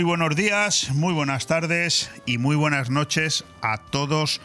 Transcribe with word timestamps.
Muy 0.00 0.06
buenos 0.06 0.34
días, 0.34 0.92
muy 0.94 1.12
buenas 1.12 1.46
tardes 1.46 2.10
y 2.24 2.38
muy 2.38 2.56
buenas 2.56 2.88
noches 2.88 3.44
a 3.60 3.76
todos 3.76 4.40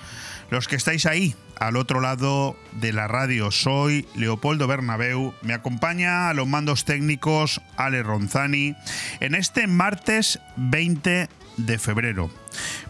los 0.50 0.68
que 0.68 0.76
estáis 0.76 1.06
ahí, 1.06 1.34
al 1.58 1.78
otro 1.78 2.02
lado 2.02 2.58
de 2.74 2.92
la 2.92 3.08
radio. 3.08 3.52
Soy 3.52 4.06
Leopoldo 4.16 4.68
Bernabeu, 4.68 5.34
me 5.44 5.54
acompaña 5.54 6.28
a 6.28 6.34
los 6.34 6.46
mandos 6.46 6.84
técnicos 6.84 7.62
Ale 7.78 8.04
Ronzani 8.04 8.76
en 9.22 9.34
este 9.34 9.66
martes 9.68 10.42
20 10.58 11.30
de 11.58 11.78
febrero. 11.80 12.30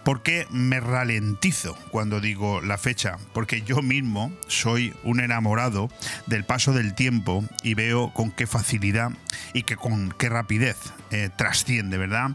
¿Por 0.04 0.22
qué 0.22 0.48
me 0.52 0.80
ralentizo 0.80 1.76
cuando 1.90 2.20
digo 2.20 2.62
la 2.62 2.78
fecha? 2.78 3.18
Porque 3.34 3.62
yo 3.64 3.82
mismo 3.82 4.32
soy 4.48 4.94
un 5.04 5.20
enamorado 5.20 5.90
del 6.28 6.44
paso 6.44 6.74
del 6.74 6.94
tiempo 6.94 7.44
y 7.64 7.74
veo 7.74 8.14
con 8.14 8.32
qué 8.32 8.48
facilidad 8.48 9.12
y 9.54 9.64
que 9.64 9.76
con 9.76 10.12
qué 10.12 10.30
rapidez 10.30 10.78
eh, 11.12 11.30
trasciende, 11.36 11.98
¿verdad? 11.98 12.32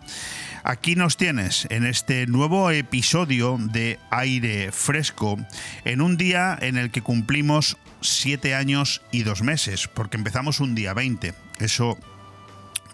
Aquí 0.65 0.95
nos 0.95 1.16
tienes 1.16 1.66
en 1.71 1.87
este 1.87 2.27
nuevo 2.27 2.71
episodio 2.71 3.57
de 3.59 3.99
Aire 4.10 4.73
Fresco, 4.73 5.38
en 5.85 6.01
un 6.01 6.16
día 6.16 6.59
en 6.60 6.77
el 6.77 6.91
que 6.91 7.02
cumplimos 7.02 7.77
siete 8.01 8.55
años 8.55 9.02
y 9.10 9.23
dos 9.23 9.43
meses, 9.43 9.88
porque 9.88 10.16
empezamos 10.16 10.60
un 10.60 10.74
día 10.74 10.93
20. 10.93 11.35
Eso 11.60 11.99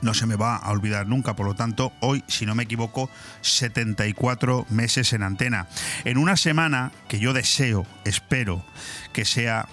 no 0.02 0.14
se 0.14 0.26
me 0.26 0.36
va 0.36 0.56
a 0.56 0.70
olvidar 0.70 1.06
nunca. 1.06 1.36
Por 1.36 1.46
lo 1.46 1.54
tanto, 1.54 1.92
hoy, 2.00 2.24
si 2.26 2.46
no 2.46 2.54
me 2.54 2.64
equivoco, 2.64 3.10
74 3.42 4.66
meses 4.70 5.12
en 5.12 5.22
antena. 5.22 5.68
En 6.04 6.18
una 6.18 6.36
semana 6.36 6.92
que 7.08 7.18
yo 7.18 7.32
deseo, 7.32 7.86
espero 8.04 8.64
que 9.12 9.24
sea 9.24 9.68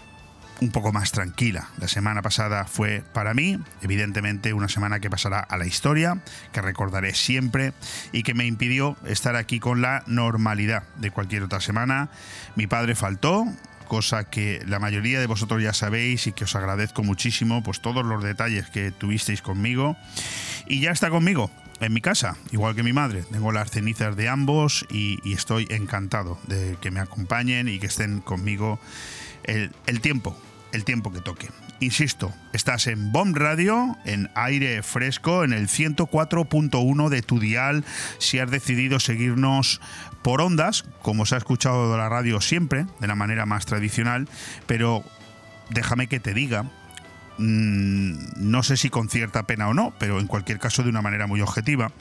un 0.62 0.72
poco 0.72 0.94
más 0.94 1.12
tranquila. 1.12 1.68
La 1.78 1.88
semana 1.88 2.22
pasada 2.22 2.66
fue 2.66 3.04
para 3.14 3.34
mí, 3.34 3.60
evidentemente, 3.82 4.54
una 4.54 4.70
semana 4.70 5.00
que 5.00 5.10
pasará 5.10 5.40
a 5.40 5.58
la 5.58 5.66
historia, 5.66 6.22
que 6.52 6.62
recordaré 6.62 7.14
siempre 7.14 7.74
y 8.12 8.24
que 8.24 8.34
me 8.34 8.46
impidió 8.46 8.96
estar 9.06 9.36
aquí 9.36 9.60
con 9.60 9.82
la 9.82 10.04
normalidad 10.08 10.84
de 10.96 11.12
cualquier 11.12 11.44
otra 11.44 11.60
semana. 11.60 12.10
Mi 12.56 12.68
padre 12.68 12.96
faltó, 12.96 13.46
cosa 13.94 14.24
que 14.24 14.60
la 14.66 14.80
mayoría 14.80 15.20
de 15.20 15.28
vosotros 15.28 15.62
ya 15.62 15.72
sabéis 15.72 16.26
y 16.26 16.32
que 16.32 16.46
os 16.46 16.56
agradezco 16.56 17.04
muchísimo, 17.04 17.62
pues 17.62 17.80
todos 17.80 18.04
los 18.04 18.24
detalles 18.24 18.68
que 18.72 18.90
tuvisteis 18.90 19.44
conmigo. 19.44 19.96
Y 20.66 20.80
ya 20.80 20.90
está 20.90 21.12
conmigo, 21.12 21.52
en 21.80 21.94
mi 21.94 22.02
casa, 22.02 22.36
igual 22.52 22.74
que 22.74 22.82
mi 22.82 22.92
madre. 22.92 23.22
Tengo 23.32 23.52
las 23.52 23.70
cenizas 23.70 24.16
de 24.16 24.30
ambos 24.30 24.88
y, 24.90 25.20
estoy 25.32 25.68
encantado 25.70 26.40
de 26.48 26.76
que 26.82 26.90
me 26.90 27.02
acompañen 27.02 27.68
y 27.68 27.78
que 27.78 27.86
estén 27.86 28.20
conmigo 28.20 28.80
el, 29.44 29.70
el 29.86 30.02
tiempo, 30.02 30.36
el 30.72 30.86
tiempo 30.86 31.14
que 31.14 31.22
toque. 31.22 31.50
Insisto, 31.80 32.34
estás 32.52 32.88
en 32.88 33.12
Bomb 33.12 33.38
Radio, 33.38 33.96
en 34.06 34.32
aire 34.34 34.82
fresco, 34.82 35.44
en 35.44 35.54
el 35.54 35.68
104.1 35.68 37.10
de 37.10 37.22
tu 37.22 37.40
dial, 37.40 37.86
si 38.18 38.40
has 38.40 38.50
decidido 38.50 39.00
seguirnos 39.00 39.82
por 40.24 40.42
ondas, 40.42 40.86
como 41.02 41.26
se 41.26 41.36
ha 41.36 41.38
escuchado 41.38 41.92
de 41.92 41.98
la 41.98 42.10
radio 42.10 42.42
siempre, 42.42 42.86
de 43.00 43.08
la 43.08 43.16
manera 43.16 43.46
más 43.46 43.66
tradicional, 43.66 44.28
pero 44.66 45.04
déjame 45.70 46.08
que 46.08 46.20
te 46.20 46.34
diga, 46.34 46.64
mm, 47.38 48.14
no 48.38 48.64
sé 48.64 48.78
si 48.78 48.90
con 48.90 49.10
cierta 49.10 49.44
pena 49.44 49.68
o 49.68 49.74
no, 49.74 49.94
pero 50.00 50.20
en 50.20 50.28
cualquier 50.28 50.60
caso 50.60 50.82
de 50.82 50.90
una 50.90 51.02
manera 51.02 51.28
muy 51.28 51.42
objetiva, 51.42 51.92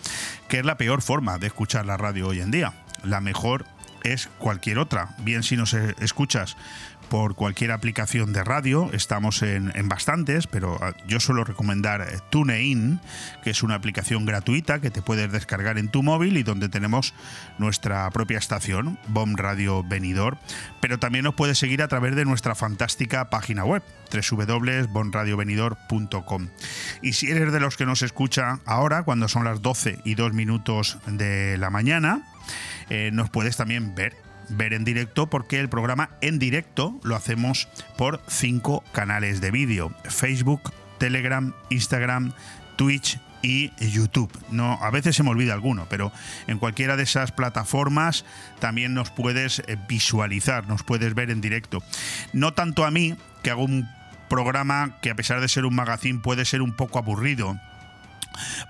que 0.48 0.60
es 0.60 0.64
la 0.64 0.78
peor 0.78 1.02
forma 1.02 1.38
de 1.38 1.48
escuchar 1.48 1.84
la 1.84 1.96
radio 1.96 2.28
hoy 2.28 2.40
en 2.40 2.50
día. 2.50 2.72
La 3.02 3.20
mejor 3.20 3.66
es 4.04 4.28
cualquier 4.38 4.78
otra. 4.78 5.10
Bien 5.18 5.42
si 5.42 5.56
nos 5.56 5.74
escuchas 5.74 6.56
por 7.12 7.34
cualquier 7.34 7.72
aplicación 7.72 8.32
de 8.32 8.42
radio. 8.42 8.88
Estamos 8.94 9.42
en, 9.42 9.70
bastantes, 9.86 10.46
pero 10.46 10.78
ah, 10.80 10.94
yo 11.06 11.20
suelo 11.20 11.44
recomendar 11.44 12.00
eh, 12.00 12.20
TuneIn, 12.30 13.00
que 13.44 13.50
es 13.50 13.62
una 13.62 13.74
aplicación 13.74 14.24
gratuita 14.24 14.80
que 14.80 14.90
te 14.90 15.02
puedes 15.02 15.30
descargar 15.30 15.76
en 15.76 15.90
tu 15.90 16.02
móvil 16.02 16.38
y 16.38 16.42
donde 16.42 16.70
tenemos 16.70 17.12
nuestra 17.58 18.10
propia 18.12 18.38
estación, 18.38 18.98
BOM 19.08 19.36
Radio 19.36 19.84
Venidor. 19.84 20.38
Pero 20.80 20.98
también 20.98 21.24
nos 21.24 21.34
puedes 21.34 21.58
seguir 21.58 21.82
a 21.82 21.88
través 21.88 22.16
de 22.16 22.24
nuestra 22.24 22.54
fantástica 22.54 23.28
página 23.28 23.66
web, 23.66 23.82
www.bonradiovenidor.com. 24.10 26.48
Y 27.02 27.12
si 27.12 27.30
eres 27.30 27.52
de 27.52 27.60
los 27.60 27.76
que 27.76 27.84
nos 27.84 28.00
escucha 28.00 28.60
ahora, 28.64 29.02
cuando 29.02 29.28
son 29.28 29.44
las 29.44 29.60
12 29.60 29.98
y 30.06 30.14
2 30.14 30.32
minutos 30.32 30.96
de 31.06 31.58
la 31.58 31.68
mañana, 31.68 32.22
eh, 32.88 33.10
nos 33.12 33.28
puedes 33.28 33.58
también 33.58 33.94
ver 33.94 34.31
ver 34.48 34.72
en 34.74 34.84
directo 34.84 35.28
porque 35.28 35.60
el 35.60 35.68
programa 35.68 36.10
en 36.20 36.38
directo 36.38 36.98
lo 37.02 37.16
hacemos 37.16 37.68
por 37.96 38.22
cinco 38.28 38.84
canales 38.92 39.40
de 39.40 39.50
vídeo: 39.50 39.94
Facebook, 40.04 40.72
Telegram, 40.98 41.54
Instagram, 41.70 42.32
Twitch 42.76 43.18
y 43.42 43.72
YouTube. 43.78 44.32
No, 44.50 44.78
a 44.80 44.90
veces 44.90 45.16
se 45.16 45.22
me 45.22 45.30
olvida 45.30 45.52
alguno, 45.52 45.86
pero 45.90 46.12
en 46.46 46.58
cualquiera 46.58 46.96
de 46.96 47.02
esas 47.02 47.32
plataformas 47.32 48.24
también 48.60 48.94
nos 48.94 49.10
puedes 49.10 49.60
eh, 49.66 49.76
visualizar, 49.88 50.68
nos 50.68 50.84
puedes 50.84 51.14
ver 51.14 51.30
en 51.30 51.40
directo. 51.40 51.82
No 52.32 52.54
tanto 52.54 52.84
a 52.84 52.90
mí, 52.90 53.16
que 53.42 53.50
hago 53.50 53.64
un 53.64 53.88
programa 54.28 54.98
que 55.02 55.10
a 55.10 55.14
pesar 55.14 55.40
de 55.40 55.48
ser 55.48 55.66
un 55.66 55.74
magazine 55.74 56.20
puede 56.20 56.44
ser 56.44 56.62
un 56.62 56.72
poco 56.72 56.98
aburrido 56.98 57.58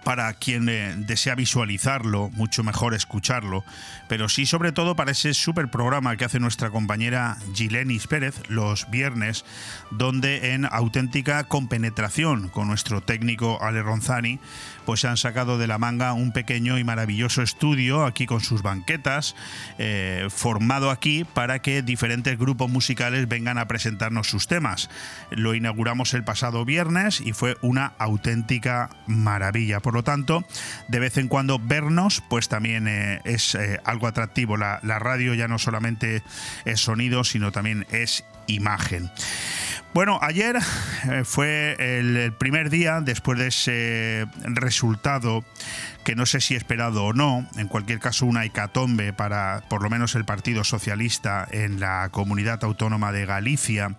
para 0.04 0.32
quien 0.34 0.68
eh, 0.68 0.94
desea 0.96 1.34
visualizarlo, 1.34 2.30
mucho 2.30 2.62
mejor 2.62 2.94
escucharlo, 2.94 3.64
pero 4.08 4.28
sí 4.28 4.46
sobre 4.46 4.72
todo 4.72 4.96
para 4.96 5.12
ese 5.12 5.34
super 5.34 5.68
programa 5.70 6.16
que 6.16 6.24
hace 6.24 6.40
nuestra 6.40 6.70
compañera 6.70 7.36
Gilenis 7.54 8.06
Pérez 8.06 8.34
los 8.48 8.90
viernes, 8.90 9.44
donde 9.90 10.52
en 10.54 10.66
auténtica 10.66 11.44
compenetración 11.44 12.48
con 12.48 12.68
nuestro 12.68 13.00
técnico 13.00 13.58
Ale 13.62 13.82
Ronzani, 13.82 14.38
pues 14.84 15.00
se 15.00 15.08
han 15.08 15.16
sacado 15.16 15.58
de 15.58 15.66
la 15.66 15.78
manga 15.78 16.12
un 16.12 16.32
pequeño 16.32 16.78
y 16.78 16.84
maravilloso 16.84 17.42
estudio 17.42 18.04
aquí 18.04 18.26
con 18.26 18.40
sus 18.40 18.62
banquetas, 18.62 19.34
eh, 19.78 20.28
formado 20.30 20.90
aquí 20.90 21.24
para 21.24 21.60
que 21.60 21.82
diferentes 21.82 22.38
grupos 22.38 22.70
musicales 22.70 23.28
vengan 23.28 23.58
a 23.58 23.66
presentarnos 23.66 24.28
sus 24.28 24.46
temas. 24.46 24.90
Lo 25.30 25.54
inauguramos 25.54 26.14
el 26.14 26.24
pasado 26.24 26.64
viernes 26.64 27.20
y 27.20 27.32
fue 27.32 27.56
una 27.62 27.92
auténtica 27.98 28.90
maravilla. 29.06 29.80
Por 29.80 29.94
lo 29.94 30.04
tanto, 30.04 30.44
de 30.88 30.98
vez 30.98 31.16
en 31.18 31.28
cuando 31.28 31.58
vernos, 31.58 32.22
pues 32.28 32.48
también 32.48 32.88
eh, 32.88 33.20
es 33.24 33.54
eh, 33.54 33.80
algo 33.84 34.06
atractivo. 34.06 34.56
La, 34.56 34.80
la 34.82 34.98
radio 34.98 35.34
ya 35.34 35.48
no 35.48 35.58
solamente 35.58 36.22
es 36.64 36.80
sonido, 36.80 37.24
sino 37.24 37.52
también 37.52 37.86
es 37.90 38.24
imagen. 38.46 39.10
Bueno, 39.94 40.18
ayer 40.22 40.56
eh, 41.10 41.22
fue 41.24 41.76
el 41.78 42.32
primer 42.32 42.70
día 42.70 43.02
después 43.02 43.38
de 43.38 43.48
ese 43.48 44.26
resultado 44.44 45.44
que 46.02 46.16
no 46.16 46.24
sé 46.24 46.40
si 46.40 46.54
esperado 46.54 47.04
o 47.04 47.12
no, 47.12 47.46
en 47.56 47.68
cualquier 47.68 47.98
caso 47.98 48.24
una 48.24 48.46
hecatombe 48.46 49.12
para 49.12 49.62
por 49.68 49.82
lo 49.82 49.90
menos 49.90 50.14
el 50.14 50.24
Partido 50.24 50.64
Socialista 50.64 51.46
en 51.50 51.78
la 51.78 52.08
comunidad 52.10 52.64
autónoma 52.64 53.12
de 53.12 53.26
Galicia. 53.26 53.98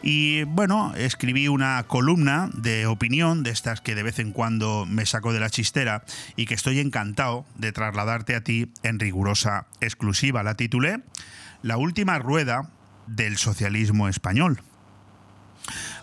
Y 0.00 0.44
bueno, 0.44 0.92
escribí 0.96 1.48
una 1.48 1.82
columna 1.88 2.48
de 2.54 2.86
opinión, 2.86 3.42
de 3.42 3.50
estas 3.50 3.80
que 3.80 3.96
de 3.96 4.04
vez 4.04 4.20
en 4.20 4.30
cuando 4.30 4.86
me 4.86 5.06
saco 5.06 5.32
de 5.32 5.40
la 5.40 5.50
chistera 5.50 6.04
y 6.36 6.46
que 6.46 6.54
estoy 6.54 6.78
encantado 6.78 7.44
de 7.56 7.72
trasladarte 7.72 8.36
a 8.36 8.42
ti 8.42 8.70
en 8.84 9.00
rigurosa 9.00 9.66
exclusiva. 9.80 10.44
La 10.44 10.54
titulé 10.54 11.00
La 11.62 11.78
última 11.78 12.20
rueda 12.20 12.70
del 13.06 13.38
socialismo 13.38 14.08
español. 14.08 14.62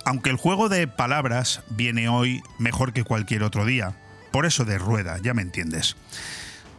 Aunque 0.05 0.29
el 0.29 0.37
juego 0.37 0.69
de 0.69 0.87
palabras 0.87 1.61
viene 1.69 2.09
hoy 2.09 2.41
mejor 2.57 2.93
que 2.93 3.03
cualquier 3.03 3.43
otro 3.43 3.65
día, 3.65 3.95
por 4.31 4.45
eso 4.45 4.65
de 4.65 4.77
rueda, 4.77 5.17
ya 5.21 5.33
me 5.33 5.41
entiendes. 5.41 5.95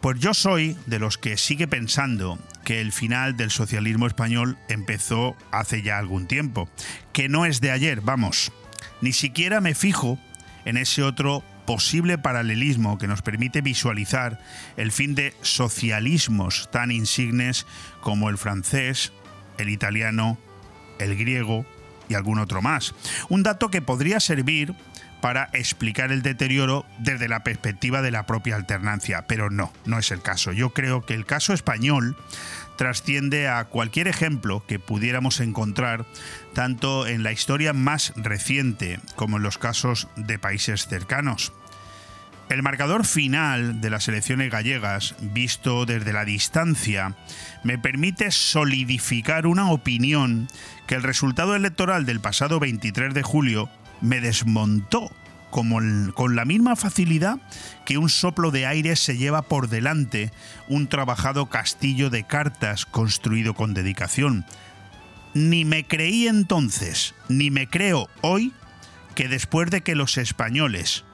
Pues 0.01 0.19
yo 0.19 0.33
soy 0.33 0.79
de 0.87 0.99
los 0.99 1.19
que 1.19 1.37
sigue 1.37 1.69
pensando 1.69 2.39
que 2.65 2.81
el 2.81 2.91
final 2.93 3.37
del 3.37 3.51
socialismo 3.51 4.07
español 4.07 4.57
empezó 4.69 5.37
hace 5.51 5.83
ya 5.83 5.99
algún 5.99 6.27
tiempo, 6.27 6.71
que 7.13 7.29
no 7.29 7.45
es 7.45 7.61
de 7.61 7.71
ayer, 7.71 8.01
vamos. 8.01 8.53
Ni 9.03 9.13
siquiera 9.13 9.61
me 9.61 9.75
fijo 9.75 10.19
en 10.65 10.77
ese 10.79 11.03
otro 11.03 11.45
posible 11.67 12.19
paralelismo 12.19 12.99
que 12.99 13.07
nos 13.07 13.23
permite 13.23 13.61
visualizar 13.61 14.41
el 14.77 14.91
fin 14.91 15.15
de 15.15 15.35
socialismos 15.43 16.69
tan 16.73 16.91
insignes 16.91 17.67
como 18.01 18.31
el 18.31 18.39
francés, 18.39 19.13
el 19.61 19.69
italiano, 19.69 20.39
el 20.99 21.17
griego 21.17 21.65
y 22.09 22.15
algún 22.15 22.39
otro 22.39 22.63
más. 22.63 22.95
Un 23.29 23.43
dato 23.43 23.71
que 23.71 23.83
podría 23.83 24.21
servir 24.21 24.75
para 25.21 25.51
explicar 25.53 26.13
el 26.13 26.23
deterioro 26.23 26.87
desde 26.99 27.29
la 27.29 27.45
perspectiva 27.45 28.03
de 28.03 28.11
la 28.11 28.27
propia 28.27 28.57
alternancia, 28.57 29.27
pero 29.27 29.51
no, 29.51 29.73
no 29.85 29.99
es 29.99 30.11
el 30.11 30.23
caso. 30.23 30.53
Yo 30.53 30.71
creo 30.71 31.05
que 31.05 31.15
el 31.15 31.27
caso 31.27 31.53
español 31.53 32.17
trasciende 32.77 33.47
a 33.47 33.65
cualquier 33.67 34.09
ejemplo 34.09 34.65
que 34.67 34.79
pudiéramos 34.79 35.41
encontrar 35.41 36.07
tanto 36.55 37.07
en 37.07 37.23
la 37.23 37.33
historia 37.33 37.75
más 37.75 38.15
reciente 38.17 39.01
como 39.17 39.37
en 39.37 39.43
los 39.43 39.59
casos 39.59 40.09
de 40.17 40.39
países 40.39 40.87
cercanos. 40.87 41.53
El 42.51 42.65
marcador 42.65 43.07
final 43.07 43.81
de 43.81 43.91
las 43.91 44.09
elecciones 44.09 44.51
gallegas, 44.51 45.15
visto 45.21 45.87
desde 45.87 46.13
la 46.13 46.25
distancia, 46.25 47.15
me 47.63 47.79
permite 47.79 48.33
solidificar 48.33 49.47
una 49.47 49.71
opinión 49.71 50.49
que 50.89 50.97
el 50.97 51.05
resultado 51.05 51.55
electoral 51.55 52.07
del 52.07 52.19
pasado 52.19 52.59
23 52.59 53.15
de 53.15 53.23
julio 53.23 53.71
me 54.01 54.21
desmontó 54.21 55.13
como 55.51 55.79
con 56.15 56.35
la 56.35 56.45
misma 56.45 56.75
facilidad 56.75 57.39
que 57.87 57.99
un 57.99 58.09
soplo 58.09 58.51
de 58.51 58.67
aire 58.67 58.97
se 58.97 59.17
lleva 59.17 59.43
por 59.43 59.69
delante 59.69 60.33
un 60.67 60.89
trabajado 60.89 61.47
castillo 61.47 62.11
de 62.11 62.25
cartas 62.25 62.85
construido 62.85 63.55
con 63.55 63.75
dedicación. 63.75 64.45
Ni 65.35 65.65
me 65.65 65.87
creí 65.87 66.27
entonces, 66.27 67.15
ni 67.29 67.53
me 67.53 67.69
creo 67.69 68.09
hoy, 68.23 68.53
que 69.15 69.29
después 69.29 69.71
de 69.71 69.83
que 69.83 69.95
los 69.95 70.19
españoles 70.19 71.05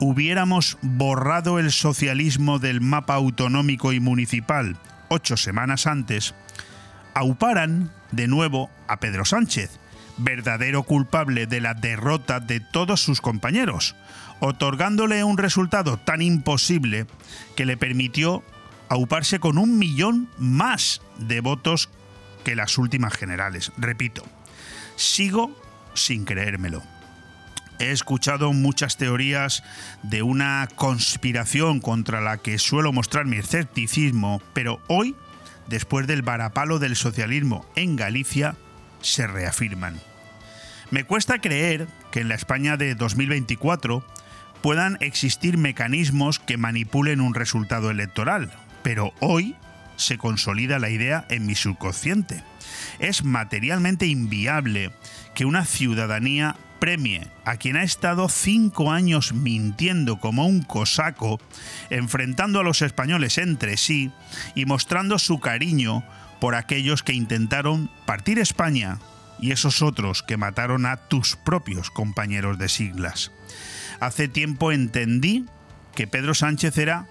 hubiéramos 0.00 0.78
borrado 0.82 1.58
el 1.58 1.72
socialismo 1.72 2.58
del 2.58 2.80
mapa 2.80 3.14
autonómico 3.14 3.92
y 3.92 4.00
municipal 4.00 4.76
ocho 5.08 5.36
semanas 5.36 5.86
antes, 5.86 6.34
auparan 7.14 7.90
de 8.12 8.28
nuevo 8.28 8.70
a 8.86 9.00
Pedro 9.00 9.24
Sánchez, 9.24 9.78
verdadero 10.18 10.82
culpable 10.82 11.46
de 11.46 11.60
la 11.60 11.74
derrota 11.74 12.40
de 12.40 12.60
todos 12.60 13.00
sus 13.00 13.20
compañeros, 13.20 13.96
otorgándole 14.40 15.24
un 15.24 15.38
resultado 15.38 15.98
tan 15.98 16.22
imposible 16.22 17.06
que 17.56 17.66
le 17.66 17.76
permitió 17.76 18.44
auparse 18.88 19.38
con 19.40 19.58
un 19.58 19.78
millón 19.78 20.28
más 20.38 21.02
de 21.18 21.40
votos 21.40 21.90
que 22.44 22.56
las 22.56 22.78
últimas 22.78 23.14
generales. 23.14 23.72
Repito, 23.76 24.22
sigo 24.96 25.60
sin 25.94 26.24
creérmelo. 26.24 26.82
He 27.78 27.92
escuchado 27.92 28.52
muchas 28.52 28.96
teorías 28.96 29.62
de 30.02 30.22
una 30.22 30.68
conspiración 30.74 31.80
contra 31.80 32.20
la 32.20 32.38
que 32.38 32.58
suelo 32.58 32.92
mostrar 32.92 33.24
mi 33.24 33.36
escepticismo, 33.36 34.42
pero 34.52 34.80
hoy, 34.88 35.14
después 35.68 36.06
del 36.06 36.22
varapalo 36.22 36.80
del 36.80 36.96
socialismo 36.96 37.64
en 37.76 37.94
Galicia, 37.94 38.56
se 39.00 39.26
reafirman. 39.28 40.00
Me 40.90 41.04
cuesta 41.04 41.40
creer 41.40 41.86
que 42.10 42.20
en 42.20 42.28
la 42.28 42.34
España 42.34 42.76
de 42.76 42.94
2024 42.94 44.04
puedan 44.60 44.96
existir 45.00 45.56
mecanismos 45.56 46.40
que 46.40 46.56
manipulen 46.56 47.20
un 47.20 47.34
resultado 47.34 47.90
electoral, 47.90 48.50
pero 48.82 49.12
hoy 49.20 49.54
se 49.96 50.18
consolida 50.18 50.78
la 50.78 50.90
idea 50.90 51.26
en 51.28 51.46
mi 51.46 51.54
subconsciente. 51.54 52.42
Es 52.98 53.24
materialmente 53.24 54.06
inviable 54.06 54.90
que 55.34 55.44
una 55.44 55.64
ciudadanía 55.64 56.56
premie 56.78 57.26
a 57.44 57.56
quien 57.56 57.76
ha 57.76 57.82
estado 57.82 58.28
cinco 58.28 58.92
años 58.92 59.32
mintiendo 59.32 60.18
como 60.18 60.46
un 60.46 60.62
cosaco, 60.62 61.40
enfrentando 61.90 62.60
a 62.60 62.64
los 62.64 62.82
españoles 62.82 63.38
entre 63.38 63.76
sí 63.76 64.10
y 64.54 64.64
mostrando 64.64 65.18
su 65.18 65.40
cariño 65.40 66.04
por 66.40 66.54
aquellos 66.54 67.02
que 67.02 67.12
intentaron 67.12 67.90
partir 68.06 68.38
España 68.38 68.98
y 69.40 69.52
esos 69.52 69.82
otros 69.82 70.22
que 70.22 70.36
mataron 70.36 70.86
a 70.86 70.96
tus 70.96 71.36
propios 71.36 71.90
compañeros 71.90 72.58
de 72.58 72.68
siglas. 72.68 73.32
Hace 74.00 74.28
tiempo 74.28 74.72
entendí 74.72 75.46
que 75.94 76.06
Pedro 76.06 76.34
Sánchez 76.34 76.78
era 76.78 77.06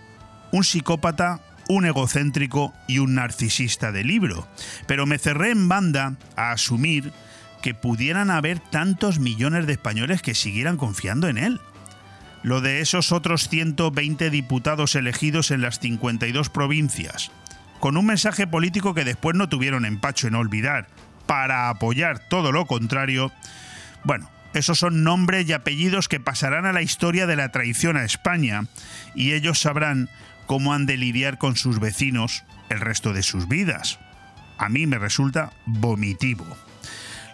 un 0.52 0.64
psicópata, 0.64 1.42
un 1.68 1.86
egocéntrico 1.86 2.74
y 2.88 3.00
un 3.00 3.16
narcisista 3.16 3.92
de 3.92 4.04
libro, 4.04 4.48
pero 4.86 5.06
me 5.06 5.18
cerré 5.18 5.52
en 5.52 5.68
banda 5.68 6.16
a 6.38 6.52
asumir 6.52 7.12
que 7.68 7.74
pudieran 7.74 8.32
haber 8.32 8.62
tantos 8.62 9.20
millones 9.20 9.68
de 9.68 9.74
españoles 9.74 10.22
que 10.22 10.36
siguieran 10.36 10.78
confiando 10.78 11.28
en 11.28 11.38
él. 11.38 11.60
Lo 12.42 12.62
de 12.62 12.80
esos 12.80 13.12
otros 13.12 13.50
120 13.50 14.30
diputados 14.30 14.96
elegidos 14.96 15.52
en 15.52 15.62
las 15.62 15.82
52 15.82 16.50
provincias, 16.50 17.30
con 17.82 17.98
un 17.98 18.06
mensaje 18.06 18.48
político 18.48 18.94
que 18.94 19.04
después 19.04 19.36
no 19.36 19.50
tuvieron 19.50 19.84
empacho 19.84 20.30
en 20.30 20.36
olvidar, 20.36 20.88
para 21.26 21.68
apoyar 21.68 22.20
todo 22.30 22.54
lo 22.54 22.68
contrario, 22.68 23.34
bueno, 24.06 24.30
esos 24.54 24.80
son 24.80 25.04
nombres 25.04 25.50
y 25.50 25.52
apellidos 25.52 26.08
que 26.08 26.22
pasarán 26.22 26.66
a 26.66 26.72
la 26.72 26.82
historia 26.82 27.28
de 27.28 27.36
la 27.36 27.52
traición 27.52 27.98
a 27.98 28.06
España 28.06 28.62
y 29.14 29.34
ellos 29.34 29.60
sabrán 29.60 30.10
cómo 30.46 30.74
han 30.74 30.86
de 30.86 30.96
lidiar 30.96 31.38
con 31.38 31.58
sus 31.58 31.82
vecinos 31.82 32.46
el 32.70 32.80
resto 32.80 33.12
de 33.12 33.24
sus 33.24 33.50
vidas. 33.50 34.00
A 34.58 34.70
mí 34.70 34.88
me 34.88 35.00
resulta 35.00 35.52
vomitivo. 35.66 36.46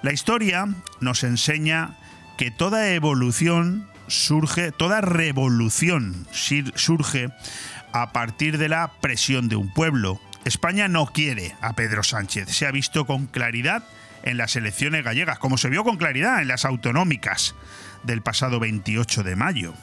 La 0.04 0.12
historia 0.12 0.68
nos 1.00 1.24
enseña 1.24 1.96
que 2.38 2.52
toda 2.52 2.90
evolución 2.90 3.88
surge, 4.08 4.74
toda 4.74 5.00
revolución 5.00 6.28
surge 6.34 7.30
a 7.94 8.12
partir 8.12 8.58
de 8.58 8.68
la 8.68 8.92
presión 9.00 9.48
de 9.48 9.56
un 9.56 9.72
pueblo. 9.74 10.20
España 10.44 10.90
no 10.90 11.06
quiere 11.06 11.56
a 11.62 11.72
Pedro 11.72 12.04
Sánchez, 12.04 12.50
se 12.50 12.68
ha 12.68 12.72
visto 12.72 13.06
con 13.06 13.28
claridad 13.28 13.86
en 14.24 14.36
las 14.36 14.58
elecciones 14.58 15.06
gallegas, 15.06 15.40
como 15.40 15.58
se 15.58 15.70
vio 15.70 15.86
con 15.86 15.96
claridad 15.96 16.42
en 16.42 16.50
las 16.50 16.66
autonómicas 16.66 17.56
del 18.04 18.22
pasado 18.22 18.60
28 18.60 19.24
de 19.24 19.38
mayo. 19.38 19.74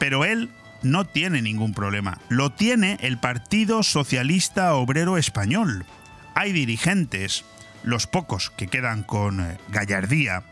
Pero 0.00 0.24
él 0.24 0.50
no 0.82 1.04
tiene 1.04 1.42
ningún 1.42 1.74
problema, 1.74 2.18
lo 2.28 2.50
tiene 2.50 2.98
el 3.02 3.18
Partido 3.18 3.84
Socialista 3.84 4.74
Obrero 4.74 5.16
Español. 5.16 5.86
Hay 6.34 6.50
dirigentes 6.50 7.44
los 7.82 8.06
pocos 8.06 8.50
que 8.50 8.68
quedan 8.68 9.02
con 9.02 9.40
eh, 9.40 9.58
gallardía, 9.68 10.42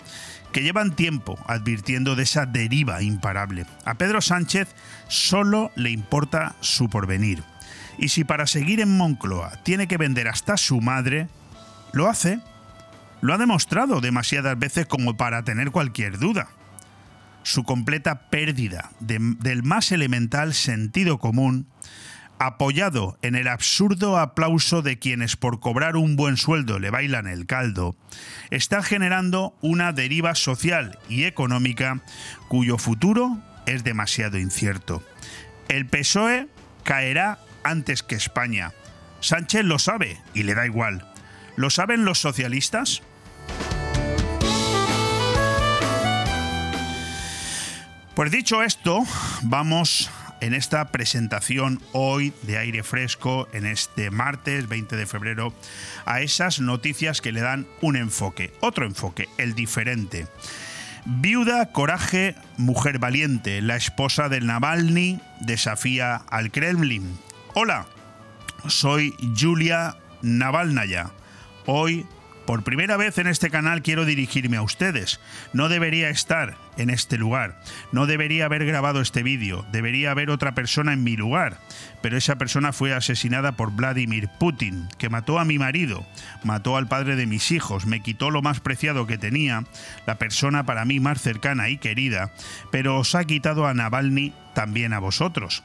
que 0.53 0.63
llevan 0.63 0.97
tiempo 0.97 1.39
advirtiendo 1.47 2.17
de 2.17 2.23
esa 2.23 2.47
deriva 2.47 3.03
imparable. 3.03 3.67
A 3.85 3.95
Pedro 3.95 4.21
Sánchez 4.21 4.69
solo 5.09 5.71
le 5.77 5.91
importa 5.91 6.57
su 6.61 6.89
porvenir. 6.89 7.43
Y 7.99 8.09
si 8.09 8.25
para 8.25 8.47
seguir 8.47 8.81
en 8.81 8.97
Moncloa 8.97 9.63
tiene 9.63 9.89
que 9.89 9.99
vender 9.99 10.29
hasta 10.29 10.57
su 10.57 10.81
madre, 10.81 11.29
lo 11.93 12.09
hace. 12.09 12.41
Lo 13.21 13.35
ha 13.35 13.39
demostrado 13.39 14.01
demasiadas 14.01 14.59
veces 14.59 14.87
como 14.87 15.17
para 15.17 15.43
tener 15.43 15.73
cualquier 15.73 16.19
duda. 16.19 16.49
Su 17.43 17.65
completa 17.65 18.29
pérdida 18.31 18.91
del 19.01 19.63
más 19.65 19.91
elemental 19.91 20.55
sentido 20.55 21.19
común 21.19 21.67
apoyado 22.39 23.19
en 23.23 23.35
el 23.35 23.49
absurdo 23.49 24.19
aplauso 24.19 24.83
de 24.83 24.99
quienes 24.99 25.37
por 25.37 25.61
cobrar 25.61 25.97
un 25.97 26.17
buen 26.17 26.37
sueldo 26.37 26.79
le 26.79 26.91
bailan 26.91 27.27
el 27.27 27.47
caldo, 27.47 27.97
está 28.51 28.83
generando 28.83 29.57
una 29.61 29.93
deriva 29.93 30.35
social 30.35 30.99
y 31.09 31.25
económica 31.25 32.01
cuyo 32.49 32.79
futuro 32.79 33.39
es 33.67 33.85
demasiado 33.85 34.39
incierto. 34.39 35.03
El 35.69 35.87
PSOE 35.87 36.49
caerá 36.85 37.39
antes 37.63 38.03
que 38.03 38.15
España. 38.15 38.73
Sánchez 39.21 39.65
lo 39.65 39.79
sabe 39.79 40.21
y 40.33 40.45
le 40.45 40.55
da 40.55 40.65
igual. 40.65 41.07
¿Lo 41.57 41.71
saben 41.71 42.05
los 42.05 42.19
socialistas? 42.19 43.03
Pues 48.15 48.31
dicho 48.31 48.63
esto, 48.63 49.05
vamos 49.43 50.11
en 50.41 50.55
esta 50.55 50.89
presentación 50.89 51.81
hoy 51.93 52.33
de 52.43 52.59
aire 52.59 52.83
fresco, 52.83 53.49
en 53.53 53.67
este 53.67 54.11
martes 54.11 54.69
20 54.69 54.97
de 54.97 55.07
febrero, 55.07 55.53
a 56.05 56.21
esas 56.21 56.61
noticias 56.61 57.21
que 57.21 57.33
le 57.33 57.41
dan 57.41 57.67
un 57.81 57.97
enfoque, 57.97 58.53
otro 58.61 58.87
enfoque, 58.87 59.29
el 59.39 59.55
diferente. 59.55 60.27
Viuda, 61.05 61.73
coraje, 61.73 62.35
mujer 62.57 62.99
valiente, 62.99 63.63
la 63.63 63.77
esposa 63.77 64.29
del 64.29 64.47
Navalny 64.47 65.21
desafía 65.41 66.17
al 66.17 66.51
Kremlin. 66.51 67.19
Hola, 67.55 67.87
soy 68.67 69.15
Julia 69.39 69.97
Navalnaya. 70.23 71.11
Hoy 71.67 72.07
por 72.49 72.63
primera 72.63 72.97
vez 72.97 73.19
en 73.19 73.27
este 73.27 73.51
canal 73.51 73.83
quiero 73.83 74.07
dirigirme 74.07 74.57
a 74.57 74.63
ustedes. 74.63 75.21
No 75.53 75.69
debería 75.69 76.09
estar 76.09 76.57
en 76.79 76.89
este 76.89 77.19
lugar. 77.19 77.61
No 77.93 78.07
debería 78.07 78.47
haber 78.47 78.65
grabado 78.65 79.03
este 79.03 79.23
vídeo. 79.23 79.67
Debería 79.71 80.13
haber 80.13 80.31
otra 80.31 80.55
persona 80.55 80.95
en 80.95 81.05
mi 81.05 81.15
lugar. 81.15 81.61
Pero 82.01 82.17
esa 82.17 82.37
persona 82.37 82.73
fue 82.73 82.95
asesinada 82.95 83.53
por 83.53 83.73
Vladimir 83.73 84.31
Putin, 84.41 84.89
que 84.97 85.11
mató 85.11 85.39
a 85.39 85.45
mi 85.45 85.59
marido, 85.59 86.07
mató 86.43 86.79
al 86.79 86.89
padre 86.89 87.17
de 87.17 87.27
mis 87.27 87.53
hijos, 87.53 87.85
me 87.85 88.01
quitó 88.01 88.31
lo 88.31 88.41
más 88.41 88.61
preciado 88.61 89.07
que 89.07 89.19
tenía, 89.19 89.65
la 90.07 90.17
persona 90.17 90.65
para 90.65 90.87
mí 90.87 91.01
más 91.01 91.21
cercana 91.21 91.69
y 91.69 91.77
querida, 91.77 92.33
pero 92.73 92.99
os 92.99 93.15
ha 93.15 93.25
quitado 93.25 93.67
a 93.67 93.75
Navalny 93.75 94.33
también 94.55 94.95
a 94.95 95.01
vosotros. 95.01 95.63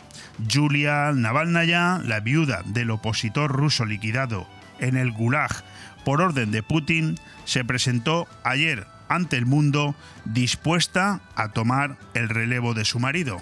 Julia 0.52 1.14
Navalnaya, 1.14 2.02
la 2.04 2.20
viuda 2.20 2.62
del 2.66 2.92
opositor 2.92 3.54
ruso 3.54 3.86
liquidado 3.86 4.50
en 4.80 4.98
el 4.98 5.14
Gulag 5.14 5.64
por 6.04 6.22
orden 6.22 6.52
de 6.52 6.64
Putin, 6.64 7.16
se 7.46 7.64
presentó 7.64 8.28
ayer 8.44 8.88
ante 9.10 9.38
el 9.38 9.46
mundo 9.46 9.96
dispuesta 10.26 11.22
a 11.36 11.50
tomar 11.50 11.98
el 12.14 12.30
relevo 12.30 12.74
de 12.74 12.86
su 12.86 13.00
marido. 13.00 13.42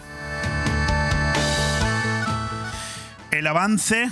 El 3.32 3.48
avance 3.48 4.10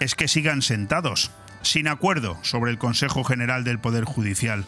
es 0.00 0.14
que 0.14 0.26
sigan 0.26 0.62
sentados, 0.62 1.30
sin 1.62 1.86
acuerdo 1.86 2.38
sobre 2.42 2.72
el 2.72 2.78
Consejo 2.78 3.22
General 3.22 3.62
del 3.62 3.78
Poder 3.78 4.04
Judicial. 4.04 4.64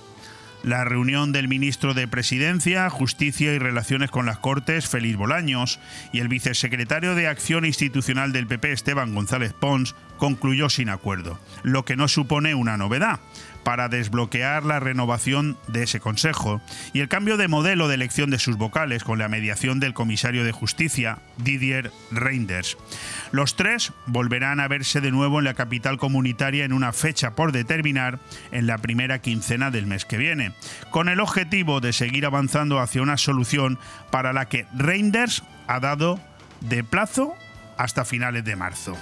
La 0.62 0.85
reunión 0.85 1.33
del 1.33 1.49
ministro 1.49 1.92
de 1.92 2.07
Presidencia, 2.07 2.88
Justicia 2.88 3.52
y 3.52 3.59
Relaciones 3.59 4.12
con 4.12 4.26
las 4.26 4.38
Cortes, 4.38 4.88
Félix 4.88 5.16
Bolaños, 5.16 5.81
y 6.12 6.21
el 6.21 6.28
vicesecretario 6.28 7.16
de 7.16 7.26
Acción 7.26 7.64
Institucional 7.64 8.31
del 8.31 8.47
PP, 8.47 8.71
Esteban 8.71 9.12
González 9.12 9.52
Pons, 9.52 9.97
concluyó 10.23 10.71
sin 10.71 10.88
acuerdo, 10.88 11.37
lo 11.64 11.85
que 11.85 11.97
no 11.97 12.07
supone 12.07 12.55
una 12.55 12.76
novedad 12.76 13.19
para 13.64 13.88
desbloquear 13.88 14.64
la 14.64 14.79
renovación 14.79 15.59
de 15.67 15.83
ese 15.83 15.99
Consejo 15.99 16.62
y 16.93 17.00
el 17.00 17.09
cambio 17.09 17.37
de 17.37 17.49
modelo 17.49 17.88
de 17.88 17.97
elección 17.97 18.31
de 18.31 18.38
sus 18.38 18.57
vocales 18.57 19.02
con 19.02 19.19
la 19.19 19.29
mediación 19.29 19.81
del 19.81 19.95
comisario 19.95 20.45
de 20.45 20.52
justicia, 20.52 21.19
Didier 21.38 21.91
Reinders. 22.12 22.76
Los 23.33 23.57
tres 23.57 23.93
volverán 24.07 24.61
a 24.61 24.69
verse 24.69 25.00
de 25.00 25.11
nuevo 25.11 25.41
en 25.41 25.45
la 25.45 25.55
capital 25.55 25.99
comunitaria 25.99 26.64
en 26.64 26.73
una 26.73 26.93
fecha 26.93 27.35
por 27.35 27.50
determinar 27.50 28.21
en 28.52 28.69
la 28.69 28.79
primera 28.79 29.19
quincena 29.19 29.73
del 29.73 29.88
mes 29.88 30.05
que 30.05 30.19
viene, 30.19 30.52
con 30.93 31.09
el 31.09 31.19
objetivo 31.19 31.81
de 31.81 31.93
seguir 31.93 32.26
avanzando 32.26 32.79
hacia 32.79 33.02
una 33.02 33.17
solución 33.17 33.76
para 34.12 34.33
la 34.33 34.49
que 34.49 34.67
Reinders 34.73 35.43
ha 35.67 35.81
dado 35.81 36.21
de 36.61 36.85
plazo 36.85 37.35
hasta 37.76 38.05
finales 38.05 38.45
de 38.45 38.55
marzo. 38.55 38.97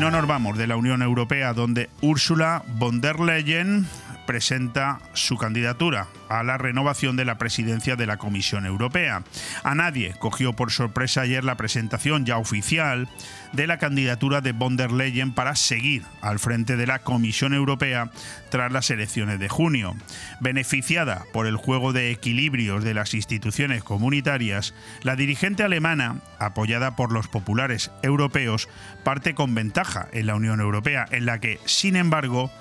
No 0.00 0.10
nos 0.10 0.26
vamos 0.26 0.56
de 0.56 0.66
la 0.66 0.76
Unión 0.76 1.02
Europea, 1.02 1.52
donde 1.52 1.90
Ursula 2.00 2.64
von 2.78 3.02
der 3.02 3.20
Leyen 3.20 3.86
presenta 4.30 5.00
su 5.12 5.36
candidatura 5.38 6.06
a 6.28 6.44
la 6.44 6.56
renovación 6.56 7.16
de 7.16 7.24
la 7.24 7.36
presidencia 7.36 7.96
de 7.96 8.06
la 8.06 8.16
Comisión 8.16 8.64
Europea. 8.64 9.24
A 9.64 9.74
nadie 9.74 10.14
cogió 10.20 10.52
por 10.52 10.70
sorpresa 10.70 11.22
ayer 11.22 11.42
la 11.42 11.56
presentación 11.56 12.24
ya 12.24 12.38
oficial 12.38 13.08
de 13.52 13.66
la 13.66 13.78
candidatura 13.78 14.40
de 14.40 14.52
von 14.52 14.76
der 14.76 14.92
Leyen 14.92 15.34
para 15.34 15.56
seguir 15.56 16.04
al 16.22 16.38
frente 16.38 16.76
de 16.76 16.86
la 16.86 17.00
Comisión 17.00 17.54
Europea 17.54 18.12
tras 18.50 18.70
las 18.70 18.90
elecciones 18.90 19.40
de 19.40 19.48
junio. 19.48 19.96
Beneficiada 20.38 21.24
por 21.32 21.48
el 21.48 21.56
juego 21.56 21.92
de 21.92 22.12
equilibrios 22.12 22.84
de 22.84 22.94
las 22.94 23.14
instituciones 23.14 23.82
comunitarias, 23.82 24.74
la 25.02 25.16
dirigente 25.16 25.64
alemana, 25.64 26.20
apoyada 26.38 26.94
por 26.94 27.10
los 27.10 27.26
populares 27.26 27.90
europeos, 28.04 28.68
parte 29.02 29.34
con 29.34 29.56
ventaja 29.56 30.06
en 30.12 30.28
la 30.28 30.36
Unión 30.36 30.60
Europea, 30.60 31.04
en 31.10 31.26
la 31.26 31.40
que, 31.40 31.58
sin 31.64 31.96
embargo, 31.96 32.52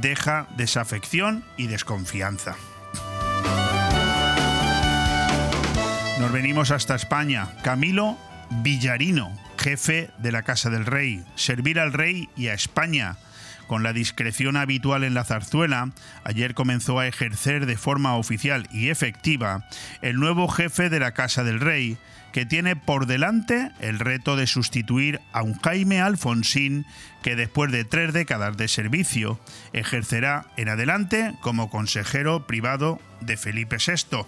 deja 0.00 0.46
desafección 0.56 1.44
y 1.56 1.66
desconfianza. 1.66 2.56
Nos 6.20 6.32
venimos 6.32 6.70
hasta 6.70 6.94
España. 6.94 7.48
Camilo 7.62 8.16
Villarino, 8.62 9.32
jefe 9.58 10.10
de 10.18 10.32
la 10.32 10.42
Casa 10.42 10.70
del 10.70 10.86
Rey. 10.86 11.24
Servir 11.34 11.80
al 11.80 11.92
rey 11.92 12.28
y 12.36 12.48
a 12.48 12.54
España. 12.54 13.16
Con 13.66 13.82
la 13.82 13.92
discreción 13.92 14.56
habitual 14.56 15.04
en 15.04 15.14
la 15.14 15.24
zarzuela, 15.24 15.90
ayer 16.22 16.54
comenzó 16.54 16.98
a 16.98 17.06
ejercer 17.06 17.66
de 17.66 17.76
forma 17.76 18.16
oficial 18.16 18.68
y 18.70 18.90
efectiva 18.90 19.66
el 20.02 20.16
nuevo 20.16 20.48
jefe 20.48 20.90
de 20.90 21.00
la 21.00 21.12
Casa 21.12 21.44
del 21.44 21.60
Rey, 21.60 21.96
que 22.34 22.44
tiene 22.44 22.74
por 22.74 23.06
delante 23.06 23.70
el 23.78 24.00
reto 24.00 24.34
de 24.34 24.48
sustituir 24.48 25.20
a 25.32 25.44
un 25.44 25.54
Jaime 25.60 26.00
Alfonsín 26.00 26.84
que 27.22 27.36
después 27.36 27.70
de 27.70 27.84
tres 27.84 28.12
décadas 28.12 28.56
de 28.56 28.66
servicio 28.66 29.38
ejercerá 29.72 30.46
en 30.56 30.68
adelante 30.68 31.32
como 31.40 31.70
consejero 31.70 32.48
privado 32.48 33.00
de 33.20 33.36
Felipe 33.36 33.76
VI. 33.76 34.26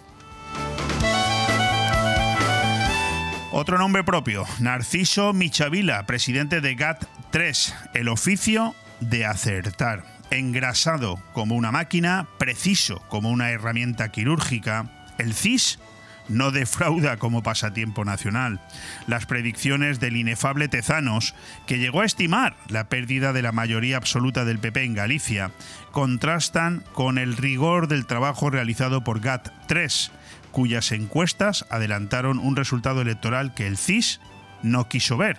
Otro 3.51 3.77
nombre 3.77 4.05
propio, 4.05 4.45
Narciso 4.61 5.33
Michavila, 5.33 6.07
presidente 6.07 6.61
de 6.61 6.77
GATT 6.77 7.07
3, 7.33 7.75
el 7.95 8.07
oficio 8.07 8.77
de 9.01 9.27
acertar. 9.27 10.05
Engrasado 10.31 11.17
como 11.33 11.57
una 11.57 11.73
máquina, 11.73 12.29
preciso 12.39 13.01
como 13.09 13.31
una 13.31 13.51
herramienta 13.51 14.13
quirúrgica, 14.13 14.93
el 15.19 15.35
CIS 15.35 15.81
no 16.29 16.51
defrauda 16.51 17.17
como 17.17 17.43
pasatiempo 17.43 18.05
nacional. 18.05 18.61
Las 19.07 19.27
predicciones 19.27 20.01
del 20.01 20.17
inefable 20.17 20.69
Tezanos, 20.69 21.35
que 21.67 21.79
llegó 21.79 22.01
a 22.01 22.05
estimar 22.05 22.57
la 22.69 22.89
pérdida 22.89 23.33
de 23.33 23.43
la 23.43 23.53
mayoría 23.53 23.97
absoluta 23.97 24.45
del 24.45 24.59
PP 24.59 24.85
en 24.85 24.95
Galicia, 24.95 25.51
contrastan 25.93 26.85
con 26.93 27.19
el 27.19 27.37
rigor 27.37 27.89
del 27.89 28.07
trabajo 28.07 28.51
realizado 28.51 29.03
por 29.05 29.21
GAT 29.21 29.49
3, 29.67 30.11
cuyas 30.51 30.93
encuestas 30.93 31.67
adelantaron 31.71 32.39
un 32.39 32.57
resultado 32.57 33.03
electoral 33.03 33.55
que 33.55 33.67
el 33.67 33.77
CIS 33.77 34.21
no 34.63 34.89
quiso 34.89 35.17
ver, 35.17 35.39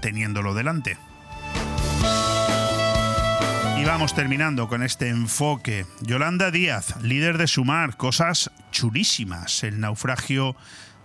teniéndolo 0.00 0.54
delante. 0.54 0.96
Y 3.84 3.86
vamos 3.86 4.14
terminando 4.14 4.66
con 4.66 4.82
este 4.82 5.10
enfoque. 5.10 5.84
Yolanda 6.00 6.50
Díaz, 6.50 7.02
líder 7.02 7.36
de 7.36 7.46
Sumar, 7.46 7.98
cosas 7.98 8.50
chulísimas. 8.72 9.62
El 9.62 9.78
naufragio 9.78 10.56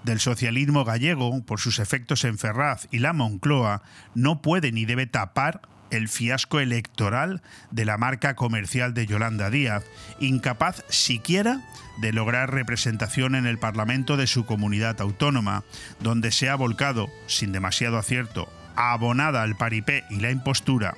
del 0.05 0.21
socialismo 0.21 0.85
gallego 0.85 1.43
por 1.43 1.59
sus 1.59 1.79
efectos 1.79 2.23
en 2.23 2.37
Ferraz 2.37 2.87
y 2.89 2.99
la 2.99 3.11
Moncloa 3.11 3.81
no 4.15 4.41
puede 4.41 4.71
ni 4.71 4.85
debe 4.85 5.07
tapar 5.07 5.59
el 5.91 6.07
fiasco 6.07 6.61
electoral 6.61 7.41
de 7.69 7.83
la 7.83 7.97
marca 7.97 8.35
comercial 8.35 8.93
de 8.93 9.07
Yolanda 9.07 9.49
Díaz, 9.49 9.83
incapaz 10.21 10.85
siquiera 10.87 11.59
de 11.97 12.13
lograr 12.13 12.53
representación 12.53 13.35
en 13.35 13.45
el 13.45 13.59
Parlamento 13.59 14.15
de 14.15 14.25
su 14.25 14.45
comunidad 14.45 15.01
autónoma, 15.01 15.65
donde 15.99 16.31
se 16.31 16.49
ha 16.49 16.55
volcado, 16.55 17.09
sin 17.27 17.51
demasiado 17.51 17.97
acierto, 17.97 18.49
abonada 18.79 19.43
al 19.43 19.57
paripé 19.57 20.05
y 20.09 20.21
la 20.21 20.31
impostura 20.31 20.95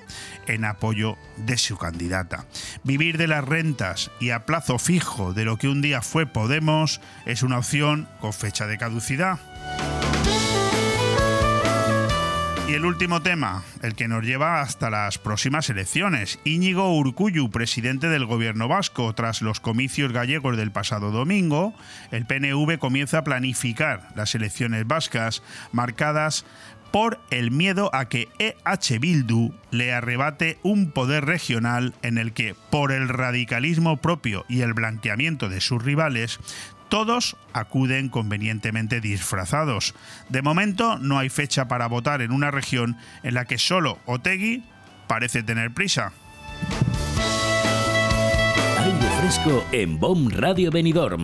en 0.47 0.65
apoyo 0.65 1.17
de 1.37 1.57
su 1.57 1.77
candidata. 1.77 2.45
Vivir 2.83 3.17
de 3.17 3.27
las 3.27 3.43
rentas 3.43 4.11
y 4.19 4.29
a 4.29 4.45
plazo 4.45 4.77
fijo 4.77 5.33
de 5.33 5.45
lo 5.45 5.57
que 5.57 5.67
un 5.67 5.81
día 5.81 6.01
fue 6.01 6.27
Podemos 6.27 7.01
es 7.25 7.41
una 7.41 7.57
opción 7.57 8.07
con 8.19 8.33
fecha 8.33 8.67
de 8.67 8.77
caducidad. 8.77 9.39
Y 12.71 12.73
el 12.73 12.85
último 12.85 13.21
tema, 13.21 13.63
el 13.81 13.95
que 13.95 14.07
nos 14.07 14.23
lleva 14.23 14.61
hasta 14.61 14.89
las 14.89 15.17
próximas 15.17 15.69
elecciones. 15.69 16.39
Íñigo 16.45 16.95
Urcuyu, 16.95 17.49
presidente 17.49 18.07
del 18.07 18.25
gobierno 18.25 18.69
vasco, 18.69 19.13
tras 19.13 19.41
los 19.41 19.59
comicios 19.59 20.13
gallegos 20.13 20.55
del 20.55 20.71
pasado 20.71 21.11
domingo, 21.11 21.73
el 22.11 22.25
PNV 22.25 22.77
comienza 22.79 23.17
a 23.17 23.23
planificar 23.25 24.07
las 24.15 24.35
elecciones 24.35 24.87
vascas 24.87 25.43
marcadas 25.73 26.45
por 26.91 27.19
el 27.29 27.51
miedo 27.51 27.89
a 27.93 28.05
que 28.09 28.29
EH 28.37 28.99
Bildu 28.99 29.53
le 29.71 29.93
arrebate 29.93 30.59
un 30.61 30.91
poder 30.91 31.25
regional 31.25 31.93
en 32.01 32.17
el 32.17 32.33
que, 32.33 32.55
por 32.69 32.91
el 32.91 33.07
radicalismo 33.07 33.97
propio 33.97 34.45
y 34.47 34.61
el 34.61 34.73
blanqueamiento 34.73 35.49
de 35.49 35.61
sus 35.61 35.83
rivales, 35.83 36.39
todos 36.89 37.37
acuden 37.53 38.09
convenientemente 38.09 38.99
disfrazados. 38.99 39.95
De 40.27 40.41
momento 40.41 40.99
no 40.99 41.17
hay 41.17 41.29
fecha 41.29 41.69
para 41.69 41.87
votar 41.87 42.21
en 42.21 42.33
una 42.33 42.51
región 42.51 42.97
en 43.23 43.33
la 43.35 43.45
que 43.45 43.57
solo 43.57 43.99
Otegui 44.05 44.63
parece 45.07 45.41
tener 45.41 45.71
prisa. 45.71 46.11
Aire 48.77 49.09
fresco 49.19 49.63
en 49.71 49.99
BOM 49.99 50.29
Radio 50.31 50.69
Benidorm. 50.69 51.23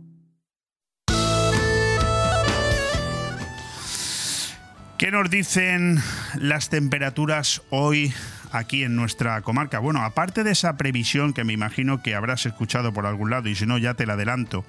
¿Qué 5.01 5.09
nos 5.09 5.31
dicen 5.31 5.99
las 6.35 6.69
temperaturas 6.69 7.63
hoy 7.71 8.13
aquí 8.51 8.83
en 8.83 8.95
nuestra 8.95 9.41
comarca? 9.41 9.79
Bueno, 9.79 10.03
aparte 10.03 10.43
de 10.43 10.51
esa 10.51 10.77
previsión 10.77 11.33
que 11.33 11.43
me 11.43 11.53
imagino 11.53 12.03
que 12.03 12.13
habrás 12.13 12.45
escuchado 12.45 12.93
por 12.93 13.07
algún 13.07 13.31
lado 13.31 13.49
y 13.49 13.55
si 13.55 13.65
no 13.65 13.79
ya 13.79 13.95
te 13.95 14.05
la 14.05 14.13
adelanto, 14.13 14.63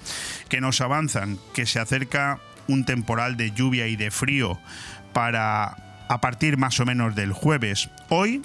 que 0.48 0.62
nos 0.62 0.80
avanzan, 0.80 1.38
que 1.52 1.66
se 1.66 1.80
acerca 1.80 2.40
un 2.66 2.86
temporal 2.86 3.36
de 3.36 3.50
lluvia 3.50 3.88
y 3.88 3.96
de 3.96 4.10
frío 4.10 4.58
para 5.12 5.76
a 6.08 6.20
partir 6.22 6.56
más 6.56 6.80
o 6.80 6.86
menos 6.86 7.14
del 7.14 7.34
jueves. 7.34 7.90
Hoy 8.08 8.40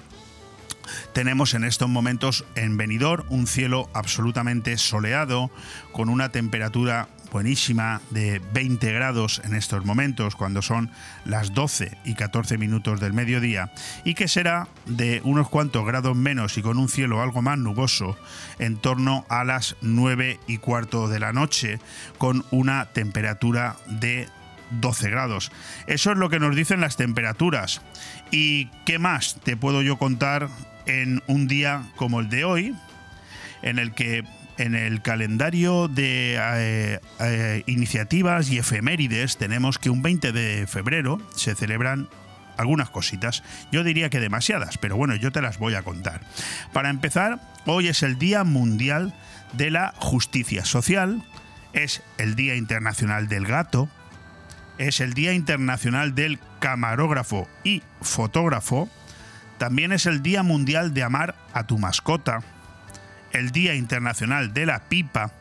tenemos 1.14 1.54
en 1.54 1.64
estos 1.64 1.88
momentos 1.88 2.44
en 2.54 2.76
Benidorm 2.76 3.24
un 3.30 3.46
cielo 3.46 3.88
absolutamente 3.94 4.76
soleado 4.76 5.50
con 5.92 6.10
una 6.10 6.28
temperatura 6.28 7.08
buenísima 7.30 8.00
de 8.10 8.40
20 8.52 8.92
grados 8.92 9.40
en 9.44 9.54
estos 9.54 9.84
momentos, 9.84 10.36
cuando 10.36 10.62
son 10.62 10.90
las 11.24 11.52
12 11.52 11.96
y 12.04 12.14
14 12.14 12.58
minutos 12.58 13.00
del 13.00 13.12
mediodía, 13.12 13.70
y 14.04 14.14
que 14.14 14.28
será 14.28 14.68
de 14.86 15.20
unos 15.24 15.48
cuantos 15.48 15.86
grados 15.86 16.16
menos 16.16 16.58
y 16.58 16.62
con 16.62 16.78
un 16.78 16.88
cielo 16.88 17.22
algo 17.22 17.42
más 17.42 17.58
nuboso 17.58 18.16
en 18.58 18.76
torno 18.76 19.26
a 19.28 19.44
las 19.44 19.76
9 19.82 20.40
y 20.46 20.58
cuarto 20.58 21.08
de 21.08 21.20
la 21.20 21.32
noche, 21.32 21.78
con 22.18 22.44
una 22.50 22.86
temperatura 22.86 23.76
de 23.86 24.28
12 24.70 25.10
grados. 25.10 25.52
Eso 25.86 26.12
es 26.12 26.18
lo 26.18 26.30
que 26.30 26.40
nos 26.40 26.54
dicen 26.54 26.80
las 26.80 26.96
temperaturas. 26.96 27.82
¿Y 28.30 28.66
qué 28.84 28.98
más 28.98 29.36
te 29.42 29.56
puedo 29.56 29.82
yo 29.82 29.98
contar 29.98 30.48
en 30.86 31.22
un 31.26 31.48
día 31.48 31.82
como 31.96 32.20
el 32.20 32.28
de 32.28 32.44
hoy, 32.44 32.74
en 33.62 33.78
el 33.78 33.92
que 33.92 34.24
en 34.58 34.74
el 34.74 35.00
calendario 35.02 35.88
de 35.88 36.36
eh, 36.36 37.00
eh, 37.20 37.62
iniciativas 37.66 38.50
y 38.50 38.58
efemérides 38.58 39.36
tenemos 39.38 39.78
que 39.78 39.88
un 39.88 40.02
20 40.02 40.32
de 40.32 40.66
febrero 40.66 41.18
se 41.34 41.54
celebran 41.54 42.08
algunas 42.56 42.90
cositas. 42.90 43.44
Yo 43.70 43.84
diría 43.84 44.10
que 44.10 44.20
demasiadas, 44.20 44.78
pero 44.78 44.96
bueno, 44.96 45.14
yo 45.14 45.30
te 45.30 45.40
las 45.40 45.58
voy 45.58 45.74
a 45.74 45.82
contar. 45.82 46.20
Para 46.72 46.90
empezar, 46.90 47.40
hoy 47.66 47.86
es 47.86 48.02
el 48.02 48.18
Día 48.18 48.42
Mundial 48.44 49.14
de 49.52 49.70
la 49.70 49.94
Justicia 49.96 50.64
Social, 50.64 51.22
es 51.72 52.02
el 52.18 52.34
Día 52.34 52.56
Internacional 52.56 53.28
del 53.28 53.46
Gato, 53.46 53.88
es 54.76 55.00
el 55.00 55.14
Día 55.14 55.32
Internacional 55.32 56.14
del 56.16 56.40
Camarógrafo 56.58 57.48
y 57.62 57.82
Fotógrafo, 58.02 58.88
también 59.58 59.92
es 59.92 60.06
el 60.06 60.22
Día 60.22 60.42
Mundial 60.42 60.94
de 60.94 61.04
Amar 61.04 61.36
a 61.52 61.64
tu 61.66 61.78
mascota, 61.78 62.42
el 63.32 63.50
Día 63.50 63.74
Internacional 63.74 64.52
de 64.52 64.66
la 64.66 64.88
Pipa 64.88 65.32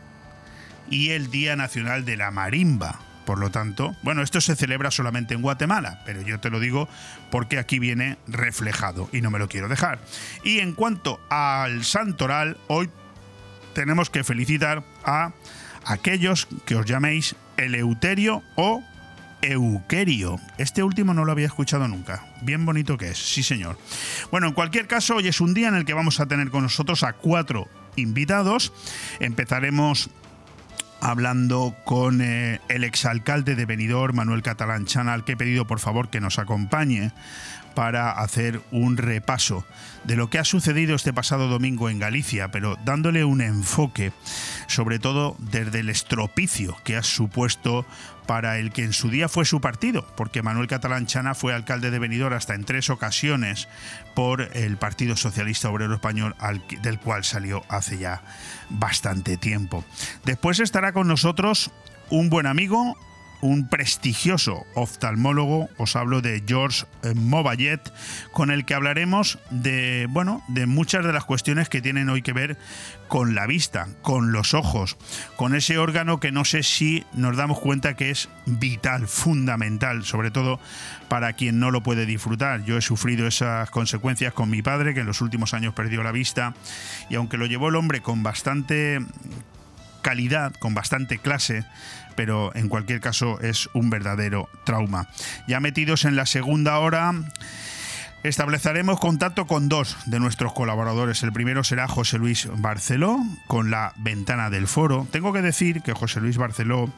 y 0.89 1.09
el 1.09 1.29
Día 1.29 1.55
Nacional 1.55 2.05
de 2.05 2.17
la 2.17 2.31
Marimba. 2.31 2.99
Por 3.25 3.39
lo 3.39 3.51
tanto, 3.51 3.93
bueno, 4.03 4.21
esto 4.21 4.39
se 4.39 4.55
celebra 4.55 4.89
solamente 4.89 5.33
en 5.33 5.41
Guatemala, 5.41 6.01
pero 6.05 6.21
yo 6.21 6.39
te 6.39 6.49
lo 6.49 6.61
digo 6.61 6.87
porque 7.29 7.59
aquí 7.59 7.77
viene 7.77 8.17
reflejado 8.25 9.09
y 9.11 9.19
no 9.19 9.29
me 9.29 9.39
lo 9.39 9.49
quiero 9.49 9.67
dejar. 9.67 9.99
Y 10.45 10.59
en 10.59 10.71
cuanto 10.71 11.19
al 11.29 11.83
santoral, 11.83 12.57
hoy 12.67 12.89
tenemos 13.73 14.09
que 14.09 14.23
felicitar 14.23 14.83
a 15.03 15.33
aquellos 15.85 16.47
que 16.65 16.75
os 16.75 16.85
llaméis 16.85 17.35
Eleuterio 17.57 18.43
o 18.55 18.81
Euquerio. 19.41 20.39
Este 20.57 20.83
último 20.83 21.13
no 21.13 21.25
lo 21.25 21.31
había 21.31 21.45
escuchado 21.45 21.87
nunca. 21.87 22.25
Bien 22.41 22.65
bonito 22.65 22.97
que 22.97 23.09
es, 23.09 23.17
sí 23.17 23.43
señor. 23.43 23.77
Bueno, 24.31 24.47
en 24.47 24.53
cualquier 24.53 24.87
caso, 24.87 25.15
hoy 25.15 25.27
es 25.27 25.41
un 25.41 25.53
día 25.53 25.67
en 25.67 25.75
el 25.75 25.85
que 25.85 25.93
vamos 25.93 26.19
a 26.19 26.25
tener 26.25 26.49
con 26.49 26.63
nosotros 26.63 27.03
a 27.03 27.13
cuatro 27.13 27.67
invitados. 27.95 28.73
Empezaremos 29.19 30.09
hablando 31.01 31.75
con 31.85 32.21
eh, 32.21 32.59
el 32.69 32.83
exalcalde 32.83 33.55
de 33.55 33.65
Benidorm, 33.65 34.15
Manuel 34.15 34.41
Catalán 34.41 34.85
Chanal, 34.85 35.23
que 35.23 35.33
he 35.33 35.37
pedido 35.37 35.67
por 35.67 35.79
favor 35.79 36.09
que 36.09 36.19
nos 36.19 36.39
acompañe 36.39 37.11
para 37.77 38.09
hacer 38.09 38.59
un 38.71 38.97
repaso 38.97 39.63
de 40.03 40.15
lo 40.15 40.31
que 40.31 40.39
ha 40.39 40.43
sucedido 40.43 40.95
este 40.95 41.13
pasado 41.13 41.47
domingo 41.47 41.91
en 41.91 41.99
Galicia, 41.99 42.49
pero 42.49 42.75
dándole 42.83 43.23
un 43.23 43.39
enfoque, 43.39 44.13
sobre 44.65 44.97
todo 44.97 45.35
desde 45.37 45.81
el 45.81 45.89
estropicio 45.89 46.75
que 46.83 46.97
ha 46.97 47.03
supuesto 47.03 47.85
para 48.27 48.59
el 48.59 48.71
que 48.71 48.83
en 48.83 48.93
su 48.93 49.09
día 49.09 49.29
fue 49.29 49.45
su 49.45 49.61
partido, 49.61 50.05
porque 50.15 50.43
Manuel 50.43 50.67
Catalán 50.67 51.07
Chana 51.07 51.33
fue 51.33 51.53
alcalde 51.53 51.89
de 51.89 51.99
Benidorm 51.99 52.35
hasta 52.35 52.53
en 52.53 52.65
tres 52.65 52.89
ocasiones 52.89 53.67
por 54.13 54.41
el 54.55 54.77
Partido 54.77 55.15
Socialista 55.15 55.69
Obrero 55.69 55.95
Español, 55.95 56.35
del 56.81 56.99
cual 56.99 57.23
salió 57.23 57.63
hace 57.69 57.97
ya 57.97 58.21
bastante 58.69 59.37
tiempo. 59.37 59.83
Después 60.25 60.59
estará 60.59 60.91
con 60.91 61.07
nosotros 61.07 61.71
un 62.09 62.29
buen 62.29 62.45
amigo, 62.45 62.97
un 63.41 63.67
prestigioso 63.69 64.65
oftalmólogo, 64.75 65.69
os 65.77 65.95
hablo 65.95 66.21
de 66.21 66.43
George 66.45 66.85
eh, 67.03 67.13
Mobayet, 67.13 67.81
con 68.31 68.51
el 68.51 68.65
que 68.65 68.73
hablaremos 68.73 69.39
de, 69.49 70.07
bueno, 70.09 70.43
de 70.47 70.65
muchas 70.65 71.05
de 71.05 71.13
las 71.13 71.25
cuestiones 71.25 71.69
que 71.69 71.81
tienen 71.81 72.09
hoy 72.09 72.21
que 72.21 72.33
ver 72.33 72.57
con 73.07 73.35
la 73.35 73.47
vista, 73.47 73.87
con 74.01 74.31
los 74.31 74.53
ojos, 74.53 74.97
con 75.35 75.55
ese 75.55 75.77
órgano 75.77 76.19
que 76.19 76.31
no 76.31 76.45
sé 76.45 76.63
si 76.63 77.05
nos 77.13 77.37
damos 77.37 77.59
cuenta 77.59 77.95
que 77.95 78.09
es 78.09 78.29
vital, 78.45 79.07
fundamental, 79.07 80.03
sobre 80.03 80.31
todo 80.31 80.59
para 81.07 81.33
quien 81.33 81.59
no 81.59 81.71
lo 81.71 81.83
puede 81.83 82.05
disfrutar. 82.05 82.63
Yo 82.65 82.77
he 82.77 82.81
sufrido 82.81 83.27
esas 83.27 83.69
consecuencias 83.69 84.33
con 84.33 84.49
mi 84.49 84.61
padre, 84.61 84.93
que 84.93 85.01
en 85.01 85.07
los 85.07 85.21
últimos 85.21 85.53
años 85.53 85.73
perdió 85.73 86.03
la 86.03 86.11
vista, 86.11 86.53
y 87.09 87.15
aunque 87.15 87.37
lo 87.37 87.45
llevó 87.45 87.69
el 87.69 87.75
hombre 87.75 88.01
con 88.01 88.23
bastante 88.23 88.99
calidad, 90.01 90.53
con 90.53 90.73
bastante 90.73 91.17
clase, 91.17 91.65
pero 92.17 92.51
en 92.55 92.67
cualquier 92.67 92.99
caso 92.99 93.39
es 93.39 93.69
un 93.73 93.89
verdadero 93.89 94.49
trauma. 94.65 95.07
Ya 95.47 95.61
metidos 95.61 96.03
en 96.03 96.15
la 96.15 96.25
segunda 96.25 96.79
hora, 96.79 97.13
estableceremos 98.23 98.99
contacto 98.99 99.45
con 99.45 99.69
dos 99.69 99.95
de 100.07 100.19
nuestros 100.19 100.51
colaboradores. 100.51 101.21
El 101.21 101.31
primero 101.31 101.63
será 101.63 101.87
José 101.87 102.17
Luis 102.17 102.49
Barceló 102.57 103.19
con 103.45 103.69
la 103.69 103.93
ventana 103.97 104.49
del 104.49 104.67
foro. 104.67 105.07
Tengo 105.11 105.31
que 105.31 105.43
decir 105.43 105.81
que 105.83 105.93
José 105.93 106.19
Luis 106.19 106.37
Barceló, 106.37 106.91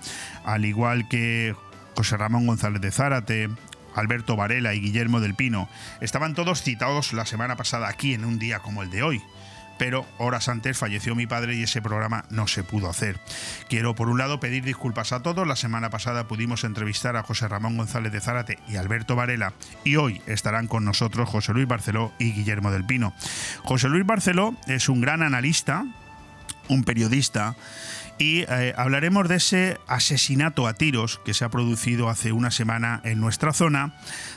al 0.46 0.64
igual 0.64 1.10
que 1.10 1.54
José 1.98 2.16
Ramón 2.16 2.48
González 2.48 2.82
de 2.82 2.92
Zárate, 2.92 3.50
Alberto 3.96 4.38
Varela 4.38 4.74
y 4.74 4.80
Guillermo 4.80 5.20
del 5.20 5.36
Pino, 5.36 5.68
estaban 6.00 6.34
todos 6.34 6.64
citados 6.64 7.12
la 7.12 7.26
semana 7.26 7.58
pasada 7.58 7.90
aquí 7.90 8.14
en 8.14 8.24
un 8.24 8.40
día 8.40 8.60
como 8.60 8.84
el 8.84 8.90
de 8.90 9.04
hoy 9.04 9.22
pero 9.80 10.06
horas 10.20 10.50
antes 10.50 10.78
falleció 10.78 11.16
mi 11.16 11.26
padre 11.26 11.56
y 11.56 11.64
ese 11.64 11.82
programa 11.82 12.26
no 12.30 12.48
se 12.48 12.64
pudo 12.64 12.90
hacer. 12.90 13.20
Quiero 13.70 13.96
por 13.96 14.10
un 14.10 14.20
lado 14.20 14.40
pedir 14.40 14.64
disculpas 14.64 15.14
a 15.14 15.24
todos. 15.24 15.48
La 15.48 15.56
semana 15.56 15.90
pasada 15.90 16.28
pudimos 16.28 16.66
entrevistar 16.66 17.16
a 17.16 17.24
José 17.24 17.48
Ramón 17.48 17.78
González 17.78 18.12
de 18.12 18.20
Zárate 18.20 18.60
y 18.68 18.76
Alberto 18.76 19.16
Varela 19.16 19.54
y 19.86 19.96
hoy 19.96 20.22
estarán 20.28 20.68
con 20.68 20.86
nosotros 20.86 21.30
José 21.30 21.54
Luis 21.54 21.68
Barceló 21.68 22.12
y 22.20 22.34
Guillermo 22.34 22.72
del 22.72 22.86
Pino. 22.86 23.14
José 23.64 23.88
Luis 23.88 24.06
Barceló 24.06 24.54
es 24.68 24.90
un 24.90 25.00
gran 25.00 25.24
analista, 25.24 25.86
un 26.68 26.84
periodista 26.84 27.56
y 28.20 28.42
eh, 28.50 28.74
hablaremos 28.76 29.30
de 29.30 29.38
ese 29.38 29.78
asesinato 29.88 30.68
a 30.68 30.74
tiros 30.74 31.22
que 31.24 31.34
se 31.34 31.46
ha 31.46 31.50
producido 31.50 32.10
hace 32.10 32.34
una 32.34 32.52
semana 32.52 33.00
en 33.06 33.22
nuestra 33.22 33.54
zona 33.54 33.94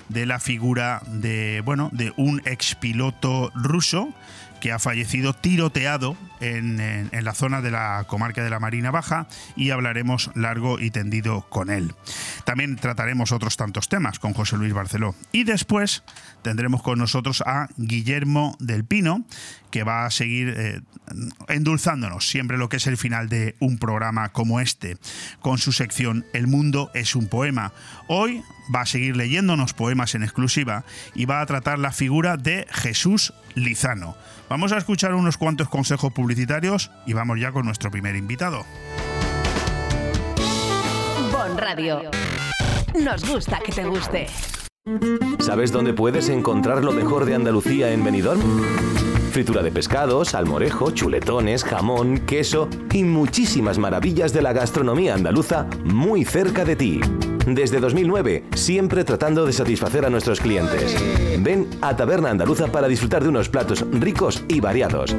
de 0.08 0.24
la 0.24 0.38
figura 0.38 1.02
de 1.06 1.62
bueno 1.64 1.90
de 1.92 2.12
un 2.16 2.40
expiloto 2.44 3.50
ruso 3.56 4.14
que 4.62 4.70
ha 4.70 4.78
fallecido 4.78 5.32
tiroteado 5.32 6.16
en, 6.42 7.10
la 7.12 7.34
zona 7.34 7.62
de 7.62 7.70
la 7.70 8.04
comarca 8.08 8.42
de 8.42 8.50
la 8.50 8.58
Marina 8.58 8.90
Baja 8.90 9.28
y 9.56 9.70
hablaremos 9.70 10.30
largo 10.34 10.80
y 10.80 10.90
tendido 10.90 11.46
con 11.48 11.70
él. 11.70 11.94
También 12.44 12.76
trataremos 12.76 13.32
otros 13.32 13.56
tantos 13.56 13.88
temas 13.88 14.18
con 14.18 14.34
José 14.34 14.56
Luis 14.56 14.72
Barceló. 14.72 15.14
Y 15.30 15.44
después 15.44 16.02
tendremos 16.42 16.82
con 16.82 16.98
nosotros 16.98 17.42
a 17.46 17.68
Guillermo 17.76 18.56
del 18.58 18.84
Pino, 18.84 19.24
que 19.70 19.84
va 19.84 20.04
a 20.04 20.10
seguir 20.10 20.52
eh, 20.56 20.80
endulzándonos 21.48 22.28
siempre 22.28 22.58
lo 22.58 22.68
que 22.68 22.76
es 22.76 22.86
el 22.86 22.98
final 22.98 23.28
de 23.28 23.56
un 23.58 23.78
programa 23.78 24.30
como 24.30 24.60
este, 24.60 24.98
con 25.40 25.58
su 25.58 25.72
sección 25.72 26.26
El 26.32 26.46
mundo 26.46 26.90
es 26.94 27.14
un 27.14 27.28
poema. 27.28 27.72
Hoy 28.08 28.42
va 28.74 28.82
a 28.82 28.86
seguir 28.86 29.16
leyéndonos 29.16 29.72
poemas 29.72 30.14
en 30.14 30.22
exclusiva 30.22 30.84
y 31.14 31.24
va 31.24 31.40
a 31.40 31.46
tratar 31.46 31.78
la 31.78 31.92
figura 31.92 32.36
de 32.36 32.66
Jesús 32.70 33.32
Lizano. 33.54 34.16
Vamos 34.48 34.72
a 34.72 34.76
escuchar 34.76 35.14
unos 35.14 35.38
cuantos 35.38 35.70
consejos 35.70 36.12
publicitarios 36.12 36.31
y 37.06 37.12
vamos 37.12 37.40
ya 37.40 37.52
con 37.52 37.64
nuestro 37.64 37.90
primer 37.90 38.16
invitado. 38.16 38.64
Bon 41.32 41.56
Radio. 41.56 42.10
Nos 42.98 43.28
gusta 43.28 43.58
que 43.64 43.72
te 43.72 43.84
guste. 43.84 44.26
¿Sabes 45.38 45.70
dónde 45.72 45.92
puedes 45.92 46.28
encontrar 46.28 46.82
lo 46.82 46.92
mejor 46.92 47.24
de 47.24 47.34
Andalucía 47.34 47.92
en 47.92 48.04
Benidorm? 48.04 48.40
Fritura 49.30 49.62
de 49.62 49.70
pescado, 49.70 50.24
salmorejo, 50.24 50.90
chuletones, 50.90 51.64
jamón, 51.64 52.18
queso 52.26 52.68
y 52.92 53.02
muchísimas 53.04 53.78
maravillas 53.78 54.32
de 54.32 54.42
la 54.42 54.52
gastronomía 54.52 55.14
andaluza 55.14 55.66
muy 55.84 56.24
cerca 56.24 56.64
de 56.64 56.76
ti. 56.76 57.00
Desde 57.46 57.80
2009, 57.80 58.44
siempre 58.54 59.04
tratando 59.04 59.44
de 59.44 59.52
satisfacer 59.52 60.04
a 60.04 60.10
nuestros 60.10 60.40
clientes. 60.40 60.96
Ven 61.40 61.68
a 61.80 61.96
Taberna 61.96 62.30
Andaluza 62.30 62.68
para 62.68 62.88
disfrutar 62.88 63.22
de 63.22 63.28
unos 63.28 63.48
platos 63.48 63.84
ricos 63.92 64.44
y 64.48 64.60
variados. 64.60 65.14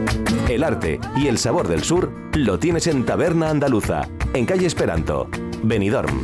El 0.48 0.64
arte 0.64 1.00
y 1.18 1.28
el 1.28 1.38
sabor 1.38 1.68
del 1.68 1.84
sur 1.84 2.12
lo 2.34 2.60
tienes 2.60 2.88
en 2.88 3.06
Taberna 3.06 3.50
Andaluza, 3.50 4.08
en 4.34 4.46
calle 4.46 4.68
Esperanto, 4.68 5.28
Benidorm. 5.64 6.24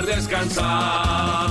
descansar. 0.00 1.50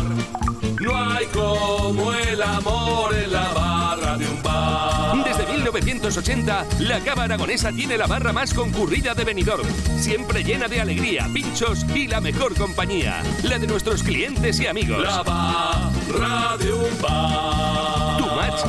No 0.81 0.97
hay 0.97 1.25
como 1.27 2.11
el 2.13 2.41
amor 2.41 3.13
en 3.15 3.31
la 3.31 3.49
barra 3.49 4.17
de 4.17 4.27
un 4.27 4.41
bar. 4.41 5.23
Desde 5.23 5.45
1980, 5.45 6.65
la 6.79 6.99
Cava 7.01 7.23
Aragonesa 7.25 7.71
tiene 7.71 7.97
la 7.97 8.07
barra 8.07 8.33
más 8.33 8.53
concurrida 8.53 9.13
de 9.13 9.23
Benidorm, 9.23 9.67
siempre 9.99 10.43
llena 10.43 10.67
de 10.67 10.81
alegría, 10.81 11.29
pinchos 11.31 11.85
y 11.95 12.07
la 12.07 12.19
mejor 12.19 12.55
compañía, 12.55 13.21
la 13.43 13.59
de 13.59 13.67
nuestros 13.67 14.01
clientes 14.01 14.59
y 14.59 14.67
amigos. 14.67 15.03
La 15.03 15.21
barra 15.21 16.57
de 16.57 16.73
un 16.73 17.01
bar. 17.01 18.17
Tu 18.17 18.25
match 18.25 18.61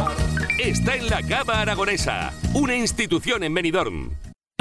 está 0.58 0.96
en 0.96 1.08
la 1.08 1.22
Cava 1.22 1.61
Aragonesa, 1.61 2.32
una 2.52 2.76
institución 2.76 3.42
en 3.42 3.54
Benidorm. 3.54 4.11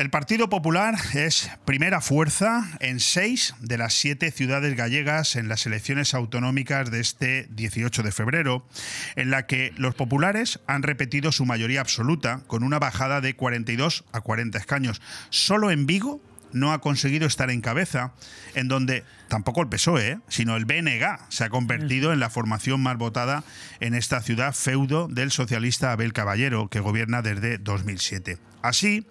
El 0.00 0.08
Partido 0.08 0.48
Popular 0.48 0.94
es 1.12 1.50
primera 1.66 2.00
fuerza 2.00 2.66
en 2.80 3.00
seis 3.00 3.54
de 3.60 3.76
las 3.76 3.92
siete 3.92 4.30
ciudades 4.30 4.74
gallegas 4.74 5.36
en 5.36 5.46
las 5.46 5.66
elecciones 5.66 6.14
autonómicas 6.14 6.90
de 6.90 7.00
este 7.00 7.48
18 7.50 8.02
de 8.02 8.10
febrero, 8.10 8.66
en 9.14 9.30
la 9.30 9.46
que 9.46 9.74
los 9.76 9.94
populares 9.94 10.58
han 10.66 10.84
repetido 10.84 11.32
su 11.32 11.44
mayoría 11.44 11.82
absoluta 11.82 12.40
con 12.46 12.62
una 12.62 12.78
bajada 12.78 13.20
de 13.20 13.36
42 13.36 14.04
a 14.12 14.22
40 14.22 14.56
escaños. 14.56 15.02
Solo 15.28 15.70
en 15.70 15.84
Vigo 15.84 16.22
no 16.52 16.72
ha 16.72 16.80
conseguido 16.80 17.26
estar 17.26 17.50
en 17.50 17.60
cabeza, 17.60 18.12
en 18.54 18.68
donde 18.68 19.04
tampoco 19.28 19.62
el 19.62 19.68
PSOE, 19.68 20.08
¿eh? 20.08 20.18
sino 20.28 20.56
el 20.56 20.64
BNG 20.64 21.18
se 21.28 21.44
ha 21.44 21.50
convertido 21.50 22.12
en 22.12 22.20
la 22.20 22.30
formación 22.30 22.82
más 22.82 22.96
votada 22.96 23.44
en 23.80 23.94
esta 23.94 24.20
ciudad 24.20 24.54
feudo 24.54 25.08
del 25.08 25.30
socialista 25.30 25.92
Abel 25.92 26.12
Caballero, 26.12 26.68
que 26.68 26.80
gobierna 26.80 27.22
desde 27.22 27.58
2007. 27.58 28.38
Así, 28.62 29.06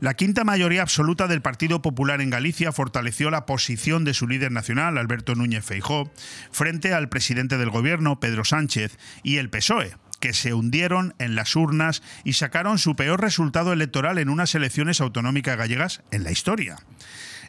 la 0.00 0.14
quinta 0.14 0.44
mayoría 0.44 0.82
absoluta 0.82 1.26
del 1.26 1.42
Partido 1.42 1.82
Popular 1.82 2.20
en 2.20 2.30
Galicia 2.30 2.72
fortaleció 2.72 3.30
la 3.30 3.46
posición 3.46 4.04
de 4.04 4.14
su 4.14 4.28
líder 4.28 4.52
nacional, 4.52 4.96
Alberto 4.96 5.34
Núñez 5.34 5.64
Feijó, 5.64 6.10
frente 6.50 6.94
al 6.94 7.08
presidente 7.08 7.58
del 7.58 7.70
gobierno, 7.70 8.20
Pedro 8.20 8.44
Sánchez, 8.44 8.96
y 9.22 9.36
el 9.36 9.50
PSOE, 9.50 9.94
que 10.20 10.32
se 10.32 10.54
hundieron 10.54 11.14
en 11.18 11.34
las 11.34 11.54
urnas 11.56 12.02
y 12.24 12.34
sacaron 12.34 12.78
su 12.78 12.96
peor 12.96 13.20
resultado 13.20 13.72
electoral 13.72 14.18
en 14.18 14.28
unas 14.28 14.54
elecciones 14.54 15.00
autonómicas 15.00 15.56
gallegas 15.56 16.02
en 16.10 16.24
la 16.24 16.32
historia. 16.32 16.76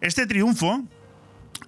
Este 0.01 0.27
triunfo 0.27 0.83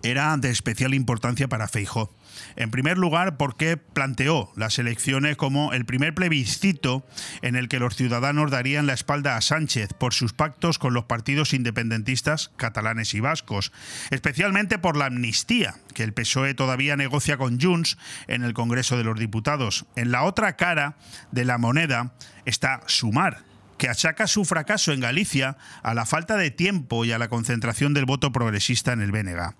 era 0.04 0.36
de 0.38 0.50
especial 0.50 0.94
importancia 0.94 1.48
para 1.48 1.68
Feijó. 1.68 2.14
En 2.56 2.72
primer 2.72 2.98
lugar, 2.98 3.38
porque 3.38 3.78
planteó 3.78 4.52
las 4.56 4.80
elecciones 4.80 5.38
como 5.38 5.74
el 5.74 5.86
primer 5.86 6.14
plebiscito 6.14 7.06
en 7.42 7.56
el 7.56 7.68
que 7.68 7.80
los 7.80 7.96
ciudadanos 7.96 8.52
darían 8.52 8.88
la 8.88 8.94
espalda 8.94 9.38
a 9.38 9.42
Sánchez 9.42 9.94
por 9.94 10.14
sus 10.14 10.34
pactos 10.34 10.80
con 10.80 10.94
los 10.94 11.06
partidos 11.06 11.54
independentistas 11.54 12.52
catalanes 12.58 13.14
y 13.14 13.20
vascos, 13.20 13.72
especialmente 14.10 14.80
por 14.80 14.98
la 14.98 15.06
amnistía 15.06 15.76
que 15.94 16.04
el 16.04 16.14
PSOE 16.14 16.54
todavía 16.54 16.96
negocia 16.96 17.38
con 17.38 17.60
Junts 17.60 17.98
en 18.28 18.44
el 18.44 18.54
Congreso 18.54 18.98
de 18.98 19.04
los 19.04 19.20
Diputados. 19.20 19.86
En 19.96 20.12
la 20.12 20.24
otra 20.24 20.56
cara 20.56 20.98
de 21.32 21.46
la 21.46 21.58
moneda 21.58 22.14
está 22.46 22.82
Sumar, 22.88 23.51
que 23.82 23.90
achaca 23.90 24.28
su 24.28 24.46
fracaso 24.46 24.92
en 24.92 25.00
Galicia 25.00 25.58
a 25.82 25.96
la 25.96 26.06
falta 26.06 26.38
de 26.38 26.52
tiempo 26.52 27.04
y 27.04 27.14
a 27.14 27.18
la 27.18 27.30
concentración 27.30 27.96
del 27.96 28.06
voto 28.06 28.32
progresista 28.32 28.94
en 28.94 29.02
el 29.02 29.12
BNG. 29.12 29.56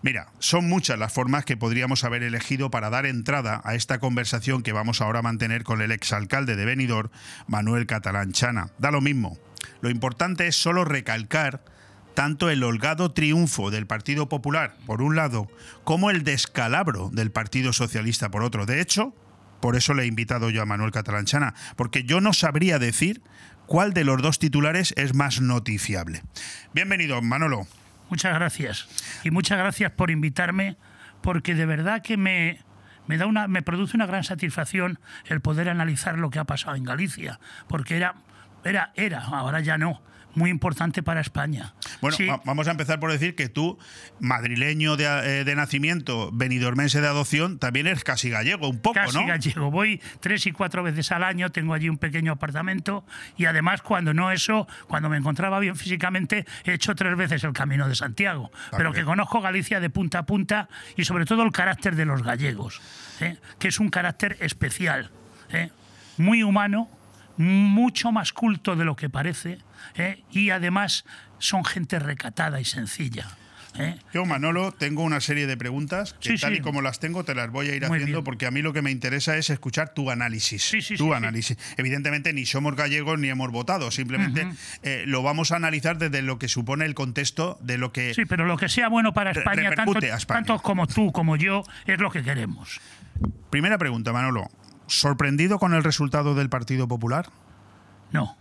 Mira, 0.00 0.28
son 0.38 0.68
muchas 0.68 0.96
las 0.96 1.12
formas 1.12 1.44
que 1.44 1.56
podríamos 1.56 2.04
haber 2.04 2.22
elegido 2.22 2.70
para 2.70 2.88
dar 2.88 3.04
entrada 3.04 3.60
a 3.64 3.74
esta 3.74 3.98
conversación 3.98 4.62
que 4.62 4.70
vamos 4.70 5.00
ahora 5.00 5.18
a 5.18 5.22
mantener 5.22 5.64
con 5.64 5.82
el 5.82 5.90
exalcalde 5.90 6.54
de 6.54 6.66
Benidorm, 6.66 7.10
Manuel 7.48 7.86
Catalán 7.86 8.30
Chana. 8.30 8.70
Da 8.78 8.92
lo 8.92 9.00
mismo. 9.00 9.36
Lo 9.80 9.90
importante 9.90 10.46
es 10.46 10.54
solo 10.54 10.84
recalcar 10.84 11.64
tanto 12.14 12.50
el 12.50 12.62
holgado 12.62 13.10
triunfo 13.10 13.72
del 13.72 13.88
Partido 13.88 14.28
Popular, 14.28 14.76
por 14.86 15.02
un 15.02 15.16
lado, 15.16 15.48
como 15.82 16.10
el 16.10 16.22
descalabro 16.22 17.10
del 17.12 17.32
Partido 17.32 17.72
Socialista, 17.72 18.30
por 18.30 18.44
otro. 18.44 18.66
De 18.66 18.80
hecho, 18.80 19.16
por 19.60 19.76
eso 19.76 19.94
le 19.94 20.04
he 20.04 20.06
invitado 20.06 20.50
yo 20.50 20.62
a 20.62 20.66
Manuel 20.66 20.92
Catalanchana, 20.92 21.54
porque 21.76 22.04
yo 22.04 22.20
no 22.20 22.32
sabría 22.32 22.78
decir 22.78 23.22
cuál 23.66 23.92
de 23.92 24.04
los 24.04 24.22
dos 24.22 24.38
titulares 24.38 24.94
es 24.96 25.14
más 25.14 25.40
noticiable. 25.40 26.22
Bienvenido, 26.72 27.20
Manolo. 27.22 27.66
Muchas 28.10 28.34
gracias. 28.34 28.88
Y 29.24 29.30
muchas 29.30 29.58
gracias 29.58 29.92
por 29.92 30.10
invitarme, 30.10 30.76
porque 31.20 31.54
de 31.54 31.66
verdad 31.66 32.02
que 32.02 32.16
me, 32.16 32.60
me, 33.06 33.18
da 33.18 33.26
una, 33.26 33.48
me 33.48 33.62
produce 33.62 33.96
una 33.96 34.06
gran 34.06 34.24
satisfacción 34.24 34.98
el 35.26 35.40
poder 35.40 35.68
analizar 35.68 36.18
lo 36.18 36.30
que 36.30 36.38
ha 36.38 36.44
pasado 36.44 36.76
en 36.76 36.84
Galicia, 36.84 37.38
porque 37.68 37.96
era, 37.96 38.14
era, 38.64 38.92
era, 38.94 39.24
ahora 39.24 39.60
ya 39.60 39.76
no, 39.76 40.02
muy 40.38 40.50
importante 40.50 41.02
para 41.02 41.20
España. 41.20 41.74
Bueno, 42.00 42.16
Sí. 42.16 42.26
va- 42.26 42.40
vamos 42.44 42.68
a 42.68 42.70
empezar 42.70 42.98
por 43.00 43.10
decir 43.12 43.34
que 43.34 43.48
tú, 43.48 43.78
madrileño 44.20 44.96
de, 44.96 45.04
eh, 45.04 45.44
de 45.44 45.54
nacimiento, 45.54 46.30
benidormense 46.32 47.00
de 47.00 47.08
adopción, 47.08 47.58
también 47.58 47.86
eres 47.86 48.04
casi 48.04 48.30
gallego, 48.30 48.68
un 48.68 48.80
poco, 48.80 48.94
Casi 48.94 49.18
¿no? 49.18 49.26
gallego. 49.26 49.70
Voy 49.70 50.00
tres 50.20 50.46
y 50.46 50.52
cuatro 50.52 50.82
veces 50.82 51.12
al 51.12 51.24
año, 51.24 51.50
tengo 51.50 51.74
allí 51.74 51.88
un 51.88 51.98
pequeño 51.98 52.32
apartamento 52.32 53.04
y 53.36 53.44
además 53.46 53.82
cuando 53.82 54.14
no 54.14 54.30
eso, 54.32 54.66
cuando 54.86 55.08
me 55.08 55.16
encontraba 55.16 55.58
bien 55.60 55.76
físicamente, 55.76 56.46
he 56.64 56.72
hecho 56.74 56.94
tres 56.94 57.16
veces 57.16 57.44
el 57.44 57.52
Camino 57.52 57.88
de 57.88 57.94
Santiago. 57.94 58.50
Pero 58.76 58.92
que 58.92 59.04
conozco 59.04 59.40
Galicia 59.40 59.80
de 59.80 59.90
punta 59.90 60.20
a 60.20 60.26
punta 60.26 60.68
y 60.96 61.04
sobre 61.04 61.24
todo 61.24 61.42
el 61.42 61.52
carácter 61.52 61.96
de 61.96 62.04
los 62.04 62.22
gallegos, 62.22 62.80
¿eh? 63.20 63.36
que 63.58 63.68
es 63.68 63.80
un 63.80 63.88
carácter 63.90 64.36
especial, 64.40 65.10
¿eh? 65.50 65.70
muy 66.16 66.42
humano, 66.42 66.88
mucho 67.38 68.12
más 68.12 68.32
culto 68.32 68.76
de 68.76 68.84
lo 68.84 68.96
que 68.96 69.08
parece 69.08 69.58
¿eh? 69.96 70.22
y 70.30 70.50
además 70.50 71.04
son 71.38 71.64
gente 71.64 71.98
recatada 71.98 72.60
y 72.60 72.64
sencilla. 72.64 73.28
¿eh? 73.78 73.96
Yo, 74.12 74.24
Manolo, 74.24 74.72
tengo 74.72 75.02
una 75.04 75.20
serie 75.20 75.46
de 75.46 75.56
preguntas 75.56 76.14
que 76.14 76.30
Sí, 76.36 76.40
tal 76.40 76.52
sí. 76.54 76.58
y 76.58 76.62
como 76.62 76.82
las 76.82 76.98
tengo 76.98 77.22
te 77.24 77.36
las 77.36 77.48
voy 77.52 77.68
a 77.68 77.76
ir 77.76 77.86
Muy 77.86 77.98
haciendo 77.98 78.18
bien. 78.18 78.24
porque 78.24 78.46
a 78.46 78.50
mí 78.50 78.60
lo 78.60 78.72
que 78.72 78.82
me 78.82 78.90
interesa 78.90 79.36
es 79.36 79.50
escuchar 79.50 79.94
tu 79.94 80.10
análisis. 80.10 80.64
Sí, 80.64 80.82
sí, 80.82 80.96
tu 80.96 81.14
análisis. 81.14 81.56
Evidentemente 81.76 82.32
ni 82.32 82.44
somos 82.44 82.74
gallegos 82.74 83.20
ni 83.20 83.28
hemos 83.28 83.52
votado, 83.52 83.92
simplemente 83.92 84.48
eh, 84.82 85.04
lo 85.06 85.22
vamos 85.22 85.52
a 85.52 85.56
analizar 85.56 85.96
desde 85.96 86.22
lo 86.22 86.40
que 86.40 86.48
supone 86.48 86.86
el 86.86 86.94
contexto 86.94 87.56
de 87.62 87.78
lo 87.78 87.92
que... 87.92 88.14
Sí, 88.14 88.24
pero 88.24 88.46
lo 88.46 88.56
que 88.56 88.68
sea 88.68 88.88
bueno 88.88 89.14
para 89.14 89.30
España, 89.30 89.70
tanto, 89.76 89.96
España. 89.98 90.18
tanto 90.26 90.58
como 90.58 90.88
tú 90.88 91.12
como 91.12 91.36
yo, 91.36 91.62
es 91.86 92.00
lo 92.00 92.10
que 92.10 92.24
queremos. 92.24 92.80
Primera 93.50 93.78
pregunta, 93.78 94.12
Manolo. 94.12 94.48
¿Sorprendido 94.88 95.58
con 95.58 95.74
el 95.74 95.84
resultado 95.84 96.34
del 96.34 96.48
Partido 96.48 96.88
Popular? 96.88 97.28
No. 98.10 98.36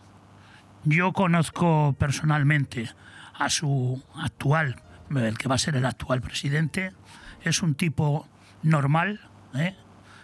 Yo 0.85 1.11
conozco 1.13 1.95
personalmente 1.99 2.89
a 3.37 3.49
su 3.49 4.01
actual, 4.15 4.81
el 5.15 5.37
que 5.37 5.47
va 5.49 5.55
a 5.55 5.59
ser 5.59 5.75
el 5.75 5.85
actual 5.85 6.21
presidente. 6.21 6.93
Es 7.43 7.61
un 7.61 7.75
tipo 7.75 8.27
normal, 8.63 9.19
¿eh? 9.55 9.75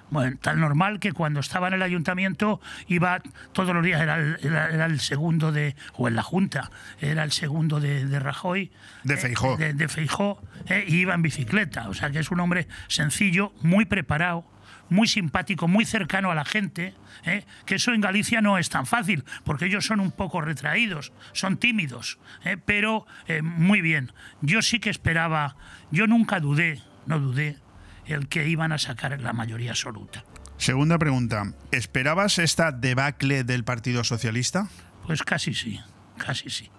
Bueno, 0.10 0.38
tan 0.40 0.60
normal 0.60 1.00
que 1.00 1.12
cuando 1.12 1.40
estaba 1.40 1.68
en 1.70 1.74
el 1.74 1.82
ayuntamiento 1.82 2.62
iba 2.88 3.20
todos 3.52 3.74
los 3.74 3.84
días, 3.84 4.00
era 4.00 4.18
el, 4.18 4.38
era- 4.44 4.70
era 4.70 4.86
el 4.86 5.00
segundo 5.00 5.52
de, 5.52 5.76
o 5.96 6.08
en 6.08 6.16
la 6.16 6.22
Junta, 6.22 6.70
era 7.02 7.24
el 7.24 7.32
segundo 7.32 7.80
de, 7.80 8.06
de 8.06 8.20
Rajoy. 8.20 8.72
De 9.04 9.16
eh, 9.16 9.18
Feijóo. 9.18 9.58
de, 9.58 9.74
de 9.74 9.88
Feijóo, 9.88 10.40
eh, 10.68 10.86
y 10.88 10.98
iba 10.98 11.16
en 11.16 11.24
bicicleta. 11.24 11.90
O 11.90 11.94
sea 11.96 12.12
que 12.12 12.20
es 12.20 12.30
un 12.30 12.40
hombre 12.42 12.68
sencillo, 12.88 13.54
muy 13.62 13.86
preparado, 13.86 14.46
muy 14.94 15.08
simpático, 15.08 15.68
muy 15.68 15.86
cercano 15.86 16.32
a 16.32 16.36
la 16.36 16.46
gente. 16.46 16.94
eh, 17.26 17.46
que 17.66 17.76
eso 17.76 17.94
en 17.94 18.02
Galicia 18.02 18.42
no 18.42 18.58
es 18.58 18.70
tan 18.70 18.86
fácil, 18.86 19.24
porque 19.44 19.66
ellos 19.66 19.86
son 19.86 20.00
un 20.00 20.12
poco 20.12 20.42
retraídos, 20.42 21.12
son 21.34 21.58
tímidos, 21.58 22.20
eh, 22.44 22.58
pero 22.64 23.06
eh, 23.28 23.42
muy 23.42 23.82
bien. 23.82 24.12
Yo 24.42 24.62
sí 24.62 24.80
que 24.80 24.90
esperaba, 24.90 25.56
yo 25.92 26.08
nunca 26.08 26.40
dudé, 26.40 26.82
no 27.06 27.20
dudé, 27.20 27.58
el 28.06 28.28
que 28.28 28.48
iban 28.48 28.72
a 28.72 28.78
sacar 28.78 29.20
la 29.20 29.34
mayoría 29.34 29.72
absoluta. 29.72 30.24
Segunda 30.58 30.98
pregunta. 30.98 31.54
¿Esperabas 31.72 32.40
esta 32.40 32.72
debacle 32.72 33.44
del 33.44 33.64
Partido 33.64 34.04
Socialista? 34.04 34.70
Pues 35.06 35.24
casi 35.24 35.54
sí, 35.54 35.80
casi 36.18 36.50
sí. 36.50 36.70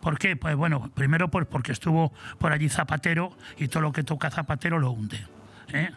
¿Por 0.00 0.18
qué? 0.18 0.36
Pues 0.36 0.56
bueno, 0.56 0.90
primero 0.94 1.30
pues 1.30 1.46
porque 1.46 1.72
estuvo 1.72 2.12
por 2.38 2.52
allí 2.52 2.68
Zapatero 2.68 3.36
y 3.56 3.68
todo 3.68 3.82
lo 3.82 3.92
que 3.92 4.02
toca 4.02 4.30
Zapatero 4.30 4.78
lo 4.78 4.90
hunde. 4.90 5.24
¿eh? 5.72 5.90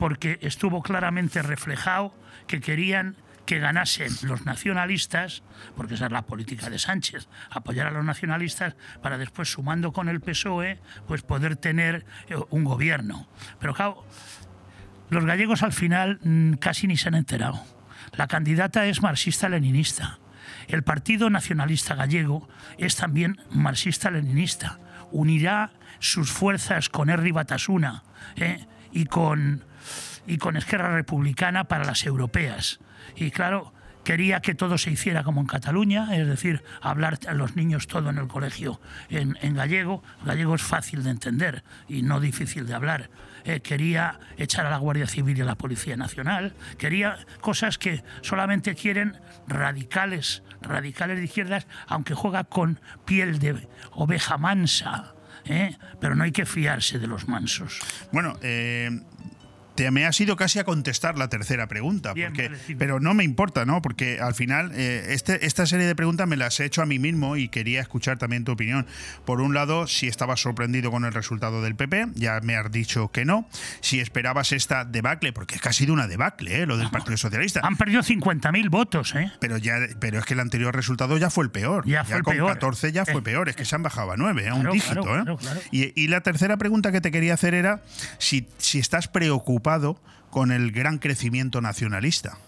Porque 0.00 0.38
estuvo 0.40 0.82
claramente 0.82 1.42
reflejado 1.42 2.14
que 2.46 2.60
querían 2.60 3.16
que 3.44 3.58
ganasen 3.58 4.10
los 4.22 4.46
nacionalistas, 4.46 5.42
porque 5.76 5.94
esa 5.94 6.06
es 6.06 6.12
la 6.12 6.22
política 6.22 6.70
de 6.70 6.78
Sánchez, 6.78 7.28
apoyar 7.50 7.86
a 7.86 7.90
los 7.90 8.04
nacionalistas 8.04 8.76
para 9.02 9.18
después, 9.18 9.50
sumando 9.50 9.92
con 9.92 10.08
el 10.08 10.20
PSOE, 10.20 10.78
pues 11.06 11.22
poder 11.22 11.56
tener 11.56 12.06
eh, 12.28 12.36
un 12.48 12.64
gobierno. 12.64 13.28
Pero 13.58 13.74
claro, 13.74 14.04
los 15.10 15.24
gallegos 15.26 15.62
al 15.62 15.72
final 15.72 16.18
mm, 16.22 16.54
casi 16.54 16.86
ni 16.86 16.96
se 16.96 17.08
han 17.08 17.14
enterado. 17.14 17.62
La 18.12 18.26
candidata 18.26 18.86
es 18.86 19.02
marxista-leninista. 19.02 20.18
El 20.68 20.82
Partido 20.82 21.28
Nacionalista 21.28 21.94
Gallego 21.94 22.48
es 22.78 22.96
también 22.96 23.38
marxista-leninista. 23.50 24.78
Unirá 25.12 25.72
sus 25.98 26.30
fuerzas 26.30 26.88
con 26.88 27.10
Herri 27.10 27.32
Batasuna 27.32 28.04
¿eh? 28.36 28.66
y, 28.92 29.04
con, 29.04 29.64
y 30.26 30.38
con 30.38 30.56
Esquerra 30.56 30.94
Republicana 30.94 31.64
para 31.64 31.84
las 31.84 32.04
europeas. 32.04 32.80
Y 33.16 33.30
claro, 33.30 33.72
quería 34.04 34.40
que 34.40 34.54
todo 34.54 34.78
se 34.78 34.90
hiciera 34.90 35.22
como 35.22 35.40
en 35.40 35.46
Cataluña, 35.46 36.16
es 36.16 36.26
decir, 36.26 36.62
hablar 36.80 37.18
a 37.28 37.34
los 37.34 37.56
niños 37.56 37.86
todo 37.86 38.10
en 38.10 38.18
el 38.18 38.28
colegio 38.28 38.80
en, 39.08 39.38
en 39.42 39.54
gallego. 39.54 40.02
gallego 40.24 40.54
es 40.54 40.62
fácil 40.62 41.02
de 41.02 41.10
entender 41.10 41.64
y 41.88 42.02
no 42.02 42.20
difícil 42.20 42.66
de 42.66 42.74
hablar. 42.74 43.10
Eh, 43.44 43.60
quería 43.60 44.18
echar 44.36 44.66
a 44.66 44.70
la 44.70 44.78
Guardia 44.78 45.06
Civil 45.06 45.38
y 45.38 45.40
a 45.40 45.44
la 45.44 45.54
Policía 45.54 45.96
Nacional, 45.96 46.54
quería 46.78 47.16
cosas 47.40 47.78
que 47.78 48.02
solamente 48.22 48.74
quieren 48.74 49.18
radicales, 49.46 50.42
radicales 50.60 51.18
de 51.18 51.24
izquierdas, 51.24 51.66
aunque 51.86 52.14
juega 52.14 52.44
con 52.44 52.80
piel 53.04 53.38
de 53.38 53.68
oveja 53.92 54.36
mansa. 54.36 55.14
¿eh? 55.44 55.76
Pero 56.00 56.14
no 56.14 56.24
hay 56.24 56.32
que 56.32 56.46
fiarse 56.46 56.98
de 56.98 57.06
los 57.06 57.28
mansos. 57.28 57.80
Bueno, 58.12 58.38
eh, 58.42 58.90
te 59.84 59.90
me 59.90 60.04
has 60.04 60.20
ido 60.20 60.36
casi 60.36 60.58
a 60.58 60.64
contestar 60.64 61.16
la 61.16 61.28
tercera 61.30 61.66
pregunta, 61.66 62.12
Bien, 62.12 62.28
porque, 62.28 62.48
vale, 62.48 62.60
sí. 62.66 62.74
pero 62.74 63.00
no 63.00 63.14
me 63.14 63.24
importa, 63.24 63.64
¿no? 63.64 63.80
Porque 63.80 64.20
al 64.20 64.34
final 64.34 64.72
eh, 64.74 65.06
este, 65.14 65.46
esta 65.46 65.64
serie 65.64 65.86
de 65.86 65.94
preguntas 65.96 66.28
me 66.28 66.36
las 66.36 66.60
he 66.60 66.66
hecho 66.66 66.82
a 66.82 66.86
mí 66.86 66.98
mismo 66.98 67.36
y 67.36 67.48
quería 67.48 67.80
escuchar 67.80 68.18
también 68.18 68.44
tu 68.44 68.52
opinión. 68.52 68.86
Por 69.24 69.40
un 69.40 69.54
lado, 69.54 69.86
si 69.86 70.06
estabas 70.06 70.38
sorprendido 70.40 70.90
con 70.90 71.06
el 71.06 71.14
resultado 71.14 71.62
del 71.62 71.76
PP, 71.76 72.08
ya 72.14 72.40
me 72.42 72.56
has 72.56 72.70
dicho 72.70 73.08
que 73.10 73.24
no. 73.24 73.48
Si 73.80 74.00
esperabas 74.00 74.52
esta 74.52 74.84
debacle, 74.84 75.32
porque 75.32 75.54
es 75.54 75.62
que 75.62 75.70
ha 75.70 75.72
sido 75.72 75.94
una 75.94 76.06
debacle, 76.06 76.60
¿eh? 76.62 76.66
lo 76.66 76.76
del 76.76 76.90
Partido 76.90 77.16
Socialista. 77.16 77.60
Han 77.64 77.78
perdido 77.78 78.02
50.000 78.02 78.68
votos, 78.68 79.14
¿eh? 79.14 79.32
Pero 79.40 79.56
ya, 79.56 79.76
pero 79.98 80.18
es 80.18 80.26
que 80.26 80.34
el 80.34 80.40
anterior 80.40 80.74
resultado 80.76 81.16
ya 81.16 81.30
fue 81.30 81.44
el 81.44 81.50
peor. 81.50 81.86
Ya 81.86 82.04
fue 82.04 82.18
el 82.18 82.22
con 82.22 82.34
peor. 82.34 82.48
14 82.52 82.92
ya 82.92 83.06
fue 83.06 83.20
Eh, 83.20 83.22
peor. 83.22 83.48
Es 83.48 83.56
que 83.56 83.64
se 83.64 83.74
han 83.76 83.82
bajado 83.82 84.12
a 84.12 84.16
9, 84.18 84.46
a 84.48 84.54
un 84.54 84.60
Claro, 84.60 84.72
dígito. 84.74 85.02
claro, 85.02 85.20
¿eh? 85.20 85.22
claro, 85.24 85.36
claro. 85.38 85.60
Y, 85.70 85.98
y 85.98 86.08
la 86.08 86.20
tercera 86.20 86.58
pregunta 86.58 86.92
que 86.92 87.00
te 87.00 87.10
quería 87.10 87.32
hacer 87.32 87.54
era 87.54 87.80
si, 88.18 88.46
si 88.58 88.78
estás 88.78 89.08
preocupado 89.08 89.69
con 90.30 90.52
el 90.52 90.72
gran 90.72 90.98
crecimiento 90.98 91.60
nacionalista. 91.60 92.38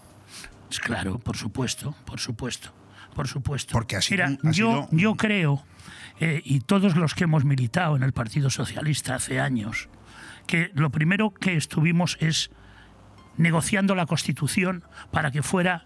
Pues 0.67 0.79
claro, 0.79 1.19
por 1.19 1.37
supuesto, 1.37 1.95
por 2.05 2.19
supuesto, 2.19 2.73
por 3.15 3.27
supuesto. 3.27 3.71
Porque 3.73 3.95
sido 4.01 4.25
Mira, 4.25 4.27
un- 4.41 4.49
ha 4.49 4.51
yo, 4.51 4.71
sido- 4.71 4.87
yo 4.91 5.15
creo, 5.15 5.63
eh, 6.19 6.41
y 6.43 6.61
todos 6.61 6.95
los 6.95 7.13
que 7.15 7.25
hemos 7.25 7.45
militado 7.45 7.95
en 7.95 8.03
el 8.03 8.13
Partido 8.13 8.49
Socialista 8.49 9.15
hace 9.15 9.39
años, 9.39 9.89
que 10.47 10.71
lo 10.73 10.89
primero 10.91 11.33
que 11.33 11.55
estuvimos 11.55 12.17
es 12.19 12.49
negociando 13.37 13.95
la 13.95 14.05
Constitución 14.05 14.83
para 15.11 15.31
que 15.31 15.41
fuera 15.43 15.85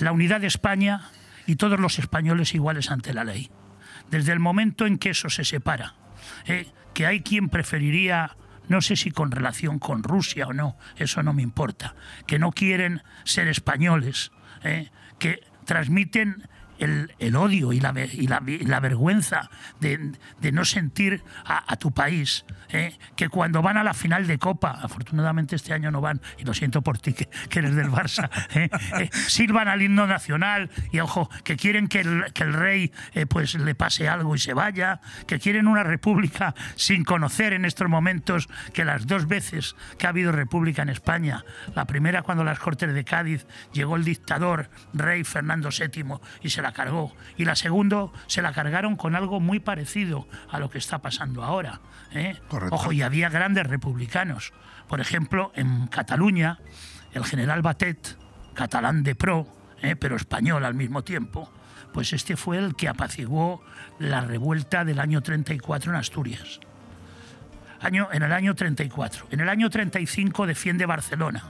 la 0.00 0.12
unidad 0.12 0.40
de 0.40 0.46
España 0.46 1.10
y 1.46 1.56
todos 1.56 1.78
los 1.80 1.98
españoles 1.98 2.54
iguales 2.54 2.90
ante 2.90 3.14
la 3.14 3.24
ley. 3.24 3.50
Desde 4.10 4.32
el 4.32 4.40
momento 4.40 4.86
en 4.86 4.98
que 4.98 5.10
eso 5.10 5.30
se 5.30 5.44
separa, 5.44 5.94
eh, 6.46 6.66
que 6.94 7.06
hay 7.06 7.20
quien 7.22 7.48
preferiría, 7.48 8.36
no 8.68 8.80
sé 8.80 8.96
si 8.96 9.10
con 9.10 9.30
relación 9.30 9.78
con 9.78 10.02
Rusia 10.02 10.46
o 10.46 10.52
no, 10.52 10.76
eso 10.96 11.22
no 11.22 11.32
me 11.32 11.42
importa, 11.42 11.94
que 12.26 12.38
no 12.38 12.52
quieren 12.52 13.02
ser 13.24 13.48
españoles, 13.48 14.32
eh, 14.62 14.90
que 15.18 15.42
transmiten 15.64 16.48
el, 16.78 17.14
el 17.18 17.36
odio 17.36 17.72
y 17.72 17.80
la, 17.80 17.92
y 17.96 18.26
la, 18.26 18.42
y 18.46 18.64
la 18.64 18.80
vergüenza 18.80 19.50
de, 19.80 20.12
de 20.40 20.52
no 20.52 20.64
sentir 20.64 21.22
a, 21.44 21.72
a 21.72 21.76
tu 21.76 21.92
país, 21.92 22.44
¿eh? 22.70 22.96
que 23.16 23.28
cuando 23.28 23.62
van 23.62 23.76
a 23.76 23.84
la 23.84 23.94
final 23.94 24.26
de 24.26 24.38
Copa, 24.38 24.78
afortunadamente 24.82 25.56
este 25.56 25.72
año 25.72 25.90
no 25.90 26.00
van, 26.00 26.20
y 26.38 26.44
lo 26.44 26.54
siento 26.54 26.82
por 26.82 26.98
ti 26.98 27.12
que, 27.12 27.28
que 27.48 27.58
eres 27.60 27.74
del 27.74 27.90
Barça, 27.90 28.30
¿eh? 28.54 28.68
Eh, 28.98 29.10
silban 29.28 29.68
al 29.68 29.82
himno 29.82 30.06
nacional 30.06 30.70
y 30.92 31.00
ojo, 31.00 31.30
que 31.44 31.56
quieren 31.56 31.88
que 31.88 32.00
el, 32.00 32.32
que 32.32 32.44
el 32.44 32.52
rey 32.52 32.92
eh, 33.14 33.26
pues 33.26 33.54
le 33.54 33.74
pase 33.74 34.08
algo 34.08 34.34
y 34.34 34.38
se 34.38 34.54
vaya, 34.54 35.00
que 35.26 35.38
quieren 35.38 35.66
una 35.66 35.82
república 35.82 36.54
sin 36.74 37.04
conocer 37.04 37.52
en 37.52 37.64
estos 37.64 37.88
momentos 37.88 38.48
que 38.72 38.84
las 38.84 39.06
dos 39.06 39.26
veces 39.26 39.76
que 39.98 40.06
ha 40.06 40.10
habido 40.10 40.32
república 40.32 40.82
en 40.82 40.88
España, 40.88 41.44
la 41.74 41.86
primera 41.86 42.22
cuando 42.22 42.44
las 42.44 42.58
Cortes 42.58 42.92
de 42.92 43.04
Cádiz 43.04 43.46
llegó 43.72 43.96
el 43.96 44.04
dictador 44.04 44.68
rey 44.92 45.24
Fernando 45.24 45.70
VII 45.70 46.16
y 46.42 46.50
se 46.50 46.62
la 46.66 46.72
cargó, 46.72 47.12
y 47.36 47.44
la 47.44 47.54
segunda 47.54 48.08
se 48.26 48.42
la 48.42 48.52
cargaron 48.52 48.96
con 48.96 49.14
algo 49.14 49.38
muy 49.38 49.60
parecido 49.60 50.26
a 50.50 50.58
lo 50.58 50.68
que 50.68 50.78
está 50.78 50.98
pasando 50.98 51.44
ahora. 51.44 51.80
¿eh? 52.12 52.34
Ojo, 52.70 52.90
y 52.90 53.02
había 53.02 53.28
grandes 53.28 53.68
republicanos. 53.68 54.52
Por 54.88 55.00
ejemplo, 55.00 55.52
en 55.54 55.86
Cataluña, 55.86 56.58
el 57.12 57.24
general 57.24 57.62
Batet, 57.62 58.18
catalán 58.54 59.04
de 59.04 59.14
pro, 59.14 59.46
¿eh? 59.80 59.94
pero 59.94 60.16
español 60.16 60.64
al 60.64 60.74
mismo 60.74 61.04
tiempo, 61.04 61.52
pues 61.92 62.12
este 62.12 62.36
fue 62.36 62.58
el 62.58 62.74
que 62.74 62.88
apaciguó 62.88 63.62
la 64.00 64.22
revuelta 64.22 64.84
del 64.84 64.98
año 64.98 65.22
34 65.22 65.92
en 65.92 65.96
Asturias. 65.96 66.58
Año, 67.80 68.08
en 68.10 68.24
el 68.24 68.32
año 68.32 68.56
34. 68.56 69.28
En 69.30 69.38
el 69.38 69.48
año 69.48 69.70
35 69.70 70.46
defiende 70.48 70.84
Barcelona. 70.84 71.44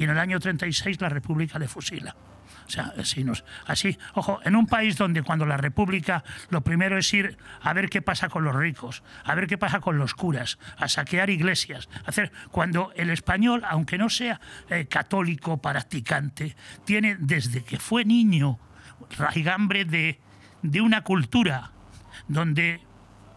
Y 0.00 0.04
en 0.04 0.10
el 0.10 0.18
año 0.18 0.40
36 0.40 1.00
la 1.00 1.10
República 1.10 1.60
le 1.60 1.68
fusila. 1.68 2.16
O 2.72 2.74
sea, 2.74 2.94
así, 2.96 3.22
nos, 3.22 3.44
así, 3.66 3.98
ojo, 4.14 4.40
en 4.44 4.56
un 4.56 4.66
país 4.66 4.96
donde 4.96 5.22
cuando 5.22 5.44
la 5.44 5.58
República 5.58 6.24
lo 6.48 6.62
primero 6.62 6.96
es 6.96 7.12
ir 7.12 7.36
a 7.60 7.74
ver 7.74 7.90
qué 7.90 8.00
pasa 8.00 8.30
con 8.30 8.44
los 8.44 8.56
ricos, 8.56 9.02
a 9.24 9.34
ver 9.34 9.46
qué 9.46 9.58
pasa 9.58 9.80
con 9.80 9.98
los 9.98 10.14
curas, 10.14 10.58
a 10.78 10.88
saquear 10.88 11.28
iglesias, 11.28 11.90
a 12.06 12.08
hacer 12.08 12.32
cuando 12.50 12.90
el 12.96 13.10
español, 13.10 13.62
aunque 13.68 13.98
no 13.98 14.08
sea 14.08 14.40
eh, 14.70 14.86
católico 14.86 15.60
practicante, 15.60 16.56
tiene 16.86 17.18
desde 17.18 17.62
que 17.62 17.78
fue 17.78 18.06
niño 18.06 18.58
raigambre 19.18 19.84
de, 19.84 20.18
de 20.62 20.80
una 20.80 21.02
cultura 21.02 21.72
donde 22.26 22.80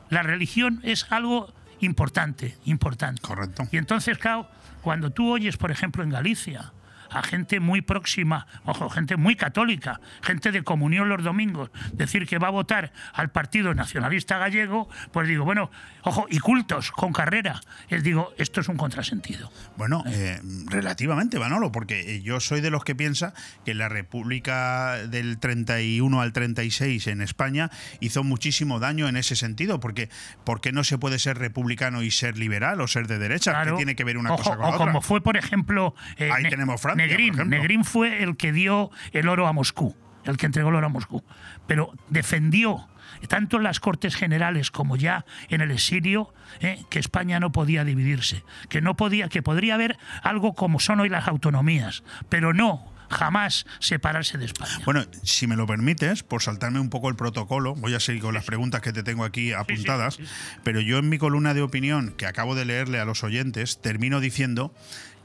la 0.09 0.23
religión 0.23 0.79
es 0.83 1.11
algo 1.11 1.53
importante, 1.81 2.55
importante. 2.63 3.21
Correcto. 3.21 3.67
Y 3.69 3.75
entonces, 3.75 4.17
claro, 4.17 4.47
cuando 4.81 5.09
tú 5.09 5.29
oyes, 5.29 5.57
por 5.57 5.71
ejemplo, 5.71 6.03
en 6.03 6.09
Galicia, 6.09 6.71
a 7.11 7.23
gente 7.23 7.59
muy 7.59 7.81
próxima, 7.81 8.47
ojo, 8.65 8.89
gente 8.89 9.15
muy 9.17 9.35
católica, 9.35 9.99
gente 10.21 10.51
de 10.51 10.63
comunión 10.63 11.09
los 11.09 11.23
domingos, 11.23 11.69
decir 11.93 12.27
que 12.27 12.37
va 12.37 12.47
a 12.47 12.51
votar 12.51 12.91
al 13.13 13.29
Partido 13.31 13.73
Nacionalista 13.73 14.37
Gallego, 14.37 14.89
pues 15.11 15.27
digo, 15.27 15.45
bueno, 15.45 15.69
ojo, 16.03 16.25
y 16.29 16.39
cultos 16.39 16.91
con 16.91 17.13
carrera, 17.13 17.61
les 17.89 18.03
digo, 18.03 18.33
esto 18.37 18.61
es 18.61 18.67
un 18.69 18.77
contrasentido. 18.77 19.51
Bueno, 19.77 20.03
eh, 20.07 20.39
relativamente, 20.67 21.39
Manolo, 21.39 21.71
porque 21.71 22.15
eh, 22.15 22.21
yo 22.21 22.39
soy 22.39 22.61
de 22.61 22.69
los 22.69 22.83
que 22.83 22.95
piensa 22.95 23.33
que 23.65 23.73
la 23.73 23.89
República 23.89 24.95
del 25.07 25.37
31 25.39 26.21
al 26.21 26.33
36 26.33 27.07
en 27.07 27.21
España 27.21 27.69
hizo 27.99 28.23
muchísimo 28.23 28.79
daño 28.79 29.07
en 29.07 29.17
ese 29.17 29.35
sentido, 29.35 29.79
porque 29.79 30.09
¿por 30.43 30.61
qué 30.61 30.71
no 30.71 30.83
se 30.83 30.97
puede 30.97 31.19
ser 31.19 31.37
republicano 31.37 32.01
y 32.01 32.11
ser 32.11 32.37
liberal 32.37 32.81
o 32.81 32.87
ser 32.87 33.07
de 33.07 33.19
derecha? 33.19 33.51
¿Qué 33.51 33.55
Claro. 33.65 33.77
tiene 33.77 33.95
que 33.95 34.03
ver 34.03 34.17
una 34.17 34.33
Ojo, 34.33 34.43
cosa 34.43 34.55
con 34.57 34.65
o 34.65 34.69
la 34.69 34.75
otra? 34.75 34.85
como 34.87 35.01
fue, 35.01 35.21
por 35.21 35.37
ejemplo, 35.37 35.95
eh, 36.17 36.29
Ahí 36.31 36.43
Ne- 36.43 36.49
tenemos 36.49 36.81
Francia, 36.81 36.94
Negrín. 36.95 37.35
Negrín 37.47 37.83
fue 37.83 38.23
el 38.23 38.37
que 38.37 38.51
dio 38.51 38.91
el 39.11 39.27
oro 39.27 39.47
a 39.47 39.53
Moscú, 39.53 39.95
el 40.23 40.37
que 40.37 40.45
entregó 40.45 40.69
el 40.69 40.75
oro 40.75 40.87
a 40.87 40.89
Moscú. 40.89 41.23
Pero 41.67 41.91
defendió, 42.09 42.87
tanto 43.27 43.57
en 43.57 43.63
las 43.63 43.79
Cortes 43.79 44.15
Generales 44.15 44.71
como 44.71 44.95
ya 44.95 45.25
en 45.49 45.61
el 45.61 45.71
exilio, 45.71 46.33
eh, 46.59 46.83
que 46.89 46.99
España 46.99 47.39
no 47.39 47.51
podía 47.51 47.83
dividirse, 47.83 48.43
que 48.69 48.81
no 48.81 48.95
podía, 48.95 49.29
que 49.29 49.41
podría 49.41 49.75
haber 49.75 49.97
algo 50.23 50.53
como 50.53 50.79
son 50.79 50.99
hoy 50.99 51.09
las 51.09 51.27
autonomías, 51.27 52.03
pero 52.29 52.53
no 52.53 52.95
jamás 53.09 53.65
separarse 53.79 54.37
de 54.37 54.45
España. 54.45 54.79
Bueno, 54.85 55.03
si 55.23 55.47
me 55.47 55.55
lo 55.55 55.65
permites, 55.67 56.23
por 56.23 56.41
saltarme 56.41 56.79
un 56.79 56.89
poco 56.89 57.09
el 57.09 57.15
protocolo, 57.15 57.75
voy 57.75 57.93
a 57.93 57.99
seguir 57.99 58.21
con 58.21 58.33
las 58.33 58.45
preguntas 58.45 58.81
que 58.81 58.93
te 58.93 59.03
tengo 59.03 59.23
aquí 59.23 59.53
apuntadas, 59.53 60.15
sí, 60.15 60.25
sí. 60.25 60.33
pero 60.63 60.81
yo 60.81 60.97
en 60.97 61.09
mi 61.09 61.17
columna 61.17 61.53
de 61.53 61.61
opinión, 61.61 62.13
que 62.17 62.25
acabo 62.25 62.55
de 62.55 62.65
leerle 62.65 62.99
a 62.99 63.05
los 63.05 63.23
oyentes, 63.23 63.81
termino 63.81 64.19
diciendo 64.19 64.73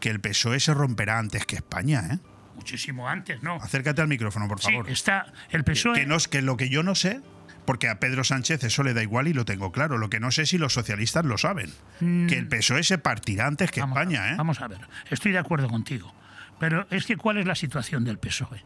que 0.00 0.08
el 0.10 0.20
PSOE 0.20 0.58
se 0.60 0.74
romperá 0.74 1.18
antes 1.18 1.46
que 1.46 1.56
España. 1.56 2.02
¿eh? 2.12 2.18
Muchísimo 2.56 3.08
antes, 3.08 3.42
¿no? 3.42 3.56
Acércate 3.56 4.02
al 4.02 4.08
micrófono, 4.08 4.48
por 4.48 4.60
Sí, 4.60 4.70
favor. 4.72 4.90
está 4.90 5.32
el 5.50 5.64
PSOE. 5.64 5.94
que, 5.94 6.06
no, 6.06 6.16
que 6.18 6.42
lo 6.42 6.56
que 6.56 6.68
yo 6.68 6.82
no 6.82 6.94
sé, 6.94 7.20
porque 7.64 7.88
a 7.88 8.00
Pedro 8.00 8.24
Sánchez 8.24 8.64
eso 8.64 8.82
le 8.82 8.92
da 8.94 9.02
igual 9.02 9.28
y 9.28 9.32
lo 9.32 9.44
tengo 9.44 9.70
claro, 9.72 9.96
lo 9.98 10.10
que 10.10 10.20
no 10.20 10.30
sé 10.30 10.44
si 10.46 10.58
los 10.58 10.72
socialistas 10.72 11.24
lo 11.24 11.38
saben, 11.38 11.70
que 12.00 12.36
el 12.36 12.48
PSOE 12.48 12.82
se 12.82 12.98
partirá 12.98 13.46
antes 13.46 13.70
que 13.70 13.80
Mm. 13.80 13.84
Vamos 13.84 13.98
España. 13.98 14.32
¿eh? 14.32 14.34
Vamos 14.36 14.60
a 14.60 14.68
ver, 14.68 14.80
estoy 15.10 15.32
de 15.32 15.38
acuerdo 15.38 15.68
contigo. 15.68 16.14
Pero 16.58 16.86
es 16.90 17.06
que 17.06 17.16
¿cuál 17.16 17.38
es 17.38 17.46
la 17.46 17.54
situación 17.54 18.04
del 18.04 18.18
PSOE? 18.18 18.62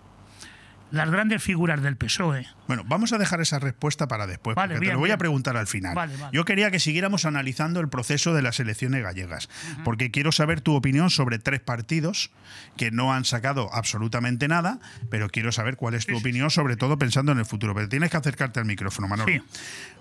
Las 0.94 1.10
grandes 1.10 1.42
figuras 1.42 1.82
del 1.82 1.96
PSOE. 1.96 2.46
Bueno, 2.66 2.82
vamos 2.86 3.12
a 3.12 3.18
dejar 3.18 3.40
esa 3.40 3.58
respuesta 3.58 4.08
para 4.08 4.26
después, 4.26 4.56
Vale, 4.56 4.74
porque 4.74 4.88
te 4.88 4.92
lo 4.94 4.98
voy 4.98 5.10
a 5.10 5.18
preguntar 5.18 5.56
al 5.56 5.66
final. 5.66 5.94
Vale, 5.94 6.16
vale. 6.16 6.30
Yo 6.34 6.44
quería 6.44 6.70
que 6.70 6.80
siguiéramos 6.80 7.24
analizando 7.24 7.80
el 7.80 7.88
proceso 7.88 8.34
de 8.34 8.42
las 8.42 8.60
elecciones 8.60 9.02
gallegas, 9.02 9.48
porque 9.84 10.10
quiero 10.10 10.32
saber 10.32 10.60
tu 10.60 10.74
opinión 10.74 11.10
sobre 11.10 11.38
tres 11.38 11.60
partidos 11.60 12.30
que 12.76 12.90
no 12.90 13.12
han 13.12 13.24
sacado 13.24 13.72
absolutamente 13.72 14.48
nada, 14.48 14.78
pero 15.10 15.28
quiero 15.28 15.52
saber 15.52 15.76
cuál 15.76 15.94
es 15.94 16.06
tu 16.06 16.16
opinión, 16.16 16.50
sobre 16.50 16.76
todo 16.76 16.98
pensando 16.98 17.32
en 17.32 17.38
el 17.38 17.46
futuro. 17.46 17.74
Pero 17.74 17.88
tienes 17.88 18.10
que 18.10 18.16
acercarte 18.16 18.60
al 18.60 18.66
micrófono, 18.66 19.08
Manolo. 19.08 19.32
Sí. 19.32 19.42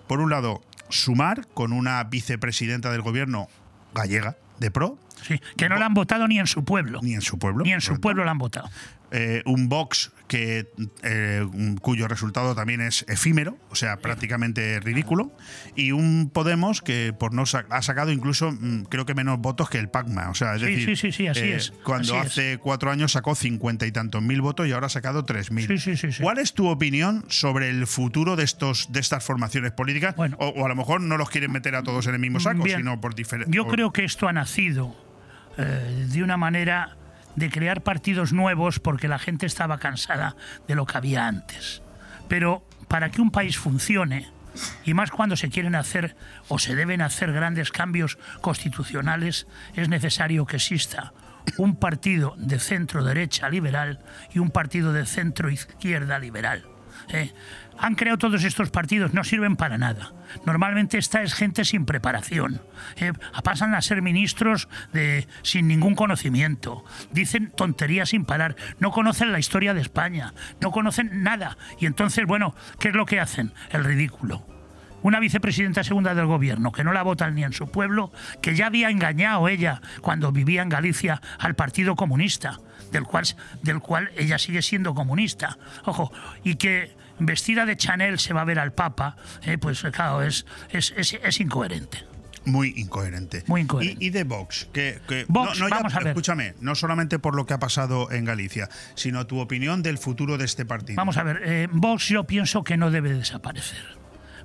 Por 0.08 0.20
un 0.20 0.30
lado, 0.30 0.64
Sumar, 0.90 1.48
con 1.54 1.74
una 1.74 2.04
vicepresidenta 2.04 2.92
del 2.92 3.02
gobierno 3.02 3.48
gallega, 3.94 4.38
de 4.60 4.72
PRO, 4.72 4.98
Sí, 5.24 5.40
que 5.58 5.70
no 5.70 5.78
la 5.78 5.86
han 5.88 5.94
votado 5.94 6.28
ni 6.28 6.40
en 6.40 6.48
su 6.48 6.64
pueblo. 6.64 7.00
ni 7.02 7.14
en 7.14 7.22
su 7.22 7.38
pueblo. 7.40 7.64
Ni 7.64 7.74
en 7.74 7.82
su 7.82 8.00
pueblo 8.00 8.24
la 8.26 8.32
han 8.32 8.38
votado. 8.38 8.70
Eh, 9.16 9.44
un 9.46 9.70
Vox 9.70 10.12
que, 10.28 10.66
eh, 11.04 11.46
cuyo 11.82 12.08
resultado 12.08 12.56
también 12.56 12.82
es 12.82 13.06
efímero, 13.08 13.60
o 13.70 13.76
sea, 13.76 13.98
prácticamente 13.98 14.80
ridículo, 14.80 15.32
y 15.76 15.92
un 15.92 16.32
Podemos 16.34 16.82
que 16.82 17.14
por 17.14 17.32
no 17.32 17.46
sa- 17.46 17.66
ha 17.70 17.84
sacado 17.84 18.12
incluso 18.12 18.52
mm, 18.52 18.86
creo 18.90 19.06
que 19.06 19.14
menos 19.14 19.38
votos 19.38 19.70
que 19.70 19.78
el 19.78 19.88
PACMA, 19.90 20.32
o 20.32 20.34
sea, 20.34 20.56
es 20.56 20.62
Sí, 20.62 20.66
decir, 20.68 20.86
sí, 20.86 20.96
sí, 20.96 21.12
sí, 21.12 21.28
así 21.28 21.42
es, 21.52 21.72
cuando 21.84 22.16
así 22.18 22.26
es. 22.26 22.32
hace 22.32 22.58
cuatro 22.58 22.90
años 22.90 23.12
sacó 23.12 23.36
cincuenta 23.36 23.86
y 23.86 23.92
tantos 23.92 24.24
mil 24.24 24.42
votos 24.42 24.68
y 24.68 24.72
ahora 24.72 24.88
ha 24.88 24.90
sacado 24.90 25.24
tres 25.26 25.52
mil. 25.52 25.68
Sí, 25.68 25.78
sí, 25.78 25.96
sí, 25.96 26.12
sí. 26.12 26.24
¿Cuál 26.24 26.40
es 26.40 26.54
tu 26.54 26.68
opinión 26.68 27.24
sobre 27.28 27.70
el 27.70 27.86
futuro 27.86 28.36
de 28.36 28.46
estos 28.46 28.92
de 28.92 29.00
estas 29.00 29.24
formaciones 29.24 29.74
políticas? 29.74 30.16
Bueno. 30.16 30.38
o, 30.40 30.48
o 30.48 30.66
a 30.66 30.70
lo 30.70 30.76
mejor 30.76 31.02
no 31.02 31.18
los 31.18 31.30
quieren 31.30 31.52
meter 31.52 31.76
a 31.76 31.84
todos 31.84 32.08
en 32.08 32.16
el 32.16 32.20
mismo 32.20 32.40
saco, 32.40 32.64
Bien. 32.64 32.80
sino 32.80 33.00
por 33.00 33.14
diferentes. 33.14 33.54
Yo 33.56 33.68
creo 33.68 33.94
que 33.94 34.04
esto 34.06 34.28
ha 34.28 34.34
nacido 34.34 34.96
eh, 35.58 36.08
de 36.10 36.24
una 36.24 36.38
manera 36.38 36.96
de 37.36 37.50
crear 37.50 37.82
partidos 37.82 38.34
nuevos 38.34 38.80
porque 38.80 39.08
la 39.08 39.20
gente 39.20 39.46
estaba 39.46 39.80
cansada 39.80 40.36
de 40.68 40.76
lo 40.76 40.86
que 40.86 40.98
había 40.98 41.28
antes. 41.28 41.82
Pero 42.28 42.68
para 42.88 43.10
que 43.10 43.22
un 43.22 43.32
país 43.32 43.58
funcione, 43.58 44.32
y 44.86 44.94
más 44.94 45.12
cuando 45.12 45.36
se 45.36 45.50
quieren 45.50 45.76
hacer 45.76 46.16
o 46.48 46.60
se 46.60 46.76
deben 46.76 47.02
hacer 47.02 47.34
grandes 47.34 47.72
cambios 47.72 48.18
constitucionales, 48.42 49.48
es 49.76 49.90
necesario 49.90 50.46
que 50.46 50.58
exista 50.58 51.14
un 51.58 51.76
partido 51.76 52.36
de 52.38 52.60
centro 52.60 53.04
derecha 53.04 53.50
liberal 53.50 54.00
y 54.34 54.40
un 54.40 54.50
partido 54.50 54.94
de 54.94 55.06
centro 55.06 55.50
izquierda 55.50 56.20
liberal. 56.20 56.66
¿eh? 57.10 57.34
Han 57.78 57.96
creado 57.96 58.18
todos 58.18 58.44
estos 58.44 58.70
partidos, 58.70 59.14
no 59.14 59.24
sirven 59.24 59.56
para 59.56 59.78
nada. 59.78 60.14
Normalmente 60.46 60.98
esta 60.98 61.22
es 61.24 61.34
gente 61.34 61.66
sin 61.66 61.86
preparación. 61.86 62.62
¿eh? 62.98 63.14
Pasan 63.44 63.76
a 63.76 63.82
ser 63.82 64.02
ministros 64.02 64.68
sin 65.42 65.68
ningún 65.68 65.96
conocimiento. 65.96 66.84
Dicen 67.12 67.52
tonterías 67.56 68.10
sin 68.10 68.26
parar. 68.26 68.56
No 68.80 68.92
conocen 68.92 69.32
la 69.32 69.40
historia 69.40 69.74
de 69.74 69.82
España. 69.82 70.34
No 70.62 70.72
conocen 70.72 71.24
nada. 71.24 71.58
Y 71.80 71.86
entonces, 71.86 72.26
bueno, 72.26 72.56
¿qué 72.80 72.90
es 72.90 72.96
lo 72.96 73.06
que 73.06 73.20
hacen? 73.20 73.54
El 73.72 73.84
ridículo 73.84 74.46
una 75.04 75.20
vicepresidenta 75.20 75.84
segunda 75.84 76.16
del 76.16 76.26
gobierno 76.26 76.72
que 76.72 76.84
no 76.84 76.94
la 76.94 77.04
votan 77.04 77.36
ni 77.36 77.44
en 77.44 77.54
su 77.54 77.70
pueblo, 77.70 78.12
que 78.42 78.56
ya 78.56 78.68
había 78.68 78.90
engañado 78.90 79.48
ella 79.48 79.82
cuando 80.02 80.32
vivía 80.32 80.64
en 80.64 80.70
Galicia 80.70 81.22
al 81.38 81.56
Partido 81.56 81.96
Comunista, 81.96 82.60
del 82.92 83.04
cual, 83.04 83.26
del 83.62 83.80
cual 83.82 84.12
ella 84.18 84.40
sigue 84.40 84.62
siendo 84.62 84.96
comunista. 84.96 85.58
Ojo, 85.84 86.12
y 86.44 86.56
que 86.56 86.96
vestida 87.20 87.66
de 87.66 87.76
Chanel 87.78 88.20
se 88.20 88.34
va 88.34 88.42
a 88.42 88.46
ver 88.46 88.60
al 88.60 88.74
Papa, 88.74 89.16
eh, 89.44 89.58
pues 89.58 89.82
claro, 89.92 90.22
es, 90.22 90.46
es, 90.70 90.94
es, 90.98 91.14
es 91.24 91.40
incoherente. 91.40 92.06
Muy 92.46 92.74
incoherente. 92.76 93.44
Muy 93.48 93.62
incoherente. 93.62 94.04
Y, 94.04 94.08
y 94.08 94.10
de 94.10 94.26
Vox, 94.26 94.68
que, 94.74 95.00
que- 95.08 95.26
Vox, 95.30 95.60
no, 95.60 95.66
no 95.66 95.70
ya- 95.70 95.76
vamos 95.78 95.96
a 95.96 96.00
ver. 96.00 96.08
escúchame, 96.10 96.56
no 96.60 96.76
solamente 96.76 97.18
por 97.18 97.36
lo 97.36 97.46
que 97.46 97.54
ha 97.54 97.60
pasado 97.60 98.12
en 98.12 98.26
Galicia, 98.26 98.68
sino 98.96 99.26
tu 99.28 99.40
opinión 99.40 99.82
del 99.82 99.98
futuro 99.98 100.38
de 100.38 100.44
este 100.46 100.66
partido. 100.66 100.98
Vamos 100.98 101.16
a 101.18 101.24
ver, 101.24 101.42
eh, 101.46 101.68
Vox 101.72 102.10
yo 102.10 102.26
pienso 102.26 102.64
que 102.66 102.76
no 102.76 102.92
debe 102.92 103.14
desaparecer. 103.14 103.98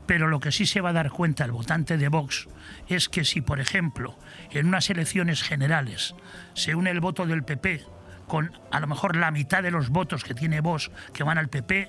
Pero 0.07 0.28
lo 0.28 0.40
que 0.40 0.52
sí 0.52 0.64
se 0.64 0.81
va 0.81 0.90
a 0.90 0.92
dar 0.94 1.11
cuenta 1.11 1.44
el 1.44 1.50
votante 1.52 1.98
de 1.98 2.09
Vox 2.09 2.48
es 2.88 3.09
que 3.11 3.24
si, 3.24 3.40
por 3.42 3.61
ejemplo, 3.61 4.16
en 4.52 4.66
unas 4.68 4.88
elecciones 4.90 5.42
generales 5.42 6.14
se 6.54 6.74
une 6.74 6.90
el 6.90 7.00
voto 7.00 7.26
del 7.26 7.42
PP 7.42 7.85
con 8.26 8.52
a 8.70 8.78
lo 8.81 8.87
mejor 8.87 9.16
la 9.16 9.31
mitad 9.31 9.62
de 9.62 9.70
los 9.70 9.88
votos 9.90 10.22
que 10.24 10.35
tiene 10.35 10.61
Vox 10.61 10.90
que 11.12 11.24
van 11.24 11.37
al 11.37 11.48
PP, 11.48 11.88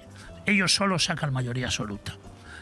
ellos 0.49 0.73
solo 0.73 0.99
sacan 0.99 1.31
mayoría 1.33 1.65
absoluta. 1.67 2.15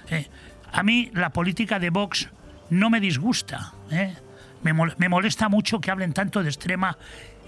Eh, 0.10 0.28
a 0.72 0.84
mí 0.84 1.10
la 1.14 1.32
política 1.32 1.80
de 1.80 1.90
Vox 1.90 2.30
no 2.70 2.90
me 2.90 3.00
disgusta. 3.00 3.74
eh. 3.92 4.16
Me, 4.64 4.74
mol- 4.74 4.96
me 4.98 5.08
molesta 5.08 5.50
mucho 5.50 5.80
que 5.80 5.92
hablen 5.92 6.14
tanto 6.14 6.42
de 6.44 6.50
extrema 6.50 6.98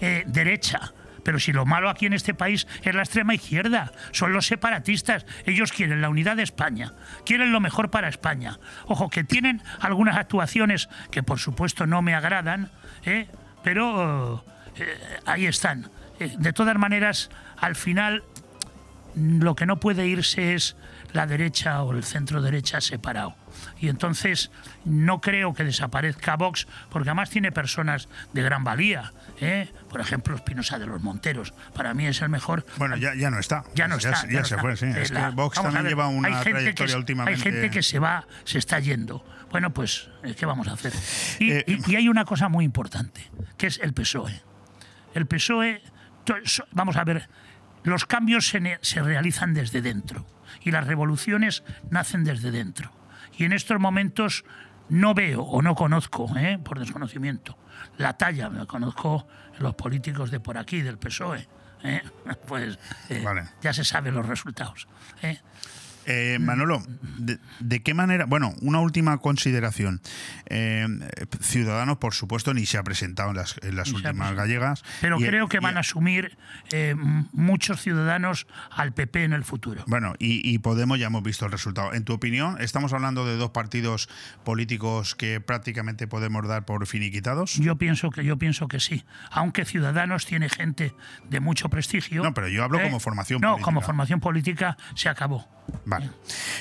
eh, 0.00 0.22
derecha. 0.26 0.92
Pero 1.24 1.38
si 1.38 1.52
lo 1.52 1.66
malo 1.66 1.90
aquí 1.90 2.06
en 2.06 2.14
este 2.14 2.32
país 2.32 2.66
es 2.82 2.94
la 2.94 3.02
extrema 3.02 3.34
izquierda, 3.34 3.92
son 4.12 4.32
los 4.32 4.46
separatistas. 4.46 5.26
Ellos 5.44 5.70
quieren 5.72 6.00
la 6.00 6.08
unidad 6.08 6.36
de 6.36 6.42
España, 6.44 6.94
quieren 7.26 7.52
lo 7.52 7.60
mejor 7.60 7.90
para 7.90 8.08
España. 8.08 8.58
Ojo, 8.86 9.10
que 9.10 9.22
tienen 9.24 9.60
algunas 9.80 10.16
actuaciones 10.16 10.88
que 11.10 11.22
por 11.22 11.38
supuesto 11.38 11.84
no 11.86 12.00
me 12.00 12.14
agradan, 12.14 12.70
¿eh? 13.04 13.28
pero 13.62 14.44
ahí 15.26 15.44
están. 15.44 15.90
De 16.38 16.52
todas 16.54 16.76
maneras, 16.78 17.28
al 17.58 17.76
final 17.76 18.22
lo 19.16 19.54
que 19.56 19.66
no 19.66 19.80
puede 19.80 20.06
irse 20.06 20.54
es 20.54 20.76
la 21.12 21.26
derecha 21.26 21.82
o 21.82 21.92
el 21.92 22.04
centro 22.04 22.40
derecha 22.40 22.80
separado. 22.80 23.34
Y 23.80 23.88
entonces 23.88 24.50
no 24.84 25.20
creo 25.20 25.52
que 25.54 25.64
desaparezca 25.64 26.36
Vox, 26.36 26.68
porque 26.90 27.08
además 27.08 27.30
tiene 27.30 27.50
personas 27.52 28.08
de 28.32 28.42
gran 28.42 28.62
valía. 28.62 29.12
¿eh? 29.40 29.72
Por 29.88 30.00
ejemplo, 30.00 30.36
Espinosa 30.36 30.78
de 30.78 30.86
los 30.86 31.02
Monteros. 31.02 31.52
Para 31.74 31.92
mí 31.94 32.06
es 32.06 32.22
el 32.22 32.28
mejor. 32.28 32.64
Bueno, 32.78 32.96
ya, 32.96 33.14
ya 33.14 33.30
no 33.30 33.38
está. 33.40 33.64
Ya 33.74 33.88
no 33.88 33.96
está. 33.96 34.10
ya 34.26 34.30
ya 34.30 34.40
no 34.40 34.44
se 34.46 34.54
está. 34.54 34.62
fue, 34.62 34.76
sí. 34.76 34.86
Eh, 34.86 35.02
Es 35.02 35.10
la- 35.10 35.30
que 35.30 35.34
Vox 35.34 35.56
también 35.60 35.82
ver, 35.82 35.90
lleva 35.92 36.06
una 36.08 36.28
hay 36.28 36.34
gente 36.34 36.44
que 36.50 36.52
trayectoria 36.54 36.92
se- 36.92 36.98
últimamente. 36.98 37.36
Hay 37.38 37.42
gente 37.52 37.70
que 37.70 37.82
se 37.82 37.98
va, 37.98 38.26
se 38.44 38.58
está 38.58 38.78
yendo. 38.78 39.24
Bueno, 39.50 39.74
pues, 39.74 40.08
eh, 40.22 40.34
¿qué 40.38 40.46
vamos 40.46 40.68
a 40.68 40.74
hacer? 40.74 40.92
Y, 41.40 41.50
Eh, 41.50 41.64
y- 41.66 41.90
y 41.92 41.96
hay 41.96 42.08
una 42.08 42.24
cosa 42.24 42.48
muy 42.48 42.64
importante, 42.64 43.28
que 43.58 43.66
es 43.66 43.80
el 43.82 43.92
PSOE. 43.92 44.40
El 45.14 45.26
PSOE, 45.26 45.82
so- 46.44 46.64
vamos 46.70 46.96
a 46.96 47.02
ver, 47.02 47.28
los 47.82 48.06
cambios 48.06 48.48
se, 48.48 48.78
se 48.82 49.02
realizan 49.02 49.54
desde 49.54 49.82
dentro 49.82 50.26
y 50.62 50.70
las 50.70 50.86
revoluciones 50.86 51.62
nacen 51.90 52.24
desde 52.24 52.50
dentro. 52.50 52.92
Y 53.36 53.44
en 53.44 53.52
estos 53.52 53.80
momentos 53.80 54.44
no 54.88 55.14
veo 55.14 55.42
o 55.42 55.62
no 55.62 55.74
conozco, 55.74 56.30
¿eh? 56.36 56.58
por 56.62 56.78
desconocimiento, 56.78 57.56
la 57.96 58.16
talla, 58.16 58.50
me 58.50 58.66
conozco 58.66 59.26
los 59.58 59.74
políticos 59.74 60.30
de 60.30 60.40
por 60.40 60.58
aquí, 60.58 60.82
del 60.82 60.98
PSOE. 60.98 61.48
¿eh? 61.82 62.02
Pues 62.46 62.78
eh, 63.08 63.22
Vale. 63.24 63.44
ya 63.62 63.72
se 63.72 63.84
saben 63.84 64.14
los 64.14 64.26
resultados. 64.26 64.88
¿Eh? 66.10 66.38
Manolo, 66.38 66.82
de, 67.18 67.38
de 67.60 67.82
qué 67.82 67.94
manera? 67.94 68.26
Bueno, 68.26 68.54
una 68.60 68.80
última 68.80 69.16
consideración. 69.18 70.00
Eh, 70.46 70.86
Ciudadanos, 71.40 71.98
por 71.98 72.14
supuesto, 72.14 72.52
ni 72.54 72.66
se 72.66 72.78
ha 72.78 72.82
presentado 72.82 73.30
en 73.30 73.36
las, 73.36 73.56
en 73.62 73.78
últimas 73.94 74.34
gallegas. 74.34 74.82
Pero 75.00 75.18
Y- 75.20 75.24
creo 75.24 75.48
que 75.48 75.58
y- 75.58 75.60
van 75.60 75.76
a 75.76 75.80
asumir 75.80 76.36
eh, 76.72 76.94
muchos 77.32 77.80
ciudadanos 77.80 78.46
al 78.70 78.92
PP 78.92 79.24
en 79.24 79.32
el 79.32 79.44
futuro. 79.44 79.84
Bueno, 79.86 80.14
y, 80.18 80.48
y 80.48 80.58
Podemos 80.58 80.98
ya 80.98 81.06
hemos 81.06 81.22
visto 81.22 81.46
el 81.46 81.52
resultado. 81.52 81.94
En 81.94 82.04
tu 82.04 82.12
opinión, 82.12 82.56
¿estamos 82.60 82.92
hablando 82.92 83.26
de 83.26 83.36
dos 83.36 83.50
partidos 83.50 84.08
políticos 84.44 85.14
que 85.14 85.40
prácticamente 85.40 86.06
podemos 86.06 86.46
dar 86.46 86.64
por 86.64 86.86
finiquitados? 86.86 87.54
Yo 87.54 87.76
pienso 87.76 88.10
que 88.10 88.24
yo 88.24 88.36
pienso 88.38 88.68
que 88.68 88.78
sí, 88.80 89.04
aunque 89.30 89.64
Ciudadanos 89.64 90.26
tiene 90.26 90.48
gente 90.48 90.94
de 91.28 91.40
mucho 91.40 91.68
prestigio. 91.68 92.22
No, 92.22 92.34
pero 92.34 92.48
yo 92.48 92.62
hablo 92.64 92.80
como 92.82 93.00
formación 93.00 93.40
No, 93.40 93.48
política. 93.52 93.64
como 93.64 93.80
formación 93.80 94.20
política 94.20 94.76
se 94.94 95.08
acabó. 95.08 95.48
Vale. 95.84 95.99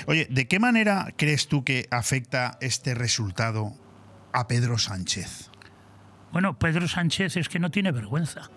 Oye, 0.08 0.28
¿de 0.30 0.47
qué 0.47 0.60
manera 0.60 1.13
crees 1.17 1.47
tú 1.47 1.63
que 1.63 1.88
afecta 1.91 2.58
este 2.62 2.95
resultado 2.95 3.73
a 4.34 4.47
Pedro 4.47 4.78
Sánchez? 4.78 5.49
Bueno, 6.32 6.60
Pedro 6.60 6.88
Sánchez 6.88 7.38
es 7.38 7.49
que 7.49 7.60
no 7.60 7.71
tiene 7.71 7.91
vergüenza. 7.91 8.49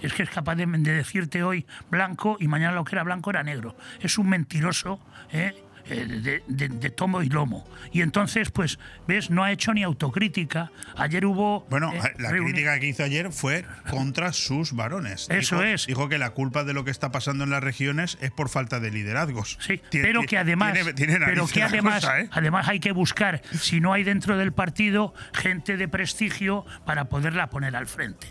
Es 0.00 0.12
que 0.12 0.22
es 0.22 0.30
capaz 0.30 0.54
de, 0.54 0.66
de 0.66 0.92
decirte 0.92 1.42
hoy 1.42 1.66
blanco 1.90 2.36
y 2.38 2.46
mañana 2.46 2.72
lo 2.74 2.84
que 2.84 2.94
era 2.94 3.02
blanco 3.02 3.30
era 3.30 3.42
negro. 3.42 3.76
Es 4.00 4.18
un 4.18 4.28
mentiroso 4.28 5.00
¿eh? 5.32 5.64
Eh, 5.90 6.06
de, 6.06 6.42
de- 6.46 6.68
de 6.68 6.90
tomo 6.90 7.22
y 7.22 7.28
lomo. 7.28 7.66
Y 7.92 8.02
entonces, 8.02 8.50
pues, 8.50 8.78
ves, 9.06 9.30
no 9.30 9.42
ha 9.42 9.52
hecho 9.52 9.72
ni 9.72 9.82
autocrítica. 9.82 10.70
Ayer 10.96 11.24
hubo. 11.24 11.66
Bueno, 11.70 11.92
eh, 11.94 12.00
la 12.18 12.30
crítica 12.30 12.78
que 12.78 12.86
hizo 12.88 13.02
ayer 13.04 13.32
fue 13.32 13.64
contra 13.90 14.32
sus 14.32 14.72
varones. 14.74 15.28
Eso 15.30 15.56
Dijo- 15.56 15.62
es. 15.66 15.86
Dijo 15.86 16.08
que 16.08 16.18
la 16.18 16.30
culpa 16.30 16.64
de 16.64 16.74
lo 16.74 16.84
que 16.84 16.90
está 16.90 17.10
pasando 17.10 17.44
en 17.44 17.50
las 17.50 17.62
regiones 17.62 18.18
es 18.20 18.30
por 18.30 18.48
falta 18.50 18.80
de 18.80 18.90
liderazgos. 18.90 19.56
Sí, 19.60 19.80
Tiene- 19.90 20.06
pero 20.06 20.22
que 20.24 20.36
además, 20.36 20.74
tiene- 20.74 20.92
tiene 20.92 21.18
pero 21.24 21.46
que 21.46 21.62
además, 21.62 22.00
cosa, 22.04 22.20
¿eh? 22.20 22.28
además 22.32 22.68
hay 22.68 22.80
que 22.80 22.92
buscar, 22.92 23.40
si 23.58 23.80
no 23.80 23.92
hay 23.94 24.04
dentro 24.04 24.36
del 24.36 24.52
partido, 24.52 25.14
gente 25.32 25.76
de 25.78 25.88
prestigio 25.88 26.66
para 26.84 27.06
poderla 27.06 27.48
poner 27.50 27.74
al 27.76 27.86
frente. 27.86 28.28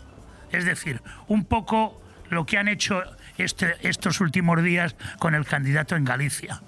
Es 0.52 0.64
decir, 0.66 1.02
un 1.28 1.44
poco 1.46 2.02
lo 2.30 2.46
que 2.46 2.58
han 2.58 2.68
hecho 2.68 3.02
este- 3.38 3.76
estos 3.82 4.22
últimos 4.22 4.62
días 4.64 4.96
con 5.20 5.34
el 5.36 5.46
candidato 5.46 5.96
en 5.96 6.06
Galicia. 6.06 6.62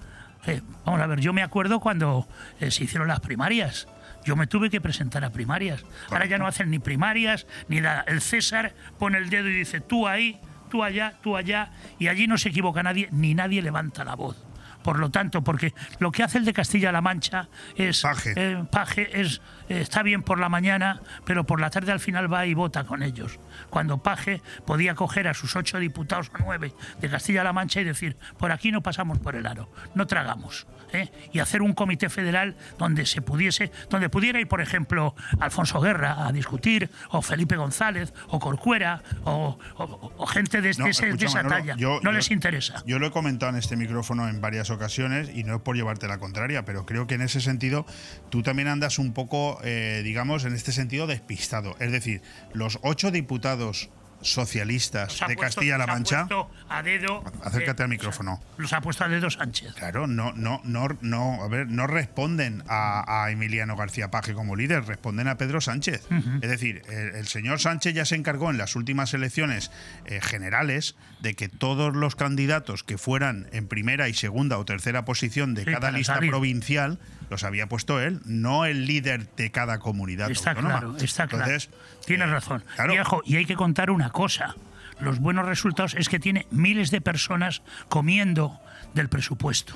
Eh, 0.46 0.62
vamos 0.86 1.02
a 1.02 1.08
ver, 1.08 1.20
yo 1.20 1.34
me 1.34 1.44
acuerdo 1.44 1.80
cuando 1.80 2.28
eh, 2.60 2.72
se 2.72 2.84
hicieron 2.84 3.08
las 3.08 3.20
primarias. 3.20 3.88
Yo 4.26 4.36
me 4.36 4.48
tuve 4.48 4.70
que 4.70 4.82
presentar 4.82 5.24
a 5.24 5.32
primarias. 5.32 5.84
Ahora 6.10 6.26
ya 6.26 6.38
no 6.38 6.46
hacen 6.48 6.70
ni 6.70 6.80
primarias 6.80 7.48
ni 7.68 7.82
nada. 7.82 8.04
El 8.08 8.22
César 8.22 8.74
pone 8.98 9.18
el 9.18 9.30
dedo 9.30 9.48
y 9.48 9.54
dice, 9.54 9.80
tú 9.82 10.08
ahí 10.08 10.40
tú 10.70 10.84
allá, 10.84 11.14
tú 11.22 11.36
allá, 11.36 11.72
y 11.98 12.08
allí 12.08 12.28
no 12.28 12.38
se 12.38 12.50
equivoca 12.50 12.84
nadie, 12.84 13.10
ni 13.12 13.34
nadie 13.34 13.62
levanta 13.62 14.06
la 14.06 14.16
voz. 14.16 14.38
Por 14.84 14.98
lo 15.00 15.10
tanto, 15.10 15.44
porque 15.44 15.74
lo 16.00 16.12
que 16.12 16.24
hace 16.24 16.38
el 16.38 16.46
de 16.46 16.54
Castilla-La 16.54 17.02
Mancha 17.02 17.50
es 17.76 18.02
Paje. 18.02 18.34
eh, 18.36 18.64
Paje 18.72 19.20
es 19.20 19.42
está 19.70 20.04
bien 20.04 20.24
por 20.24 20.40
la 20.40 20.50
mañana, 20.50 21.02
pero 21.26 21.46
por 21.46 21.62
la 21.62 21.70
tarde 21.70 21.92
al 21.92 22.00
final 22.00 22.32
va 22.32 22.46
y 22.46 22.54
vota 22.54 22.84
con 22.86 23.04
ellos. 23.04 23.40
Cuando 23.70 24.02
Paje 24.04 24.42
podía 24.66 24.96
coger 24.96 25.28
a 25.28 25.34
sus 25.34 25.56
ocho 25.56 25.80
diputados 25.80 26.30
o 26.34 26.38
nueve 26.40 26.74
de 27.00 27.10
Castilla-La 27.10 27.54
Mancha 27.54 27.80
y 27.82 27.84
decir, 27.84 28.18
por 28.38 28.52
aquí 28.52 28.72
no 28.72 28.82
pasamos 28.82 29.20
por 29.20 29.36
el 29.36 29.46
aro, 29.46 29.72
no 29.96 30.08
tragamos. 30.08 30.68
¿eh? 30.92 31.12
Y 31.32 31.40
hacer 31.40 31.62
un 31.62 31.74
comité 31.74 32.10
federal 32.10 32.56
donde 32.80 33.06
se 33.06 33.22
pudiese, 33.22 33.72
donde 33.92 34.10
pudiera 34.10 34.40
ir, 34.40 34.48
por 34.48 34.60
ejemplo, 34.60 35.14
Alfonso 35.40 35.80
Guerra 35.80 36.26
a 36.28 36.32
discutir, 36.32 36.90
o 37.12 37.22
Felipe 37.22 37.56
González, 37.58 38.12
o 38.30 38.40
Corcuera, 38.40 39.04
o, 39.24 39.60
o- 39.78 40.14
o 40.18 40.26
gente 40.26 40.62
de, 40.62 40.74
No, 40.80 40.86
de 40.86 40.90
ese- 40.92 41.04
de 41.06 41.10
escucha, 41.12 41.26
esa 41.28 41.38
Manolo, 41.44 41.56
talla. 41.58 41.76
yo- 41.76 42.00
no 42.02 42.10
yo- 42.10 42.12
les 42.14 42.32
interesa. 42.32 42.82
Yo 42.88 42.98
lo 42.98 43.06
he 43.06 43.12
comentado 43.12 43.52
en 43.52 43.58
este 43.60 43.76
micrófono 43.78 44.28
en 44.30 44.42
varias 44.42 44.72
ocasiones 44.72 45.30
y 45.32 45.44
no 45.44 45.58
es 45.58 45.62
por 45.62 45.76
llevarte 45.76 46.08
la 46.08 46.18
contraria, 46.18 46.66
pero 46.66 46.88
creo 46.88 47.06
que 47.06 47.14
en 47.16 47.22
ese 47.22 47.40
sentido 47.40 47.86
tú 48.32 48.42
también 48.42 48.68
andas 48.68 48.98
un 48.98 49.14
poco, 49.14 49.59
eh, 49.64 50.02
digamos, 50.04 50.46
en 50.46 50.54
este 50.54 50.72
sentido 50.72 51.08
despistado. 51.08 51.76
Es 51.80 51.92
decir, 51.92 52.22
los 52.54 52.80
ocho 52.84 53.12
diputados 53.12 53.90
socialistas 54.22 55.18
de 55.28 55.36
Castilla-La 55.38 55.88
Mancha. 55.88 56.28
a 56.68 56.84
dedo. 56.84 57.24
Acércate 57.44 57.82
eh, 57.82 57.86
al 57.86 57.90
micrófono. 57.90 58.42
Los 58.58 58.74
ha 58.74 58.82
puesto 58.82 59.06
a 59.06 59.08
dedo 59.08 59.30
Sánchez. 59.30 59.74
Claro, 59.76 60.08
no, 60.08 60.34
no, 60.34 60.60
no, 60.66 60.88
no, 61.02 61.42
a 61.44 61.48
ver, 61.48 61.68
no 61.68 61.88
responden 61.88 62.64
a, 62.68 63.24
a 63.24 63.32
Emiliano 63.32 63.76
García 63.78 64.12
Paje 64.12 64.34
como 64.34 64.56
líder, 64.58 64.84
responden 64.86 65.28
a 65.30 65.38
Pedro 65.38 65.62
Sánchez. 65.62 66.06
Es 66.42 66.50
decir, 66.50 66.82
el, 66.90 67.16
el 67.16 67.28
señor 67.28 67.60
Sánchez 67.62 67.94
ya 67.94 68.04
se 68.06 68.16
encargó 68.16 68.50
en 68.50 68.58
las 68.58 68.76
últimas 68.76 69.14
elecciones 69.14 69.72
eh, 70.06 70.20
generales 70.22 70.96
de 71.22 71.36
que 71.36 71.48
todos 71.50 71.96
los 71.96 72.16
candidatos 72.16 72.84
que 72.84 72.98
fueran 72.98 73.48
en 73.52 73.68
primera 73.68 74.10
y 74.10 74.14
segunda 74.14 74.58
o 74.58 74.66
tercera 74.66 75.06
posición 75.06 75.54
de 75.54 75.64
Sí, 75.64 75.72
cada 75.72 75.92
lista 75.92 76.16
salir. 76.16 76.30
provincial 76.30 77.00
los 77.30 77.44
había 77.44 77.68
puesto 77.68 78.00
él, 78.00 78.22
no 78.26 78.66
el 78.66 78.86
líder 78.86 79.30
de 79.36 79.52
cada 79.52 79.80
comunidad 79.80 80.32
Está 80.32 80.52
autónoma. 80.52 80.80
claro, 80.80 80.98
está 80.98 81.28
claro. 81.28 81.46
Entonces, 81.46 81.70
Tienes 82.06 82.28
eh, 82.28 82.32
razón. 82.32 82.64
claro. 82.76 82.94
Y, 82.94 83.00
ojo, 83.00 83.22
y 83.26 83.36
hay 83.36 83.46
que 83.46 83.56
contar 83.56 83.92
una 83.92 84.10
cosa. 84.10 84.56
Los 85.00 85.20
buenos 85.20 85.46
resultados 85.46 85.96
es 85.96 86.10
que 86.10 86.20
tiene 86.20 86.46
miles 86.52 86.92
de 86.92 87.02
personas 87.02 87.62
comiendo 87.88 88.60
del 88.94 89.08
presupuesto. 89.10 89.76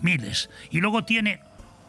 Miles. 0.00 0.48
Y 0.70 0.80
luego 0.80 1.04
tiene 1.04 1.40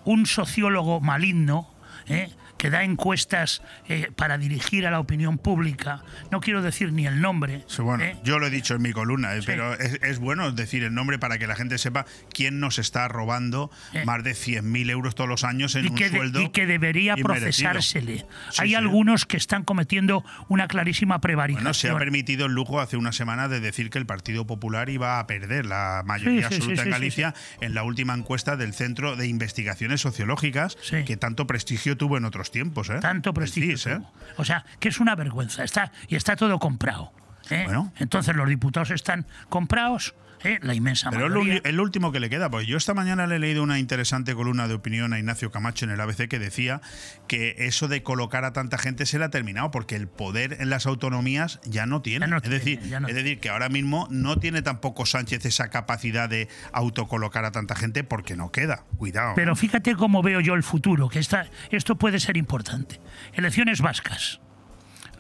un 0.04 0.26
sociólogo 0.26 1.00
maligno 1.00 1.74
¿eh? 2.08 2.32
Que 2.60 2.70
da 2.70 2.84
encuestas 2.84 3.64
eh, 3.88 4.12
para 4.16 4.38
dirigir 4.38 4.86
a 4.86 4.92
la 4.92 5.00
opinión 5.00 5.38
pública. 5.40 6.04
No 6.30 6.42
quiero 6.42 6.62
decir 6.62 6.92
ni 6.94 7.08
el 7.08 7.22
nombre. 7.22 7.64
Sí, 7.68 7.82
bueno, 7.82 8.04
¿eh? 8.04 8.18
yo 8.24 8.38
lo 8.38 8.48
he 8.48 8.50
dicho 8.52 8.76
en 8.76 8.82
mi 8.82 8.92
columna, 8.92 9.34
eh, 9.36 9.40
Sí. 9.42 9.46
pero 9.48 9.74
es, 9.80 9.98
es 10.04 10.20
bueno 10.20 10.52
decir 10.52 10.84
el 10.84 10.94
nombre 10.94 11.18
para 11.18 11.38
que 11.38 11.48
la 11.48 11.56
gente 11.56 11.78
sepa 11.78 12.06
quién 12.34 12.60
nos 12.60 12.78
está 12.78 13.08
robando 13.08 13.72
Eh. 13.94 14.04
más 14.06 14.24
de 14.24 14.36
100.000 14.36 14.90
euros 14.92 15.16
todos 15.16 15.30
los 15.30 15.44
años 15.46 15.74
en 15.76 15.86
y 15.86 15.88
un 15.88 15.96
que, 15.96 16.10
de- 16.10 16.18
sueldo. 16.18 16.42
y 16.42 16.50
que 16.50 16.66
debería 16.68 17.16
procesársele. 17.16 18.26
Sí, 18.52 18.58
Hay 18.62 18.76
algunos 18.76 19.26
que 19.26 19.38
están 19.38 19.64
cometiendo 19.64 20.24
una 20.50 20.68
clarísima 20.68 21.22
prevaricación. 21.22 21.64
Bueno, 21.64 21.74
se 21.74 21.90
ha 21.90 21.98
permitido 21.98 22.46
el 22.46 22.52
lujo 22.54 22.82
hace 22.82 22.98
una 22.98 23.14
semana 23.14 23.48
de 23.48 23.62
decir 23.62 23.90
que 23.90 23.98
el 24.00 24.06
Partido 24.06 24.46
Popular 24.46 24.90
iba 24.90 25.20
a 25.20 25.28
perder 25.28 25.66
la 25.66 26.04
mayoría 26.06 26.48
absoluta 26.48 26.84
en 26.84 26.90
Galicia 26.90 27.34
en 27.62 27.74
la 27.74 27.84
última 27.84 28.14
encuesta 28.14 28.58
del 28.58 28.74
Centro 28.74 29.16
de 29.16 29.28
Investigaciones 29.28 30.02
Sociológicas, 30.02 30.76
que 31.06 31.16
tanto 31.18 31.48
prestigio 31.48 31.96
tuvo 31.96 32.18
en 32.18 32.26
otros 32.26 32.49
tiempos. 32.52 32.90
¿eh? 32.90 33.00
tanto 33.00 33.34
prestigio. 33.34 33.76
¿eh? 33.92 34.02
O 34.38 34.46
sea, 34.46 34.66
que 34.80 34.90
es 34.90 35.00
una 35.00 35.16
vergüenza. 35.16 35.64
Está, 35.64 35.92
y 36.08 36.16
está 36.16 36.36
todo 36.36 36.60
comprado. 36.60 37.12
¿eh? 37.50 37.64
Bueno. 37.66 37.92
Entonces 37.98 38.36
los 38.36 38.48
diputados 38.48 38.92
están 38.92 39.26
comprados, 39.50 40.16
¿eh? 40.44 40.60
la 40.62 40.74
inmensa 40.74 41.10
Pero 41.10 41.28
es 41.28 41.32
lo 41.32 41.42
el 41.44 41.80
último 41.80 42.12
que 42.12 42.20
le 42.20 42.30
queda, 42.30 42.50
pues 42.50 42.68
yo 42.68 42.78
esta 42.78 42.94
mañana 42.94 43.28
le 43.28 43.38
he 43.38 43.40
leído 43.40 43.64
una 43.64 43.80
interesante 43.80 44.36
columna 44.36 44.68
de 44.68 44.74
opinión 44.74 45.14
a 45.14 45.20
Ignacio 45.20 45.52
Camacho 45.52 45.86
en 45.86 45.92
el 45.92 46.00
ABC 46.00 46.28
que 46.28 46.40
decía 46.40 46.82
que 47.28 47.56
eso 47.60 47.88
de 47.88 48.04
colocar 48.04 48.46
a 48.46 48.54
tanta 48.54 48.78
gente 48.78 49.06
se 49.06 49.20
le 49.20 49.26
ha 49.26 49.30
terminado 49.30 49.72
porque 49.72 49.96
el 49.96 50.08
poder 50.08 50.58
en 50.60 50.70
las 50.70 50.86
autonomías 50.86 51.60
ya 51.66 51.86
no 51.86 52.02
tiene. 52.02 52.26
Ya 52.26 52.28
no 52.28 52.38
es, 52.38 52.44
tiene, 52.44 52.60
decir, 52.60 52.80
ya 52.82 53.00
no 53.00 53.08
es 53.08 53.16
decir, 53.16 53.40
que 53.40 53.50
ahora 53.50 53.70
mismo 53.70 54.08
no 54.10 54.38
tiene 54.38 54.62
tampoco 54.62 55.06
Sánchez 55.06 55.46
esa 55.46 55.70
capacidad 55.70 56.30
de 56.30 56.48
autocolocar 56.72 57.46
a 57.46 57.52
tanta 57.52 57.76
gente 57.76 58.04
porque 58.04 58.36
no 58.36 58.52
queda. 58.52 58.86
Cuidado. 58.98 59.34
Pero 59.36 59.56
fíjate 59.56 59.96
cómo 59.96 60.22
veo 60.22 60.42
yo 60.42 60.54
el 60.54 60.64
futuro, 60.64 61.10
que 61.10 61.20
esta, 61.20 61.48
esto 61.72 61.98
puede 61.98 62.20
ser 62.20 62.38
importante. 62.38 63.00
Elecciones 63.34 63.82
vascas. 63.82 64.40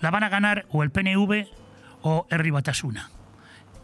La 0.01 0.11
van 0.11 0.24
a 0.24 0.30
ganar 0.30 0.65
o 0.70 0.84
el 0.84 0.91
PNV 0.91 1.47
o 2.01 2.28
Herri 2.30 2.51
Batasuna. 2.51 3.09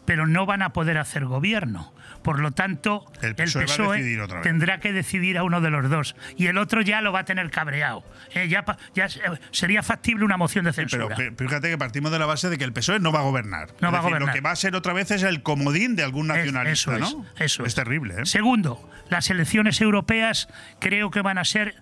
Pero 0.06 0.28
no 0.28 0.46
van 0.46 0.62
a 0.62 0.72
poder 0.74 0.98
hacer 0.98 1.26
gobierno. 1.26 1.94
Por 2.22 2.40
lo 2.40 2.52
tanto, 2.52 3.06
El 3.22 3.30
el 3.30 3.36
PSOE 3.36 3.66
PSOE, 3.66 3.88
va 3.88 3.94
a 3.94 3.98
decidir 3.98 4.22
otra 4.22 4.36
vez. 4.38 4.44
tendrá 4.44 4.80
que 4.80 4.94
decidir 4.94 5.38
a 5.38 5.44
uno 5.44 5.62
de 5.62 5.70
los 5.70 5.90
dos. 5.90 6.16
Y 6.38 6.48
el 6.48 6.58
otro 6.58 6.82
ya 6.82 7.02
lo 7.02 7.12
va 7.12 7.20
a 7.20 7.26
tener 7.26 7.50
cabreado. 7.52 8.04
Eh, 8.34 8.48
ya 8.48 9.10
se- 9.10 9.22
sería 9.52 9.84
factible 9.84 10.26
una 10.26 10.38
moción 10.38 10.66
de 10.66 10.74
pero 10.74 10.90
censura. 10.90 11.16
pe- 11.16 11.32
fíjate 11.38 11.70
que 11.70 11.78
partimos 11.78 12.12
de 12.12 12.18
la 12.20 12.26
base 12.26 12.50
de 12.50 12.58
que 12.58 12.64
el 12.64 12.74
PSOE 12.74 13.00
no 13.00 13.12
va 13.12 13.20
a 13.20 13.24
gobernar. 13.24 13.70
No 13.82 13.90
Es 13.90 13.94
va 13.94 14.00
a 14.00 14.02
gobernar. 14.02 14.28
Lo 14.30 14.34
que 14.34 14.42
va 14.42 14.52
a 14.52 14.56
ser 14.56 14.76
otra 14.76 14.94
vez 14.94 15.12
es 15.12 15.22
el 15.24 15.44
comodín 15.44 15.96
de 15.96 16.04
algún 16.04 16.30
Es- 16.32 16.38
nacionalista, 16.38 16.96
eso 16.98 17.06
es, 17.06 17.14
¿no? 17.16 17.26
eso 17.38 17.66
es 17.66 17.76
terrible, 17.76 18.16
¿eh? 18.22 18.26
Segundo, 18.26 18.90
las 19.10 19.30
elecciones 19.30 19.80
europeas 19.82 20.48
creo 20.80 21.12
que 21.12 21.22
van 21.22 21.38
a 21.38 21.46
ser 21.46 21.76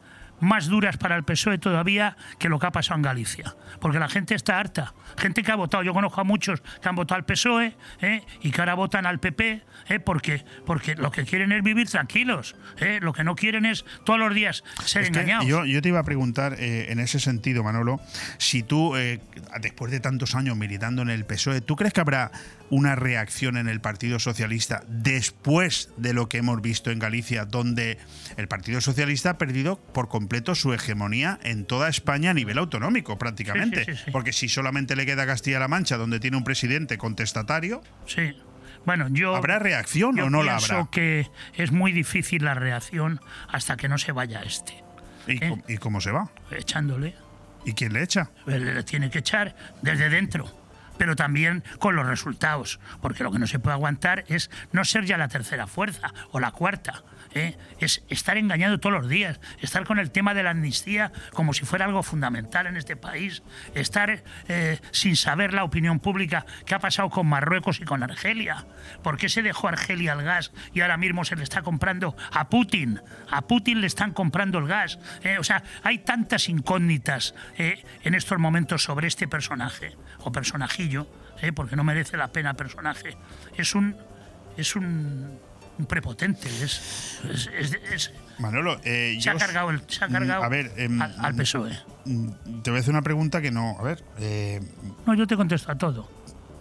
más 0.43 0.67
duras 0.67 0.97
para 0.97 1.15
el 1.15 1.23
PSOE 1.23 1.57
todavía 1.57 2.15
que 2.39 2.49
lo 2.49 2.59
que 2.59 2.67
ha 2.67 2.71
pasado 2.71 2.97
en 2.97 3.01
Galicia. 3.03 3.55
Porque 3.79 3.99
la 3.99 4.09
gente 4.09 4.35
está 4.35 4.59
harta. 4.59 4.93
Gente 5.17 5.43
que 5.43 5.51
ha 5.51 5.55
votado, 5.55 5.83
yo 5.83 5.93
conozco 5.93 6.21
a 6.21 6.23
muchos 6.23 6.61
que 6.81 6.89
han 6.89 6.95
votado 6.95 7.17
al 7.17 7.25
PSOE 7.25 7.75
¿eh? 8.01 8.21
y 8.41 8.51
que 8.51 8.61
ahora 8.61 8.73
votan 8.75 9.05
al 9.05 9.19
PP 9.19 9.61
¿eh? 9.89 9.99
porque, 9.99 10.43
porque 10.65 10.95
lo 10.95 11.11
que 11.11 11.25
quieren 11.25 11.51
es 11.51 11.63
vivir 11.63 11.89
tranquilos. 11.89 12.55
¿eh? 12.79 12.99
Lo 13.01 13.13
que 13.13 13.23
no 13.23 13.35
quieren 13.35 13.65
es 13.65 13.85
todos 14.05 14.19
los 14.19 14.33
días 14.33 14.63
ser 14.85 15.03
Es 15.03 15.07
engañados. 15.09 15.45
yo, 15.45 15.65
yo 15.65 15.81
te 15.81 15.89
iba 15.89 15.99
a 15.99 16.03
preguntar 16.03 16.55
eh, 16.59 16.87
en 16.89 16.99
ese 16.99 17.19
sentido, 17.19 17.63
Manolo, 17.63 17.99
si 18.37 18.63
tú, 18.63 18.95
eh, 18.95 19.19
después 19.61 19.91
de 19.91 19.99
tantos 19.99 20.35
años 20.35 20.57
militando 20.57 21.01
en 21.01 21.09
el 21.09 21.25
PSOE, 21.25 21.61
¿tú 21.61 21.75
crees 21.75 21.93
que 21.93 22.01
habrá 22.01 22.31
una 22.73 22.95
reacción 22.95 23.57
en 23.57 23.67
el 23.69 23.81
Partido 23.81 24.17
Socialista 24.19 24.83
después 24.87 25.89
de 25.97 26.13
lo 26.13 26.27
que 26.27 26.37
hemos 26.39 26.61
visto 26.61 26.89
en 26.91 26.97
Galicia, 26.99 27.45
donde 27.45 27.99
el 28.35 28.47
Partido 28.47 28.81
Socialista 28.81 29.31
ha 29.31 29.37
perdido 29.37 29.77
por 29.93 30.09
completo 30.09 30.55
su 30.55 30.73
hegemonía 30.73 31.39
en 31.43 31.65
toda 31.65 31.87
España 31.87 32.31
a 32.31 32.33
nivel 32.33 32.57
autonómico, 32.57 33.17
prácticamente? 33.19 33.85
Sí, 33.85 33.91
sí, 33.91 33.97
sí, 33.97 34.03
sí. 34.05 34.11
Porque 34.11 34.33
si 34.33 34.49
solamente 34.49 34.95
le 34.95 35.05
queda 35.05 35.25
Castilla-La 35.27 35.67
Mancha, 35.67 35.97
donde 35.97 36.19
tiene 36.19 36.37
un 36.37 36.43
presidente 36.43 36.97
contestatario, 36.97 37.81
Sí. 38.07 38.35
Bueno, 38.85 39.07
yo. 39.09 39.35
¿habrá 39.35 39.59
reacción 39.59 40.17
yo 40.17 40.25
o 40.25 40.29
no 40.29 40.43
la 40.43 40.57
pienso 40.57 40.73
habrá? 40.73 40.89
que 40.91 41.27
es 41.55 41.71
muy 41.71 41.91
difícil 41.93 42.43
la 42.43 42.53
reacción 42.53 43.21
hasta 43.47 43.77
que 43.77 43.87
no 43.87 43.97
se 43.97 44.11
vaya 44.11 44.41
este. 44.41 44.73
¿Y, 45.27 45.37
¿Eh? 45.43 45.49
cómo- 45.49 45.63
¿Y 45.69 45.77
cómo 45.77 46.01
se 46.01 46.11
va? 46.11 46.29
Echándole. 46.51 47.15
¿Y 47.65 47.73
quién 47.73 47.93
le 47.93 48.03
echa? 48.03 48.31
le 48.45 48.83
tiene 48.83 49.09
que 49.09 49.19
echar 49.19 49.55
desde 49.81 50.09
dentro, 50.09 50.51
pero 50.97 51.15
también 51.15 51.63
con 51.79 51.95
los 51.95 52.05
resultados, 52.05 52.79
porque 53.01 53.23
lo 53.23 53.31
que 53.31 53.39
no 53.39 53.47
se 53.47 53.59
puede 53.59 53.75
aguantar 53.75 54.23
es 54.27 54.49
no 54.71 54.85
ser 54.85 55.05
ya 55.05 55.17
la 55.17 55.27
tercera 55.27 55.67
fuerza 55.67 56.13
o 56.31 56.39
la 56.39 56.51
cuarta, 56.51 57.03
¿eh? 57.35 57.57
es 57.79 58.03
estar 58.09 58.37
engañado 58.37 58.79
todos 58.79 59.01
los 59.01 59.09
días, 59.09 59.39
estar 59.61 59.85
con 59.85 59.99
el 59.99 60.11
tema 60.11 60.33
de 60.33 60.43
la 60.43 60.51
amnistía 60.51 61.11
como 61.33 61.53
si 61.53 61.65
fuera 61.65 61.85
algo 61.85 62.03
fundamental 62.03 62.67
en 62.67 62.77
este 62.77 62.95
país, 62.95 63.43
estar 63.73 64.23
eh, 64.47 64.79
sin 64.91 65.15
saber 65.15 65.53
la 65.53 65.63
opinión 65.63 65.99
pública 65.99 66.45
qué 66.65 66.75
ha 66.75 66.79
pasado 66.79 67.09
con 67.09 67.27
Marruecos 67.27 67.79
y 67.79 67.85
con 67.85 68.03
Argelia, 68.03 68.65
por 69.01 69.17
qué 69.17 69.29
se 69.29 69.41
dejó 69.41 69.67
Argelia 69.67 70.13
al 70.13 70.23
gas 70.23 70.51
y 70.73 70.81
ahora 70.81 70.97
mismo 70.97 71.25
se 71.25 71.35
le 71.35 71.43
está 71.43 71.61
comprando 71.61 72.15
a 72.31 72.49
Putin, 72.49 73.01
a 73.29 73.41
Putin 73.41 73.81
le 73.81 73.87
están 73.87 74.11
comprando 74.11 74.59
el 74.59 74.67
gas, 74.67 74.99
¿eh? 75.23 75.37
o 75.39 75.43
sea, 75.43 75.63
hay 75.83 75.99
tantas 75.99 76.49
incógnitas 76.49 77.35
eh, 77.57 77.83
en 78.03 78.15
estos 78.15 78.37
momentos 78.39 78.83
sobre 78.83 79.07
este 79.07 79.27
personaje 79.27 79.95
o 80.19 80.31
personajillo, 80.31 81.07
porque 81.55 81.75
no 81.75 81.83
merece 81.83 82.15
la 82.15 82.31
pena 82.31 82.53
personaje. 82.53 83.17
Es 83.57 83.75
un 83.75 83.97
es 84.55 84.75
un 84.75 85.39
prepotente, 85.87 86.47
es, 86.63 87.19
es- 87.29 87.49
es- 87.57 87.77
es- 87.93 88.13
Manolo, 88.39 88.79
eh, 88.83 89.17
se 89.21 89.29
ha 89.29 89.33
yo- 89.33 89.39
cargado 89.39 89.69
el, 89.69 89.81
se 89.87 90.03
ha 90.03 90.07
Mm, 90.07 90.11
cargado 90.11 90.43
a 90.43 90.49
ver, 90.49 90.71
em, 90.77 91.01
al, 91.01 91.15
al 91.19 91.35
PSOE. 91.35 91.77
Mm, 92.05 92.61
Te 92.63 92.69
voy 92.71 92.77
a 92.77 92.81
hacer 92.81 92.91
una 92.93 93.01
pregunta 93.01 93.41
que 93.41 93.51
no. 93.51 93.77
A 93.79 93.83
ver, 93.83 94.03
eh, 94.19 94.61
No, 95.05 95.13
yo 95.13 95.25
te 95.27 95.35
contesto 95.35 95.71
a 95.71 95.77
todo. 95.77 96.09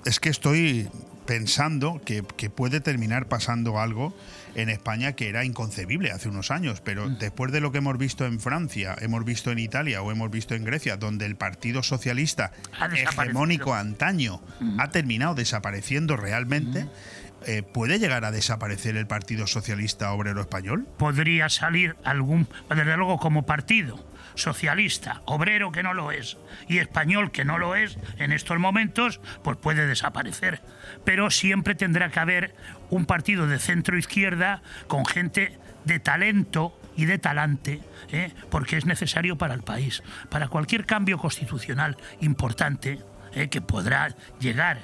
es 0.05 0.19
que 0.21 0.29
estoy 0.29 0.89
pensando 1.27 2.01
que, 2.05 2.25
que 2.37 2.51
puede 2.51 2.81
terminar 2.81 3.27
pasando 3.29 3.79
algo 3.79 4.13
en 4.57 4.69
España 4.69 5.13
que 5.13 5.29
era 5.29 5.45
inconcebible 5.45 6.11
hace 6.11 6.29
unos 6.29 6.51
años, 6.51 6.81
pero 6.83 7.09
Mm. 7.09 7.19
después 7.19 7.53
de 7.53 7.61
lo 7.61 7.71
que 7.73 7.79
hemos 7.79 7.97
visto 7.97 8.27
en 8.27 8.39
Francia, 8.41 8.97
hemos 9.01 9.25
visto 9.25 9.51
en 9.53 9.59
Italia 9.61 10.03
o 10.03 10.11
hemos 10.11 10.31
visto 10.31 10.55
en 10.55 10.65
Grecia, 10.65 10.97
donde 10.97 11.25
el 11.25 11.37
Partido 11.37 11.83
Socialista 11.83 12.53
Ha. 12.79 12.89
Mm. 12.89 12.95
hegemónico 12.97 13.73
antaño 13.73 14.43
ha 14.79 14.91
terminado 14.91 15.35
desapareciendo 15.35 16.17
realmente, 16.17 16.87
eh, 17.47 17.63
¿puede 17.63 17.99
llegar 17.99 18.25
a 18.25 18.31
desaparecer 18.31 18.97
el 18.97 19.07
Partido 19.07 19.47
Socialista 19.47 20.13
Obrero 20.13 20.41
Español? 20.41 20.87
Podría 20.99 21.49
salir 21.49 21.97
algún, 22.05 22.49
desde 22.69 22.97
luego 22.97 23.19
como 23.19 23.45
partido 23.47 24.05
socialista, 24.35 25.23
obrero 25.27 25.73
que 25.73 25.83
no 25.83 25.95
lo 25.95 26.11
es 26.11 26.39
y 26.69 26.79
español 26.79 27.31
que 27.33 27.45
no 27.45 27.59
lo 27.59 27.75
es 27.75 27.99
en 28.19 28.33
estos 28.33 28.59
momentos, 28.59 29.21
pues 29.43 29.57
puede 29.57 29.87
desaparecer. 29.87 30.63
Pero 31.05 31.31
siempre 31.31 31.75
tendrá 31.75 32.11
que 32.11 32.21
haber 32.21 32.55
un 32.91 33.07
partido 33.07 33.47
de 33.47 33.59
centro 33.59 33.99
izquierda 33.99 34.63
con 34.87 35.05
gente 35.05 35.59
de 35.85 36.01
talento 36.01 36.79
y 36.97 37.07
de 37.07 37.19
talante, 37.19 37.81
¿eh? 38.11 38.33
porque 38.51 38.77
es 38.77 38.87
necesario 38.87 39.37
para 39.37 39.55
el 39.55 39.63
país. 39.63 40.03
Para 40.29 40.49
cualquier 40.49 40.85
cambio 40.87 41.19
constitucional 41.19 41.97
importante 42.21 43.01
¿eh? 43.35 43.49
que 43.49 43.61
podrá 43.61 44.15
llegar. 44.41 44.81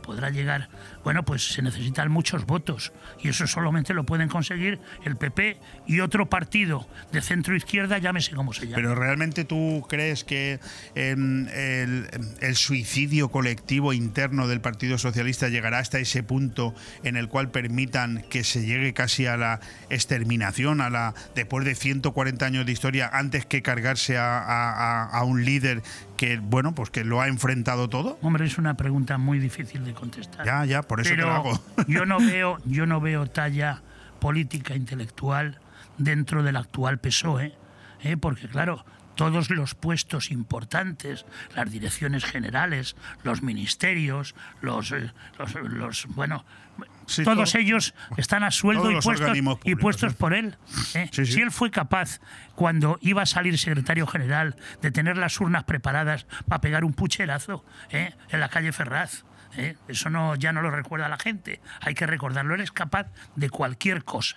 Podrá 0.00 0.30
llegar, 0.30 0.68
bueno, 1.04 1.24
pues 1.24 1.52
se 1.52 1.62
necesitan 1.62 2.10
muchos 2.10 2.46
votos 2.46 2.92
y 3.22 3.28
eso 3.28 3.46
solamente 3.46 3.94
lo 3.94 4.04
pueden 4.04 4.28
conseguir 4.28 4.80
el 5.04 5.16
PP 5.16 5.58
y 5.86 6.00
otro 6.00 6.28
partido 6.28 6.86
de 7.12 7.20
centro 7.22 7.54
izquierda, 7.56 7.98
llámese 7.98 8.34
como 8.34 8.52
se 8.52 8.62
llame. 8.66 8.74
Pero 8.76 8.94
realmente 8.94 9.44
tú 9.44 9.84
crees 9.88 10.24
que 10.24 10.60
em, 10.94 11.46
el, 11.48 12.08
el 12.40 12.56
suicidio 12.56 13.30
colectivo 13.30 13.92
interno 13.92 14.48
del 14.48 14.60
Partido 14.60 14.98
Socialista 14.98 15.48
llegará 15.48 15.78
hasta 15.78 15.98
ese 15.98 16.22
punto 16.22 16.74
en 17.02 17.16
el 17.16 17.28
cual 17.28 17.50
permitan 17.50 18.24
que 18.30 18.44
se 18.44 18.64
llegue 18.66 18.92
casi 18.94 19.26
a 19.26 19.36
la 19.36 19.60
exterminación, 19.90 20.80
a 20.80 20.90
la 20.90 21.14
después 21.34 21.64
de 21.64 21.74
140 21.74 22.44
años 22.46 22.66
de 22.66 22.72
historia, 22.72 23.08
antes 23.12 23.46
que 23.46 23.62
cargarse 23.62 24.18
a, 24.18 24.38
a- 24.38 25.04
a 25.04 25.24
un 25.24 25.44
líder 25.44 25.82
que 26.16 26.38
bueno, 26.38 26.74
pues 26.74 26.90
que 26.90 27.02
lo 27.04 27.20
ha 27.20 27.28
enfrentado 27.28 27.88
todo. 27.88 28.18
Hombre, 28.22 28.46
es 28.46 28.58
una 28.58 28.76
pregunta 28.76 29.18
muy 29.18 29.38
difícil 29.38 29.81
de 29.84 29.94
contestar. 29.94 30.44
Ya, 30.46 30.64
ya, 30.64 30.82
por 30.82 31.00
eso 31.00 31.10
te 31.10 31.16
lo 31.16 31.30
hago. 31.30 31.62
yo 31.88 32.06
no 32.06 32.18
veo, 32.20 32.58
yo 32.64 32.86
no 32.86 33.00
veo 33.00 33.26
talla 33.26 33.82
política 34.20 34.74
intelectual 34.76 35.58
dentro 35.98 36.42
del 36.42 36.56
actual 36.56 36.98
PSOE, 36.98 37.54
¿eh? 38.02 38.16
porque 38.16 38.48
claro, 38.48 38.84
todos 39.14 39.50
los 39.50 39.74
puestos 39.74 40.30
importantes, 40.30 41.26
las 41.54 41.70
direcciones 41.70 42.24
generales, 42.24 42.96
los 43.24 43.42
ministerios, 43.42 44.34
los, 44.60 44.92
eh, 44.92 45.10
los, 45.38 45.54
los- 45.54 46.06
bueno, 46.08 46.44
Sí, 47.06 47.22
todos 47.24 47.52
todo- 47.52 47.60
ellos 47.60 47.94
están 48.16 48.44
a 48.44 48.50
sueldo 48.50 48.90
y 48.90 48.98
puestos, 49.00 49.36
y 49.64 49.74
puestos 49.74 50.12
sí. 50.12 50.18
por 50.18 50.32
él. 50.32 50.56
¿eh? 50.94 51.10
Sí. 51.12 51.26
Si 51.26 51.40
él 51.42 51.50
fue 51.50 51.70
capaz, 51.70 52.20
cuando 52.54 52.96
iba 53.02 53.22
a 53.22 53.26
salir 53.26 53.58
secretario 53.58 54.06
general, 54.06 54.56
de 54.80 54.90
tener 54.90 55.18
las 55.18 55.38
urnas 55.40 55.64
preparadas 55.64 56.26
para 56.48 56.60
pegar 56.62 56.84
un 56.84 56.94
pucherazo 56.94 57.64
¿eh? 57.90 58.14
en 58.30 58.40
la 58.40 58.48
calle 58.48 58.72
Ferraz. 58.72 59.24
¿Eh? 59.56 59.76
Eso 59.88 60.10
no, 60.10 60.34
ya 60.36 60.52
no 60.52 60.62
lo 60.62 60.70
recuerda 60.70 61.08
la 61.08 61.18
gente. 61.18 61.60
Hay 61.80 61.94
que 61.94 62.06
recordarlo. 62.06 62.54
Él 62.54 62.60
es 62.60 62.72
capaz 62.72 63.06
de 63.36 63.50
cualquier 63.50 64.04
cosa. 64.04 64.36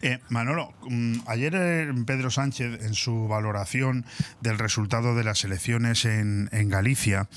Eh, 0.00 0.18
Manolo, 0.30 0.72
mm, 0.88 1.18
ayer 1.26 1.54
eh, 1.54 1.92
Pedro 2.06 2.30
Sánchez, 2.30 2.82
en 2.84 2.94
su 2.94 3.28
valoración 3.28 4.06
del 4.40 4.58
resultado 4.58 5.14
de 5.14 5.24
las 5.24 5.44
elecciones 5.44 6.06
en, 6.06 6.48
Galicia, 6.70 7.28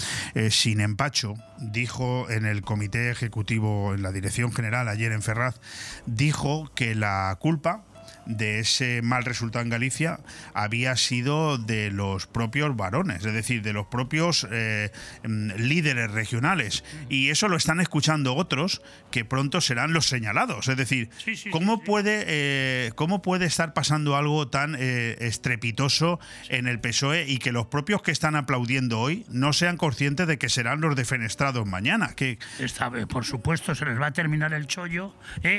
sin 0.49 0.79
empacho, 0.79 1.33
dijo 1.59 2.29
en 2.29 2.45
el 2.45 2.61
Comité 2.61 3.11
Ejecutivo, 3.11 3.93
en 3.93 4.01
la 4.01 4.11
Dirección 4.11 4.53
General, 4.53 4.87
ayer 4.87 5.11
en 5.11 5.21
Ferraz, 5.21 5.59
dijo 6.05 6.71
que 6.73 6.95
la 6.95 7.37
culpa 7.39 7.83
de 8.25 8.59
ese 8.59 9.01
mal 9.01 9.25
resultado 9.25 9.63
en 9.63 9.69
Galicia 9.69 10.19
había 10.53 10.95
sido 10.95 11.57
de 11.57 11.91
los 11.91 12.27
propios 12.27 12.75
varones, 12.75 13.25
es 13.25 13.33
decir, 13.33 13.61
de 13.61 13.73
los 13.73 13.87
propios 13.87 14.47
eh, 14.51 14.91
mm, 15.23 15.51
líderes 15.57 16.11
regionales. 16.11 16.83
Y 17.09 17.29
eso 17.29 17.47
lo 17.47 17.57
están 17.57 17.79
escuchando 17.79 18.35
otros 18.35 18.81
que 19.11 19.25
pronto 19.25 19.61
serán 19.61 19.93
los 19.93 20.07
señalados. 20.07 20.67
Es 20.67 20.77
decir, 20.77 21.09
Sí, 21.17 21.35
sí, 21.35 21.49
¿cómo, 21.49 21.77
sí. 21.77 21.81
Puede, 21.85 22.23
eh, 22.27 22.91
¿cómo 22.95 23.21
puede 23.21 23.45
estar 23.45 23.73
pasando 23.73 24.15
algo 24.15 24.47
tan 24.47 24.75
eh, 24.77 25.17
estrepitoso 25.19 26.19
en 26.49 26.67
el 26.67 26.79
PSOE 26.79 27.25
y 27.27 27.37
que 27.39 27.51
los 27.51 27.67
propios 27.67 28.01
que 28.01 28.11
están 28.11 28.35
aplaudiendo 28.35 28.99
hoy 28.99 29.25
no 29.29 29.53
sean 29.53 29.77
conscientes 29.77 30.27
de 30.27 30.37
que 30.37 30.49
serán 30.49 30.81
los 30.81 30.95
defenestrados 30.95 31.65
mañana? 31.67 32.13
Que, 32.15 32.37
eh, 32.59 33.05
por 33.09 33.25
supuesto, 33.25 33.75
se 33.75 33.85
les 33.85 33.99
va 33.99 34.07
a 34.07 34.11
terminar 34.13 34.53
el 34.53 34.67
chollo 34.67 35.13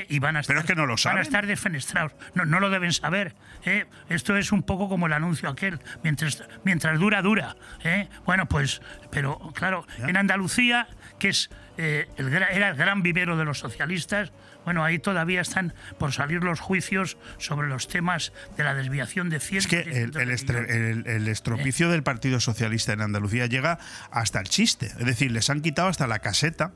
y 0.09 0.19
van 0.19 0.37
a 0.37 0.39
estar, 0.41 0.53
Pero 0.55 0.61
es 0.61 0.65
que 0.65 0.75
no 0.75 0.85
lo 0.85 0.93
van 0.93 0.97
saben. 0.97 1.19
a 1.19 1.21
estar 1.21 1.45
defenestrados. 1.47 2.13
No, 2.33 2.45
no 2.45 2.52
lo 2.59 2.69
deben 2.69 2.93
saber. 2.93 3.35
¿eh? 3.65 3.85
Esto 4.09 4.35
es 4.37 4.51
un 4.51 4.63
poco 4.63 4.89
como 4.89 5.07
el 5.07 5.13
anuncio 5.13 5.49
aquel. 5.49 5.79
Mientras, 6.03 6.43
mientras 6.63 6.99
dura, 6.99 7.21
dura. 7.21 7.55
¿eh? 7.83 8.07
Bueno, 8.25 8.47
pues, 8.47 8.81
pero 9.11 9.39
claro, 9.53 9.85
en 9.99 10.17
Andalucía, 10.17 10.87
que 11.19 11.29
es 11.29 11.49
eh, 11.77 12.07
el, 12.17 12.33
era 12.33 12.69
el 12.69 12.75
gran 12.75 13.01
vivero 13.03 13.37
de 13.37 13.45
los 13.45 13.59
socialistas, 13.59 14.31
bueno, 14.65 14.83
ahí 14.85 14.97
todavía 14.97 15.41
están 15.41 15.73
por 15.99 16.13
salir 16.13 16.41
los 16.43 16.61
juicios 16.61 17.17
sobre 17.37 17.67
los 17.67 17.89
temas 17.89 18.31
de 18.55 18.63
la 18.63 18.73
desviación 18.73 19.29
de 19.29 19.37
es 19.37 19.43
cientos 19.43 19.67
que 19.69 19.81
el, 19.81 20.13
estre- 20.13 20.69
el- 20.69 21.05
el 21.05 21.27
estropicio 21.27 21.89
del 21.89 22.01
Partido 22.03 22.39
Socialista 22.39 22.93
en 22.93 23.01
Andalucía 23.01 23.45
llega 23.47 23.77
hasta 24.09 24.39
el 24.39 24.47
chiste. 24.47 24.85
Es 24.85 25.05
decir, 25.05 25.31
les 25.31 25.49
han 25.49 25.59
quitado 25.61 25.89
hasta 25.89 26.07
la 26.07 26.19
caseta. 26.19 26.71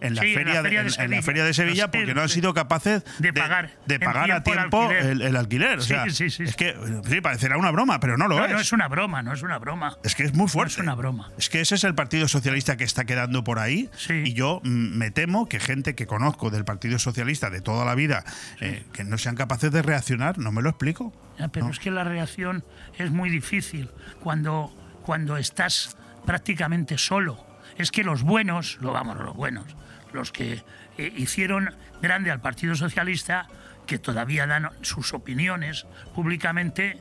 En 0.00 0.14
la, 0.14 0.22
Sí, 0.22 0.28
en 0.34 0.34
la 0.46 0.62
feria, 0.62 0.62
de, 0.62 0.68
en- 0.68 0.76
en 0.78 0.84
la 0.86 0.90
Sevilla. 0.92 1.22
feria 1.22 1.44
de 1.44 1.54
Sevilla 1.54 1.82
Los 1.84 1.90
porque 1.90 2.14
no 2.14 2.22
han 2.22 2.28
sido 2.28 2.54
capaces 2.54 3.02
De 3.18 3.32
pagar 3.32 3.70
de 3.86 4.00
pagar 4.00 4.30
a 4.32 4.42
tiempo 4.42 4.82
el 4.90 4.96
alquiler. 4.96 5.06
el, 5.12 5.22
el 5.22 5.36
alquiler. 5.36 5.78
O 5.78 5.82
Sí, 5.82 5.88
sea, 5.88 6.08
sí, 6.10 6.30
sí, 6.30 6.42
es 6.44 6.56
que 6.56 6.74
sí, 7.08 7.20
parecerá 7.20 7.56
una 7.56 7.70
broma, 7.70 8.00
pero 8.00 8.16
no 8.16 8.28
lo 8.28 8.38
No, 8.38 8.44
es. 8.46 8.52
no 8.52 8.60
es 8.60 8.72
una 8.72 8.88
broma, 8.88 9.22
no 9.22 9.32
es 9.32 9.42
una 9.42 9.58
broma. 9.58 9.96
Es 10.04 10.14
que 10.14 10.24
es 10.24 10.32
muy 10.32 10.44
No 10.44 10.48
fuerte. 10.48 10.72
es 10.74 10.78
una 10.78 10.94
broma. 10.94 11.30
Es 11.38 11.48
que 11.50 11.60
ese 11.60 11.74
es 11.74 11.84
el 11.84 11.94
Partido 11.94 12.28
Socialista 12.28 12.76
que 12.76 12.84
está 12.84 13.04
quedando 13.04 13.44
por 13.44 13.58
ahí. 13.58 13.90
Y 14.08 14.32
yo 14.34 14.60
mm, 14.64 14.96
me 14.96 15.10
temo 15.10 15.48
que 15.48 15.60
gente 15.60 15.94
que 15.94 16.06
conozco 16.06 16.50
del 16.50 16.64
Partido 16.64 16.98
Socialista 16.98 17.50
de 17.50 17.60
toda 17.60 17.84
la 17.84 17.94
vida, 17.94 18.24
eh, 18.60 18.84
que 18.92 19.04
no 19.04 19.18
sean 19.18 19.36
capaces 19.36 19.70
de 19.72 19.82
reaccionar, 19.82 20.38
no 20.38 20.52
me 20.52 20.62
lo 20.62 20.70
explico. 20.70 21.12
Ya, 21.38 21.48
pero 21.48 21.68
es 21.70 21.78
que 21.78 21.90
la 21.90 22.04
reacción 22.04 22.64
es 22.98 23.10
muy 23.10 23.30
difícil 23.30 23.88
cuando, 24.20 24.74
cuando 25.02 25.36
estás 25.36 25.96
prácticamente 26.26 26.98
solo. 26.98 27.46
Es 27.80 27.90
que 27.90 28.04
los 28.04 28.22
buenos, 28.22 28.76
lo 28.82 28.92
vamos, 28.92 29.16
los 29.16 29.34
buenos, 29.34 29.64
los 30.12 30.32
que 30.32 30.62
eh, 30.98 31.12
hicieron 31.16 31.74
grande 32.02 32.30
al 32.30 32.40
Partido 32.40 32.74
Socialista, 32.74 33.48
que 33.86 33.98
todavía 33.98 34.46
dan 34.46 34.68
sus 34.82 35.14
opiniones 35.14 35.86
públicamente, 36.14 36.98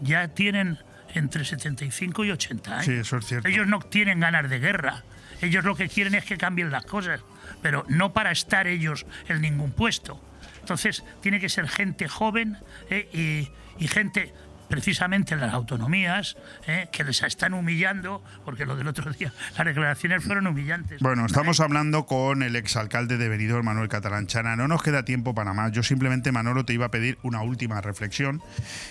ya 0.00 0.28
tienen 0.28 0.78
entre 1.14 1.44
75 1.44 2.24
y 2.24 2.30
80 2.30 2.72
años. 2.72 2.84
Sí, 2.84 2.92
eso 2.92 3.16
es 3.16 3.26
cierto. 3.26 3.48
Ellos 3.48 3.66
no 3.66 3.80
tienen 3.80 4.20
ganas 4.20 4.48
de 4.48 4.60
guerra. 4.60 5.02
Ellos 5.40 5.64
lo 5.64 5.74
que 5.74 5.88
quieren 5.88 6.14
es 6.14 6.24
que 6.24 6.38
cambien 6.38 6.70
las 6.70 6.86
cosas, 6.86 7.20
pero 7.60 7.84
no 7.88 8.12
para 8.12 8.30
estar 8.30 8.68
ellos 8.68 9.06
en 9.28 9.40
ningún 9.40 9.72
puesto. 9.72 10.22
Entonces, 10.60 11.02
tiene 11.20 11.40
que 11.40 11.48
ser 11.48 11.68
gente 11.68 12.06
joven 12.06 12.58
eh, 12.90 13.08
y, 13.12 13.84
y 13.84 13.88
gente 13.88 14.32
precisamente 14.72 15.34
en 15.34 15.40
las 15.40 15.52
autonomías 15.52 16.34
eh, 16.66 16.88
que 16.90 17.04
les 17.04 17.22
están 17.22 17.52
humillando, 17.52 18.24
porque 18.42 18.64
lo 18.64 18.74
del 18.74 18.88
otro 18.88 19.12
día, 19.12 19.30
las 19.58 19.66
declaraciones 19.66 20.24
fueron 20.24 20.46
humillantes. 20.46 20.98
Bueno, 21.02 21.26
estamos 21.26 21.60
hablando 21.60 22.06
con 22.06 22.42
el 22.42 22.56
exalcalde 22.56 23.18
de 23.18 23.28
Benidorm, 23.28 23.66
Manuel 23.66 23.90
Catalanchana. 23.90 24.56
No 24.56 24.68
nos 24.68 24.82
queda 24.82 25.04
tiempo 25.04 25.34
para 25.34 25.52
más. 25.52 25.72
Yo 25.72 25.82
simplemente, 25.82 26.32
Manolo, 26.32 26.64
te 26.64 26.72
iba 26.72 26.86
a 26.86 26.90
pedir 26.90 27.18
una 27.22 27.42
última 27.42 27.82
reflexión 27.82 28.40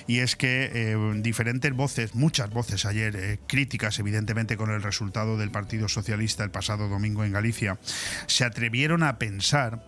y 0.05 0.19
es 0.19 0.35
que 0.35 0.69
eh, 0.71 1.13
diferentes 1.15 1.73
voces, 1.73 2.13
muchas 2.13 2.51
voces 2.51 2.85
ayer, 2.85 3.15
eh, 3.15 3.39
críticas 3.47 3.97
evidentemente 3.97 4.57
con 4.57 4.69
el 4.69 4.83
resultado 4.83 5.35
del 5.35 5.49
Partido 5.49 5.89
Socialista 5.89 6.43
el 6.43 6.51
pasado 6.51 6.89
domingo 6.89 7.23
en 7.23 7.31
Galicia, 7.31 7.79
se 8.27 8.45
atrevieron 8.45 9.01
a 9.01 9.17
pensar 9.17 9.83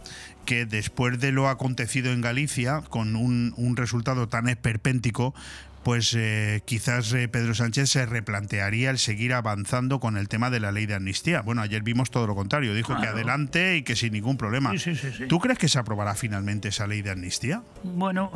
que 0.47 0.65
después 0.65 1.19
de 1.19 1.31
lo 1.31 1.49
acontecido 1.49 2.11
en 2.11 2.21
Galicia, 2.21 2.81
con 2.89 3.15
un, 3.15 3.53
un 3.57 3.77
resultado 3.77 4.27
tan 4.27 4.49
esperpéntico, 4.49 5.35
pues 5.83 6.13
eh, 6.17 6.61
quizás 6.65 7.11
eh, 7.13 7.27
Pedro 7.27 7.53
Sánchez 7.53 7.89
se 7.89 8.05
replantearía 8.05 8.89
el 8.89 8.97
seguir 8.97 9.33
avanzando 9.33 9.99
con 9.99 10.17
el 10.17 10.29
tema 10.29 10.49
de 10.49 10.59
la 10.59 10.71
ley 10.71 10.85
de 10.85 10.95
amnistía. 10.95 11.41
Bueno, 11.41 11.61
ayer 11.61 11.83
vimos 11.83 12.09
todo 12.09 12.25
lo 12.27 12.35
contrario. 12.35 12.73
Dijo 12.73 12.95
que 12.99 13.07
adelante 13.07 13.77
y 13.77 13.83
que 13.83 13.95
sin 13.95 14.13
ningún 14.13 14.37
problema. 14.37 14.71
Sí, 14.71 14.79
sí, 14.79 14.95
sí, 14.95 15.11
sí. 15.17 15.25
¿Tú 15.27 15.39
crees 15.39 15.59
que 15.59 15.67
se 15.67 15.79
aprobará 15.79 16.15
finalmente 16.15 16.69
esa 16.69 16.87
ley 16.87 17.01
de 17.01 17.11
amnistía? 17.11 17.61
Bueno, 17.83 18.31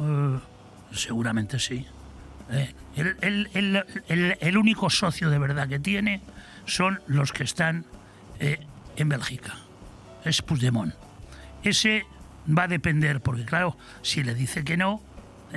eh, 0.91 0.95
seguramente 0.95 1.59
sí. 1.59 1.85
El, 2.95 3.17
el- 3.21 3.49
el- 3.53 3.83
el- 4.07 4.37
el 4.39 4.57
único 4.57 4.89
socio 4.89 5.29
de 5.29 5.37
verdad 5.37 5.67
que 5.67 5.79
tiene 5.79 6.21
son 6.65 7.01
los 7.07 7.31
que 7.33 7.43
están 7.43 7.85
en 8.39 9.09
Bélgica. 9.09 9.53
Es 10.23 10.41
Puigdemont. 10.41 10.93
Ese 11.63 12.05
va 12.47 12.63
a 12.63 12.67
depender, 12.67 13.19
porque 13.21 13.43
claro, 13.45 13.77
si 14.01 14.23
le 14.23 14.33
dice 14.33 14.63
que 14.63 14.77
no, 14.77 15.01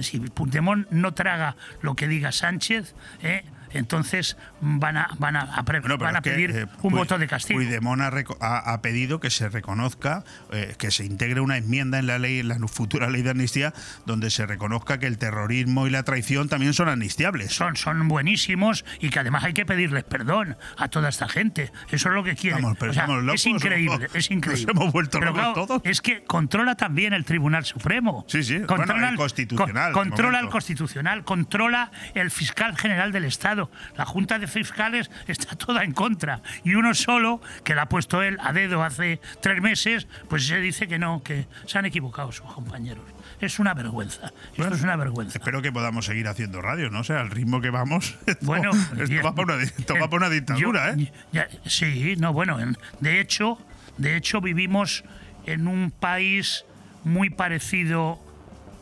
si 0.03 0.21
Puigdemont 0.21 0.87
no 0.91 1.15
traga 1.15 1.57
lo 1.83 1.95
que 1.95 2.09
diga 2.09 2.33
Sánchez, 2.33 2.95
eh, 3.23 3.45
entonces 3.73 4.37
van 4.61 4.97
a, 4.97 5.09
van 5.19 5.37
a, 5.37 5.63
Bueno, 5.63 5.99
van 5.99 6.17
a 6.17 6.23
que, 6.23 6.31
pedir 6.31 6.51
eh, 6.51 6.67
un 6.83 6.93
voto 6.95 7.19
de 7.19 7.27
castigo. 7.27 7.59
Puigdemont 7.59 8.01
ha, 8.03 8.11
ha- 8.41 8.73
ha 8.73 8.83
pedido 8.83 9.21
que 9.21 9.31
se 9.31 9.49
reconozca, 9.49 10.25
eh, 10.53 10.75
que 10.79 10.91
se 10.91 11.05
integre 11.05 11.41
una 11.41 11.57
enmienda 11.57 11.99
en 11.99 12.07
la 12.07 12.19
ley, 12.19 12.41
en 12.41 12.49
la 12.49 12.59
futura 12.69 13.09
ley 13.11 13.23
de 13.23 13.31
amnistía, 13.31 13.73
donde 14.07 14.31
se 14.31 14.47
reconozca 14.47 14.99
que 14.99 15.07
el 15.07 15.19
terrorismo 15.19 15.87
y 15.87 15.91
la 15.91 16.03
traición 16.03 16.49
también 16.49 16.73
son 16.75 16.89
amnistiables. 16.89 17.53
Son, 17.55 17.77
son 17.77 18.09
buenísimos 18.09 18.85
y 19.01 19.11
que 19.11 19.19
además 19.21 19.45
hay 19.45 19.53
que 19.53 19.67
pedirles 19.67 20.05
perdón 20.05 20.57
a 20.77 20.89
toda 20.89 21.09
esta 21.09 21.29
gente. 21.29 21.73
Eso 21.91 22.09
es 22.09 22.15
lo 22.15 22.25
que 22.25 22.35
quieren. 22.37 22.59
Estamos- 22.59 22.79
pero 22.79 22.91
O 22.91 22.95
sea, 22.95 23.03
estamos 23.05 23.23
locos, 23.25 23.41
es 23.41 23.47
increíble, 23.47 24.07
¿o? 24.13 24.17
es 24.19 24.31
increíble. 24.31 24.67
Nos 24.67 24.77
hemos 24.77 24.93
vuelto 24.93 25.19
Pero 25.19 25.31
locos 25.33 25.43
claro, 25.53 25.67
todos. 25.67 25.83
Es 25.85 26.01
que 26.01 26.25
controla 26.25 26.75
también 26.77 27.13
el 27.13 27.25
Tribunal 27.25 27.65
Supremo. 27.65 28.25
Sí, 28.29 28.43
sí. 28.43 28.61
Controla 28.61 28.93
Bueno, 28.95 29.09
el 29.11 29.17
Constitucional, 29.17 29.93
controla 29.93 30.41
el. 30.41 30.49
Constitucional, 30.49 31.25
controla 31.25 31.91
el 32.15 32.31
fiscal 32.31 32.77
general 32.77 33.13
del 33.13 33.25
Estado. 33.25 33.60
La 33.97 34.07
Junta 34.07 34.39
de 34.39 34.47
Fiscales 34.47 35.11
está 35.27 35.57
toda 35.57 35.83
en 35.85 35.93
contra. 35.93 36.41
Y 36.65 36.75
uno 36.75 36.95
solo, 36.95 37.41
que 37.65 37.75
la 37.75 37.83
ha 37.83 37.89
puesto 37.89 38.23
él 38.23 38.39
a 38.41 38.53
dedo 38.53 38.83
hace 38.85 39.21
tres 39.43 39.61
meses, 39.61 40.07
pues 40.29 40.47
se 40.47 40.59
dice 40.61 40.87
que 40.89 40.99
no, 40.99 41.23
que 41.23 41.47
se 41.67 41.79
han 41.79 41.85
equivocado 41.87 42.33
sus 42.33 42.51
compañeros. 42.53 43.05
Es 43.41 43.59
una 43.59 43.73
vergüenza. 43.75 44.33
Esto 44.57 44.75
es 44.75 44.83
una 44.83 44.97
vergüenza. 44.97 45.39
Espero 45.39 45.63
que 45.63 45.73
podamos 45.73 46.05
seguir 46.05 46.29
haciendo 46.29 46.61
radio, 46.61 46.91
¿no? 46.91 47.01
O 47.01 47.05
sea, 47.05 47.21
al 47.21 47.31
ritmo 47.31 47.61
que 47.61 47.71
vamos. 47.71 48.17
esto- 48.27 48.45
Bueno, 48.47 48.71
esto 48.99 49.23
va 49.25 49.35
para 49.35 49.55
una, 49.55 49.63
esto 49.65 49.95
va 49.95 50.09
para 50.11 50.17
una 50.27 50.29
dictadura, 50.31 50.95
yo- 50.95 51.03
¿eh? 51.03 51.13
ya- 51.33 51.49
sí, 51.67 52.17
no, 52.19 52.33
bueno, 52.35 52.61
en- 52.61 52.77
de 53.01 53.21
hecho, 53.21 53.59
de 53.97 54.17
hecho 54.17 54.41
vivimos 54.43 55.05
en 55.47 55.69
un 55.69 55.91
país 55.91 56.65
muy 57.03 57.31
parecido 57.31 58.21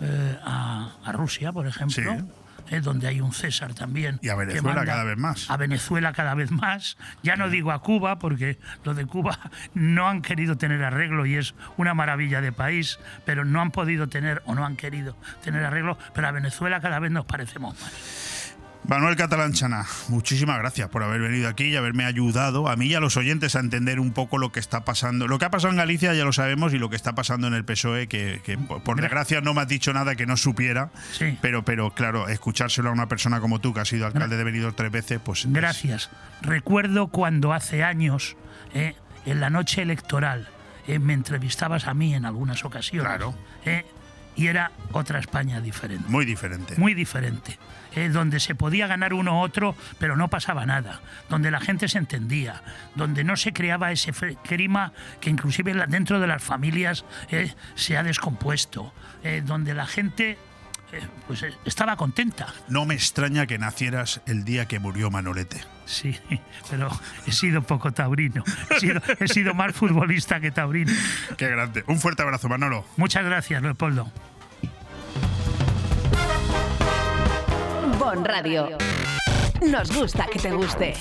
eh, 0.01 0.37
a, 0.45 0.97
a 1.05 1.12
Rusia, 1.12 1.53
por 1.53 1.66
ejemplo. 1.68 2.16
Sí. 2.16 2.24
Eh, 2.70 2.80
donde 2.80 3.08
hay 3.08 3.20
un 3.20 3.32
César 3.32 3.74
también. 3.74 4.18
Y 4.22 4.28
a 4.28 4.34
Venezuela 4.34 4.84
cada 4.84 5.04
vez 5.04 5.16
más. 5.16 5.50
A 5.50 5.56
Venezuela 5.56 6.12
cada 6.12 6.34
vez 6.34 6.50
más. 6.50 6.96
Ya 7.22 7.36
no 7.36 7.48
digo 7.48 7.72
a 7.72 7.80
Cuba, 7.80 8.18
porque 8.18 8.58
lo 8.84 8.94
de 8.94 9.06
Cuba 9.06 9.38
no 9.74 10.08
han 10.08 10.22
querido 10.22 10.56
tener 10.56 10.82
arreglo 10.82 11.26
y 11.26 11.36
es 11.36 11.54
una 11.76 11.94
maravilla 11.94 12.40
de 12.40 12.52
país, 12.52 12.98
pero 13.24 13.44
no 13.44 13.60
han 13.60 13.70
podido 13.70 14.08
tener 14.08 14.42
o 14.46 14.54
no 14.54 14.64
han 14.64 14.76
querido 14.76 15.16
tener 15.42 15.64
arreglo, 15.64 15.98
pero 16.14 16.28
a 16.28 16.32
Venezuela 16.32 16.80
cada 16.80 16.98
vez 16.98 17.10
nos 17.10 17.24
parecemos 17.24 17.80
más. 17.80 18.38
Manuel 18.89 19.16
Catalán 19.16 19.53
Chana, 19.53 19.84
muchísimas 20.09 20.59
gracias 20.59 20.89
por 20.89 21.03
haber 21.03 21.20
venido 21.20 21.47
aquí 21.51 21.64
y 21.64 21.76
haberme 21.76 22.07
ayudado 22.07 22.68
a 22.70 22.76
mí 22.76 22.86
y 22.86 22.95
a 22.95 23.01
los 23.01 23.18
oyentes 23.18 23.55
a 23.55 23.61
entender 23.61 24.01
un 24.01 24.12
poco 24.12 24.39
lo 24.39 24.51
que 24.51 24.61
está 24.61 24.86
pasando. 24.86 25.28
Lo 25.28 25.39
que 25.39 25.45
ha 25.45 25.51
pasado 25.51 25.72
en 25.72 25.76
Galicia 25.76 26.14
ya 26.14 26.24
lo 26.24 26.32
sabemos 26.32 26.72
y 26.72 26.78
lo 26.78 26.89
que 26.89 26.97
está 26.97 27.14
pasando 27.14 27.47
en 27.49 27.53
el 27.53 27.66
PSOE, 27.66 28.09
que, 28.09 28.41
que 28.45 28.57
por 28.57 28.99
desgracia 28.99 29.43
no 29.43 29.53
me 29.53 29.61
has 29.61 29.68
dicho 29.68 29.93
nada 29.93 30.16
que 30.16 30.24
no 30.24 30.39
supiera. 30.39 30.91
Sí. 31.12 31.36
Pero, 31.43 31.66
pero 31.66 31.91
claro, 31.93 32.28
escuchárselo 32.30 32.89
a 32.89 32.93
una 32.93 33.09
persona 33.09 33.41
como 33.41 33.61
tú, 33.61 33.74
que 33.74 33.80
ha 33.80 33.84
sido 33.84 34.07
alcalde 34.07 34.39
de 34.39 34.45
Benidorm 34.45 34.74
tres 34.74 34.91
veces, 34.91 35.20
pues. 35.22 35.41
es- 35.45 35.53
Gracias. 35.53 36.09
Recuerdo 36.41 37.09
cuando 37.09 37.53
hace 37.53 37.84
años, 37.84 38.36
eh, 38.72 38.95
en 39.26 39.41
la 39.41 39.51
noche 39.51 39.82
electoral, 39.82 40.49
eh, 40.86 40.99
me 40.99 41.12
entrevistabas 41.12 41.86
a 41.89 41.93
mí 41.93 42.14
en 42.14 42.24
algunas 42.24 42.64
ocasiones. 42.64 43.07
Claro. 43.07 43.34
eh, 43.66 43.84
y 44.34 44.47
era 44.47 44.70
otra 44.93 45.18
España 45.18 45.61
diferente. 45.61 46.05
Muy 46.09 46.24
diferente. 46.24 46.74
Muy 46.78 46.95
diferente. 46.95 47.59
Eh, 47.95 48.09
donde 48.09 48.41
se 48.41 48.55
podía 48.55 48.86
ganar 48.86 49.12
uno 49.14 49.41
u 49.41 49.43
otro, 49.43 49.74
pero 49.99 50.16
no 50.16 50.28
pasaba 50.28 50.66
nada. 50.66 51.01
Donde 51.28 51.51
la 51.51 51.61
gente 51.61 51.89
se 51.89 51.99
entendía. 51.99 52.62
Donde 52.95 53.24
no 53.24 53.36
se 53.36 53.53
creaba 53.53 53.93
ese 53.93 54.12
clima 54.45 54.93
que 55.20 55.30
inclusive 55.30 55.74
dentro 55.86 56.20
de 56.20 56.26
las 56.26 56.43
familias 56.43 57.05
eh, 57.30 57.55
se 57.74 57.97
ha 57.97 58.03
descompuesto. 58.03 58.93
eh, 59.22 59.43
donde 59.45 59.74
la 59.74 59.86
gente 59.86 60.39
pues, 61.26 61.45
estaba 61.64 61.97
contenta. 61.97 62.47
No 62.68 62.86
me 62.86 62.95
extraña 62.95 63.47
que 63.47 63.59
nacieras 63.59 64.20
el 64.26 64.45
día 64.45 64.66
que 64.66 64.78
murió 64.78 65.11
Manolete. 65.11 65.61
Sí, 65.84 66.18
pero 66.70 66.91
he 67.26 67.32
sido 67.32 67.62
poco 67.62 67.93
taurino. 67.93 68.45
He 68.70 68.80
sido, 68.80 69.01
he 69.20 69.28
sido 69.28 69.55
más 69.55 69.74
futbolista 69.74 70.41
que 70.41 70.51
taurino. 70.51 70.93
Qué 71.36 71.49
grande. 71.49 71.84
Un 71.86 71.99
fuerte 72.01 72.22
abrazo, 72.22 72.49
Manolo. 72.49 72.84
Muchas 72.97 73.24
gracias, 73.24 73.62
Leopoldo. 73.62 74.11
Bon 78.09 78.24
Radio. 78.24 78.78
Nos 79.61 79.94
gusta 79.94 80.24
que 80.32 80.38
te 80.38 80.50
guste. 80.50 80.94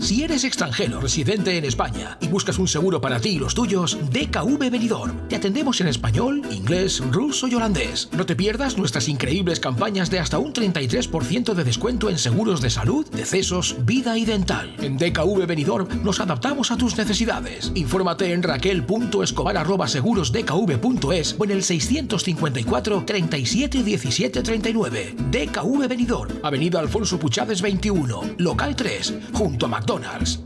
Si 0.00 0.22
eres 0.22 0.44
extranjero 0.44 1.00
residente 1.00 1.58
en 1.58 1.66
España 1.66 2.16
y 2.22 2.28
buscas 2.28 2.58
un 2.58 2.66
seguro 2.66 3.02
para 3.02 3.20
ti 3.20 3.28
y 3.28 3.38
los 3.38 3.54
tuyos, 3.54 3.98
DKV 4.10 4.70
Benidorm. 4.70 5.28
Te 5.28 5.36
atendemos 5.36 5.82
en 5.82 5.88
español, 5.88 6.40
inglés, 6.50 7.02
ruso 7.10 7.46
y 7.46 7.54
holandés. 7.54 8.08
No 8.16 8.24
te 8.24 8.34
pierdas 8.34 8.78
nuestras 8.78 9.06
increíbles 9.08 9.60
campañas 9.60 10.08
de 10.08 10.18
hasta 10.18 10.38
un 10.38 10.54
33% 10.54 11.52
de 11.52 11.64
descuento 11.64 12.08
en 12.08 12.16
seguros 12.16 12.62
de 12.62 12.70
salud, 12.70 13.06
decesos, 13.10 13.76
vida 13.84 14.16
y 14.16 14.24
dental. 14.24 14.74
En 14.80 14.96
DKV 14.96 15.46
Benidorm 15.46 16.02
nos 16.02 16.20
adaptamos 16.20 16.70
a 16.70 16.78
tus 16.78 16.96
necesidades. 16.96 17.70
Infórmate 17.74 18.32
en 18.32 18.42
raquel.escobar@segurosdkv.es 18.42 21.36
o 21.38 21.44
en 21.44 21.50
el 21.50 21.62
654 21.62 23.04
37 23.04 23.82
17 23.82 24.42
39. 24.42 25.16
DKV 25.30 25.86
Benidorm, 25.86 26.30
Avenida 26.42 26.80
Alfonso 26.80 27.18
Puchades 27.18 27.60
21, 27.60 28.22
local 28.38 28.74
3, 28.74 29.14
junto 29.34 29.66
a 29.66 29.81
McDonald's. 29.82 30.38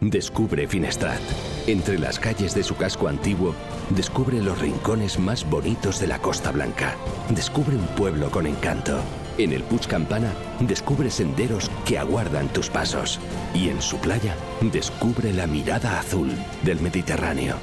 Descubre 0.00 0.66
Finestrat. 0.66 1.20
Entre 1.68 1.96
las 1.98 2.18
calles 2.18 2.54
de 2.54 2.64
su 2.64 2.76
casco 2.76 3.06
antiguo, 3.06 3.54
descubre 3.90 4.42
los 4.42 4.58
rincones 4.60 5.18
más 5.18 5.48
bonitos 5.48 6.00
de 6.00 6.08
la 6.08 6.18
Costa 6.18 6.50
Blanca. 6.50 6.96
Descubre 7.30 7.76
un 7.76 7.86
pueblo 7.94 8.30
con 8.30 8.46
encanto. 8.46 8.98
En 9.38 9.52
el 9.52 9.62
Puig 9.62 9.86
Campana, 9.86 10.32
descubre 10.60 11.10
senderos 11.10 11.70
que 11.86 11.98
aguardan 11.98 12.48
tus 12.48 12.68
pasos. 12.68 13.20
Y 13.54 13.68
en 13.68 13.80
su 13.80 13.96
playa, 13.98 14.34
descubre 14.60 15.32
la 15.32 15.46
mirada 15.46 16.00
azul 16.00 16.32
del 16.64 16.80
Mediterráneo. 16.80 17.54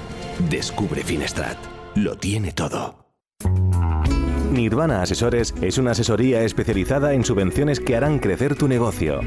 Descubre 0.49 1.03
Finestrat. 1.03 1.57
Lo 1.95 2.16
tiene 2.16 2.53
todo. 2.53 2.95
Nirvana 4.49 5.01
Asesores 5.01 5.53
es 5.62 5.78
una 5.78 5.91
asesoría 5.91 6.43
especializada 6.43 7.14
en 7.14 7.26
subvenciones 7.26 7.80
que 7.80 7.95
harán 7.97 8.20
crecer 8.20 8.55
tu 8.55 8.68
negocio. 8.68 9.20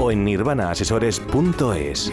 o 0.00 0.10
en 0.10 0.24
nirvanaasesores.es. 0.24 2.12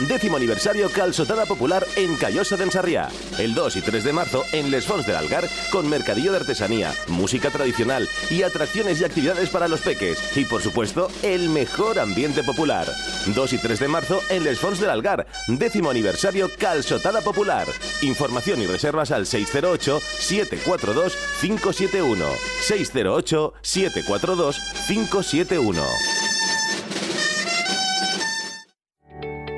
décimo 0.00 0.36
aniversario 0.36 0.90
Calçotada 0.90 1.46
Popular 1.46 1.86
en 1.96 2.16
Callosa 2.16 2.56
de 2.56 2.70
Sarriá. 2.70 3.08
El 3.38 3.54
2 3.54 3.76
y 3.76 3.80
3 3.80 4.04
de 4.04 4.12
marzo 4.12 4.44
en 4.52 4.70
Les 4.70 4.86
Fonts 4.86 5.06
del 5.06 5.16
Algar 5.16 5.48
con 5.70 5.88
mercadillo 5.88 6.32
de 6.32 6.38
artesanía, 6.38 6.92
música 7.08 7.50
tradicional 7.50 8.08
y 8.30 8.42
atracciones 8.42 9.00
y 9.00 9.04
actividades 9.04 9.50
para 9.50 9.68
los 9.68 9.80
peques. 9.80 10.36
Y 10.36 10.44
por 10.44 10.60
supuesto, 10.62 11.08
el 11.22 11.48
mejor 11.48 11.98
ambiente 11.98 12.42
popular. 12.42 12.86
2 13.26 13.52
y 13.52 13.58
3 13.58 13.80
de 13.80 13.88
marzo 13.88 14.20
en 14.28 14.44
Les 14.44 14.58
Fonts 14.58 14.80
del 14.80 14.90
Algar, 14.90 15.26
décimo 15.48 15.90
aniversario 15.90 16.50
Calçotada 16.58 17.22
Popular. 17.22 17.66
Información 18.02 18.60
y 18.60 18.66
reservas 18.66 19.10
al 19.10 19.26
608 19.26 20.00
742 20.18 21.16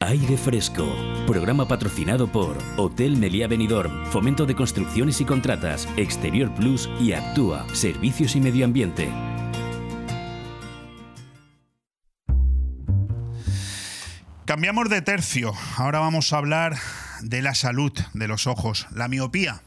Aire 0.00 0.36
Fresco, 0.36 0.94
programa 1.26 1.66
patrocinado 1.66 2.30
por 2.30 2.58
Hotel 2.76 3.16
Meliá 3.16 3.48
Benidorm, 3.48 4.04
Fomento 4.12 4.44
de 4.44 4.54
Construcciones 4.54 5.22
y 5.22 5.24
Contratas, 5.24 5.88
Exterior 5.96 6.54
Plus 6.54 6.90
y 7.00 7.14
Actúa, 7.14 7.66
Servicios 7.72 8.36
y 8.36 8.42
Medio 8.42 8.66
Ambiente. 8.66 9.10
Cambiamos 14.44 14.90
de 14.90 15.00
tercio. 15.00 15.54
Ahora 15.78 16.00
vamos 16.00 16.30
a 16.34 16.36
hablar 16.36 16.76
de 17.22 17.40
la 17.40 17.54
salud 17.54 17.92
de 18.12 18.28
los 18.28 18.46
ojos. 18.46 18.86
La 18.94 19.08
miopía 19.08 19.62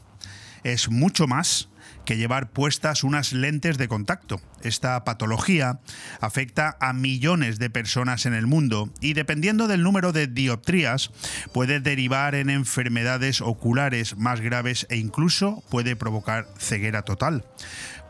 es 0.62 0.90
mucho 0.90 1.26
más 1.26 1.69
que 2.10 2.16
llevar 2.16 2.50
puestas 2.50 3.04
unas 3.04 3.32
lentes 3.32 3.78
de 3.78 3.86
contacto. 3.86 4.40
Esta 4.64 5.04
patología 5.04 5.78
afecta 6.20 6.76
a 6.80 6.92
millones 6.92 7.60
de 7.60 7.70
personas 7.70 8.26
en 8.26 8.34
el 8.34 8.48
mundo 8.48 8.92
y 9.00 9.12
dependiendo 9.12 9.68
del 9.68 9.84
número 9.84 10.10
de 10.10 10.26
dioptrías 10.26 11.12
puede 11.54 11.78
derivar 11.78 12.34
en 12.34 12.50
enfermedades 12.50 13.40
oculares 13.40 14.16
más 14.16 14.40
graves 14.40 14.88
e 14.90 14.96
incluso 14.96 15.62
puede 15.70 15.94
provocar 15.94 16.48
ceguera 16.58 17.02
total. 17.02 17.44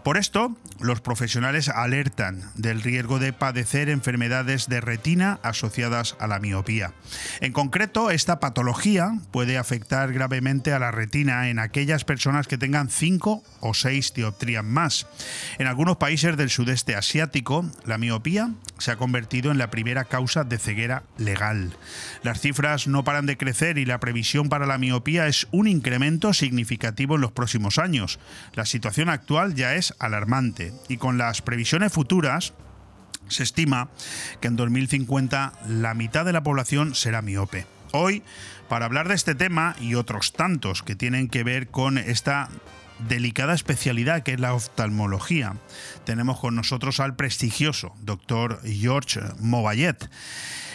Por 0.03 0.16
esto, 0.16 0.57
los 0.80 1.03
profesionales 1.03 1.68
alertan 1.68 2.42
del 2.55 2.80
riesgo 2.82 3.18
de 3.18 3.34
padecer 3.34 3.90
enfermedades 3.90 4.66
de 4.66 4.80
retina 4.80 5.38
asociadas 5.42 6.16
a 6.18 6.26
la 6.26 6.38
miopía. 6.38 6.94
En 7.40 7.53
concreto, 7.53 8.11
esta 8.11 8.40
patología 8.40 9.12
puede 9.30 9.59
afectar 9.59 10.12
gravemente 10.12 10.72
a 10.72 10.78
la 10.78 10.90
retina 10.90 11.51
en 11.51 11.59
aquellas 11.59 12.05
personas 12.05 12.46
que 12.48 12.57
tengan 12.57 12.88
5 12.88 13.42
o 13.61 13.74
6 13.74 14.14
dioptrías 14.14 14.64
más. 14.64 15.07
En 15.59 15.66
algunos 15.66 15.98
países 15.98 16.36
del 16.36 16.48
sudeste 16.48 16.96
asiático, 16.96 17.70
la 17.84 17.98
miopía 17.98 18.51
se 18.78 18.90
ha 18.90 18.96
convertido 18.96 19.51
en 19.51 19.59
la 19.59 19.70
primera 19.70 20.05
causa 20.05 20.44
de 20.44 20.59
ceguera 20.59 21.03
legal. 21.18 21.76
Las 22.22 22.40
cifras 22.40 22.86
no 22.86 23.05
paran 23.05 23.26
de 23.26 23.36
crecer 23.36 23.76
y 23.76 23.84
la 23.84 24.01
previsión 24.01 24.48
para 24.48 24.66
la 24.66 24.78
miopía 24.78 25.26
es 25.26 25.46
un 25.51 25.68
incremento 25.68 26.32
significativo 26.32 27.16
en 27.16 27.20
los 27.20 27.32
próximos 27.32 27.78
años. 27.78 28.18
La 28.55 28.64
situación 28.64 29.11
actual 29.11 29.55
ya 29.55 29.74
es 29.74 29.89
alarmante 29.99 30.72
y 30.88 30.97
con 30.97 31.18
las 31.18 31.43
previsiones 31.43 31.93
futuras 31.93 32.53
se 33.28 33.43
estima 33.43 33.88
que 34.41 34.49
en 34.49 34.57
2050 34.57 35.53
la 35.68 35.95
mitad 35.95 36.24
de 36.24 36.32
la 36.32 36.43
población 36.43 36.95
será 36.95 37.22
miope. 37.22 37.66
Hoy, 37.93 38.22
para 38.68 38.86
hablar 38.86 39.09
de 39.09 39.14
este 39.14 39.34
tema 39.34 39.74
y 39.80 39.95
otros 39.95 40.32
tantos 40.32 40.82
que 40.82 40.95
tienen 40.95 41.28
que 41.28 41.43
ver 41.43 41.68
con 41.68 41.99
esta 41.99 42.49
delicada 43.09 43.55
especialidad 43.55 44.22
que 44.22 44.34
es 44.34 44.41
la 44.41 44.55
oftalmología, 44.55 45.57
tenemos 46.05 46.38
con 46.38 46.55
nosotros 46.55 47.01
al 47.01 47.16
prestigioso 47.16 47.95
doctor 48.03 48.61
George 48.64 49.20
Mobayet. 49.41 50.09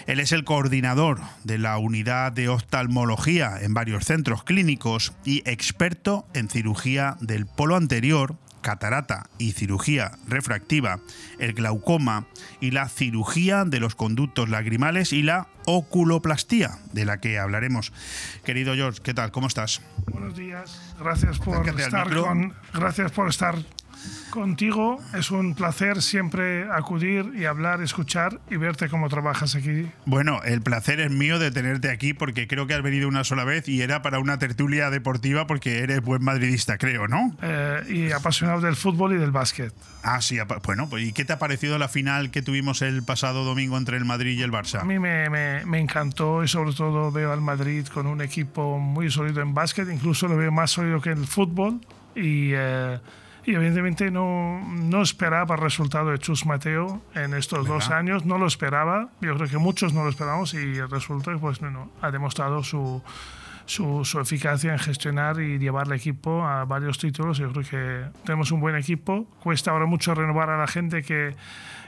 Él 0.07 0.19
es 0.19 0.31
el 0.31 0.43
coordinador 0.43 1.19
de 1.43 1.57
la 1.57 1.77
unidad 1.77 2.31
de 2.31 2.49
oftalmología 2.49 3.57
en 3.61 3.73
varios 3.73 4.05
centros 4.05 4.43
clínicos 4.43 5.13
y 5.23 5.41
experto 5.49 6.27
en 6.33 6.47
cirugía 6.49 7.17
del 7.21 7.47
polo 7.47 7.75
anterior 7.75 8.37
catarata 8.65 9.29
y 9.37 9.51
cirugía 9.51 10.13
refractiva, 10.27 10.99
el 11.37 11.53
glaucoma 11.53 12.25
y 12.59 12.71
la 12.71 12.89
cirugía 12.89 13.63
de 13.63 13.79
los 13.79 13.93
conductos 13.93 14.49
lagrimales 14.49 15.13
y 15.13 15.21
la 15.21 15.49
oculoplastía, 15.67 16.79
de 16.91 17.05
la 17.05 17.19
que 17.19 17.37
hablaremos. 17.37 17.93
Querido 18.43 18.73
George, 18.73 19.01
¿qué 19.03 19.13
tal? 19.13 19.31
¿Cómo 19.31 19.45
estás? 19.45 19.83
Buenos 20.11 20.35
días. 20.35 20.81
Gracias 20.99 21.37
por 21.37 21.69
estar 21.79 22.11
con, 22.11 22.55
gracias 22.73 23.11
por 23.11 23.29
estar 23.29 23.55
contigo. 24.29 24.97
Es 25.17 25.31
un 25.31 25.55
placer 25.55 26.01
siempre 26.01 26.69
acudir 26.71 27.31
y 27.35 27.45
hablar, 27.45 27.81
escuchar 27.81 28.39
y 28.49 28.57
verte 28.57 28.89
cómo 28.89 29.07
trabajas 29.09 29.55
aquí. 29.55 29.87
Bueno, 30.05 30.41
el 30.43 30.61
placer 30.61 30.99
es 30.99 31.11
mío 31.11 31.39
de 31.39 31.51
tenerte 31.51 31.89
aquí 31.89 32.13
porque 32.13 32.47
creo 32.47 32.67
que 32.67 32.73
has 32.73 32.81
venido 32.83 33.07
una 33.07 33.23
sola 33.23 33.43
vez 33.45 33.67
y 33.69 33.81
era 33.81 34.01
para 34.01 34.19
una 34.19 34.37
tertulia 34.39 34.89
deportiva 34.89 35.47
porque 35.47 35.79
eres 35.79 36.01
buen 36.01 36.23
madridista, 36.23 36.77
creo, 36.77 37.07
¿no? 37.07 37.35
Eh, 37.41 37.81
y 37.89 38.11
apasionado 38.11 38.61
del 38.61 38.75
fútbol 38.75 39.13
y 39.13 39.17
del 39.17 39.31
básquet. 39.31 39.73
Ah, 40.03 40.21
sí, 40.21 40.37
bueno, 40.65 40.87
pues 40.89 41.03
¿y 41.05 41.13
qué 41.13 41.25
te 41.25 41.33
ha 41.33 41.39
parecido 41.39 41.77
la 41.79 41.87
final 41.87 42.29
que 42.29 42.41
tuvimos 42.41 42.81
el 42.81 43.03
pasado 43.03 43.43
domingo 43.43 43.77
entre 43.77 43.97
el 43.97 44.05
Madrid 44.05 44.37
y 44.37 44.43
el 44.43 44.51
Barça? 44.51 44.81
A 44.81 44.83
mí 44.83 44.99
me, 44.99 45.29
me- 45.29 45.65
me 45.65 45.79
encantó 45.79 46.43
y 46.43 46.47
sobre 46.47 46.73
todo 46.73 47.11
veo 47.11 47.31
al 47.31 47.41
Madrid 47.41 47.87
con 47.87 48.05
un 48.05 48.21
equipo 48.21 48.77
muy 48.79 49.09
sólido 49.09 49.41
en 49.41 49.53
básquet, 49.53 49.89
incluso 49.89 50.27
lo 50.27 50.37
veo 50.37 50.51
más 50.51 50.71
sólido 50.71 51.01
que 51.01 51.09
en 51.11 51.19
el 51.19 51.27
fútbol 51.27 51.79
y, 52.15 52.51
eh, 52.53 52.99
y 53.45 53.53
evidentemente 53.55 54.09
no, 54.11 54.59
no 54.69 55.01
esperaba 55.01 55.55
el 55.55 55.61
resultado 55.61 56.09
de 56.11 56.17
Chus 56.19 56.45
Mateo 56.45 57.01
en 57.13 57.33
estos 57.33 57.67
dos 57.67 57.85
¿Verdad? 57.85 57.99
años, 57.99 58.25
no 58.25 58.37
lo 58.37 58.47
esperaba, 58.47 59.09
yo 59.21 59.35
creo 59.35 59.47
que 59.49 59.57
muchos 59.57 59.93
no 59.93 60.03
lo 60.03 60.09
esperamos 60.09 60.53
y 60.53 60.57
el 60.77 60.89
resultado 60.89 61.37
pues, 61.39 61.59
bueno, 61.59 61.89
ha 62.01 62.09
demostrado 62.11 62.63
su, 62.63 63.03
su, 63.65 64.03
su 64.05 64.19
eficacia 64.19 64.71
en 64.73 64.79
gestionar 64.79 65.39
y 65.39 65.57
llevar 65.59 65.87
el 65.87 65.93
equipo 65.93 66.43
a 66.45 66.65
varios 66.65 66.97
títulos. 66.97 67.37
Yo 67.37 67.51
creo 67.51 67.63
que 67.63 68.19
tenemos 68.25 68.51
un 68.51 68.59
buen 68.61 68.75
equipo. 68.75 69.25
Cuesta 69.43 69.71
ahora 69.71 69.85
mucho 69.85 70.13
renovar 70.15 70.49
a 70.49 70.57
la 70.57 70.67
gente 70.67 71.01
que, 71.03 71.35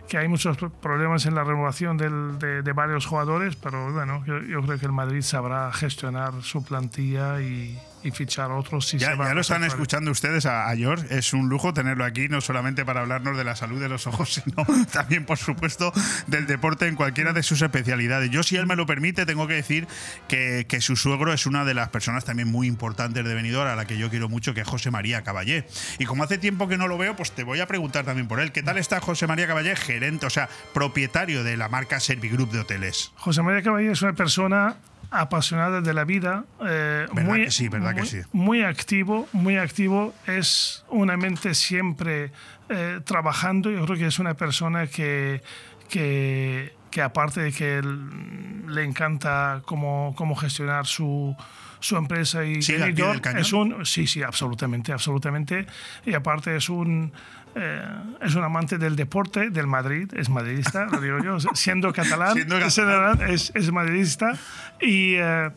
que 0.08 0.18
hay 0.18 0.28
muchos 0.28 0.58
pro- 0.58 0.70
problemas 0.72 1.26
en 1.26 1.36
la 1.36 1.44
renovación 1.44 1.98
del- 1.98 2.40
de, 2.40 2.62
de 2.62 2.74
varios 2.74 3.06
jugadores, 3.06 3.56
pero 3.56 3.92
bueno, 3.94 4.24
yo, 4.26 4.40
yo 4.42 4.62
creo 4.62 4.80
que 4.80 4.86
el 4.86 4.92
Madrid 4.92 5.22
sabrá 5.22 5.72
gestionar 5.74 6.34
su 6.42 6.64
plantilla 6.64 7.42
y, 7.42 7.78
y 8.08 8.12
fichar 8.12 8.52
otros 8.52 8.88
si 8.88 8.98
Ya, 8.98 9.16
se 9.16 9.34
lo 9.34 9.42
están 9.42 9.64
escuchando 9.64 10.12
ustedes 10.12 10.46
a, 10.46 10.70
a 10.70 10.76
George. 10.76 11.06
Es 11.16 11.34
un 11.34 11.50
lujo 11.50 11.74
tenerlo 11.74 12.06
aquí, 12.06 12.30
no 12.30 12.42
solamente 12.42 12.86
para 12.86 13.02
hablarnos 13.02 13.38
de 13.38 13.44
la 13.44 13.56
salud 13.56 13.82
de 13.82 13.90
los 13.90 14.08
ojos, 14.08 14.34
sino 14.46 14.66
también, 14.92 15.26
por 15.26 15.38
supuesto, 15.38 15.92
del 16.28 16.48
deporte 16.48 16.88
en 16.88 16.96
cualquiera 16.96 17.34
de 17.34 17.44
sus 17.44 17.62
especialidades. 17.62 18.30
Yo, 18.30 18.44
si 18.44 18.56
él 18.56 18.66
me 18.66 18.76
lo 18.76 18.86
permite, 18.86 19.26
tengo 19.26 19.48
que 19.48 19.56
decir 19.56 19.88
que, 20.28 20.66
que 20.68 20.82
su 20.82 20.96
suegro 20.96 21.34
es 21.34 21.46
una 21.46 21.66
de 21.66 21.74
las 21.74 21.90
personas 21.90 22.26
también 22.26 22.50
muy 22.50 22.68
importantes 22.68 23.24
de 23.24 23.34
Benidorm, 23.34 23.70
a 23.70 23.76
la 23.76 23.86
que 23.86 23.98
yo 23.98 24.10
quiero 24.10 24.30
mucho, 24.30 24.54
que 24.54 24.62
es 24.62 24.68
José 24.68 24.90
María 24.92 25.24
Caballé. 25.24 25.68
Y 26.00 26.06
como 26.06 26.24
hace 26.24 26.38
tiempo 26.38 26.68
que 26.68 26.78
no 26.78 26.88
lo 26.88 26.98
veo, 26.98 27.16
pues 27.16 27.32
te 27.32 27.44
voy 27.44 27.60
a 27.60 27.68
preguntar 27.68 28.06
también 28.06 28.28
por 28.28 28.40
él. 28.40 28.52
¿Qué 28.52 28.64
tal 28.64 28.78
está 28.78 29.02
José 29.02 29.28
María 29.28 29.48
Caballé, 29.48 29.76
gerente, 29.76 30.26
o 30.26 30.30
sea, 30.30 30.50
propietario 30.74 31.44
de 31.44 31.58
la 31.58 31.68
marca 31.68 32.00
Servigroup 32.00 32.52
de 32.52 32.60
hoteles? 32.60 33.12
José 33.16 33.42
María 33.42 33.62
Caballé 33.62 33.92
es 33.92 34.02
una 34.02 34.14
persona 34.14 34.78
apasionada 35.12 35.82
de 35.82 35.94
la 35.94 36.04
vida, 36.04 36.46
eh, 36.66 37.06
¿Verdad 37.14 37.24
muy, 37.30 37.44
que 37.46 37.52
sí? 37.52 37.70
¿Verdad 37.70 37.94
que 37.96 38.02
muy- 38.02 38.08
sí? 38.10 38.22
muy 38.34 38.62
activo, 38.64 39.28
muy 39.34 39.58
activo, 39.58 40.14
es 40.26 40.84
una 40.90 41.16
mente 41.18 41.54
siempre 41.54 42.32
eh, 42.70 43.00
trabajando, 43.06 43.72
yo 43.72 43.86
creo 43.86 43.98
que 43.98 44.08
es 44.08 44.20
una 44.20 44.34
persona 44.34 44.88
que, 44.88 45.42
que, 45.90 46.74
que 46.92 47.02
aparte 47.02 47.42
de 47.42 47.52
que 47.54 47.78
él- 47.78 48.66
le 48.68 48.84
encanta 48.84 49.62
cómo, 49.66 50.14
cómo 50.18 50.36
gestionar 50.36 50.86
su, 50.86 51.36
su 51.80 51.96
empresa 51.96 52.44
y 52.44 52.62
¿Sigue 52.62 52.84
al 52.84 52.94
pie 52.94 53.06
Benidorm, 53.06 53.12
del 53.14 53.22
cañón? 53.22 53.42
es 53.42 53.54
un 53.54 53.86
sí 53.86 54.08
sí 54.08 54.22
absolutamente 54.24 54.92
absolutamente 54.92 55.66
y 56.06 56.14
aparte 56.14 56.56
es 56.58 56.68
un 56.70 57.14
eh, 57.58 57.82
es 58.22 58.36
un 58.36 58.44
amante 58.44 58.78
del 58.78 58.96
deporte 58.96 59.50
del 59.50 59.68
Madrid 59.68 60.10
es 60.16 60.30
madridista 60.30 60.86
lo 60.86 61.02
digo 61.02 61.20
yo 61.24 61.38
siendo 61.54 61.92
catalán, 61.94 62.34
Siendo 62.34 62.58
es, 62.58 62.76
catalán. 62.76 63.22
es, 63.30 63.52
es 63.56 63.72
madridista 63.72 64.34
y, 64.80 65.16
eh, 65.16 65.50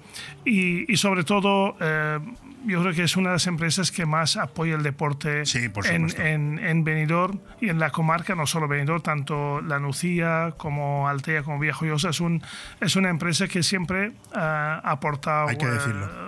y, 0.44 0.92
y 0.92 0.96
sobre 0.96 1.24
todo 1.24 1.76
eh, 1.80 2.18
yo 2.66 2.80
creo 2.82 2.94
que 2.94 3.02
es 3.04 3.16
una 3.16 3.30
de 3.30 3.34
las 3.36 3.46
empresas 3.46 3.90
que 3.90 4.04
más 4.04 4.36
apoya 4.36 4.74
el 4.74 4.82
deporte 4.82 5.44
por 5.72 5.86
en, 5.86 6.08
en, 6.20 6.58
en 6.58 6.84
Benidorm 6.84 7.40
y 7.60 7.68
en 7.68 7.78
la 7.78 7.90
comarca, 7.90 8.34
no 8.34 8.46
solo 8.46 8.68
Benidorm, 8.68 9.02
tanto 9.02 9.60
La 9.62 9.78
Nucía 9.78 10.54
como 10.56 11.08
Altea 11.08 11.42
como 11.42 11.58
Vía 11.58 11.72
Joyosa 11.72 12.10
es, 12.10 12.20
un, 12.20 12.42
es 12.80 12.96
una 12.96 13.08
empresa 13.08 13.48
que 13.48 13.62
siempre 13.62 14.12
ha 14.34 14.80
aportado 14.84 15.48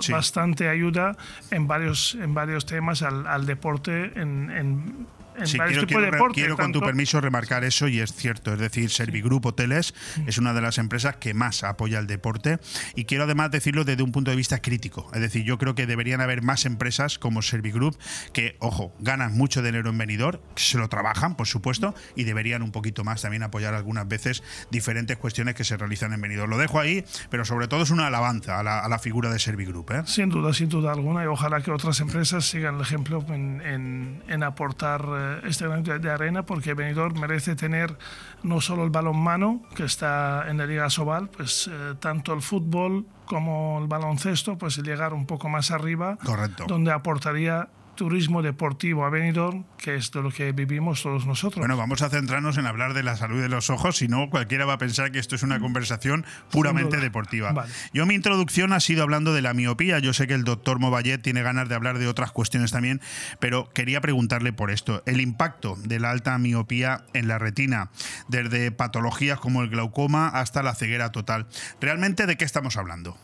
sí. 0.01 0.13
bastante 0.13 0.69
ayuda 0.69 1.17
en 1.51 1.67
varios, 1.67 2.15
en 2.15 2.35
varios 2.35 2.67
temas 2.67 3.03
al, 3.03 3.27
al 3.27 3.47
deporte 3.47 4.13
en, 4.19 4.51
en, 4.51 5.07
en 5.39 5.47
Sí, 5.47 5.59
varios 5.59 5.75
quiero, 5.85 5.87
tipos 5.87 6.03
de 6.03 6.09
quiero- 6.09 6.17
deporte. 6.17 6.35
quiero, 6.41 6.57
con 6.57 6.73
tu 6.73 6.81
permiso 6.81 7.21
remarcar 7.21 7.65
eso 7.65 7.89
y 7.89 8.01
es 8.01 8.13
cierto, 8.15 8.53
es 8.55 8.59
decir, 8.59 8.91
Servigroup 8.91 9.47
Hoteles 9.47 9.95
es 10.27 10.39
una 10.39 10.53
de 10.55 10.61
las 10.61 10.79
empresas 10.79 11.17
que 11.17 11.35
más 11.35 11.65
apoya 11.65 11.99
el 11.99 12.07
deporte 12.07 12.59
y 12.95 13.05
quiero 13.05 13.25
además 13.25 13.51
decirlo 13.51 13.85
desde 13.85 14.03
un 14.03 14.13
punto 14.13 14.31
de 14.31 14.37
vista 14.37 14.61
crítico, 14.61 15.11
es 15.15 15.21
decir, 15.21 15.45
yo 15.45 15.59
creo 15.59 15.75
que 15.75 15.87
deberían 15.87 16.21
haber 16.21 16.43
más 16.43 16.65
empresas 16.67 17.19
como 17.19 17.43
Servigroup 17.43 17.97
que, 18.33 18.57
ojo, 18.61 18.95
ganan 19.01 19.33
mucho 19.37 19.63
dinero 19.63 19.91
en 19.91 19.99
venidor, 19.99 20.43
se 20.57 20.79
lo 20.79 20.89
trabajan, 20.89 21.37
por 21.37 21.47
supuesto, 21.47 21.95
y 22.17 22.25
deberían 22.25 22.63
un 22.63 22.73
poquito 22.73 23.05
más 23.05 23.23
también 23.23 23.43
apoyar 23.43 23.75
algunas 23.75 24.07
veces 24.09 24.43
diferentes 24.71 25.17
cuestiones 25.17 25.55
que 25.55 25.65
se 25.65 25.77
realizan 25.77 26.13
en 26.13 26.21
venidor. 26.21 26.49
Lo 26.49 26.59
dejo 26.59 26.81
ahí, 26.81 27.05
pero 27.31 27.45
sobre 27.45 27.69
todo 27.69 27.83
es 27.83 27.91
una 27.91 28.07
alabanza 28.07 28.59
a 28.59 28.63
la, 28.63 28.81
a 28.81 28.89
la 28.89 28.99
figura 28.99 29.31
de 29.31 29.39
Servigroup. 29.39 29.91
¿eh? 29.93 30.03
Sin 30.07 30.29
duda, 30.29 30.53
sin 30.53 30.69
duda 30.69 30.93
alguna, 30.93 31.25
y 31.25 31.27
ojalá 31.27 31.61
que 31.61 31.71
otras 31.71 32.01
empresas 32.01 32.45
sigan 32.49 32.77
el 32.77 32.81
ejemplo 32.83 33.25
en, 33.29 33.61
en- 33.63 34.23
en 34.29 34.43
aportar 34.43 35.03
este 35.45 35.67
granito 35.67 35.99
de 35.99 36.11
arena, 36.11 36.45
porque 36.45 36.75
Benidorm 36.75 37.19
merece 37.21 37.57
tener 37.57 37.97
no 38.43 38.61
solo 38.61 38.85
el 38.85 38.91
balonmano, 38.91 39.63
que 39.75 39.85
está 39.85 40.45
en 40.49 40.59
la 40.59 40.67
Liga 40.67 40.89
Sobal, 40.91 41.29
pues 41.29 41.69
eh, 41.73 41.95
tanto 42.01 42.33
el 42.33 42.43
fútbol 42.43 43.07
como 43.27 43.79
el 43.81 43.89
baloncesto, 43.89 44.59
pues 44.59 44.77
llegar 44.79 45.15
un 45.15 45.27
poco 45.27 45.49
más 45.49 45.71
arriba, 45.71 46.19
Correcto. 46.25 46.65
donde 46.69 46.93
aportaría 46.93 47.69
turismo 47.95 48.43
deportivo 48.43 49.05
a 49.05 49.11
Benidorm, 49.11 49.65
que 49.79 49.97
es 49.97 50.11
de 50.11 50.23
lo 50.23 50.31
que 50.31 50.53
vivimos 50.53 51.03
todos 51.03 51.27
nosotros. 51.27 51.61
Bueno, 51.61 51.77
vamos 51.77 52.03
a 52.03 52.09
centrarnos 52.09 52.57
en 52.59 52.67
hablar 52.67 52.95
de 52.95 53.03
la 53.03 53.17
salud 53.17 53.41
de 53.41 53.49
los 53.49 53.71
ojos, 53.71 53.97
si 53.97 54.09
no 54.09 54.31
cualquiera 54.31 54.65
va 54.65 54.75
a 54.75 54.79
pensar 54.79 55.13
que 55.13 55.19
esto 55.19 55.35
es 55.35 55.43
una 55.43 55.61
conversación 55.61 56.25
puramente 56.51 56.97
deportiva. 56.97 57.53
Vale. 57.53 57.73
Yo 57.93 58.07
mi 58.07 58.15
introducción 58.15 58.73
ha 58.73 58.81
sido 58.81 59.03
hablando 59.03 59.33
de 59.35 59.43
la 59.43 59.55
miopía. 59.55 59.99
Yo 59.99 60.13
sé 60.13 60.27
que 60.27 60.35
el 60.35 60.45
doctor 60.45 60.79
Movallet 60.79 61.19
tiene 61.19 61.43
ganas 61.43 61.69
de 61.69 61.75
hablar 61.75 61.99
de 61.99 62.09
otras 62.09 62.33
cuestiones 62.33 62.73
también, 62.73 63.01
pero 63.39 63.71
quería 63.73 64.01
preguntarle 64.01 64.53
por 64.53 64.71
esto. 64.71 65.03
El 65.07 65.21
impacto 65.21 65.77
de 65.77 66.01
la 66.01 66.11
alta 66.11 66.37
miopía 66.39 67.05
en 67.13 67.29
la 67.29 67.39
retina, 67.39 67.91
desde 68.29 68.73
patologías 68.73 69.39
como 69.39 69.63
el 69.63 69.69
glaucoma 69.69 70.29
hasta 70.29 70.63
la 70.63 70.75
ceguera 70.75 71.13
total. 71.13 71.47
¿Realmente 71.81 72.27
de 72.27 72.37
qué 72.37 72.45
estamos 72.45 72.77
hablando? 72.77 73.17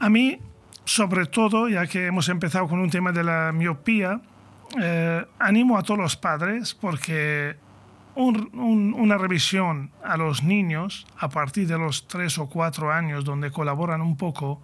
A 0.00 0.08
mí, 0.08 0.38
sobre 0.88 1.26
todo, 1.26 1.68
ya 1.68 1.86
que 1.86 2.06
hemos 2.06 2.30
empezado 2.30 2.66
con 2.66 2.78
un 2.78 2.88
tema 2.88 3.12
de 3.12 3.22
la 3.22 3.52
miopía, 3.52 4.22
eh, 4.80 5.22
animo 5.38 5.76
a 5.76 5.82
todos 5.82 6.00
los 6.00 6.16
padres 6.16 6.74
porque 6.74 7.56
un- 8.14 8.48
un- 8.54 8.94
una 8.94 9.18
revisión 9.18 9.90
a 10.02 10.16
los 10.16 10.42
niños 10.42 11.06
a 11.18 11.28
partir 11.28 11.68
de 11.68 11.76
los 11.78 12.08
3 12.08 12.38
o 12.38 12.48
4 12.48 12.90
años, 12.90 13.24
donde 13.24 13.50
colaboran 13.50 14.00
un 14.00 14.16
poco 14.16 14.62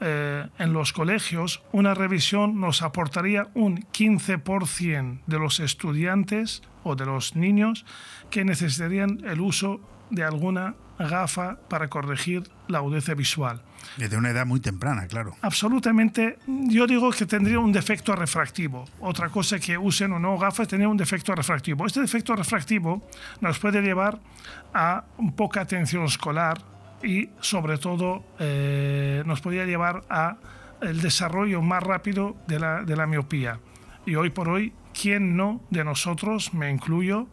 eh, 0.00 0.46
en 0.58 0.72
los 0.72 0.92
colegios, 0.92 1.62
una 1.72 1.94
revisión 1.94 2.60
nos 2.60 2.82
aportaría 2.82 3.46
un 3.54 3.84
15% 3.92 5.20
de 5.26 5.38
los 5.38 5.60
estudiantes 5.60 6.62
o 6.82 6.94
de 6.96 7.06
los 7.06 7.36
niños 7.36 7.86
que 8.30 8.44
necesitarían 8.44 9.20
el 9.24 9.40
uso 9.40 9.80
de 10.10 10.24
alguna 10.24 10.74
gafa 10.98 11.58
para 11.68 11.88
corregir 11.88 12.42
la 12.68 12.78
agudeza 12.78 13.14
visual. 13.14 13.62
Desde 13.96 14.16
una 14.16 14.30
edad 14.30 14.46
muy 14.46 14.60
temprana, 14.60 15.06
claro. 15.06 15.36
Absolutamente, 15.42 16.38
yo 16.46 16.86
digo 16.86 17.10
que 17.10 17.26
tendría 17.26 17.58
un 17.58 17.72
defecto 17.72 18.14
refractivo. 18.14 18.84
Otra 19.00 19.28
cosa 19.28 19.58
que 19.58 19.76
usen 19.78 20.12
o 20.12 20.18
no 20.18 20.38
gafas 20.38 20.68
tendría 20.68 20.88
un 20.88 20.96
defecto 20.96 21.34
refractivo. 21.34 21.86
Este 21.86 22.00
defecto 22.00 22.34
refractivo 22.34 23.06
nos 23.40 23.58
puede 23.58 23.80
llevar 23.82 24.18
a 24.72 25.04
poca 25.36 25.62
atención 25.62 26.04
escolar 26.04 26.58
y 27.02 27.28
sobre 27.40 27.78
todo 27.78 28.24
eh, 28.38 29.22
nos 29.26 29.40
podría 29.40 29.64
llevar 29.66 30.04
a 30.08 30.36
el 30.80 31.00
desarrollo 31.00 31.62
más 31.62 31.82
rápido 31.82 32.36
de 32.46 32.58
la, 32.58 32.82
de 32.82 32.96
la 32.96 33.06
miopía. 33.06 33.58
Y 34.06 34.16
hoy 34.16 34.30
por 34.30 34.48
hoy, 34.48 34.72
¿quién 34.98 35.36
no 35.36 35.62
de 35.70 35.84
nosotros, 35.84 36.52
me 36.52 36.70
incluyo, 36.70 37.26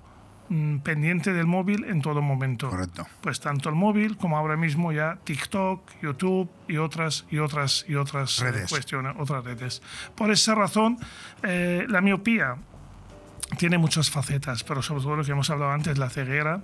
pendiente 0.83 1.33
del 1.33 1.47
móvil 1.47 1.85
en 1.85 2.01
todo 2.01 2.21
momento? 2.21 2.69
Correcto. 2.69 3.07
Pues 3.21 3.39
tanto 3.39 3.69
el 3.69 3.75
móvil 3.75 4.17
como 4.17 4.37
ahora 4.37 4.57
mismo 4.57 4.91
ya 4.91 5.17
TikTok, 5.23 5.81
YouTube 6.01 6.49
y 6.67 6.77
otras 6.77 7.25
y 7.29 7.37
otras 7.37 7.85
y 7.87 7.95
otras 7.95 8.39
eh, 8.41 8.51
Redes. 8.51 8.69
cuestiones, 8.69 9.13
otras 9.17 9.43
redes. 9.43 9.81
Por 10.15 10.31
esa 10.31 10.55
razón, 10.55 10.97
eh, 11.43 11.85
la 11.87 12.01
miopía 12.01 12.57
tiene 13.57 13.77
muchas 13.77 14.09
facetas, 14.09 14.63
pero 14.63 14.81
sobre 14.81 15.01
todo 15.03 15.15
lo 15.17 15.23
que 15.23 15.31
hemos 15.31 15.49
hablado 15.49 15.71
antes, 15.71 15.97
la 15.97 16.09
ceguera. 16.09 16.61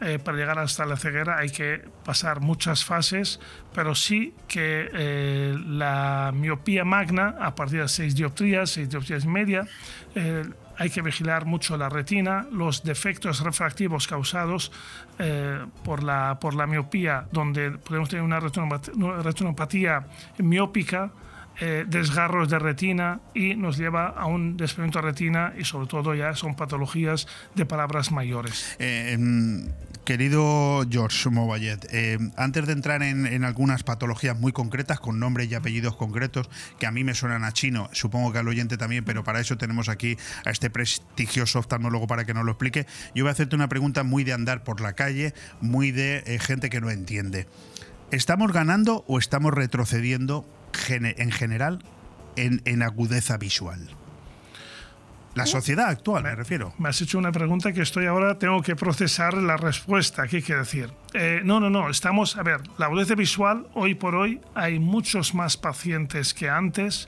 Eh, 0.00 0.18
para 0.18 0.36
llegar 0.38 0.58
hasta 0.58 0.84
la 0.86 0.96
ceguera 0.96 1.38
hay 1.38 1.50
que 1.50 1.82
pasar 2.04 2.40
muchas 2.40 2.84
fases, 2.84 3.40
pero 3.74 3.94
sí 3.94 4.34
que 4.46 4.88
eh, 4.92 5.56
la 5.66 6.32
miopía 6.34 6.84
magna, 6.84 7.34
a 7.40 7.54
partir 7.54 7.80
de 7.82 7.88
6 7.88 8.14
dioptrías, 8.14 8.70
6 8.70 8.88
dioptrías 8.88 9.24
y 9.24 9.28
media, 9.28 9.66
eh, 10.14 10.44
hay 10.80 10.90
que 10.90 11.02
vigilar 11.02 11.44
mucho 11.44 11.76
la 11.76 11.88
retina, 11.88 12.46
los 12.52 12.84
defectos 12.84 13.40
refractivos 13.40 14.06
causados 14.06 14.70
eh, 15.18 15.58
por, 15.82 16.04
la, 16.04 16.38
por 16.40 16.54
la 16.54 16.68
miopía, 16.68 17.26
donde 17.32 17.72
podemos 17.72 18.08
tener 18.08 18.22
una 18.24 18.38
retinopat- 18.40 18.94
una 18.94 19.20
retinopatía 19.22 20.06
miópica, 20.38 21.10
eh, 21.60 21.84
desgarros 21.88 22.48
de 22.48 22.58
retina 22.60 23.20
y 23.34 23.56
nos 23.56 23.78
lleva 23.78 24.06
a 24.08 24.26
un 24.26 24.56
desprendimiento 24.56 25.00
de 25.00 25.10
retina 25.10 25.54
y 25.58 25.64
sobre 25.64 25.88
todo 25.88 26.14
ya 26.14 26.34
son 26.36 26.54
patologías 26.54 27.26
de 27.56 27.66
palabras 27.66 28.12
mayores. 28.12 28.76
Eh, 28.78 29.14
em, 29.14 29.68
querido 30.04 30.86
George 30.88 31.28
Movallet, 31.30 31.84
eh, 31.90 32.18
antes 32.36 32.66
de 32.66 32.72
entrar 32.74 33.02
en, 33.02 33.26
en 33.26 33.42
algunas 33.42 33.82
patologías 33.82 34.38
muy 34.38 34.52
concretas, 34.52 35.00
con 35.00 35.18
nombres 35.18 35.50
y 35.50 35.56
apellidos 35.56 35.96
concretos, 35.96 36.48
que 36.78 36.86
a 36.86 36.92
mí 36.92 37.02
me 37.02 37.14
suenan 37.14 37.42
a 37.42 37.52
chino, 37.52 37.88
supongo 37.92 38.32
que 38.32 38.38
al 38.38 38.46
oyente 38.46 38.76
también, 38.76 39.04
pero 39.04 39.24
para 39.24 39.40
eso 39.40 39.58
tenemos 39.58 39.88
aquí 39.88 40.16
a 40.44 40.50
este 40.50 40.70
prestigioso 40.70 41.58
oftalmólogo 41.58 42.06
para 42.06 42.24
que 42.24 42.34
nos 42.34 42.44
lo 42.44 42.52
explique, 42.52 42.86
yo 43.16 43.24
voy 43.24 43.30
a 43.30 43.32
hacerte 43.32 43.56
una 43.56 43.68
pregunta 43.68 44.04
muy 44.04 44.22
de 44.22 44.32
andar 44.32 44.62
por 44.62 44.80
la 44.80 44.92
calle, 44.92 45.34
muy 45.60 45.90
de 45.90 46.38
gente 46.40 46.70
que 46.70 46.80
no 46.80 46.88
entiende. 46.88 47.48
¿Estamos 48.10 48.52
ganando 48.52 49.04
o 49.06 49.18
estamos 49.18 49.52
retrocediendo 49.52 50.46
en 50.88 51.30
general 51.32 51.82
en, 52.36 52.62
en 52.64 52.82
agudeza 52.82 53.36
visual? 53.36 53.88
La 55.34 55.46
sociedad 55.46 55.86
actual, 55.86 56.24
me 56.24 56.34
refiero. 56.34 56.74
Me 56.78 56.88
has 56.88 57.00
hecho 57.00 57.16
una 57.16 57.30
pregunta 57.30 57.72
que 57.72 57.82
estoy 57.82 58.06
ahora, 58.06 58.40
tengo 58.40 58.60
que 58.60 58.74
procesar 58.74 59.34
la 59.34 59.56
respuesta. 59.56 60.26
¿Qué 60.26 60.42
quiere 60.42 60.62
decir? 60.62 60.90
Eh, 61.14 61.42
no, 61.44 61.60
no, 61.60 61.70
no. 61.70 61.90
Estamos, 61.90 62.36
a 62.36 62.42
ver, 62.42 62.60
la 62.76 62.86
agudeza 62.86 63.14
visual, 63.14 63.68
hoy 63.74 63.94
por 63.94 64.16
hoy, 64.16 64.40
hay 64.56 64.80
muchos 64.80 65.34
más 65.34 65.56
pacientes 65.56 66.34
que 66.34 66.50
antes 66.50 67.06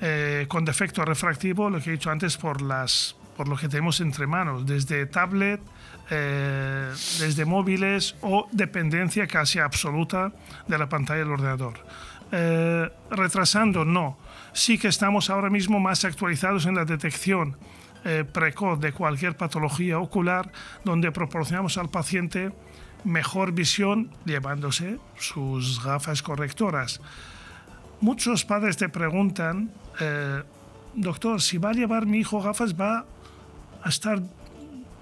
eh, 0.00 0.46
con 0.48 0.64
defecto 0.64 1.04
refractivo, 1.04 1.70
lo 1.70 1.80
que 1.80 1.90
he 1.90 1.92
dicho 1.92 2.10
antes, 2.10 2.36
por, 2.36 2.62
las, 2.62 3.14
por 3.36 3.46
lo 3.46 3.56
que 3.56 3.68
tenemos 3.68 4.00
entre 4.00 4.26
manos, 4.26 4.66
desde 4.66 5.06
tablet, 5.06 5.60
eh, 6.10 6.90
desde 7.20 7.44
móviles 7.44 8.16
o 8.22 8.48
dependencia 8.50 9.28
casi 9.28 9.60
absoluta 9.60 10.32
de 10.66 10.78
la 10.78 10.88
pantalla 10.88 11.20
del 11.20 11.30
ordenador. 11.30 11.74
Eh, 12.30 12.90
retrasando, 13.10 13.84
no. 13.84 14.18
Sí 14.52 14.78
que 14.78 14.88
estamos 14.88 15.30
ahora 15.30 15.50
mismo 15.50 15.80
más 15.80 16.04
actualizados 16.04 16.66
en 16.66 16.74
la 16.74 16.84
detección 16.84 17.56
eh, 18.04 18.24
precoz 18.24 18.78
de 18.80 18.92
cualquier 18.92 19.36
patología 19.36 19.98
ocular, 19.98 20.52
donde 20.84 21.10
proporcionamos 21.10 21.78
al 21.78 21.88
paciente 21.88 22.52
mejor 23.04 23.52
visión 23.52 24.10
llevándose 24.24 24.98
sus 25.18 25.82
gafas 25.82 26.22
correctoras. 26.22 27.00
Muchos 28.00 28.44
padres 28.44 28.76
te 28.76 28.88
preguntan, 28.88 29.72
eh, 30.00 30.42
doctor, 30.94 31.40
si 31.40 31.58
va 31.58 31.70
a 31.70 31.72
llevar 31.72 32.06
mi 32.06 32.18
hijo 32.18 32.40
gafas, 32.40 32.78
va 32.78 33.04
a 33.82 33.88
estar 33.88 34.20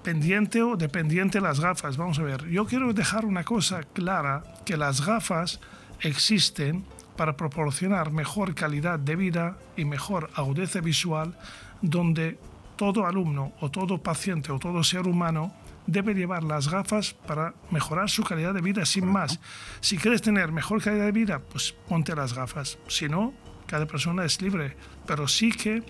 pendiente 0.03 0.63
o 0.63 0.75
dependiente 0.75 1.39
de 1.39 1.43
las 1.43 1.59
gafas. 1.59 1.97
Vamos 1.97 2.17
a 2.19 2.23
ver, 2.23 2.47
yo 2.47 2.65
quiero 2.65 2.93
dejar 2.93 3.25
una 3.25 3.43
cosa 3.43 3.83
clara, 3.83 4.43
que 4.65 4.77
las 4.77 5.05
gafas 5.05 5.59
existen 6.01 6.85
para 7.17 7.35
proporcionar 7.35 8.11
mejor 8.11 8.55
calidad 8.55 8.99
de 8.99 9.15
vida 9.15 9.57
y 9.75 9.85
mejor 9.85 10.29
agudeza 10.35 10.79
visual, 10.79 11.37
donde 11.81 12.39
todo 12.77 13.05
alumno 13.05 13.53
o 13.59 13.69
todo 13.69 13.97
paciente 13.97 14.51
o 14.51 14.59
todo 14.59 14.83
ser 14.83 15.07
humano 15.07 15.51
debe 15.87 16.13
llevar 16.13 16.43
las 16.43 16.69
gafas 16.69 17.13
para 17.13 17.55
mejorar 17.71 18.09
su 18.09 18.23
calidad 18.23 18.53
de 18.53 18.61
vida 18.61 18.85
sin 18.85 19.07
más. 19.07 19.39
Si 19.79 19.97
quieres 19.97 20.21
tener 20.21 20.51
mejor 20.51 20.81
calidad 20.81 21.05
de 21.05 21.11
vida, 21.11 21.39
pues 21.39 21.73
ponte 21.87 22.15
las 22.15 22.33
gafas. 22.33 22.77
Si 22.87 23.09
no, 23.09 23.33
cada 23.65 23.87
persona 23.87 24.23
es 24.23 24.41
libre. 24.41 24.77
Pero 25.05 25.27
sí 25.27 25.51
que 25.51 25.83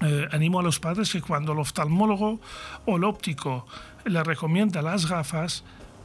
eh, 0.00 0.28
animo 0.30 0.60
a 0.60 0.62
los 0.62 0.78
padres 0.78 1.12
que 1.12 1.20
cuando 1.20 1.52
el 1.52 1.58
oftalmólogo 1.58 2.40
o 2.86 2.96
el 2.96 3.04
óptico 3.04 3.66
le 4.04 4.22
recomienda 4.22 4.80
las 4.80 5.06
gafas, 5.06 5.64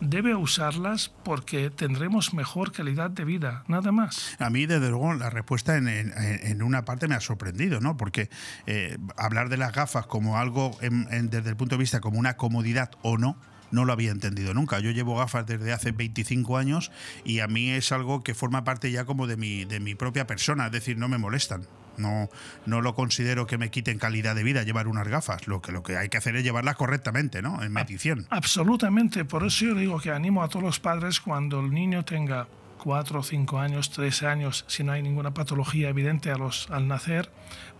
debe 0.09 0.35
usarlas 0.35 1.11
porque 1.23 1.69
tendremos 1.69 2.33
mejor 2.33 2.71
calidad 2.71 3.09
de 3.09 3.25
vida, 3.25 3.63
nada 3.67 3.91
más. 3.91 4.35
A 4.39 4.49
mí, 4.49 4.65
desde 4.65 4.89
luego, 4.89 5.13
la 5.13 5.29
respuesta 5.29 5.77
en, 5.77 5.87
en- 5.87 6.61
una 6.63 6.85
parte 6.85 7.07
me 7.07 7.15
ha 7.15 7.19
sorprendido, 7.19 7.79
¿no? 7.81 7.97
Porque 7.97 8.29
eh, 8.67 8.97
hablar 9.17 9.49
de 9.49 9.57
las 9.57 9.73
gafas 9.73 10.05
como 10.05 10.37
algo, 10.37 10.77
desde 10.81 11.49
el 11.49 11.55
punto 11.55 11.75
de 11.75 11.79
vista 11.79 11.99
como 11.99 12.19
una 12.19 12.37
comodidad 12.37 12.91
o 13.01 13.17
no, 13.17 13.37
no 13.71 13.85
lo 13.85 13.93
había 13.93 14.11
entendido 14.11 14.53
nunca. 14.53 14.79
Yo 14.79 14.91
llevo 14.91 15.17
gafas 15.17 15.45
desde 15.47 15.73
hace 15.73 15.91
25 15.91 16.57
años 16.57 16.91
y 17.25 17.39
a 17.39 17.47
mí 17.47 17.69
es 17.71 17.91
algo 17.91 18.23
que 18.23 18.33
forma 18.35 18.63
parte 18.63 18.91
ya 18.91 19.05
como 19.05 19.25
de 19.27 19.35
mi, 19.35 19.65
de 19.65 19.79
mi 19.79 19.95
propia 19.95 20.27
persona, 20.27 20.67
es 20.67 20.71
decir, 20.71 20.97
no 20.97 21.07
me 21.07 21.17
molestan. 21.17 21.63
No, 21.97 22.29
no 22.65 22.81
lo 22.81 22.95
considero 22.95 23.45
que 23.45 23.57
me 23.57 23.69
quiten 23.69 23.99
calidad 23.99 24.35
de 24.35 24.43
vida 24.43 24.63
llevar 24.63 24.87
unas 24.87 25.07
gafas. 25.07 25.47
Lo 25.47 25.61
que, 25.61 25.71
lo 25.71 25.83
que 25.83 25.97
hay 25.97 26.09
que 26.09 26.17
hacer 26.17 26.35
es 26.35 26.43
llevarlas 26.43 26.75
correctamente, 26.75 27.41
¿no? 27.41 27.61
En 27.63 27.71
medición. 27.71 28.25
Absolutamente. 28.29 29.25
Por 29.25 29.45
eso 29.45 29.65
yo 29.65 29.75
digo 29.75 29.99
que 29.99 30.11
animo 30.11 30.43
a 30.43 30.49
todos 30.49 30.63
los 30.63 30.79
padres 30.79 31.19
cuando 31.19 31.59
el 31.59 31.71
niño 31.71 32.03
tenga 32.03 32.47
cuatro, 32.83 33.23
cinco 33.23 33.59
años, 33.59 33.91
tres 33.91 34.23
años, 34.23 34.65
si 34.67 34.83
no 34.83 34.91
hay 34.91 35.01
ninguna 35.01 35.33
patología 35.33 35.87
evidente 35.87 36.31
a 36.31 36.35
los, 36.35 36.69
al 36.69 36.87
nacer, 36.89 37.31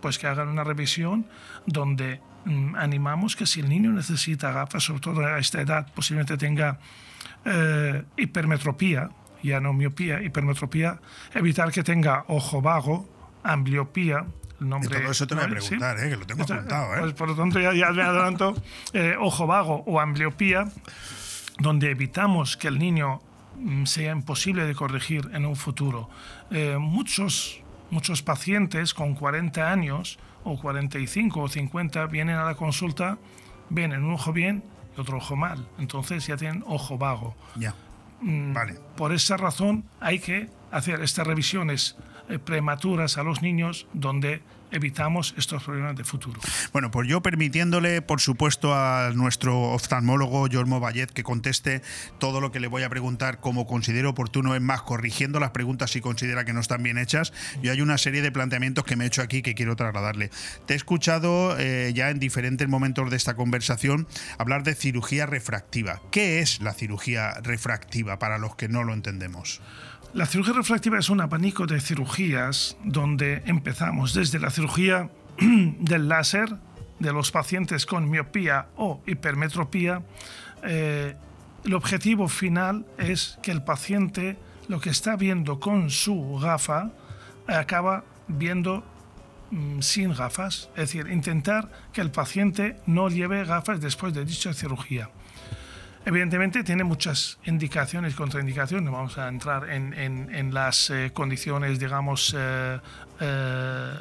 pues 0.02 0.18
que 0.18 0.28
hagan 0.28 0.48
una 0.48 0.64
revisión 0.64 1.26
donde 1.66 2.22
mm, 2.46 2.76
animamos 2.76 3.36
que 3.36 3.46
si 3.46 3.60
el 3.60 3.68
niño 3.68 3.92
necesita 3.92 4.54
gafas, 4.54 4.84
sobre 4.84 5.02
todo 5.02 5.26
a 5.26 5.40
esta 5.40 5.60
edad, 5.60 5.92
posiblemente 5.94 6.38
tenga 6.38 6.80
eh, 7.44 8.04
hipermetropía, 8.16 9.10
ya 9.44 9.60
no 9.60 9.74
miopía, 9.74 10.22
hipermetropía, 10.24 11.02
evitar 11.34 11.74
que 11.74 11.84
tenga 11.84 12.24
ojo 12.30 12.62
vago, 12.62 13.10
ambliopía, 13.44 14.26
el 14.60 14.70
nombre... 14.70 15.00
Todo 15.00 15.12
eso 15.12 15.28
te 15.28 15.36
voy 15.36 15.44
a 15.44 15.48
preguntar, 15.48 16.00
¿eh? 16.00 16.10
que 16.10 16.18
lo 16.18 16.26
tengo 16.26 16.44
apuntado. 16.44 16.96
¿eh? 16.96 17.00
pues 17.00 17.14
por 17.14 17.28
lo 17.30 17.36
tanto, 17.36 17.60
ya, 17.60 17.74
ya 17.74 17.92
me 17.92 18.02
adelanto, 18.02 18.56
eh, 18.94 19.16
ojo 19.20 19.48
vago 19.48 19.84
o 19.86 20.00
ambliopía, 20.00 20.72
donde 21.60 21.92
evitamos 21.92 22.58
que 22.58 22.68
el 22.68 22.80
niño 22.80 23.22
mm, 23.58 23.86
sea 23.86 24.12
imposible 24.12 24.66
de 24.66 24.76
corregir 24.76 25.30
en 25.34 25.46
un 25.46 25.56
futuro. 25.56 26.10
Eh, 26.52 26.78
muchos, 26.80 27.62
muchos 27.90 28.22
pacientes 28.22 28.94
con 28.94 29.16
40 29.16 29.72
años 29.72 30.20
o 30.44 30.60
45 30.60 31.42
o 31.42 31.48
50 31.48 32.06
vienen 32.08 32.36
a 32.36 32.46
la 32.46 32.56
consulta, 32.56 33.18
ven 33.70 33.94
en 33.94 34.04
un 34.04 34.14
ojo 34.14 34.34
bien 34.34 34.64
y 34.98 35.02
otro 35.02 35.18
ojo 35.18 35.36
mal. 35.36 35.68
Entonces 35.78 36.26
ya 36.28 36.38
tienen 36.38 36.64
ojo 36.68 36.98
vago. 36.98 37.36
Ya. 37.56 37.76
Mm, 38.22 38.56
Por 38.96 39.14
esa 39.14 39.38
razón 39.38 39.86
hay 40.00 40.20
que 40.20 40.50
hacer 40.72 41.02
estas 41.02 41.28
revisiones 41.28 41.98
prematuras 42.46 43.18
a 43.18 43.24
los 43.24 43.42
niños 43.42 43.88
donde 43.94 44.42
evitamos 44.74 45.34
estos 45.38 45.64
problemas 45.64 45.96
de 45.96 46.04
futuro. 46.04 46.42
Bueno, 46.74 46.92
pues 46.92 47.08
yo 47.08 47.22
permitiéndole, 47.22 48.02
por 48.02 48.20
supuesto, 48.20 48.74
a 48.74 49.12
nuestro 49.14 49.62
oftalmólogo 49.62 50.48
Jormo 50.52 50.80
Vallet 50.80 51.12
que 51.12 51.24
conteste 51.24 51.82
todo 52.20 52.42
lo 52.42 52.52
que 52.52 52.60
le 52.60 52.68
voy 52.68 52.84
a 52.84 52.90
preguntar 52.90 53.40
como 53.40 53.68
considero 53.68 54.10
oportuno, 54.10 54.56
es 54.56 54.62
más, 54.62 54.82
corrigiendo 54.82 55.40
las 55.40 55.52
preguntas 55.52 55.92
si 55.92 56.02
considera 56.02 56.44
que 56.44 56.54
no 56.54 56.60
están 56.60 56.82
bien 56.84 56.98
hechas. 56.98 57.34
Yo 57.62 57.72
hay 57.72 57.82
una 57.82 57.98
serie 57.98 58.22
de 58.22 58.32
planteamientos 58.32 58.84
que 58.84 58.96
me 58.96 59.06
he 59.06 59.08
hecho 59.08 59.22
aquí 59.22 59.44
que 59.44 59.54
quiero 59.54 59.76
trasladarle. 59.76 60.32
Te 60.66 60.74
he 60.74 60.78
escuchado 60.78 61.56
eh, 61.60 61.92
ya 61.94 62.10
en 62.10 62.20
diferentes 62.20 62.68
momentos 62.68 63.12
de 63.12 63.18
esta 63.18 63.36
conversación 63.36 64.08
hablar 64.40 64.64
de 64.64 64.74
cirugía 64.74 65.28
refractiva. 65.28 66.02
¿Qué 66.12 66.40
es 66.40 66.62
la 66.62 66.74
cirugía 66.74 67.34
refractiva 67.44 68.18
para 68.18 68.40
los 68.40 68.56
que 68.56 68.68
no 68.70 68.84
lo 68.84 68.94
entendemos? 68.94 69.62
La 70.14 70.28
cirugía 70.28 70.54
refractiva 70.54 71.00
es 71.00 71.10
un 71.10 71.22
abanico 71.22 71.66
de 71.66 71.82
cirugías 71.82 72.78
donde 72.84 73.42
empezamos 73.48 74.14
desde 74.14 74.38
la 74.38 74.52
cirugía 74.52 75.10
del 75.40 76.08
láser 76.08 76.56
de 77.00 77.12
los 77.12 77.32
pacientes 77.32 77.88
con 77.88 78.08
miopía 78.08 78.68
o 78.76 79.02
hipermetropía. 79.08 80.04
Eh, 80.62 81.16
el 81.66 81.74
objetivo 81.74 82.28
final 82.28 82.86
es 83.00 83.40
que 83.42 83.50
el 83.50 83.64
paciente 83.64 84.38
lo 84.68 84.80
que 84.80 84.92
está 84.92 85.16
viendo 85.16 85.60
con 85.60 85.90
su 85.90 86.38
gafa 86.40 86.92
acaba 87.48 88.04
viendo 88.28 88.84
mm, 89.50 89.80
sin 89.80 90.14
gafas, 90.14 90.70
es 90.76 90.94
decir, 90.94 91.08
intentar 91.08 91.72
que 91.92 92.02
el 92.02 92.12
paciente 92.12 92.78
no 92.86 93.10
lleve 93.10 93.46
gafas 93.46 93.82
después 93.82 94.14
de 94.14 94.26
dicha 94.26 94.54
cirugía. 94.54 95.10
Evidentemente 96.06 96.64
tiene 96.64 96.84
muchas 96.84 97.38
indicaciones 97.46 98.14
contraindicaciones, 98.16 98.84
no 98.86 98.92
vamos 98.92 99.18
a 99.18 99.28
entrar 99.30 99.70
en, 99.70 99.94
en- 99.94 100.34
en 100.36 100.54
las 100.54 100.90
eh, 100.90 101.12
condiciones, 101.14 101.80
digamos, 101.80 102.36
eh, 102.38 102.80
eh, 103.22 103.94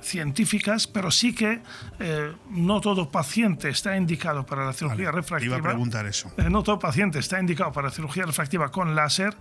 científicas, 0.00 0.86
pero 0.86 1.10
sí 1.10 1.34
que 1.34 1.60
eh, 2.00 2.32
no 2.50 2.80
todo 2.80 3.10
paciente 3.10 3.68
está 3.68 3.96
indicado 3.96 4.46
para 4.46 4.64
la 4.64 4.72
cirugía 4.72 4.96
Te 4.96 5.02
iba 5.02 5.12
refractiva. 5.12 5.56
a 5.58 5.62
preguntar 5.62 6.06
eso. 6.06 6.32
Eh, 6.38 6.48
No 6.48 6.62
todo 6.62 6.78
paciente 6.78 7.18
está 7.18 7.38
indicado 7.40 7.72
para 7.72 7.90
cirugía 7.90 8.24
refractiva 8.24 8.70
con 8.70 8.94
láser, 8.94 9.34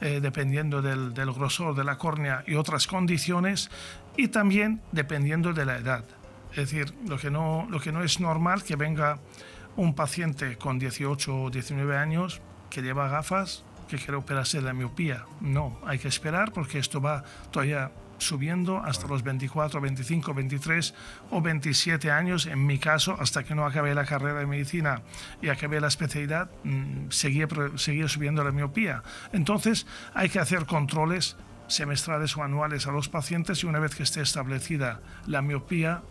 eh, 0.00 0.20
dependiendo 0.22 0.82
del, 0.82 1.14
del 1.14 1.32
grosor 1.32 1.74
de 1.74 1.84
la 1.84 1.98
córnea 1.98 2.42
y 2.46 2.54
otras 2.54 2.86
condiciones, 2.86 3.70
y 4.16 4.28
también 4.28 4.80
dependiendo 4.92 5.52
de 5.52 5.64
la 5.66 5.76
edad. 5.76 6.04
Es 6.52 6.70
decir, 6.70 6.94
lo 7.08 7.18
que 7.18 7.30
no, 7.32 7.66
lo 7.68 7.80
que 7.80 7.90
no 7.90 8.04
es 8.04 8.20
normal 8.20 8.62
que 8.62 8.76
venga 8.76 9.18
un 9.76 9.94
paciente 9.94 10.56
con 10.56 10.78
18 10.78 11.42
o 11.42 11.50
19 11.50 11.96
años 11.96 12.40
que 12.70 12.82
lleva 12.82 13.08
gafas 13.08 13.64
que 13.88 13.96
quiere 13.96 14.16
operarse 14.16 14.58
de 14.58 14.64
la 14.64 14.72
miopía. 14.72 15.26
No, 15.40 15.78
hay 15.86 15.98
que 15.98 16.08
esperar 16.08 16.52
porque 16.52 16.78
esto 16.78 17.00
va 17.00 17.24
todavía 17.50 17.92
subiendo 18.18 18.78
hasta 18.78 19.06
los 19.06 19.22
24, 19.22 19.80
25, 19.80 20.34
23 20.34 20.94
o 21.30 21.40
27 21.40 22.10
años, 22.10 22.46
en 22.46 22.64
mi 22.64 22.78
caso, 22.78 23.16
hasta 23.18 23.44
que 23.44 23.54
no 23.54 23.66
acabe 23.66 23.94
la 23.94 24.04
carrera 24.04 24.40
de 24.40 24.46
medicina 24.46 25.02
y 25.42 25.48
acabe 25.48 25.80
la 25.80 25.88
especialidad, 25.88 26.50
mm, 26.62 27.10
seguía, 27.10 27.48
seguía 27.76 28.08
subiendo 28.08 28.44
la 28.44 28.52
miopía. 28.52 29.02
Entonces 29.32 29.86
hay 30.14 30.28
que 30.28 30.38
hacer 30.38 30.66
controles 30.66 31.36
semestrales 31.66 32.36
o 32.36 32.42
anuales 32.42 32.86
a 32.86 32.92
los 32.92 33.08
pacientes 33.08 33.62
y 33.62 33.66
una 33.66 33.78
vez 33.78 33.94
que 33.94 34.02
esté 34.02 34.20
establecida 34.20 35.00
la 35.26 35.42
miopía, 35.42 36.02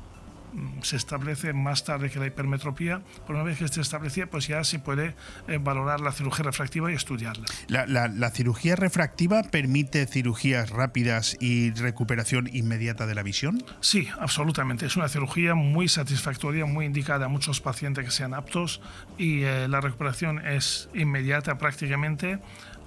se 0.82 0.96
establece 0.96 1.54
más 1.54 1.84
tarde 1.84 2.10
que 2.10 2.20
la 2.20 2.28
hipermetropía, 2.28 3.02
pero 3.26 3.40
una 3.40 3.44
vez 3.44 3.58
que 3.58 3.66
esté 3.66 3.82
establecida, 3.82 4.28
pues 4.28 4.48
ya 4.48 4.64
se 4.64 4.80
puede 4.80 5.16
eh, 5.48 5.60
valorar 5.62 6.00
la 6.02 6.12
cirugía 6.12 6.44
refractiva 6.46 6.92
y 6.92 6.96
estudiarla. 6.96 7.46
La, 7.68 7.86
la- 7.86 8.08
la 8.08 8.30
cirugía 8.32 8.76
refractiva 8.76 9.44
permite 9.44 10.06
cirugías 10.06 10.70
rápidas 10.70 11.38
y 11.40 11.72
recuperación 11.72 12.50
inmediata 12.54 13.06
de 13.08 13.16
la 13.16 13.24
visión. 13.24 13.64
Sí, 13.80 14.08
absolutamente. 14.20 14.86
Es 14.86 14.96
una 14.96 15.10
cirugía 15.10 15.56
muy 15.56 15.88
satisfactoria, 15.88 16.66
muy 16.66 16.86
indicada 16.86 17.26
a 17.26 17.30
muchos 17.30 17.62
pacientes 17.62 18.06
que 18.06 18.12
sean 18.12 18.34
aptos 18.34 18.82
y 19.18 19.44
eh, 19.44 19.68
la 19.68 19.82
recuperación 19.82 20.46
es 20.46 20.90
inmediata 20.94 21.58
prácticamente. 21.58 22.40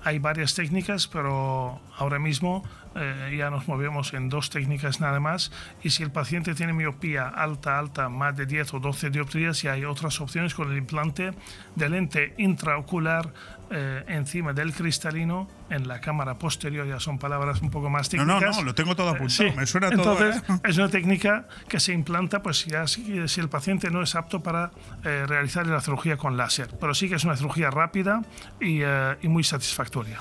Hay 0.07 0.21
varias 0.21 0.55
técnicas, 0.55 1.09
pero 1.09 1.81
ahora 1.99 2.21
mismo 2.21 2.63
eh, 2.95 3.35
ya 3.37 3.51
nos 3.51 3.67
movemos 3.67 4.15
en 4.15 4.29
dos 4.29 4.51
técnicas 4.51 5.01
nada 5.01 5.19
más. 5.19 5.51
Y 5.83 5.91
si 5.91 6.05
el 6.05 6.13
paciente 6.13 6.55
tiene 6.55 6.73
miopía 6.73 7.27
alta, 7.27 7.77
alta, 7.77 8.09
más 8.09 8.37
de 8.37 8.47
10 8.47 8.75
o 8.75 8.79
12 8.79 9.11
dioptrías, 9.11 9.63
ya 9.63 9.73
hay 9.73 9.85
otras 9.85 10.21
opciones 10.21 10.55
con 10.55 10.71
el 10.71 10.79
implante 10.79 11.33
de 11.75 11.89
lente 11.89 12.35
intraocular 12.39 13.33
eh, 13.71 14.05
encima 14.09 14.53
del 14.53 14.73
cristalino 14.73 15.49
en 15.71 15.89
la 15.89 16.01
cámara 16.01 16.39
posterior. 16.39 16.87
Ya 16.87 17.01
son 17.01 17.19
palabras 17.19 17.61
un 17.63 17.71
poco 17.71 17.91
más 17.91 18.13
No, 18.15 18.25
no, 18.25 18.35
técnicas. 18.35 18.57
no, 18.59 18.63
lo 18.65 18.75
tengo 18.75 18.95
todo 18.97 19.09
Eh, 19.09 19.17
apuntado, 19.17 19.51
sí. 19.51 19.57
me 19.57 19.67
suena 19.67 19.91
todo. 19.91 20.13
Entonces, 20.25 20.43
¿eh? 20.49 20.61
es 20.69 20.77
una 20.79 20.89
técnica 20.89 21.49
que 21.69 21.81
se 21.81 21.93
implanta 21.93 22.43
pues 22.43 22.65
ya 22.67 22.87
si, 22.87 23.27
si 23.29 23.41
el 23.41 23.49
paciente 23.49 23.91
no 23.91 24.03
es 24.03 24.15
apto 24.15 24.43
para 24.43 24.71
realizar 25.03 25.67
la 25.67 25.81
cirugía 25.81 26.17
con 26.17 26.37
láser. 26.37 26.69
Pero 26.81 26.95
sí 26.95 27.09
que 27.09 27.17
es 27.17 27.25
una 27.25 27.37
cirugía 27.37 27.71
rápida 27.71 28.23
y, 28.61 28.81
y 28.83 29.29
muy 29.29 29.45
satisfactoria. 29.45 30.19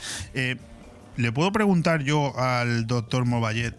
Le 1.17 1.31
puedo 1.31 1.51
preguntar 1.51 2.01
yo 2.03 2.37
al 2.37 2.87
doctor 2.87 3.25
Movallet 3.25 3.75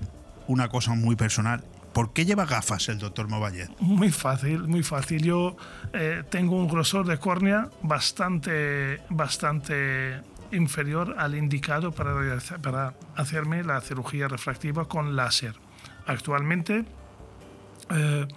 una 0.47 0.69
cosa 0.69 0.95
muy 0.95 1.17
personal. 1.17 1.63
¿Por 1.97 2.13
qué 2.13 2.27
lleva 2.27 2.45
gafas 2.45 2.91
el 2.91 2.99
doctor 2.99 3.27
Movallet? 3.27 3.71
Muy 3.81 4.11
fácil, 4.11 4.69
muy 4.69 4.83
fácil. 4.83 5.23
Yo 5.23 5.57
eh, 5.95 6.25
tengo 6.29 6.57
un 6.57 6.69
grosor 6.69 7.07
de 7.07 7.17
córnea 7.19 7.71
bastante, 7.81 9.01
bastante 9.09 10.21
inferior 10.53 11.15
al 11.17 11.35
indicado 11.35 11.93
para, 11.93 12.13
para 12.61 12.93
hacerme 13.15 13.65
la 13.65 13.81
cirugía 13.81 14.29
refractiva 14.29 14.87
con 14.87 15.17
láser. 15.17 15.55
Actualmente... 16.07 16.85
eh, 17.89 18.29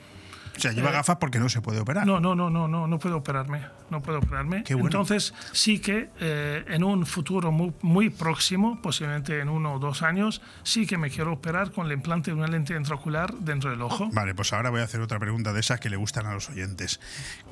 O 0.56 0.60
sea, 0.62 0.72
lleva 0.72 0.92
eh, 0.92 0.94
gafas 0.94 1.18
porque 1.18 1.40
no 1.40 1.50
se 1.50 1.60
puede 1.62 1.82
operar. 1.82 2.08
No, 2.08 2.22
no, 2.22 2.36
no, 2.36 2.50
no, 2.50 2.70
no, 2.70 2.88
no 2.88 2.98
puedo 2.98 3.18
operarme, 3.18 3.66
no 3.92 4.02
puedo 4.02 4.20
operarme. 4.20 4.64
Qué 4.64 4.74
bueno. 4.74 4.88
Entonces 4.88 5.34
sí 5.52 5.80
que 5.80 6.10
eh, 6.20 6.64
en 6.68 6.84
un 6.84 7.06
futuro 7.06 7.52
muy, 7.52 7.74
muy 7.82 8.10
próximo, 8.10 8.82
posiblemente 8.82 9.40
en 9.40 9.50
uno 9.50 9.74
o 9.74 9.80
dos 9.80 10.02
años, 10.02 10.42
sí 10.64 10.86
que 10.86 10.98
me 10.98 11.10
quiero 11.10 11.34
operar 11.34 11.72
con 11.72 11.86
el 11.88 11.94
implante 11.94 12.32
de 12.32 12.38
una 12.38 12.48
lente 12.48 12.76
intraocular 12.76 13.34
dentro 13.34 13.70
del 13.70 13.82
ojo. 13.82 14.10
Vale, 14.12 14.36
pues 14.36 14.54
ahora 14.54 14.70
voy 14.70 14.82
a 14.82 14.84
hacer 14.84 15.02
otra 15.02 15.20
pregunta 15.20 15.54
de 15.54 15.60
esas 15.60 15.80
que 15.80 15.90
le 15.90 15.98
gustan 15.98 16.26
a 16.26 16.34
los 16.34 16.50
oyentes. 16.50 17.00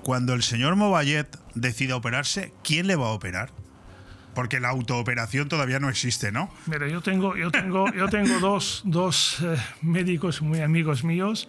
Cuando 0.03 0.33
el 0.33 0.43
señor 0.43 0.75
Movallet 0.75 1.27
decida 1.55 1.95
operarse, 1.95 2.53
¿quién 2.63 2.87
le 2.87 2.95
va 2.95 3.07
a 3.07 3.11
operar? 3.11 3.51
Porque 4.33 4.59
la 4.59 4.69
autooperación 4.69 5.49
todavía 5.49 5.79
no 5.79 5.89
existe, 5.89 6.31
¿no? 6.31 6.51
Mira, 6.67 6.87
yo 6.87 7.01
tengo, 7.01 7.35
yo 7.35 7.49
tengo, 7.49 7.91
yo 7.91 8.07
tengo 8.07 8.39
dos, 8.39 8.83
dos 8.85 9.39
eh, 9.41 9.57
médicos 9.81 10.43
muy 10.43 10.61
amigos 10.61 11.03
míos. 11.03 11.47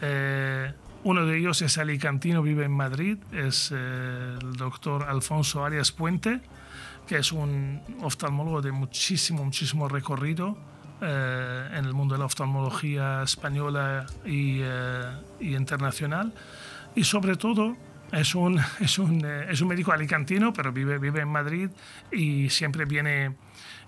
Eh, 0.00 0.72
uno 1.02 1.24
de 1.24 1.38
ellos 1.38 1.62
es 1.62 1.78
alicantino, 1.78 2.42
vive 2.42 2.64
en 2.64 2.72
Madrid, 2.72 3.18
es 3.32 3.72
eh, 3.74 4.38
el 4.40 4.52
doctor 4.54 5.04
Alfonso 5.04 5.64
Arias 5.64 5.92
Puente, 5.92 6.40
que 7.06 7.16
es 7.16 7.32
un 7.32 7.80
oftalmólogo 8.02 8.60
de 8.60 8.70
muchísimo, 8.70 9.44
muchísimo 9.44 9.88
recorrido 9.88 10.58
eh, 11.00 11.68
en 11.72 11.84
el 11.86 11.94
mundo 11.94 12.14
de 12.14 12.18
la 12.18 12.26
oftalmología 12.26 13.22
española 13.22 14.06
y, 14.24 14.60
eh, 14.62 15.02
y 15.40 15.56
internacional. 15.56 16.34
Y 16.94 17.04
sobre 17.04 17.36
todo 17.36 17.76
es 18.12 18.34
un, 18.34 18.60
es 18.80 18.98
un, 18.98 19.24
eh, 19.24 19.46
es 19.50 19.60
un 19.60 19.68
médico 19.68 19.92
alicantino, 19.92 20.52
pero 20.52 20.72
vive, 20.72 20.98
vive 20.98 21.20
en 21.20 21.28
Madrid 21.28 21.70
y 22.10 22.50
siempre 22.50 22.84
viene, 22.84 23.36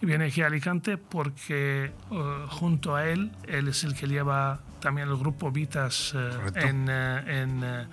viene 0.00 0.26
aquí 0.26 0.42
a 0.42 0.46
Alicante 0.46 0.96
porque 0.96 1.92
eh, 2.10 2.46
junto 2.48 2.94
a 2.96 3.08
él, 3.08 3.32
él 3.46 3.68
es 3.68 3.84
el 3.84 3.94
que 3.94 4.06
lleva 4.06 4.60
también 4.80 5.08
el 5.08 5.16
grupo 5.16 5.50
Vitas 5.50 6.14
eh, 6.16 6.30
en, 6.56 6.88
en, 6.88 7.86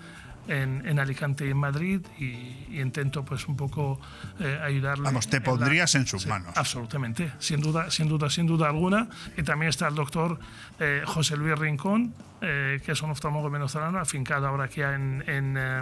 en, 0.50 0.86
en 0.88 1.00
Alicante 1.00 1.46
y 1.48 1.52
en 1.52 1.58
Madrid 1.58 2.02
y, 2.18 2.26
y 2.26 2.80
intento 2.82 3.24
pues 3.24 3.48
un 3.48 3.56
poco 3.56 4.00
eh, 4.40 4.60
ayudarle. 4.64 5.04
Vamos, 5.06 5.28
te 5.30 5.38
en 5.38 5.44
la- 5.44 5.50
pondrías 5.50 5.96
en 5.96 6.06
sus 6.08 6.24
Sí, 6.24 6.30
manos. 6.30 6.52
Absolutamente, 6.58 7.32
sin 7.40 7.62
duda, 7.62 7.90
sin 7.92 8.08
duda, 8.10 8.30
sin 8.30 8.48
duda 8.48 8.68
alguna. 8.68 9.08
Y 9.38 9.44
también 9.44 9.70
está 9.70 9.88
el 9.88 9.96
doctor 9.96 10.40
eh, 10.80 11.04
José 11.06 11.38
Luis 11.38 11.58
Rincón, 11.58 12.14
eh, 12.42 12.82
que 12.86 12.92
es 12.94 13.02
un 13.02 13.12
oftalmólogo 13.12 13.50
venezolano, 13.52 14.00
afincado 14.00 14.48
ahora 14.48 14.66
aquí 14.66 14.82
en, 14.82 15.24
en, 15.28 15.56
eh, 15.58 15.82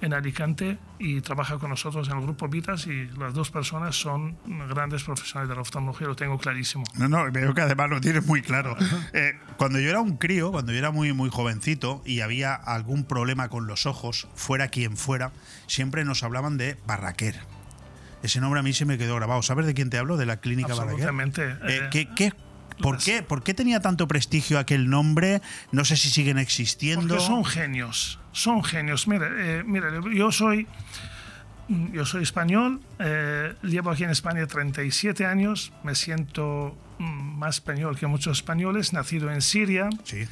en 0.00 0.14
Alicante 0.14 0.78
y 0.98 1.20
trabaja 1.20 1.58
con 1.58 1.70
nosotros 1.70 2.08
en 2.08 2.16
el 2.16 2.22
grupo 2.22 2.48
Vitas 2.48 2.86
y 2.86 3.06
las 3.18 3.34
dos 3.34 3.50
personas 3.50 3.96
son 3.96 4.36
grandes 4.68 5.02
profesionales 5.04 5.48
de 5.48 5.54
la 5.54 5.60
oftalmología, 5.60 6.06
lo 6.06 6.16
tengo 6.16 6.38
clarísimo. 6.38 6.84
No, 6.96 7.08
no, 7.08 7.30
veo 7.30 7.52
que 7.54 7.60
además 7.60 7.90
lo 7.90 8.00
tienes 8.00 8.26
muy 8.26 8.42
claro. 8.42 8.76
Eh, 9.12 9.32
cuando 9.56 9.78
yo 9.80 9.90
era 9.90 10.00
un 10.00 10.16
crío, 10.16 10.52
cuando 10.52 10.72
yo 10.72 10.78
era 10.78 10.90
muy, 10.90 11.12
muy 11.12 11.30
jovencito 11.30 12.02
y 12.06 12.20
había 12.20 12.54
algún 12.54 13.04
problema 13.04 13.48
con 13.48 13.66
los 13.66 13.86
ojos, 13.86 14.28
fuera 14.34 14.68
quien 14.68 14.96
fuera, 14.96 15.32
siempre 15.66 16.04
nos 16.04 16.22
hablaban 16.22 16.56
de 16.56 16.76
Barraquer. 16.86 17.38
Ese 18.22 18.40
nombre 18.40 18.60
a 18.60 18.62
mí 18.62 18.72
se 18.72 18.84
me 18.84 18.98
quedó 18.98 19.16
grabado. 19.16 19.42
¿Sabes 19.42 19.64
de 19.66 19.74
quién 19.74 19.88
te 19.90 19.96
hablo? 19.98 20.16
De 20.18 20.26
la 20.26 20.38
clínica 20.38 20.74
Barraquer. 20.74 21.08
Absolutamente. 21.08 21.42
Eh, 21.44 21.56
eh, 21.84 21.88
¿qué, 21.90 22.08
qué- 22.14 22.32
por, 22.80 22.98
qué, 22.98 23.22
¿Por 23.22 23.42
qué 23.42 23.52
tenía 23.54 23.80
tanto 23.80 24.08
prestigio 24.08 24.58
aquel 24.58 24.88
nombre? 24.88 25.42
No 25.72 25.84
sé 25.84 25.96
si 25.96 26.08
siguen 26.10 26.38
existiendo. 26.38 27.08
Porque 27.08 27.22
son 27.24 27.44
genios, 27.44 28.19
son 28.32 28.62
genios. 28.62 29.08
Mira, 29.08 29.28
eh, 29.36 29.62
mira 29.64 29.88
yo 30.12 30.32
soy, 30.32 30.66
yo 31.68 32.04
soy 32.04 32.22
español, 32.22 32.80
eh, 32.98 33.54
llevo 33.62 33.90
aquí 33.90 34.04
en 34.04 34.10
España 34.10 34.46
37 34.46 35.26
años, 35.26 35.72
me 35.82 35.94
siento 35.94 36.76
mm, 36.98 37.38
más 37.38 37.56
español 37.56 37.98
que 37.98 38.06
muchos 38.06 38.38
españoles, 38.38 38.92
nacido 38.92 39.30
en 39.30 39.42
Siria. 39.42 39.88
Sí. 40.04 40.26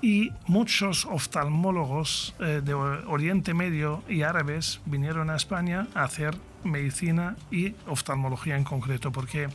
Y 0.00 0.30
muchos 0.46 1.06
oftalmólogos 1.06 2.34
eh, 2.38 2.60
de 2.64 2.72
Oriente 2.72 3.52
Medio 3.52 4.04
y 4.08 4.22
árabes 4.22 4.80
vinieron 4.86 5.28
a 5.28 5.34
España 5.34 5.88
a 5.94 6.04
hacer 6.04 6.36
medicina 6.62 7.36
y 7.50 7.74
oftalmología 7.86 8.56
en 8.56 8.62
concreto, 8.62 9.10
porque 9.10 9.48
mm, 9.48 9.50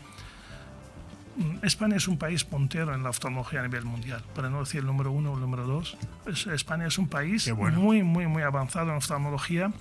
España 1.64 1.96
es 1.96 2.08
un 2.08 2.18
país 2.18 2.44
puntero 2.44 2.94
en 2.94 3.02
la 3.04 3.10
oftalmología 3.10 3.60
a 3.62 3.64
nivel 3.64 3.86
mundial, 3.86 4.24
para 4.36 4.50
no 4.50 4.60
decir 4.60 4.82
el 4.82 4.86
número 4.86 5.12
uno 5.12 5.32
o 5.32 5.36
el 5.36 5.42
número 5.42 5.66
dos. 5.66 5.98
Es- 6.28 6.46
España 6.48 6.86
es 6.88 6.98
un 6.98 7.08
país 7.08 7.52
bueno. 7.54 7.80
muy, 7.80 8.04
muy, 8.04 8.28
muy 8.28 8.44
avanzado 8.44 8.92
en 8.92 8.98
oftalmología 8.98 9.72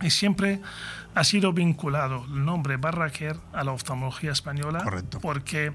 y 0.00 0.10
siempre 0.10 0.60
ha 1.14 1.24
sido 1.24 1.52
vinculado 1.52 2.24
el 2.26 2.44
nombre 2.44 2.76
Barraquer 2.76 3.36
a 3.52 3.64
la 3.64 3.72
oftalmología 3.72 4.32
española 4.32 4.84
porque 5.20 5.72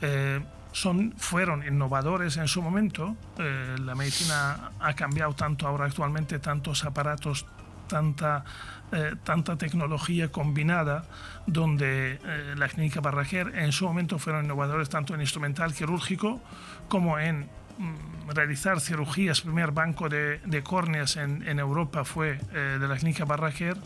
eh, 0.00 0.40
son, 0.72 1.14
fueron 1.16 1.66
innovadores 1.66 2.36
en 2.36 2.48
su 2.48 2.60
momento. 2.62 3.16
Eh, 3.38 3.76
la 3.80 3.94
medicina 3.94 4.72
ha 4.80 4.92
cambiado 4.94 5.34
tanto 5.34 5.68
ahora 5.68 5.84
actualmente, 5.86 6.38
tantos 6.40 6.84
aparatos, 6.84 7.46
tanta, 7.88 8.44
eh, 8.92 9.14
tanta 9.24 9.56
tecnología 9.56 10.30
combinada, 10.30 11.04
donde 11.46 12.20
eh, 12.24 12.54
la 12.56 12.68
clínica 12.68 13.00
Barraquer 13.00 13.52
en 13.56 13.72
su 13.72 13.86
momento 13.86 14.18
fueron 14.18 14.44
innovadores 14.44 14.88
tanto 14.88 15.14
en 15.14 15.20
instrumental 15.20 15.72
quirúrgico 15.74 16.42
como 16.88 17.18
en 17.18 17.48
mm, 17.78 18.30
realizar 18.34 18.80
cirugías. 18.80 19.38
El 19.38 19.44
primer 19.44 19.72
banco 19.72 20.08
de, 20.08 20.38
de 20.44 20.62
córneas 20.62 21.16
en, 21.16 21.46
en 21.48 21.58
Europa 21.58 22.04
fue 22.04 22.38
eh, 22.52 22.78
de 22.80 22.86
la 22.88 22.96
clínica 22.96 23.24
Barraquer 23.24 23.76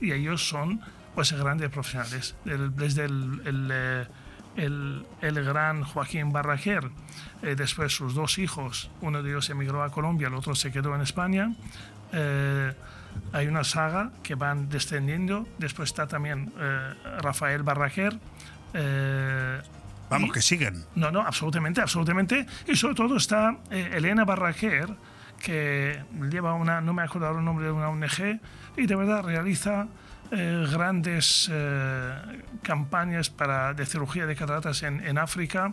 y 0.00 0.12
ellos 0.12 0.48
son 0.48 0.80
pues 1.14 1.32
grandes 1.32 1.68
profesionales. 1.70 2.36
El- 2.46 2.74
desde 2.76 3.04
el, 3.04 3.42
el, 3.44 4.06
el- 4.56 5.06
el 5.20 5.44
gran 5.44 5.82
Joaquín 5.82 6.32
Barraquer, 6.32 6.88
eh, 7.42 7.54
después 7.56 7.92
sus 7.94 8.14
dos 8.14 8.38
hijos, 8.38 8.90
uno 9.00 9.22
de 9.22 9.30
ellos 9.30 9.50
emigró 9.50 9.82
a 9.82 9.90
Colombia, 9.90 10.28
el 10.28 10.34
otro 10.34 10.54
se 10.54 10.70
quedó 10.72 10.94
en 10.94 11.00
España. 11.02 11.52
Eh, 12.12 12.72
hay 13.32 13.46
una 13.46 13.64
saga 13.64 14.10
que 14.22 14.34
van 14.34 14.68
descendiendo. 14.68 15.46
Después 15.58 15.90
está 15.90 16.06
también 16.06 16.52
eh, 16.58 16.94
Rafael 17.22 17.62
Barraquer. 17.62 18.18
eh, 18.74 19.60
Vamos, 20.08 20.30
y- 20.30 20.32
que 20.32 20.42
siguen. 20.42 20.84
no, 20.96 21.10
no, 21.10 21.20
absolutamente, 21.20 21.80
absolutamente. 21.80 22.46
Y 22.66 22.74
sobre 22.76 22.94
todo 22.94 23.16
está 23.16 23.56
eh, 23.70 23.90
Elena 23.94 24.24
Barraquer, 24.24 24.88
que 25.40 26.02
lleva 26.30 26.54
una, 26.54 26.80
no 26.80 26.92
me 26.92 27.02
acuerdo 27.02 27.26
ahora 27.28 27.38
el 27.38 27.44
nombre 27.44 27.66
de 27.66 27.72
una 27.72 27.88
ONG, 27.88 28.40
y 28.76 28.86
de 28.86 28.96
verdad 28.96 29.22
realiza 29.22 29.86
grandes 30.30 31.50
campañas 32.62 33.30
para, 33.30 33.74
de 33.74 33.86
cirugía 33.86 34.26
de 34.26 34.36
cataratas 34.36 34.82
en, 34.82 35.04
en 35.04 35.18
África. 35.18 35.72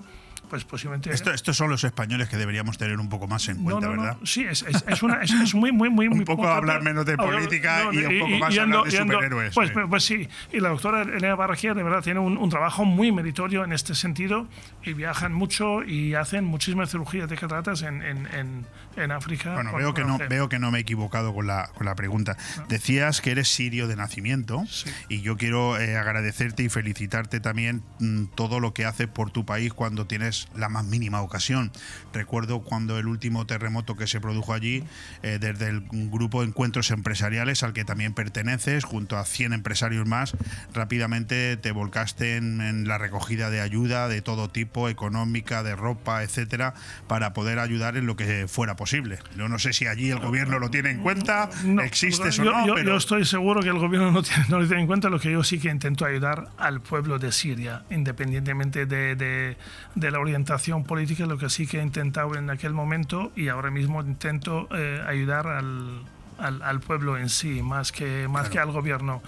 Pues 0.49 0.63
posiblemente. 0.63 1.11
Esto- 1.11 1.33
estos 1.33 1.57
son 1.57 1.69
los 1.69 1.83
españoles 1.83 2.29
que 2.29 2.37
deberíamos 2.37 2.77
tener 2.77 2.99
un 2.99 3.09
poco 3.09 3.27
más 3.27 3.47
en 3.49 3.63
cuenta, 3.63 3.87
no, 3.87 3.95
no, 3.95 4.01
¿verdad? 4.01 4.17
Sí, 4.23 4.43
es, 4.43 4.63
es, 4.63 4.83
es 4.87 5.03
una, 5.03 5.21
es, 5.21 5.53
muy, 5.53 5.71
muy, 5.71 5.89
muy. 5.89 6.07
Un 6.17 6.23
poco 6.23 6.47
hablar 6.47 6.81
menos 6.81 7.05
de 7.05 7.13
Ah, 7.13 7.17
política 7.17 7.83
y 7.91 7.97
un 7.97 8.19
poco 8.19 8.37
más 8.37 8.53
y 8.53 8.59
hablar 8.59 8.83
de 8.85 8.91
superhéroes, 8.91 9.53
Pues, 9.53 9.67
sí. 9.69 9.73
pues, 9.73 9.85
pues 9.89 10.03
sí, 10.03 10.27
y 10.53 10.59
la 10.59 10.69
doctora 10.69 11.01
Elena 11.03 11.35
Barraquer 11.35 11.75
de 11.75 11.83
verdad 11.83 12.01
tiene 12.01 12.19
un, 12.19 12.37
un 12.37 12.49
trabajo 12.49 12.85
muy 12.85 13.11
meritorio 13.11 13.63
en 13.63 13.73
este 13.73 13.93
sentido 13.95 14.47
y 14.83 14.93
viajan 14.93 15.33
mucho 15.33 15.83
y 15.83 16.13
hacen 16.15 16.45
muchísimas 16.45 16.91
cirugías 16.91 17.29
de 17.29 17.35
cataratas 17.37 17.81
en, 17.81 18.01
en, 18.01 18.27
en, 18.33 18.65
en 18.95 19.11
África. 19.11 19.53
Bueno, 19.55 19.73
veo 19.75 19.93
que 19.93 20.03
no, 20.03 20.17
veo 20.29 20.47
que 20.49 20.59
no 20.59 20.71
me 20.71 20.77
he 20.77 20.81
equivocado 20.81 21.33
con 21.33 21.47
la, 21.47 21.69
con 21.75 21.85
la 21.85 21.95
pregunta. 21.95 22.37
Decías 22.69 23.21
que 23.21 23.31
eres 23.31 23.47
sirio 23.49 23.87
de 23.87 23.95
nacimiento 23.95 24.63
y 25.09 25.21
yo 25.21 25.37
quiero 25.37 25.77
eh, 25.79 25.97
agradecerte 25.97 26.63
y 26.63 26.69
felicitarte 26.69 27.39
también 27.39 27.83
mm, 27.99 28.25
todo 28.35 28.59
lo 28.59 28.73
que 28.73 28.85
haces 28.85 29.07
por 29.07 29.31
tu 29.31 29.45
país 29.45 29.73
cuando 29.73 30.05
tienes 30.07 30.36
la 30.55 30.69
más 30.69 30.85
mínima 30.85 31.21
ocasión. 31.21 31.71
Recuerdo 32.13 32.61
cuando 32.61 32.97
el 32.97 33.07
último 33.07 33.45
terremoto 33.45 33.95
que 33.95 34.07
se 34.07 34.19
produjo 34.21 34.53
allí, 34.53 34.83
eh, 35.23 35.38
desde 35.39 35.69
el 35.69 35.81
grupo 35.89 36.43
Encuentros 36.43 36.91
Empresariales 36.91 37.63
al 37.63 37.73
que 37.73 37.85
también 37.85 38.13
perteneces, 38.13 38.83
junto 38.83 39.17
a 39.17 39.25
100 39.25 39.53
empresarios 39.53 40.07
más, 40.07 40.35
rápidamente 40.73 41.57
te 41.57 41.71
volcaste 41.71 42.38
en, 42.38 42.61
en 42.61 42.88
la 42.88 42.97
recogida 42.97 43.49
de 43.49 43.61
ayuda 43.61 44.07
de 44.07 44.21
todo 44.21 44.49
tipo, 44.49 44.89
económica, 44.89 45.63
de 45.63 45.75
ropa, 45.75 46.23
etcétera, 46.23 46.73
para 47.07 47.33
poder 47.33 47.59
ayudar 47.59 47.97
en 47.97 48.05
lo 48.05 48.15
que 48.15 48.47
fuera 48.47 48.75
posible. 48.75 49.19
Yo 49.38 49.47
no 49.49 49.59
sé 49.59 49.73
si 49.73 49.88
allí 49.88 50.09
el 50.11 50.19
gobierno 50.19 50.59
lo 50.59 50.69
tiene 50.69 50.91
en 50.91 50.99
cuenta, 51.01 51.49
No, 51.63 51.81
existe 51.81 52.31
yo, 52.31 52.43
o 52.43 52.45
no, 52.45 52.67
yo- 52.67 52.75
pero 52.75 52.91
yo 52.91 52.97
estoy 52.97 53.25
seguro 53.25 53.61
que 53.61 53.69
el 53.69 53.79
gobierno 53.79 54.11
no, 54.11 54.21
tiene, 54.23 54.45
no 54.49 54.59
lo 54.59 54.67
tiene 54.67 54.81
en 54.81 54.88
cuenta. 54.88 55.09
Lo 55.09 55.19
que 55.19 55.31
yo 55.31 55.43
sí 55.43 55.59
que 55.59 55.69
intento 55.69 56.05
ayudar 56.05 56.49
al 56.57 56.81
pueblo 56.81 57.17
de 57.19 57.31
Siria, 57.31 57.83
independientemente 57.89 58.85
de, 58.85 59.15
de- 59.15 59.57
de 59.95 60.11
la 60.11 60.19
orientación 60.28 60.84
política, 60.84 61.25
lo 61.25 61.38
que 61.38 61.49
sí 61.49 61.65
que 61.67 61.80
he 61.80 61.84
intentado 61.84 62.36
en 62.36 62.49
aquel 62.49 62.73
momento 62.73 63.32
y 63.36 63.47
ahora 63.47 63.71
mismo 63.71 64.01
intento 64.01 64.67
eh, 64.75 65.01
ayudar 65.07 65.47
al, 65.47 66.01
al- 66.38 66.61
al 66.61 66.80
pueblo 66.82 67.17
en 67.17 67.30
sí, 67.30 67.61
más 67.61 67.91
que, 67.93 68.28
más 68.28 68.49
que 68.49 68.59
al 68.59 68.71
gobierno. 68.71 69.21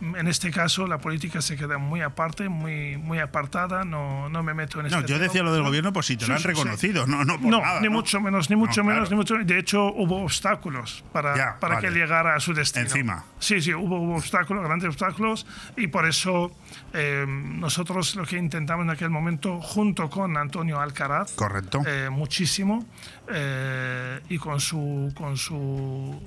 En 0.00 0.26
este 0.28 0.50
caso, 0.50 0.86
la 0.86 0.98
política 0.98 1.40
se 1.40 1.56
queda 1.56 1.78
muy 1.78 2.00
aparte, 2.02 2.48
muy, 2.48 2.96
muy 2.98 3.18
apartada. 3.20 3.84
No, 3.84 4.28
no 4.28 4.42
me 4.42 4.52
meto 4.52 4.80
en 4.80 4.88
No, 4.88 4.98
este 4.98 5.00
yo 5.02 5.06
tema. 5.16 5.18
decía 5.28 5.42
lo 5.42 5.52
del 5.52 5.62
gobierno 5.62 5.92
por 5.92 6.04
si 6.04 6.16
te 6.16 6.24
Sí, 6.24 6.28
lo 6.30 6.34
han 6.34 6.42
sí. 6.42 6.48
reconocido, 6.48 7.06
no, 7.06 7.24
no 7.24 7.40
por 7.40 7.50
No, 7.50 7.60
nada, 7.60 7.80
ni 7.80 7.86
¿no? 7.86 7.92
mucho 7.92 8.20
menos, 8.20 8.50
ni 8.50 8.56
mucho 8.56 8.82
No, 8.82 8.88
menos, 8.88 9.08
claro. 9.08 9.10
ni 9.10 9.16
mucho 9.16 9.34
De 9.44 9.58
hecho, 9.58 9.84
hubo 9.94 10.22
obstáculos 10.22 11.04
para, 11.12 11.36
Ya, 11.36 11.56
para 11.60 11.76
vale. 11.76 11.88
que 11.88 11.94
llegara 11.94 12.34
a 12.34 12.40
su 12.40 12.52
destino. 12.52 12.84
Encima. 12.86 13.24
Sí, 13.38 13.62
sí, 13.62 13.72
hubo, 13.72 14.00
hubo 14.00 14.16
obstáculos, 14.16 14.64
grandes 14.64 14.88
obstáculos, 14.88 15.46
y 15.76 15.86
por 15.86 16.06
eso 16.06 16.50
eh, 16.92 17.24
nosotros 17.28 18.16
lo 18.16 18.24
que 18.26 18.36
intentamos 18.36 18.84
en 18.84 18.90
aquel 18.90 19.10
momento, 19.10 19.60
junto 19.60 20.10
con 20.10 20.36
Antonio 20.36 20.80
Alcaraz, 20.80 21.32
Correcto. 21.32 21.82
eh, 21.86 22.10
muchísimo, 22.10 22.84
eh, 23.28 24.20
y 24.28 24.38
con 24.38 24.60
su, 24.60 25.12
con 25.16 25.36
su 25.36 26.20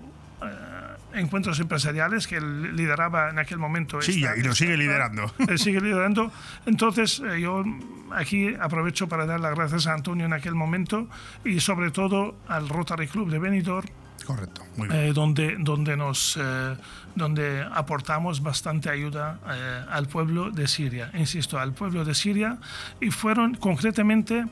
encuentros 1.13 1.59
empresariales 1.59 2.27
que 2.27 2.37
él 2.37 2.75
lideraba 2.75 3.29
en 3.29 3.39
aquel 3.39 3.57
momento. 3.57 4.01
Sí, 4.01 4.23
esta- 4.23 4.37
y 4.37 4.43
lo 4.43 4.53
sigue 4.53 4.71
esta- 4.73 4.83
liderando. 4.83 5.33
sigue 5.57 5.81
liderando. 5.81 6.31
Entonces, 6.65 7.21
eh, 7.25 7.41
yo 7.41 7.63
aquí 8.11 8.53
aprovecho 8.59 9.07
para 9.07 9.25
dar 9.25 9.39
las 9.39 9.55
gracias 9.55 9.87
a 9.87 9.93
Antonio 9.93 10.25
en 10.25 10.33
aquel 10.33 10.55
momento 10.55 11.07
y 11.43 11.59
sobre 11.59 11.91
todo 11.91 12.37
al 12.47 12.69
Rotary 12.69 13.07
Club 13.07 13.29
de 13.29 13.39
Benidorm, 13.39 13.87
Correcto, 14.25 14.63
muy 14.75 14.87
bien. 14.89 14.99
eh, 14.99 15.13
donde, 15.13 15.55
donde, 15.59 15.95
nos, 15.95 16.37
eh, 16.41 16.75
donde 17.15 17.65
aportamos 17.71 18.41
bastante 18.43 18.89
ayuda 18.89 19.39
eh, 19.49 19.85
al 19.89 20.07
pueblo 20.07 20.51
de 20.51 20.67
Siria, 20.67 21.09
insisto, 21.13 21.57
al 21.59 21.73
pueblo 21.73 22.03
de 22.03 22.13
Siria, 22.13 22.57
y 22.99 23.09
fueron 23.11 23.55
concretamente 23.55 24.45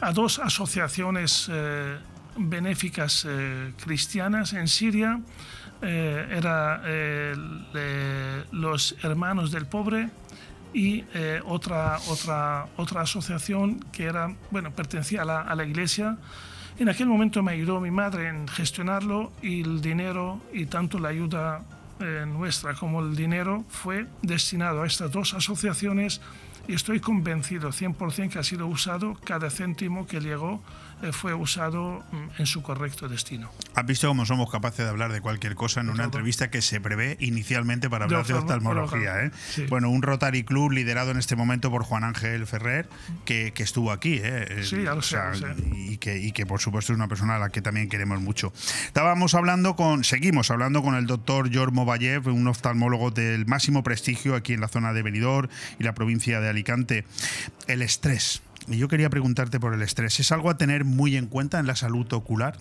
a 0.00 0.12
dos 0.12 0.38
asociaciones 0.38 1.48
eh, 1.50 1.96
benéficas 2.36 3.24
eh, 3.28 3.72
cristianas 3.82 4.52
en 4.52 4.68
Siria. 4.68 5.20
Eh, 5.84 6.26
era 6.38 6.80
eh, 6.84 7.34
le- 7.74 8.44
los 8.58 8.96
Hermanos 9.02 9.50
del 9.50 9.66
Pobre 9.66 10.08
y 10.72 11.04
eh, 11.14 11.40
otra, 11.44 11.98
otra, 12.08 12.66
otra 12.76 13.02
asociación 13.02 13.80
que 13.92 14.04
era, 14.04 14.34
bueno, 14.50 14.70
pertenecía 14.70 15.22
a 15.22 15.24
la, 15.24 15.40
a 15.42 15.54
la 15.54 15.64
iglesia. 15.64 16.16
En 16.78 16.88
aquel 16.88 17.06
momento 17.06 17.42
me 17.42 17.52
ayudó 17.52 17.80
mi 17.80 17.90
madre 17.90 18.28
en 18.28 18.48
gestionarlo 18.48 19.30
y 19.42 19.60
el 19.62 19.80
dinero 19.80 20.40
y 20.52 20.66
tanto 20.66 20.98
la 20.98 21.10
ayuda 21.10 21.62
eh, 22.00 22.24
nuestra 22.26 22.74
como 22.74 23.00
el 23.00 23.14
dinero 23.14 23.64
fue 23.68 24.06
destinado 24.22 24.82
a 24.82 24.86
estas 24.86 25.12
dos 25.12 25.34
asociaciones 25.34 26.20
y 26.66 26.74
estoy 26.74 26.98
convencido 26.98 27.68
100% 27.70 28.30
que 28.30 28.38
ha 28.38 28.42
sido 28.42 28.66
usado, 28.66 29.14
cada 29.22 29.50
céntimo 29.50 30.06
que 30.06 30.18
llegó 30.20 30.62
fue 31.12 31.34
usado 31.34 32.02
mm, 32.12 32.40
en 32.40 32.46
su 32.46 32.62
correcto 32.62 33.08
destino. 33.08 33.50
Has 33.74 33.86
visto 33.86 34.08
cómo 34.08 34.26
somos 34.26 34.50
capaces 34.50 34.84
de 34.84 34.90
hablar 34.90 35.12
de 35.12 35.20
cualquier 35.20 35.54
cosa 35.54 35.80
en 35.80 35.90
una 35.90 36.04
entrevista 36.04 36.50
que 36.50 36.62
se 36.62 36.80
prevé 36.80 37.16
inicialmente 37.20 37.90
para 37.90 38.04
hablar 38.04 38.26
de 38.26 38.34
oftalmología. 38.34 39.24
¿eh? 39.24 39.30
Bueno, 39.68 39.90
un 39.90 40.02
Rotary 40.02 40.44
Club 40.44 40.72
liderado 40.72 41.10
en 41.10 41.18
este 41.18 41.36
momento 41.36 41.70
por 41.70 41.84
Juan 41.84 42.04
Ángel 42.04 42.46
Ferrer, 42.46 42.88
que, 43.24 43.52
que 43.52 43.62
estuvo 43.62 43.92
aquí. 43.92 44.20
¿eh? 44.22 44.62
Sí, 44.62 44.82
ya 44.82 44.94
lo 44.94 45.02
sé, 45.02 45.16
lo 45.16 45.34
sé. 45.34 45.54
Y, 45.76 45.98
que, 45.98 46.18
y 46.18 46.32
que, 46.32 46.46
por 46.46 46.60
supuesto, 46.60 46.92
es 46.92 46.96
una 46.96 47.08
persona 47.08 47.36
a 47.36 47.38
la 47.38 47.50
que 47.50 47.62
también 47.62 47.88
queremos 47.88 48.20
mucho. 48.20 48.52
Estábamos 48.86 49.34
hablando 49.34 49.76
con, 49.76 50.04
seguimos 50.04 50.50
hablando 50.50 50.82
con 50.82 50.94
el 50.94 51.06
doctor 51.06 51.50
George 51.50 51.74
Movayev, 51.74 52.28
un 52.28 52.46
oftalmólogo 52.46 53.10
del 53.10 53.46
máximo 53.46 53.82
prestigio 53.82 54.34
aquí 54.34 54.52
en 54.52 54.60
la 54.60 54.68
zona 54.68 54.92
de 54.92 55.02
Benidorm 55.02 55.48
y 55.78 55.84
la 55.84 55.94
provincia 55.94 56.40
de 56.40 56.48
Alicante. 56.48 57.04
El 57.66 57.82
estrés. 57.82 58.42
Y 58.68 58.78
yo 58.78 58.88
quería 58.88 59.10
preguntarte 59.10 59.60
por 59.60 59.74
el 59.74 59.82
estrés. 59.82 60.18
¿Es 60.20 60.32
algo 60.32 60.50
a 60.50 60.56
tener 60.56 60.84
muy 60.84 61.16
en 61.16 61.26
cuenta 61.26 61.58
en 61.58 61.66
la 61.66 61.76
salud 61.76 62.10
ocular? 62.12 62.56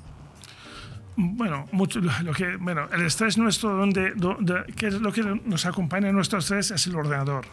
Bueno, 1.16 1.68
mucho, 1.72 2.00
lo 2.00 2.34
que, 2.34 2.58
bueno, 2.58 2.90
el 2.92 3.06
estrés 3.06 3.38
nuestro, 3.38 3.76
donde, 3.76 4.14
donde, 4.16 4.66
que 4.76 4.88
es 4.88 4.96
lo 4.96 5.12
que 5.12 5.24
nos 5.46 5.66
acompaña 5.66 6.10
en 6.10 6.16
nuestro 6.16 6.40
estrés 6.40 6.72
es 6.72 6.88
el 6.88 6.96
ordenador. 6.96 7.46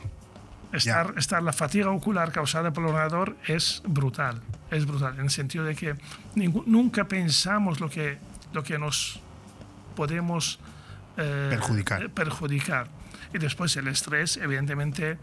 Estar, 0.72 1.14
estar, 1.16 1.42
la 1.42 1.52
fatiga 1.52 1.90
ocular 1.90 2.32
causada 2.32 2.72
por 2.72 2.84
el 2.84 2.90
ordenador 2.90 3.36
es 3.46 3.82
brutal, 3.86 4.40
es 4.70 4.86
brutal, 4.86 5.14
en 5.14 5.24
el 5.24 5.30
sentido 5.30 5.64
de 5.64 5.74
que 5.74 5.96
nunca 6.36 7.08
pensamos 7.08 7.80
lo 7.80 7.90
que, 7.90 8.18
lo 8.52 8.62
que 8.62 8.78
nos 8.78 9.20
podemos 9.96 10.60
eh, 11.16 11.48
perjudicar. 11.50 12.08
perjudicar. 12.10 12.88
Y 13.34 13.38
después 13.38 13.76
el 13.76 13.88
estrés, 13.88 14.36
evidentemente, 14.36 15.18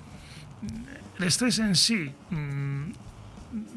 el 1.17 1.23
estrés 1.23 1.59
en 1.59 1.75
sí, 1.75 2.11
mmm, 2.29 2.91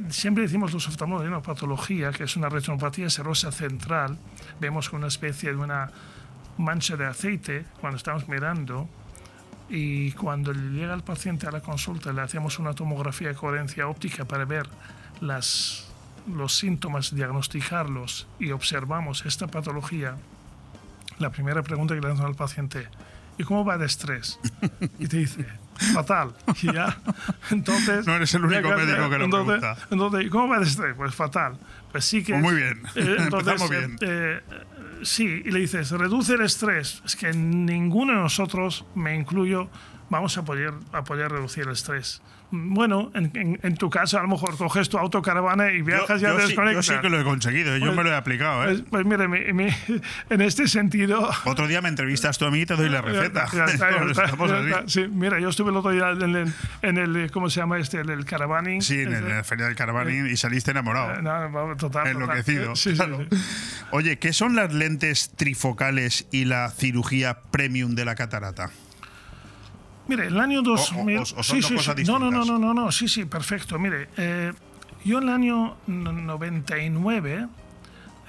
siempre 0.09 0.45
decimos 0.45 0.73
los 0.73 0.87
oftalmólogos 0.89 1.25
de 1.25 1.31
una 1.31 1.43
patología 1.43 2.11
que 2.11 2.25
es 2.25 2.37
una 2.37 2.49
retinopatía 2.49 3.11
serosa 3.11 3.53
central. 3.53 4.19
Vemos 4.61 4.93
una 4.93 5.07
especie 5.07 5.51
de 5.51 5.57
una 5.57 5.91
mancha 6.59 6.97
de 6.97 7.07
aceite 7.07 7.65
cuando 7.81 7.97
estamos 7.97 8.29
mirando 8.29 8.89
y 9.69 10.13
cuando 10.13 10.53
llega 10.53 10.95
el 10.95 11.03
paciente 11.03 11.47
a 11.47 11.53
la 11.53 11.61
consulta 11.61 12.13
le 12.13 12.21
hacemos 12.21 12.59
una 12.59 12.75
tomografía 12.75 13.29
de 13.29 13.35
coherencia 13.35 13.87
óptica 13.87 14.25
para 14.25 14.45
ver 14.45 14.69
las, 15.21 15.89
los 16.27 16.57
síntomas, 16.57 17.15
diagnosticarlos 17.15 18.27
y 18.39 18.51
observamos 18.51 19.25
esta 19.25 19.47
patología. 19.47 20.17
La 21.19 21.31
primera 21.31 21.63
pregunta 21.63 21.95
que 21.95 22.01
le 22.01 22.09
hacemos 22.09 22.27
al 22.27 22.35
paciente, 22.35 22.89
¿y 23.39 23.45
cómo 23.45 23.65
va 23.65 23.79
de 23.79 23.87
estrés? 23.87 24.41
Y 24.99 25.07
te 25.07 25.19
dice, 25.19 25.47
fatal. 25.93 26.33
Y 26.63 26.73
ya, 26.73 26.99
entonces... 27.51 28.07
No 28.07 28.15
eres 28.15 28.33
el 28.35 28.45
único 28.45 28.69
médico 28.69 29.11
que 29.11 29.19
lo 29.19 29.25
entonces, 29.25 29.61
pregunta. 29.61 29.87
Entonces, 29.91 30.31
¿cómo 30.31 30.49
va 30.49 30.59
de 30.59 30.67
estrés? 30.67 30.95
Pues 30.97 31.15
fatal. 31.15 31.59
Pues 31.93 32.05
sí 32.05 32.23
que... 32.23 32.33
Pues 32.33 32.43
muy 32.43 32.55
bien. 32.55 32.83
Eh, 32.95 33.17
entonces, 33.19 33.61
Empezamos 33.61 33.71
bien. 33.71 33.97
eh, 34.01 34.41
sí, 35.03 35.43
y 35.45 35.51
le 35.51 35.61
dices, 35.61 35.91
reduce 35.91 36.35
el 36.35 36.43
estrés. 36.43 37.03
Es 37.05 37.17
que 37.17 37.33
ninguno 37.33 38.13
de 38.13 38.19
nosotros, 38.21 38.85
me 38.95 39.15
incluyo, 39.15 39.69
vamos 40.09 40.37
a 40.39 40.45
poder, 40.45 40.75
a 40.93 41.05
poder 41.05 41.31
reducir 41.33 41.65
el 41.65 41.73
estrés. 41.73 42.23
Bueno, 42.53 43.11
en, 43.15 43.31
en, 43.35 43.61
en 43.63 43.77
tu 43.77 43.89
caso, 43.91 44.19
a 44.19 44.23
lo 44.23 44.29
mejor 44.29 44.57
coges 44.57 44.89
tu 44.89 44.99
autocaravana 44.99 45.71
y 45.73 45.83
viajas 45.83 46.21
yo, 46.21 46.29
ya 46.29 46.35
yo 46.35 46.41
sí, 46.41 46.47
desconectas. 46.49 46.87
yo 46.87 46.95
sí 46.95 47.01
que 47.01 47.09
lo 47.09 47.21
he 47.21 47.25
conseguido, 47.25 47.77
yo 47.77 47.87
Pues- 47.87 47.97
me 47.97 48.03
lo 48.05 48.11
he 48.11 48.17
aplicado. 48.17 48.65
¿eh? 48.65 48.67
Pues, 48.67 48.83
pues 48.91 49.07
mire, 49.07 49.29
mi- 49.29 49.53
mi- 49.53 49.71
en 50.31 50.41
este 50.41 50.67
sentido... 50.69 51.31
Otro 51.45 51.69
día 51.69 51.81
me 51.81 51.89
entrevistas 51.89 52.39
tú 52.39 52.45
a 52.47 52.51
mí 52.51 52.61
y 52.63 52.67
te 52.67 52.75
doy 52.77 52.89
la 52.89 53.01
receta. 53.03 53.47
Ya 53.53 53.67
ya 53.77 54.69
ya. 54.69 54.83
Sí, 54.87 55.07
mira, 55.09 55.39
yo 55.39 55.49
estuve 55.49 55.71
el 55.71 55.77
otro 55.77 55.91
día 55.93 56.11
en 56.11 56.23
el, 56.37 56.53
en 56.83 56.99
el 56.99 57.31
¿cómo 57.31 57.49
se 57.51 57.61
llama 57.61 57.79
este? 57.79 58.01
En 58.01 58.11
el 58.11 58.25
caravaning. 58.25 58.83
Sí, 58.83 59.01
en, 59.01 59.09
el- 59.15 59.25
en 59.25 59.29
la 59.37 59.45
feria 59.45 59.67
del 59.67 59.77
Caravaning 59.77 60.27
y 60.27 60.37
saliste 60.37 60.71
enamorado. 60.73 61.15
Eh, 61.15 61.23
no, 61.23 61.77
total. 61.77 62.07
Enloquecido. 62.09 62.75
Sí, 62.77 62.91
sí, 62.91 62.97
claro. 62.97 63.25
sí. 63.31 63.37
Oye, 63.93 64.19
¿qué 64.19 64.33
son 64.33 64.57
las 64.57 64.73
lentes 64.73 65.31
trifocales 65.37 66.27
y 66.33 66.45
la 66.47 66.71
cirugía 66.71 67.39
premium 67.51 67.95
de 67.95 68.05
la 68.05 68.15
catarata? 68.15 68.71
Mire, 70.11 70.27
el 70.27 70.41
año 70.41 70.61
2000. 70.61 71.19
o- 71.19 71.23
o 71.23 71.25
son 71.27 71.45
sí, 71.45 71.61
dos 71.61 71.67
sí, 71.69 71.75
cosas. 71.77 71.97
No, 72.07 72.19
no, 72.19 72.31
no, 72.33 72.45
no, 72.45 72.59
no, 72.59 72.75
no, 72.75 72.91
sí, 72.91 73.07
sí, 73.07 73.25
perfecto. 73.27 73.79
Mire, 73.79 74.09
eh, 74.17 74.53
yo 75.05 75.19
en 75.19 75.25
el 75.25 75.29
año 75.31 75.77
no- 75.87 76.13
99. 76.13 77.47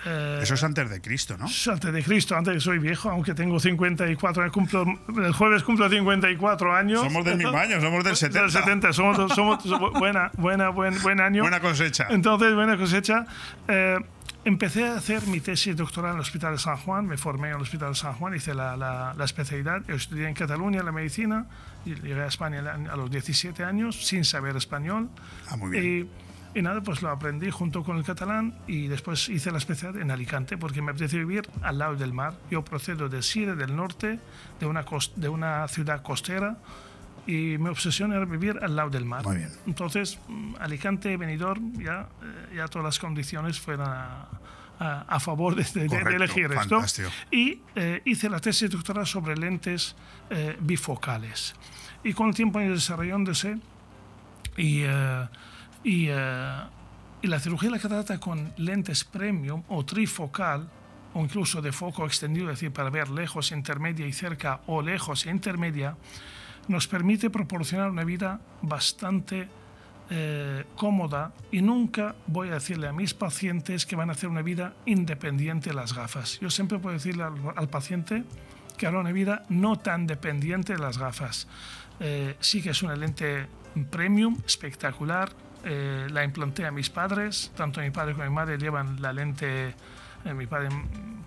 eh, 0.05 0.39
Eso 0.43 0.53
es 0.53 0.63
antes 0.63 0.89
de 0.89 1.01
Cristo, 1.01 1.37
¿no? 1.39 1.45
es 1.47 1.67
antes 1.67 1.91
de 1.91 2.03
Cristo, 2.03 2.35
antes 2.35 2.53
que 2.53 2.59
soy 2.59 2.77
viejo, 2.79 3.09
aunque 3.09 3.33
tengo 3.33 3.59
54 3.59 4.43
años, 4.43 4.53
cumplo, 4.53 4.85
el 5.23 5.33
jueves 5.33 5.63
cumplo 5.63 5.89
54 5.89 6.75
años. 6.75 7.01
Somos 7.01 7.25
del 7.25 7.37
mismo 7.37 7.57
año, 7.57 7.81
somos 7.81 8.03
del 8.03 8.15
70. 8.15 8.41
Del 8.41 8.51
70, 8.51 8.93
somos, 8.93 9.17
somos, 9.33 9.63
somos- 9.63 9.93
buena, 9.93 10.31
buena, 10.37 10.69
buen, 10.69 11.01
buen 11.01 11.19
año. 11.19 11.41
Buena 11.41 11.59
cosecha. 11.59 12.07
Entonces, 12.09 12.53
buena 12.53 12.77
cosecha. 12.77 13.25
Eh, 13.67 13.97
empecé 14.45 14.87
a 14.87 14.95
hacer 14.95 15.27
mi 15.27 15.39
tesis 15.39 15.75
doctoral 15.75 16.11
en 16.11 16.15
el 16.17 16.21
Hospital 16.21 16.53
de 16.53 16.57
San 16.59 16.77
Juan, 16.77 17.05
me 17.05 17.17
formé 17.17 17.49
en 17.49 17.55
el 17.55 17.61
Hospital 17.61 17.89
de 17.89 17.95
San 17.95 18.13
Juan, 18.13 18.35
hice 18.35 18.53
la, 18.53 18.75
la, 18.77 19.13
la 19.15 19.25
especialidad, 19.25 19.83
Yo 19.87 19.95
estudié 19.95 20.27
en 20.27 20.33
Cataluña 20.33 20.81
la 20.83 20.91
medicina 20.91 21.45
y 21.85 21.95
llegué 21.95 22.21
a 22.21 22.27
España 22.27 22.59
a 22.91 22.95
los 22.95 23.09
17 23.11 23.63
años 23.63 24.05
sin 24.07 24.23
saber 24.25 24.55
español. 24.55 25.09
Ah, 25.49 25.57
muy 25.57 25.69
bien. 25.71 26.09
Y, 26.53 26.59
y 26.59 26.61
nada, 26.61 26.81
pues 26.81 27.01
lo 27.01 27.09
aprendí 27.09 27.49
junto 27.49 27.83
con 27.83 27.97
el 27.97 28.03
catalán 28.03 28.55
y 28.67 28.87
después 28.87 29.29
hice 29.29 29.51
la 29.51 29.57
especialidad 29.57 30.01
en 30.01 30.11
Alicante 30.11 30.57
porque 30.57 30.81
me 30.81 30.91
apetece 30.91 31.17
vivir 31.19 31.47
al 31.61 31.77
lado 31.77 31.95
del 31.95 32.11
mar. 32.13 32.33
Yo 32.49 32.63
procedo 32.65 33.07
de 33.09 33.21
Sire, 33.21 33.55
del 33.55 33.75
norte, 33.75 34.19
de 34.59 34.65
una, 34.65 34.83
cos- 34.85 35.13
de 35.15 35.29
una 35.29 35.67
ciudad 35.69 36.01
costera 36.03 36.57
y 37.27 37.57
mi 37.57 37.69
obsesión 37.69 38.13
era 38.13 38.25
vivir 38.25 38.57
al 38.61 38.75
lado 38.75 38.89
del 38.89 39.05
mar. 39.05 39.23
Muy 39.25 39.37
bien. 39.37 39.49
Entonces, 39.67 40.19
mm, 40.27 40.55
Alicante, 40.59 41.15
Benidorm, 41.17 41.73
ya, 41.81 42.07
eh, 42.23 42.55
ya 42.57 42.67
todas 42.67 42.85
las 42.85 42.99
condiciones 42.99 43.59
fueron 43.59 43.87
a, 43.87 44.27
a- 44.79 45.05
a 45.07 45.19
favor 45.19 45.55
de, 45.55 45.63
de- 45.63 45.81
de 45.81 45.87
Correcto, 45.87 46.15
elegir 46.15 46.45
esto. 46.45 46.55
fantástico. 46.55 47.09
Y 47.29 47.59
eh, 47.75 48.01
hice 48.05 48.29
la 48.29 48.39
tesis 48.39 48.69
doctoral 48.69 49.05
sobre 49.05 49.35
lentes 49.37 49.95
eh, 50.29 50.57
bifocales. 50.59 51.53
Y 52.03 52.13
con 52.13 52.29
el 52.29 52.33
tiempo 52.35 52.57
desarrollándose 52.59 53.59
y, 54.57 54.81
eh, 54.83 55.27
y, 55.83 56.07
eh, 56.09 56.57
y 57.21 57.27
la 57.27 57.39
cirugía 57.39 57.69
de 57.69 57.75
la 57.75 57.81
catarata 57.81 58.19
con 58.19 58.51
lentes 58.57 59.03
premium 59.03 59.61
o 59.69 59.85
trifocal 59.85 60.67
o 61.13 61.21
incluso 61.21 61.61
de 61.61 61.71
foco 61.71 62.05
extendido, 62.05 62.49
es 62.49 62.57
decir, 62.57 62.71
para 62.71 62.89
ver 62.89 63.09
lejos, 63.09 63.51
intermedia 63.51 64.07
y 64.07 64.13
cerca 64.13 64.61
o 64.65 64.81
lejos 64.81 65.25
e 65.25 65.29
intermedia, 65.29 65.95
nos 66.71 66.87
permite 66.87 67.29
proporcionar 67.29 67.89
una 67.89 68.03
vida 68.03 68.39
bastante 68.61 69.47
eh, 70.09 70.65
cómoda 70.75 71.33
y 71.51 71.61
nunca 71.61 72.15
voy 72.27 72.49
a 72.49 72.53
decirle 72.55 72.87
a 72.87 72.93
mis 72.93 73.13
pacientes 73.13 73.85
que 73.85 73.95
van 73.95 74.09
a 74.09 74.13
hacer 74.13 74.29
una 74.29 74.41
vida 74.41 74.73
independiente 74.85 75.69
de 75.69 75.75
las 75.75 75.93
gafas. 75.93 76.39
Yo 76.39 76.49
siempre 76.49 76.79
puedo 76.79 76.93
decirle 76.93 77.23
al, 77.23 77.35
al 77.55 77.69
paciente 77.69 78.23
que 78.77 78.87
hará 78.87 78.99
una 78.99 79.11
vida 79.11 79.43
no 79.49 79.77
tan 79.77 80.07
dependiente 80.07 80.73
de 80.73 80.79
las 80.79 80.97
gafas. 80.97 81.47
Eh, 81.99 82.35
sí 82.39 82.63
que 82.63 82.71
es 82.71 82.81
una 82.81 82.95
lente 82.95 83.47
premium, 83.91 84.37
espectacular. 84.45 85.31
Eh, 85.63 86.07
la 86.09 86.23
implanté 86.23 86.65
a 86.65 86.71
mis 86.71 86.89
padres, 86.89 87.51
tanto 87.55 87.79
mi 87.81 87.91
padre 87.91 88.13
como 88.13 88.25
mi 88.25 88.33
madre 88.33 88.57
llevan 88.57 88.99
la 88.99 89.13
lente, 89.13 89.75
eh, 90.25 90.33
mi 90.33 90.47
padre 90.47 90.69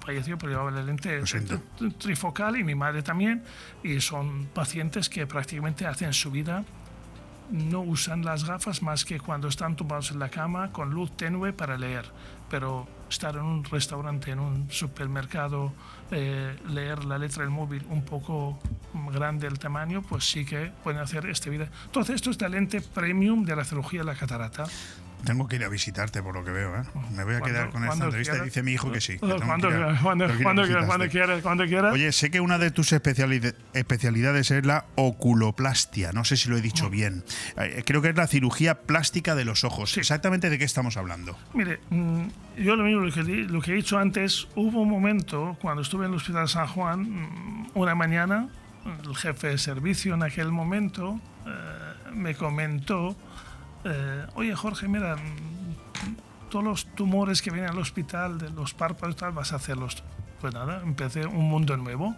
falleció, 0.05 0.39
pero 0.39 0.53
llevaba 0.53 0.71
la 0.71 0.83
lente 0.83 1.23
trifocal 1.99 2.57
y 2.57 2.65
mi 2.65 2.75
madre 2.75 3.03
también, 3.03 3.43
y 3.83 4.01
son 4.01 4.47
pacientes 4.47 5.09
que 5.09 5.27
prácticamente 5.27 5.87
hacen 5.87 6.13
su 6.13 6.31
vida 6.31 6.65
no 7.51 7.81
usan 7.81 8.25
las 8.25 8.45
gafas 8.45 8.83
más 8.83 9.05
que 9.05 9.21
cuando 9.21 9.49
están 9.49 9.77
tumbados 9.77 10.11
en 10.11 10.19
la 10.19 10.29
cama 10.29 10.73
con 10.73 10.91
luz 10.91 11.17
tenue 11.17 11.53
para 11.53 11.77
leer. 11.77 12.05
Pero 12.51 12.87
estar 13.09 13.37
en 13.37 13.43
un 13.43 13.65
restaurante, 13.65 14.31
en 14.31 14.41
un 14.41 14.71
supermercado, 14.71 15.73
eh, 16.11 16.57
leer 16.69 17.05
la 17.05 17.19
letra 17.19 17.43
del 17.43 17.51
móvil 17.51 17.85
un 17.91 18.05
poco 18.05 18.59
grande 19.13 19.47
el 19.47 19.59
tamaño, 19.59 20.03
pues 20.03 20.25
sí 20.25 20.45
que 20.45 20.73
pueden 20.83 21.01
hacer 21.01 21.27
esta 21.27 21.51
vida. 21.51 21.69
Entonces, 21.87 22.17
esto 22.17 22.31
es 22.31 22.41
la 22.41 22.49
lente 22.49 22.81
premium 22.81 23.45
de 23.45 23.57
la 23.57 23.65
cirugía 23.65 24.01
de 24.01 24.07
la 24.07 24.15
catarata. 24.15 24.65
Tengo 25.25 25.49
que 25.49 25.57
ir 25.57 25.65
a 25.65 25.69
visitarte 25.69 26.23
por 26.23 26.35
lo 26.35 26.45
que 26.45 26.51
veo, 26.51 26.77
¿eh? 26.77 26.83
Me 27.13 27.25
voy 27.25 27.35
a 27.35 27.41
quedar 27.41 27.71
con 27.71 27.83
esta 27.85 28.05
entrevista 28.05 28.33
y 28.33 28.35
quieras. 28.35 28.45
dice 28.47 28.63
mi 28.63 28.73
hijo 28.73 28.93
que 28.93 29.01
sí. 29.01 29.15
que 29.15 29.19
tengo 29.21 29.37
que 29.39 29.45
Cuando, 29.47 29.69
ir 29.71 29.77
a- 29.77 30.01
cuando, 30.03 30.27
tengo 30.27 30.37
que 30.37 30.43
ir 30.43 30.47
a 30.47 30.47
cuando 30.47 30.63
quieras, 30.67 30.87
cuando 30.87 31.09
quieras, 31.09 31.43
cuando 31.43 31.67
quieras. 31.67 31.93
Oye, 31.95 32.13
sé 32.13 32.31
que 32.31 32.41
una 32.41 32.59
de 32.59 32.71
tus 32.71 32.93
especialid- 32.93 33.55
especialidades 33.73 34.51
es 34.51 34.65
la 34.67 34.85
oculoplastia. 34.97 36.13
No 36.13 36.25
sé 36.25 36.37
si 36.37 36.49
lo 36.49 36.57
he 36.57 36.61
dicho 36.61 36.91
bien. 36.91 37.25
Eh, 37.57 37.83
Creo 37.87 38.03
que 38.03 38.11
es 38.11 38.17
la 38.17 38.27
cirugía 38.27 38.81
plástica 38.83 39.35
de 39.35 39.45
los 39.45 39.65
ojos. 39.65 39.97
¿Exactamente 39.97 40.51
de 40.51 40.59
qué 40.59 40.65
estamos 40.65 40.97
hablando? 40.97 41.37
Mire, 41.55 41.81
mm, 41.91 42.23
yo 42.59 42.77
lo 42.77 42.85
mismo 42.85 43.01
lo 43.03 43.13
que, 43.13 43.23
di- 43.23 43.45
lo 43.47 43.61
que 43.61 43.73
he 43.73 43.75
dicho 43.75 43.99
antes, 43.99 44.47
hubo 44.55 44.83
un 44.83 44.91
momento 44.91 45.57
cuando 45.61 45.83
estuve 45.83 46.07
en 46.07 46.13
el 46.13 46.17
Hospital 46.19 46.49
San 46.49 46.67
Juan, 46.67 47.01
mm, 47.03 47.71
una 47.75 47.95
mañana, 47.95 48.49
el 49.05 49.17
jefe 49.17 49.49
de 49.49 49.59
servicio 49.59 50.15
en 50.15 50.23
aquel 50.23 50.53
momento 50.53 51.21
eh, 51.47 52.13
me 52.15 52.35
comentó, 52.35 53.17
eh, 53.85 54.27
oye 54.35 54.55
Jorge, 54.55 54.89
mira, 54.89 55.17
todos 56.51 56.65
los 56.65 56.87
tumores 56.95 57.43
que 57.43 57.51
vienen 57.51 57.71
al 57.71 57.79
hospital, 57.79 58.39
de 58.39 58.51
los 58.51 58.75
párpados 58.75 59.17
tal, 59.17 59.33
vas 59.33 59.53
a 59.53 59.57
hacerlos. 59.57 60.03
Pues 60.41 60.55
nada, 60.55 60.83
empecé 60.83 61.27
un 61.27 61.49
mundo 61.49 61.77
nuevo 61.77 62.15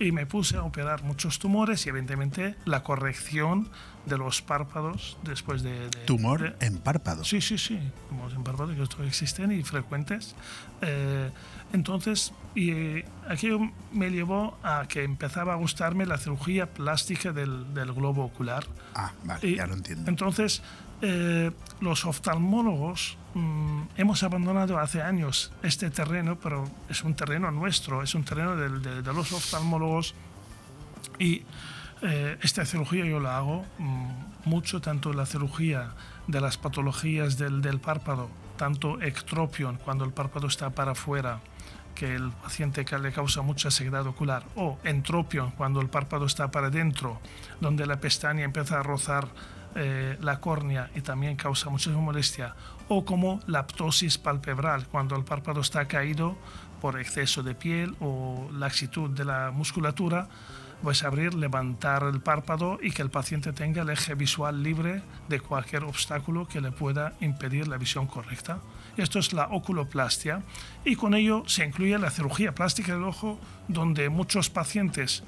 y 0.00 0.12
me 0.12 0.26
puse 0.26 0.56
a 0.56 0.62
operar 0.62 1.02
muchos 1.02 1.40
tumores 1.40 1.84
y 1.84 1.88
evidentemente 1.88 2.54
la 2.64 2.84
corrección 2.84 3.68
de 4.06 4.16
los 4.16 4.40
párpados 4.42 5.18
después 5.24 5.62
de... 5.64 5.90
de- 5.90 6.04
Tumor 6.06 6.56
de- 6.56 6.66
en 6.66 6.78
párpados. 6.78 7.28
Sí, 7.28 7.40
sí, 7.40 7.58
sí, 7.58 7.78
tumores 8.08 8.36
en 8.36 8.44
párpados 8.44 8.76
que 8.76 8.82
esto 8.82 9.02
existen 9.02 9.50
y 9.52 9.64
frecuentes. 9.64 10.36
Eh, 10.82 11.30
entonces, 11.72 12.32
y 12.54 12.70
eh, 12.70 13.04
aquello 13.28 13.58
me 13.92 14.10
llevó 14.10 14.56
a 14.62 14.86
que 14.88 15.02
empezaba 15.02 15.52
a 15.54 15.56
gustarme 15.56 16.06
la 16.06 16.16
cirugía 16.16 16.72
plástica 16.72 17.32
del, 17.32 17.74
del 17.74 17.92
globo 17.92 18.24
ocular. 18.24 18.64
Ah, 18.94 19.12
vale, 19.24 19.46
Y 19.48 19.56
ya 19.56 19.66
lo 19.66 19.74
entiendo. 19.74 20.08
Entonces, 20.08 20.62
eh, 21.02 21.50
los 21.80 22.04
oftalmólogos 22.04 23.16
mm, 23.34 23.82
hemos 23.96 24.22
abandonado 24.22 24.78
hace 24.78 25.02
años 25.02 25.52
este 25.62 25.90
terreno, 25.90 26.36
pero 26.42 26.68
es 26.88 27.02
un 27.04 27.14
terreno 27.14 27.50
nuestro, 27.50 28.02
es 28.02 28.14
un 28.14 28.24
terreno 28.24 28.56
del- 28.56 28.82
de, 28.82 29.02
de 29.02 29.12
los 29.12 29.32
oftalmólogos 29.32 30.14
y 31.18 31.42
eh, 32.02 32.38
esta 32.42 32.64
cirugía 32.64 33.04
yo 33.04 33.20
la 33.20 33.36
hago 33.38 33.64
mm, 33.78 34.08
mucho, 34.48 34.80
tanto 34.80 35.12
la 35.12 35.26
cirugía 35.26 35.90
de 36.26 36.40
las 36.40 36.56
patologías 36.58 37.38
del, 37.38 37.60
del 37.62 37.80
párpado, 37.80 38.28
tanto 38.56 39.00
ectropion, 39.00 39.76
cuando 39.84 40.04
el 40.04 40.12
párpado 40.12 40.46
está 40.46 40.70
para 40.70 40.92
afuera, 40.92 41.40
que 41.94 42.14
el 42.14 42.30
paciente 42.30 42.84
le 42.98 43.12
causa 43.12 43.42
mucha 43.42 43.70
sequedad 43.72 44.06
ocular, 44.06 44.44
o 44.54 44.78
entropion, 44.84 45.50
cuando 45.52 45.80
el 45.80 45.88
párpado 45.88 46.26
está 46.26 46.50
para 46.52 46.68
adentro, 46.68 47.20
donde 47.60 47.86
la 47.86 47.98
pestaña 48.00 48.44
empieza 48.44 48.78
a 48.78 48.82
rozar 48.84 49.26
eh, 49.74 50.16
la 50.20 50.40
córnea 50.40 50.90
y 50.94 51.00
también 51.00 51.36
causa 51.36 51.70
mucha 51.70 51.90
molestia, 51.90 52.54
o 52.88 53.04
como 53.04 53.40
la 53.46 53.66
ptosis 53.66 54.18
palpebral, 54.18 54.86
cuando 54.88 55.16
el 55.16 55.24
párpado 55.24 55.60
está 55.60 55.86
caído 55.86 56.36
por 56.80 56.98
exceso 56.98 57.42
de 57.42 57.54
piel 57.54 57.96
o 58.00 58.48
laxitud 58.52 59.10
de 59.10 59.24
la 59.24 59.50
musculatura, 59.50 60.28
pues 60.82 61.02
abrir, 61.02 61.34
levantar 61.34 62.04
el 62.04 62.20
párpado 62.20 62.78
y 62.80 62.92
que 62.92 63.02
el 63.02 63.10
paciente 63.10 63.52
tenga 63.52 63.82
el 63.82 63.90
eje 63.90 64.14
visual 64.14 64.62
libre 64.62 65.02
de 65.28 65.40
cualquier 65.40 65.84
obstáculo 65.84 66.46
que 66.46 66.60
le 66.60 66.70
pueda 66.70 67.14
impedir 67.20 67.66
la 67.66 67.78
visión 67.78 68.06
correcta. 68.06 68.60
Esto 68.96 69.18
es 69.18 69.32
la 69.32 69.48
oculoplastia 69.48 70.42
y 70.84 70.96
con 70.96 71.14
ello 71.14 71.42
se 71.46 71.64
incluye 71.64 71.98
la 71.98 72.10
cirugía 72.10 72.54
plástica 72.54 72.94
del 72.94 73.04
ojo, 73.04 73.38
donde 73.66 74.08
muchos 74.08 74.50
pacientes 74.50 75.24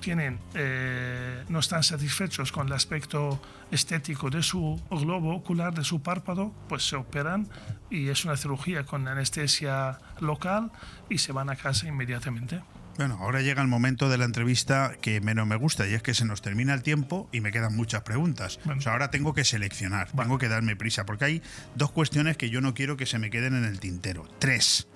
tienen, 0.00 0.38
eh, 0.54 1.44
no 1.48 1.58
están 1.58 1.82
satisfechos 1.82 2.52
con 2.52 2.66
el 2.66 2.72
aspecto 2.72 3.40
estético 3.70 4.30
de 4.30 4.42
su 4.42 4.80
globo 4.90 5.34
ocular, 5.34 5.74
de 5.74 5.84
su 5.84 6.02
párpado, 6.02 6.52
pues 6.68 6.86
se 6.88 6.96
operan 6.96 7.48
y 7.90 8.08
es 8.08 8.24
una 8.24 8.36
cirugía 8.36 8.84
con 8.84 9.06
anestesia 9.08 9.98
local 10.20 10.70
y 11.08 11.18
se 11.18 11.32
van 11.32 11.50
a 11.50 11.56
casa 11.56 11.86
inmediatamente. 11.88 12.60
Bueno, 12.98 13.16
ahora 13.20 13.42
llega 13.42 13.62
el 13.62 13.68
momento 13.68 14.08
de 14.08 14.18
la 14.18 14.24
entrevista 14.24 14.92
que 15.00 15.20
menos 15.20 15.46
me 15.46 15.54
gusta 15.54 15.86
y 15.86 15.94
es 15.94 16.02
que 16.02 16.14
se 16.14 16.24
nos 16.24 16.42
termina 16.42 16.74
el 16.74 16.82
tiempo 16.82 17.28
y 17.30 17.40
me 17.40 17.52
quedan 17.52 17.76
muchas 17.76 18.02
preguntas. 18.02 18.58
O 18.76 18.80
sea, 18.80 18.90
ahora 18.90 19.12
tengo 19.12 19.34
que 19.34 19.44
seleccionar, 19.44 20.10
tengo 20.10 20.36
que 20.38 20.48
darme 20.48 20.74
prisa 20.74 21.06
porque 21.06 21.24
hay 21.24 21.42
dos 21.76 21.92
cuestiones 21.92 22.36
que 22.36 22.50
yo 22.50 22.60
no 22.60 22.74
quiero 22.74 22.96
que 22.96 23.06
se 23.06 23.20
me 23.20 23.30
queden 23.30 23.54
en 23.54 23.64
el 23.64 23.78
tintero. 23.78 24.26
Tres. 24.40 24.88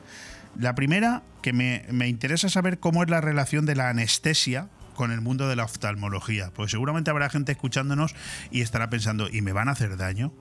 La 0.58 0.74
primera, 0.74 1.22
que 1.42 1.52
me, 1.52 1.86
me 1.92 2.08
interesa 2.08 2.48
saber 2.48 2.80
cómo 2.80 3.04
es 3.04 3.08
la 3.08 3.20
relación 3.20 3.66
de 3.66 3.76
la 3.76 3.88
anestesia 3.88 4.68
con 4.94 5.12
el 5.12 5.20
mundo 5.20 5.48
de 5.48 5.56
la 5.56 5.64
oftalmología. 5.64 6.50
Pues 6.54 6.70
seguramente 6.70 7.10
habrá 7.10 7.28
gente 7.30 7.52
escuchándonos 7.52 8.14
y 8.50 8.60
estará 8.60 8.90
pensando, 8.90 9.28
¿y 9.30 9.40
me 9.42 9.52
van 9.52 9.68
a 9.68 9.72
hacer 9.72 9.96
daño? 9.96 10.32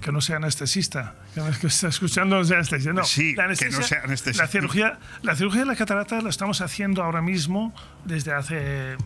que 0.00 0.12
no 0.12 0.20
sea 0.20 0.36
anestesista, 0.36 1.14
que 1.34 1.40
no 1.40 1.48
está 1.48 1.88
escuchando 1.88 2.36
no 2.38 2.44
sea 2.44 2.56
anestesista. 2.56 2.92
No, 2.92 3.04
Sí, 3.04 3.34
la 3.34 3.48
que 3.54 3.70
no 3.70 3.82
sea 3.82 4.02
anestesista. 4.02 4.44
La 4.44 4.48
cirugía, 4.50 4.98
la 5.22 5.36
cirugía 5.36 5.60
de 5.60 5.66
la 5.66 5.76
catarata 5.76 6.20
la 6.20 6.28
estamos 6.28 6.60
haciendo 6.60 7.02
ahora 7.02 7.22
mismo 7.22 7.72
desde 8.04 8.32
hace 8.32 8.96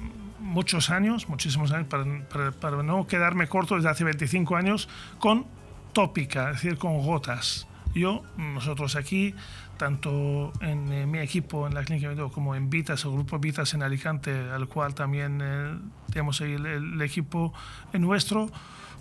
muchos 0.40 0.90
años, 0.90 1.28
muchísimos 1.28 1.70
años, 1.70 1.86
para, 1.89 2.05
para- 2.28 2.51
para 2.52 2.82
no 2.82 3.06
quedarme 3.06 3.47
corto, 3.47 3.77
desde 3.77 3.89
hace 3.90 4.05
25 4.05 4.56
años, 4.56 4.89
con 5.18 5.47
tópica, 5.93 6.51
es 6.51 6.56
decir, 6.62 6.77
con 6.78 6.98
gotas. 7.02 7.68
Yo, 7.94 8.22
nosotros 8.36 8.97
aquí, 8.97 9.35
tanto 9.81 10.52
en 10.61 10.93
eh, 10.93 11.07
mi 11.07 11.20
equipo 11.20 11.66
en 11.66 11.73
la 11.73 11.82
clínica 11.82 12.09
de 12.09 12.15
Medeo 12.15 12.31
como 12.31 12.55
en 12.55 12.69
Vitas, 12.69 13.02
el 13.07 13.12
grupo 13.12 13.39
Vitas 13.39 13.73
en 13.73 13.82
Alicante, 13.82 14.31
al 14.51 14.69
cual 14.69 14.94
también 14.94 15.40
eh, 15.43 15.74
tenemos 16.12 16.43
el 16.43 17.01
equipo 17.01 17.55
nuestro, 17.94 18.51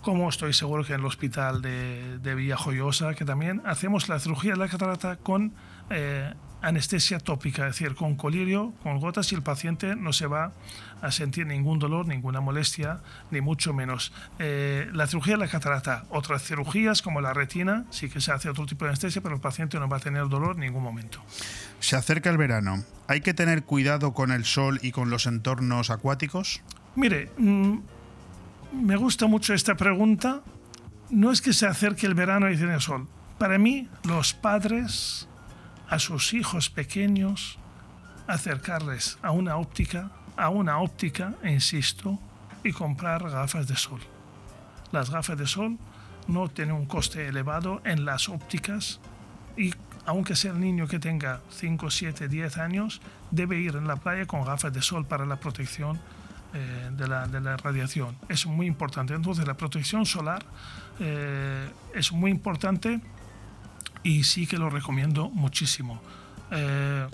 como 0.01 0.29
estoy 0.29 0.53
seguro 0.53 0.85
que 0.85 0.93
en 0.93 1.01
el 1.01 1.05
hospital 1.05 1.61
de, 1.61 2.19
de 2.19 2.33
Villajoyosa, 2.33 3.13
que 3.13 3.25
también 3.25 3.61
hacemos 3.65 4.07
la 4.07 4.19
cirugía 4.19 4.53
de 4.53 4.57
la 4.57 4.69
catarata 4.69 5.17
con 5.17 5.51
eh, 5.89 6.33
anestesia 6.61 7.19
tópica, 7.19 7.67
es 7.67 7.75
decir, 7.75 7.95
con 7.95 8.15
colirio, 8.15 8.73
con 8.83 8.99
gotas, 8.99 9.31
y 9.31 9.35
el 9.35 9.41
paciente 9.41 9.95
no 9.95 10.13
se 10.13 10.27
va 10.27 10.51
a 11.01 11.11
sentir 11.11 11.45
ningún 11.45 11.79
dolor, 11.79 12.05
ninguna 12.07 12.41
molestia, 12.41 12.99
ni 13.31 13.41
mucho 13.41 13.73
menos. 13.73 14.11
Eh, 14.39 14.89
la 14.93 15.07
cirugía 15.07 15.35
de 15.35 15.39
la 15.39 15.47
catarata, 15.47 16.05
otras 16.09 16.43
cirugías 16.43 17.01
como 17.01 17.21
la 17.21 17.33
retina, 17.33 17.85
sí 17.89 18.09
que 18.09 18.19
se 18.19 18.31
hace 18.31 18.49
otro 18.49 18.65
tipo 18.65 18.85
de 18.85 18.89
anestesia, 18.89 19.21
pero 19.21 19.35
el 19.35 19.41
paciente 19.41 19.79
no 19.79 19.87
va 19.87 19.97
a 19.97 20.01
tener 20.01 20.27
dolor 20.27 20.55
en 20.55 20.61
ningún 20.61 20.83
momento. 20.83 21.21
Se 21.79 21.95
acerca 21.95 22.29
el 22.29 22.37
verano. 22.37 22.83
¿Hay 23.07 23.21
que 23.21 23.33
tener 23.33 23.63
cuidado 23.63 24.13
con 24.13 24.31
el 24.31 24.45
sol 24.45 24.79
y 24.83 24.91
con 24.91 25.09
los 25.09 25.25
entornos 25.25 25.89
acuáticos? 25.89 26.61
Mire, 26.95 27.31
mm, 27.37 27.77
me 28.83 28.95
gusta 28.97 29.27
mucho 29.27 29.53
esta 29.53 29.75
pregunta. 29.75 30.41
No 31.09 31.31
es 31.31 31.41
que 31.41 31.53
se 31.53 31.65
acerque 31.65 32.05
el 32.05 32.13
verano 32.13 32.51
y 32.51 32.57
tiene 32.57 32.79
sol. 32.81 33.07
Para 33.39 33.57
mí, 33.57 33.87
los 34.03 34.33
padres 34.33 35.28
a 35.89 35.99
sus 35.99 36.33
hijos 36.33 36.69
pequeños 36.69 37.57
acercarles 38.27 39.17
a 39.21 39.31
una 39.31 39.57
óptica, 39.57 40.11
a 40.37 40.49
una 40.49 40.79
óptica, 40.79 41.35
insisto, 41.43 42.19
y 42.63 42.71
comprar 42.71 43.29
gafas 43.29 43.67
de 43.67 43.75
sol. 43.75 43.99
Las 44.91 45.09
gafas 45.09 45.37
de 45.37 45.47
sol 45.47 45.77
no 46.27 46.47
tienen 46.49 46.75
un 46.75 46.85
coste 46.85 47.27
elevado 47.27 47.81
en 47.85 48.05
las 48.05 48.29
ópticas 48.29 48.99
y 49.57 49.73
aunque 50.05 50.35
sea 50.35 50.51
el 50.51 50.59
niño 50.59 50.87
que 50.87 50.99
tenga 50.99 51.41
5, 51.49 51.89
7, 51.89 52.27
10 52.27 52.57
años, 52.57 53.01
debe 53.31 53.59
ir 53.59 53.75
en 53.75 53.87
la 53.87 53.95
playa 53.95 54.25
con 54.25 54.43
gafas 54.43 54.73
de 54.73 54.81
sol 54.81 55.05
para 55.05 55.25
la 55.25 55.39
protección 55.39 55.99
eh, 56.53 56.89
de, 56.91 57.07
la, 57.07 57.27
de 57.27 57.41
la 57.41 57.57
radiación. 57.57 58.15
Es 58.27 58.45
muy 58.45 58.65
importante. 58.65 59.13
Entonces 59.13 59.45
la 59.45 59.55
protección 59.55 60.05
solar 60.05 60.43
eh, 60.99 61.69
es 61.93 62.11
muy 62.11 62.31
importante 62.31 63.01
y 64.03 64.23
sí 64.23 64.47
que 64.47 64.57
lo 64.57 64.69
recomiendo 64.69 65.29
muchísimo. 65.29 66.01
Eh, 66.51 67.07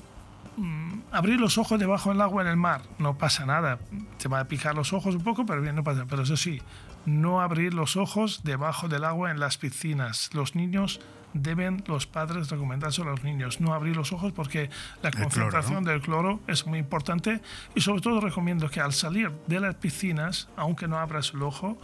mm, 0.58 1.00
abrir 1.12 1.40
los 1.40 1.58
ojos 1.58 1.80
debajo 1.80 2.10
del 2.10 2.22
agua 2.22 2.44
en 2.44 2.50
el 2.50 2.58
mar, 2.58 2.82
no 3.00 3.18
pasa 3.18 3.46
nada. 3.46 3.80
Te 4.18 4.28
va 4.28 4.40
a 4.40 4.48
picar 4.48 4.76
los 4.76 4.94
ojos 4.94 5.16
un 5.16 5.24
poco, 5.24 5.46
pero 5.46 5.62
bien, 5.62 5.76
no 5.76 5.84
pasa 5.84 6.06
Pero 6.08 6.24
eso 6.24 6.38
sí, 6.38 6.62
no 7.06 7.42
abrir 7.42 7.74
los 7.74 7.98
ojos 7.98 8.42
debajo 8.44 8.88
del 8.88 9.04
agua 9.04 9.32
en 9.32 9.40
las 9.40 9.58
piscinas. 9.58 10.30
Los 10.34 10.56
niños 10.56 11.00
deben, 11.36 11.84
los 11.88 12.08
padres, 12.08 12.50
recomendárselo 12.50 13.10
a 13.10 13.12
los 13.12 13.24
niños, 13.24 13.60
no 13.60 13.74
abrir 13.74 13.96
los 13.96 14.14
ojos 14.14 14.32
porque 14.32 14.70
la 15.04 15.12
cloro, 15.12 15.26
concentración 15.30 15.84
¿no? 15.84 15.92
del 15.92 16.02
cloro 16.02 16.40
es 16.48 16.66
muy 16.66 16.80
importante 16.80 17.42
y 17.76 17.82
sobre 17.82 18.02
todo 18.02 18.22
recomiendo 18.22 18.70
que 18.70 18.80
al 18.80 18.94
salir 18.94 19.32
de 19.48 19.60
las 19.60 19.76
piscinas, 19.76 20.48
aunque 20.56 20.88
no 20.88 20.98
abras 20.98 21.34
el 21.34 21.44
ojo, 21.44 21.78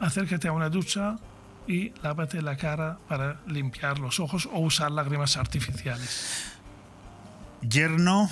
acércate 0.00 0.48
a 0.48 0.52
una 0.52 0.70
ducha 0.70 1.18
y 1.66 1.92
lávate 2.02 2.42
la 2.42 2.56
cara 2.56 2.98
para 3.08 3.40
limpiar 3.46 3.98
los 3.98 4.20
ojos 4.20 4.48
o 4.52 4.60
usar 4.60 4.90
lágrimas 4.90 5.36
artificiales. 5.36 6.56
Yerno 7.62 8.30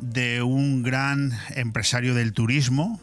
de 0.00 0.42
un 0.42 0.82
gran 0.82 1.32
empresario 1.54 2.14
del 2.14 2.32
turismo 2.32 3.00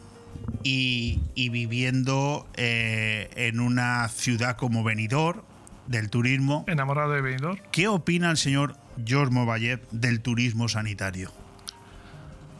y, 0.62 1.20
y 1.34 1.48
viviendo 1.50 2.46
eh, 2.54 3.30
en 3.36 3.60
una 3.60 4.08
ciudad 4.08 4.56
como 4.56 4.82
Benidorm 4.82 5.42
del 5.86 6.10
turismo. 6.10 6.64
Enamorado 6.66 7.12
de 7.12 7.20
Benidorm. 7.20 7.58
¿Qué 7.70 7.88
opina 7.88 8.30
el 8.30 8.36
señor 8.36 8.76
George 9.04 9.32
Movayev 9.32 9.80
del 9.90 10.20
turismo 10.20 10.68
sanitario? 10.68 11.30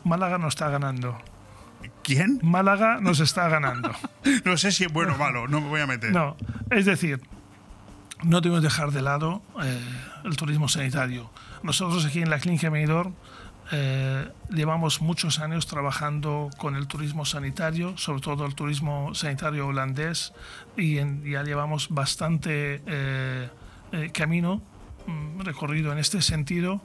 Málaga 0.05 0.38
no 0.38 0.48
está 0.48 0.68
ganando. 0.68 1.18
¿Quién? 2.06 2.38
Málaga 2.40 3.00
nos 3.00 3.18
está 3.18 3.48
ganando. 3.48 3.90
no 4.44 4.56
sé 4.56 4.70
si 4.70 4.84
es 4.84 4.92
bueno 4.92 5.14
o 5.14 5.18
malo, 5.18 5.48
no 5.48 5.60
me 5.60 5.66
voy 5.68 5.80
a 5.80 5.88
meter. 5.88 6.12
No, 6.12 6.36
es 6.70 6.84
decir, 6.86 7.20
no 8.22 8.40
debemos 8.40 8.62
dejar 8.62 8.92
de 8.92 9.02
lado 9.02 9.42
eh, 9.60 9.80
el 10.24 10.36
turismo 10.36 10.68
sanitario. 10.68 11.28
Nosotros 11.64 12.04
aquí 12.06 12.22
en 12.22 12.30
la 12.30 12.38
Clínica 12.38 12.70
Benidorm 12.70 13.12
eh, 13.72 14.30
llevamos 14.50 15.00
muchos 15.00 15.40
años 15.40 15.66
trabajando 15.66 16.48
con 16.58 16.76
el 16.76 16.86
turismo 16.86 17.24
sanitario, 17.24 17.98
sobre 17.98 18.20
todo 18.20 18.46
el 18.46 18.54
turismo 18.54 19.12
sanitario 19.16 19.66
holandés, 19.66 20.32
y 20.76 20.98
en- 20.98 21.24
ya 21.24 21.42
llevamos 21.42 21.88
bastante 21.90 22.82
eh, 22.86 23.48
eh, 23.90 24.10
camino 24.14 24.62
mm, 25.08 25.40
recorrido 25.40 25.90
en 25.90 25.98
este 25.98 26.22
sentido. 26.22 26.80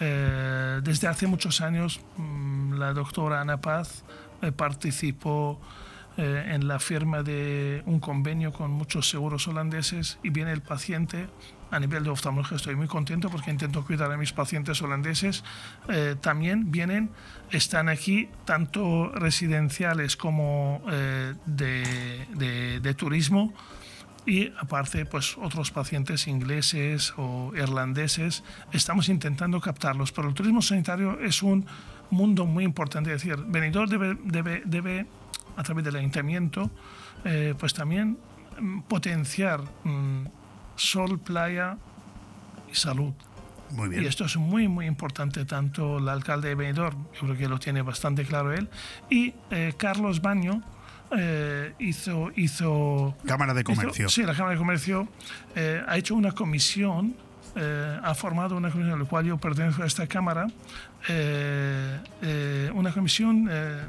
Eh, 0.00 0.80
desde 0.82 1.08
hace 1.08 1.26
muchos 1.26 1.60
años, 1.60 2.00
mm, 2.16 2.72
la 2.78 2.94
doctora 2.94 3.42
Ana 3.42 3.58
Paz 3.60 4.02
participó 4.50 5.60
eh, 6.18 6.52
en 6.54 6.68
la 6.68 6.78
firma 6.78 7.22
de 7.22 7.82
un 7.86 7.98
convenio 7.98 8.52
con 8.52 8.70
muchos 8.70 9.08
seguros 9.08 9.48
holandeses 9.48 10.18
y 10.22 10.28
viene 10.28 10.52
el 10.52 10.60
paciente 10.60 11.28
a 11.70 11.80
nivel 11.80 12.04
de 12.04 12.10
oftalmología 12.10 12.56
estoy 12.56 12.76
muy 12.76 12.86
contento 12.86 13.30
porque 13.30 13.50
intento 13.50 13.82
cuidar 13.82 14.12
a 14.12 14.18
mis 14.18 14.34
pacientes 14.34 14.82
holandeses. 14.82 15.42
Eh, 15.88 16.16
también 16.20 16.70
vienen, 16.70 17.08
están 17.50 17.88
aquí 17.88 18.28
tanto 18.44 19.10
residenciales 19.12 20.18
como 20.18 20.82
eh, 20.90 21.32
de, 21.46 22.80
de 22.82 22.94
turismo 22.94 23.54
y 24.26 24.52
aparte 24.58 25.04
pues 25.04 25.36
otros 25.38 25.70
pacientes 25.70 26.26
ingleses 26.26 27.12
o 27.16 27.52
irlandeses 27.56 28.44
estamos 28.72 29.08
intentando 29.08 29.60
captarlos. 29.60 30.12
Pero 30.12 30.28
el 30.28 30.34
turismo 30.34 30.62
sanitario 30.62 31.18
es 31.20 31.42
un 31.42 31.66
mundo 32.10 32.46
muy 32.46 32.64
importante. 32.64 33.12
Es 33.12 33.22
decir 33.22 33.42
Benidorm 33.46 33.90
debe, 33.90 34.16
debe, 34.24 34.62
debe 34.64 35.06
a 35.56 35.62
través 35.62 35.84
del 35.84 35.96
ayuntamiento 35.96 36.70
eh, 37.24 37.54
pues 37.58 37.74
también 37.74 38.18
mm, 38.60 38.80
potenciar 38.82 39.60
mm, 39.84 40.26
sol 40.76 41.18
playa 41.18 41.76
y 42.70 42.74
salud. 42.74 43.12
Muy 43.70 43.88
bien. 43.88 44.02
Y 44.02 44.06
esto 44.06 44.26
es 44.26 44.36
muy, 44.36 44.68
muy 44.68 44.86
importante, 44.86 45.44
tanto 45.46 45.98
el 45.98 46.08
alcalde 46.08 46.48
de 46.48 46.54
Benidorm, 46.54 47.06
yo 47.14 47.20
creo 47.20 47.36
que 47.36 47.48
lo 47.48 47.58
tiene 47.58 47.80
bastante 47.80 48.24
claro 48.24 48.52
él, 48.52 48.68
y 49.08 49.32
eh, 49.50 49.72
Carlos 49.78 50.20
Baño, 50.20 50.62
eh, 51.16 51.74
hizo, 51.78 52.30
hizo... 52.36 53.16
Cámara 53.26 53.54
de 53.54 53.64
Comercio. 53.64 54.06
hizo- 54.06 54.14
sí, 54.14 54.22
la 54.22 54.32
Cámara 54.34 54.52
de 54.52 54.58
Comercio 54.58 55.08
eh, 55.54 55.82
ha 55.86 55.96
hecho 55.98 56.14
una 56.14 56.32
comisión, 56.32 57.14
eh, 57.56 57.98
ha 58.02 58.14
formado 58.14 58.56
una 58.56 58.70
comisión, 58.70 58.94
a 58.94 59.02
la 59.02 59.08
cual 59.08 59.26
yo 59.26 59.36
pertenezco 59.38 59.82
a 59.82 59.86
esta 59.86 60.06
Cámara, 60.06 60.46
eh, 61.08 61.98
eh, 62.22 62.70
una 62.74 62.92
comisión 62.92 63.48
eh, 63.50 63.80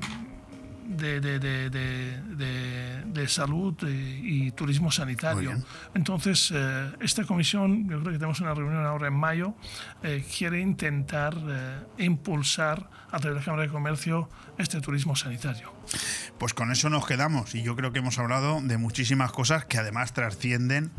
de, 0.88 1.22
de, 1.22 1.40
de, 1.40 1.70
de, 1.70 2.22
de- 2.36 3.04
de 3.06 3.28
salud 3.28 3.76
y, 3.84 4.48
y 4.48 4.52
turismo 4.52 4.92
sanitario. 4.92 5.52
Entonces, 5.94 6.52
eh, 6.54 6.92
esta 7.00 7.24
comisión, 7.26 7.88
yo 7.88 8.00
creo 8.00 8.12
que 8.12 8.18
tenemos 8.18 8.40
una 8.42 8.54
reunión 8.54 8.86
ahora 8.86 9.08
en 9.08 9.14
mayo, 9.14 9.54
eh, 10.02 10.26
quiere 10.38 10.60
intentar 10.60 11.36
eh, 11.48 11.80
impulsar 12.00 12.90
a 13.14 13.20
través 13.20 13.36
de 13.36 13.40
la 13.42 13.46
Cámara 13.46 13.64
de 13.64 13.70
Comercio 13.70 14.30
este 14.58 14.82
turismo 14.82 15.16
sanitario. 15.16 15.72
Pues 16.40 16.54
con 16.54 16.72
eso 16.72 16.90
nos 16.90 17.06
quedamos 17.06 17.54
y 17.56 17.62
yo 17.64 17.76
creo 17.76 17.94
que 17.94 18.00
hemos 18.00 18.18
hablado 18.20 18.60
de 18.62 18.78
muchísimas 18.78 19.32
cosas 19.32 19.66
que 19.66 19.78
además 19.78 20.14
trascienden 20.14 20.92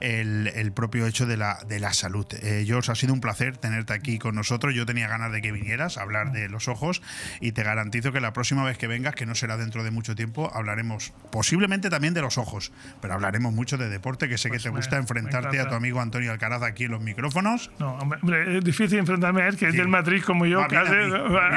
el, 0.00 0.48
el 0.54 0.72
propio 0.72 1.06
hecho 1.06 1.26
de 1.26 1.36
la, 1.36 1.58
de 1.66 1.80
la 1.80 1.92
salud. 1.92 2.26
Eh, 2.42 2.64
George, 2.66 2.92
ha 2.92 2.94
sido 2.94 3.12
un 3.14 3.20
placer 3.20 3.56
tenerte 3.56 3.92
aquí 3.94 4.18
con 4.18 4.34
nosotros. 4.34 4.74
Yo 4.74 4.84
tenía 4.86 5.08
ganas 5.08 5.32
de 5.32 5.40
que 5.42 5.50
vinieras 5.50 5.96
a 5.98 6.02
hablar 6.02 6.32
de 6.32 6.48
los 6.48 6.68
ojos 6.68 7.02
y 7.40 7.52
te 7.52 7.62
garantizo 7.62 8.12
que 8.12 8.20
la 8.20 8.32
próxima 8.32 8.62
vez 8.64 8.76
que 8.78 8.86
vengas, 8.86 9.14
que 9.14 9.26
no 9.26 9.34
será 9.34 9.56
dentro 9.56 9.82
de 9.82 9.90
mucho 9.90 10.14
tiempo, 10.14 10.50
hablaremos 10.54 11.12
posiblemente 11.30 11.88
también 11.90 12.12
de 12.14 12.20
los 12.20 12.36
ojos, 12.38 12.70
pero 13.00 13.14
hablaremos 13.14 13.52
mucho 13.54 13.78
de 13.78 13.88
deporte, 13.88 14.28
que 14.28 14.36
sé 14.38 14.50
que 14.50 14.58
te 14.58 14.70
me- 14.70 14.76
gusta 14.76 14.98
enfrentarte 14.98 15.58
a 15.58 15.68
tu 15.68 15.74
amigo 15.74 16.00
Antonio 16.00 16.30
Alcaraz 16.32 16.62
aquí 16.62 16.84
en 16.84 16.90
los 16.92 17.00
micrófonos. 17.00 17.70
No, 17.78 17.94
hombre, 17.94 18.18
hombre, 18.22 18.58
es 18.58 18.64
difícil 18.64 18.98
enfrentarme 18.98 19.42
a 19.42 19.48
él, 19.48 19.56
que 19.56 19.68
es 19.68 19.74
del 19.74 19.88
Madrid 19.88 20.22
como 20.22 20.44
yo, 20.46 20.66
casi. 20.68 20.92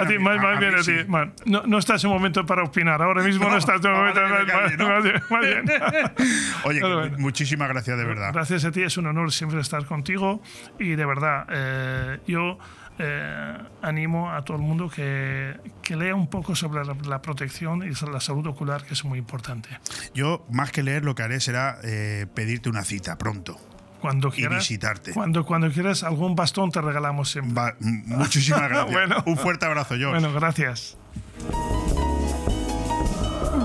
A 0.05 0.09
ti, 0.09 0.19
más, 0.19 0.37
a- 0.37 0.41
más 0.41 0.57
a 0.57 0.59
bien 0.59 0.73
a 0.75 0.77
ti. 0.77 0.83
sí. 0.83 0.93
Man, 1.07 1.33
No, 1.45 1.63
no 1.65 1.77
estás 1.77 2.03
en 2.03 2.09
momento 2.09 2.45
para 2.45 2.63
opinar. 2.63 3.01
Ahora 3.01 3.23
mismo 3.23 3.45
no, 3.45 3.51
No, 3.51 3.57
estás 3.57 3.83
en 3.83 3.91
momento. 3.91 4.21
más- 4.21 4.45
calle, 4.45 4.77
¿no? 4.77 4.89
más 4.89 5.03
bien, 5.03 5.21
más 5.29 5.41
bien. 5.41 5.63
Oye, 6.63 6.79
bueno. 6.81 7.17
muchísimas 7.19 7.69
gracias 7.69 7.97
de 7.97 8.05
verdad. 8.05 8.31
Gracias 8.33 8.65
a 8.65 8.71
ti, 8.71 8.81
es 8.83 8.97
un 8.97 9.07
honor 9.07 9.31
siempre 9.31 9.59
estar 9.59 9.85
contigo 9.85 10.41
y 10.79 10.95
de 10.95 11.05
verdad, 11.05 11.45
eh, 11.49 12.19
yo 12.27 12.57
eh, 12.97 13.57
animo 13.81 14.31
a 14.31 14.43
todo 14.45 14.55
el 14.57 14.63
mundo 14.63 14.89
que, 14.89 15.53
que 15.83 15.95
lea 15.97 16.15
un 16.15 16.29
poco 16.29 16.55
sobre 16.55 16.85
la, 16.85 16.95
la 17.07 17.21
protección 17.21 17.83
y 17.89 17.93
sobre 17.93 18.13
la 18.13 18.19
salud 18.21 18.45
ocular, 18.47 18.83
que 18.85 18.93
es 18.93 19.03
muy 19.03 19.19
importante. 19.19 19.67
Yo, 20.13 20.45
más 20.49 20.71
que 20.71 20.81
leer, 20.81 21.03
lo 21.03 21.13
que 21.13 21.23
haré 21.23 21.39
será 21.41 21.77
eh, 21.83 22.25
pedirte 22.33 22.69
una 22.69 22.83
cita 22.85 23.17
pronto. 23.17 23.57
Cuando 24.05 24.27
Y 24.27 24.31
quieras, 24.31 24.59
visitarte. 24.59 25.13
Cuando, 25.13 25.45
cuando 25.45 25.71
quieras 25.71 26.03
algún 26.03 26.35
bastón 26.35 26.71
te 26.71 26.79
regalamos 26.79 27.29
siempre. 27.31 27.53
Va- 27.55 27.75
muchísimas 27.79 28.61
gracias. 28.69 28.91
Bueno. 28.91 29.23
Un 29.25 29.35
fuerte 29.37 29.65
abrazo, 29.65 29.95
George. 29.95 30.19
Bueno, 30.19 30.31
gracias. 30.33 30.95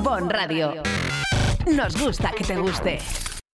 Bon 0.02 0.30
Radio. 0.30 0.82
Nos 1.74 2.00
gusta 2.00 2.30
que 2.32 2.44
te 2.44 2.56
guste. 2.56 2.98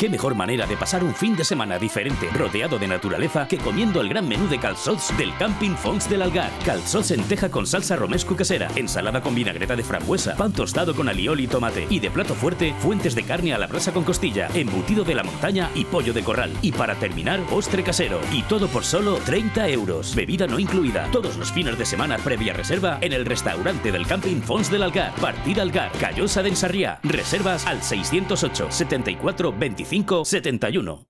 ¿Qué 0.00 0.08
mejor 0.08 0.34
manera 0.34 0.66
de 0.66 0.78
pasar 0.78 1.04
un 1.04 1.14
fin 1.14 1.36
de 1.36 1.44
semana 1.44 1.78
diferente, 1.78 2.30
rodeado 2.30 2.78
de 2.78 2.88
naturaleza, 2.88 3.46
que 3.46 3.58
comiendo 3.58 4.00
el 4.00 4.08
gran 4.08 4.26
menú 4.26 4.48
de 4.48 4.58
calzots 4.58 5.14
del 5.18 5.36
Camping 5.36 5.76
Fons 5.76 6.08
del 6.08 6.22
Algar? 6.22 6.50
Calzots 6.64 7.10
en 7.10 7.22
teja 7.24 7.50
con 7.50 7.66
salsa 7.66 7.96
romesco 7.96 8.34
casera, 8.34 8.68
ensalada 8.76 9.20
con 9.20 9.34
vinagreta 9.34 9.76
de 9.76 9.84
frambuesa, 9.84 10.36
pan 10.36 10.54
tostado 10.54 10.94
con 10.94 11.10
alioli 11.10 11.44
y 11.44 11.48
tomate, 11.48 11.86
y 11.90 12.00
de 12.00 12.10
plato 12.10 12.34
fuerte, 12.34 12.72
fuentes 12.78 13.14
de 13.14 13.24
carne 13.24 13.52
a 13.52 13.58
la 13.58 13.66
brasa 13.66 13.92
con 13.92 14.02
costilla, 14.02 14.48
embutido 14.54 15.04
de 15.04 15.14
la 15.14 15.22
montaña 15.22 15.68
y 15.74 15.84
pollo 15.84 16.14
de 16.14 16.22
corral. 16.22 16.50
Y 16.62 16.72
para 16.72 16.94
terminar, 16.94 17.40
postre 17.40 17.82
casero. 17.82 18.22
Y 18.32 18.40
todo 18.44 18.68
por 18.68 18.86
solo 18.86 19.16
30 19.26 19.68
euros. 19.68 20.14
Bebida 20.14 20.46
no 20.46 20.58
incluida. 20.58 21.10
Todos 21.12 21.36
los 21.36 21.52
fines 21.52 21.76
de 21.76 21.84
semana 21.84 22.16
previa 22.16 22.54
reserva 22.54 22.96
en 23.02 23.12
el 23.12 23.26
restaurante 23.26 23.92
del 23.92 24.06
Camping 24.06 24.40
Fons 24.40 24.70
del 24.70 24.82
Algar. 24.82 25.14
Partida 25.16 25.60
Algar, 25.60 25.92
Callosa 26.00 26.42
de 26.42 26.48
Ensarriá. 26.48 27.00
Reservas 27.02 27.66
al 27.66 27.82
608 27.82 28.68
74 28.70 29.52
25 29.52 29.89
71. 30.24 31.09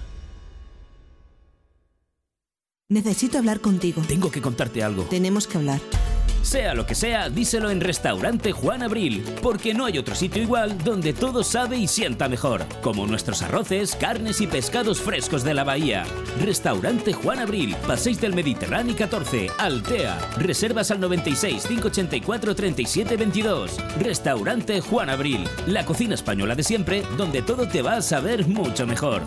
Necesito 2.91 3.37
hablar 3.37 3.61
contigo. 3.61 4.01
Tengo 4.05 4.29
que 4.29 4.41
contarte 4.41 4.83
algo. 4.83 5.03
Tenemos 5.03 5.47
que 5.47 5.57
hablar. 5.57 5.79
Sea 6.41 6.73
lo 6.73 6.85
que 6.85 6.93
sea, 6.93 7.29
díselo 7.29 7.69
en 7.69 7.79
Restaurante 7.79 8.51
Juan 8.51 8.83
Abril, 8.83 9.23
porque 9.41 9.73
no 9.73 9.85
hay 9.85 9.97
otro 9.97 10.13
sitio 10.13 10.43
igual 10.43 10.77
donde 10.83 11.13
todo 11.13 11.41
sabe 11.41 11.77
y 11.77 11.87
sienta 11.87 12.27
mejor, 12.27 12.65
como 12.81 13.07
nuestros 13.07 13.43
arroces, 13.43 13.95
carnes 13.95 14.41
y 14.41 14.47
pescados 14.47 14.99
frescos 14.99 15.45
de 15.45 15.53
la 15.53 15.63
bahía. 15.63 16.03
Restaurante 16.41 17.13
Juan 17.13 17.39
Abril, 17.39 17.77
Paséis 17.87 18.19
del 18.19 18.33
Mediterráneo 18.33 18.93
14, 18.97 19.51
Altea. 19.57 20.19
Reservas 20.37 20.91
al 20.91 20.99
96 20.99 21.67
584 21.67 22.55
37 22.55 23.15
22. 23.15 23.77
Restaurante 23.99 24.81
Juan 24.81 25.09
Abril, 25.09 25.47
la 25.65 25.85
cocina 25.85 26.15
española 26.15 26.55
de 26.55 26.63
siempre, 26.63 27.03
donde 27.15 27.41
todo 27.41 27.69
te 27.69 27.81
va 27.81 27.93
a 27.93 28.01
saber 28.01 28.47
mucho 28.49 28.85
mejor. 28.85 29.21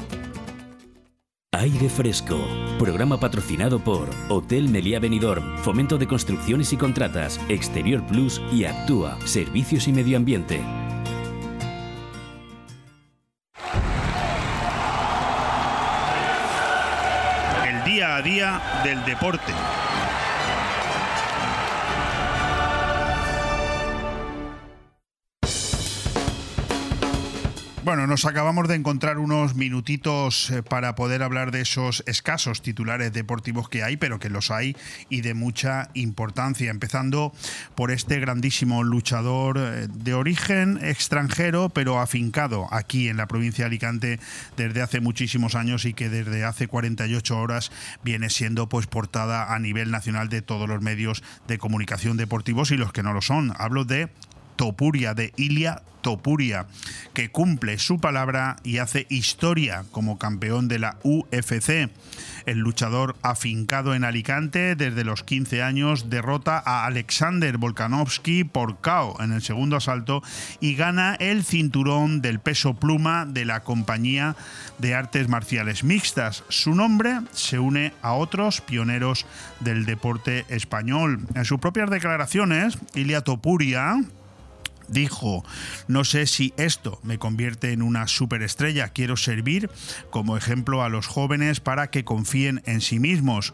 Aire 1.59 1.89
Fresco, 1.89 2.37
programa 2.81 3.21
patrocinado 3.21 3.79
por 3.79 4.11
Hotel 4.29 4.69
Meliá 4.69 4.99
Benidorm, 4.99 5.57
Fomento 5.59 5.99
de 5.99 6.09
Construcciones 6.09 6.73
y 6.73 6.77
Contratas, 6.77 7.41
Exterior 7.49 8.05
Plus 8.07 8.43
y 8.53 8.65
Actúa, 8.65 9.17
Servicios 9.25 9.87
y 9.87 9.93
Medio 9.93 10.17
Ambiente. 10.17 10.61
El 17.69 17.85
día 17.85 18.17
a 18.17 18.23
día 18.23 18.61
del 18.83 19.05
deporte. 19.05 19.53
Bueno, 27.85 28.07
nos 28.07 28.25
acabamos 28.25 28.67
de 28.67 28.77
encontrar 28.77 29.19
unos 29.19 29.57
minutitos 29.57 30.49
eh, 30.49 30.63
para 30.63 30.95
poder 30.95 31.23
hablar 31.23 31.51
de 31.51 31.61
esos 31.61 32.03
escasos 32.07 32.63
titulares 32.63 33.13
deportivos 33.13 33.69
que 33.69 33.83
hay, 33.83 33.99
pero 33.99 34.19
que 34.19 34.31
los 34.31 34.51
hay 34.51 34.75
y 35.11 35.21
de 35.21 35.35
mucha 35.35 35.91
importancia. 35.93 36.71
Empezando 36.71 37.35
por 37.75 37.91
este 37.91 38.21
grandísimo 38.21 38.85
luchador 38.85 39.59
eh, 39.59 39.87
de 39.93 40.15
origen 40.15 40.79
extranjero, 40.83 41.69
pero 41.69 42.01
afincado 42.01 42.69
aquí 42.71 43.11
en 43.11 43.19
la 43.19 43.27
provincia 43.27 43.65
de 43.65 43.67
Alicante 43.67 44.21
desde 44.57 44.81
hace 44.81 45.01
muchísimos 45.01 45.55
años 45.55 45.85
y 45.85 45.93
que 45.93 46.09
desde 46.09 46.43
hace 46.43 46.69
48 46.69 47.39
horas 47.39 47.71
viene 48.03 48.31
siendo 48.31 48.67
pues 48.67 48.87
portada 48.87 49.55
a 49.55 49.59
nivel 49.59 49.91
nacional 49.91 50.31
de 50.31 50.41
todos 50.41 50.67
los 50.67 50.81
medios 50.81 51.23
de 51.49 51.59
comunicación 51.59 52.17
deportivos 52.17 52.71
y 52.71 52.79
los 52.79 52.95
que 52.95 53.03
no 53.03 53.13
lo 53.13 53.21
son. 53.21 53.53
Hablo 53.59 53.85
de 53.85 54.09
Topuria, 54.57 55.15
de 55.15 55.33
Ilia 55.37 55.83
Topuria, 56.05 56.67
que 57.15 57.31
cumple 57.31 57.79
su 57.79 57.99
palabra 57.99 58.57
y 58.63 58.77
hace 58.77 59.07
historia 59.09 59.85
como 59.91 60.19
campeón 60.19 60.69
de 60.69 60.79
la 60.79 60.99
UFC. 61.03 61.89
El 62.45 62.59
luchador 62.59 63.17
afincado 63.23 63.95
en 63.95 64.05
Alicante 64.05 64.77
desde 64.77 65.03
los 65.03 65.25
15 65.25 65.63
años 65.63 66.11
derrota 66.11 66.63
a 66.65 66.85
Alexander 66.85 67.57
Volkanovski 67.57 68.45
por 68.45 68.77
KO 68.83 69.17
en 69.21 69.33
el 69.33 69.41
segundo 69.41 69.77
asalto 69.77 70.23
y 70.61 70.75
gana 70.75 71.15
el 71.15 71.43
cinturón 71.43 72.21
del 72.21 72.39
peso 72.39 72.75
pluma 72.75 73.25
de 73.25 73.47
la 73.47 73.61
compañía 73.65 74.37
de 74.77 74.95
artes 74.95 75.31
marciales 75.31 75.85
mixtas. 75.85 76.45
Su 76.51 76.75
nombre 76.75 77.21
se 77.33 77.59
une 77.59 77.95
a 78.03 78.13
otros 78.13 78.61
pioneros 78.61 79.25
del 79.61 79.87
deporte 79.87 80.45
español. 80.51 81.21
En 81.35 81.47
sus 81.47 81.61
propias 81.61 81.89
declaraciones, 81.89 82.77
Ilia 82.95 83.23
Topuria 83.23 84.05
dijo, 84.89 85.45
no 85.89 86.05
sé 86.05 86.27
si 86.27 86.53
esto 86.57 86.99
me 87.03 87.19
convierte 87.19 87.73
en 87.73 87.83
una 87.83 88.07
superestrella, 88.07 88.89
quiero 88.89 89.17
servir 89.17 89.71
como 90.11 90.37
ejemplo 90.37 90.83
a 90.83 90.89
los 90.89 91.07
jóvenes 91.07 91.61
para 91.61 91.91
que 91.91 92.05
confíen 92.05 92.63
en 92.67 92.81
sí 92.81 92.99
mismos. 92.99 93.53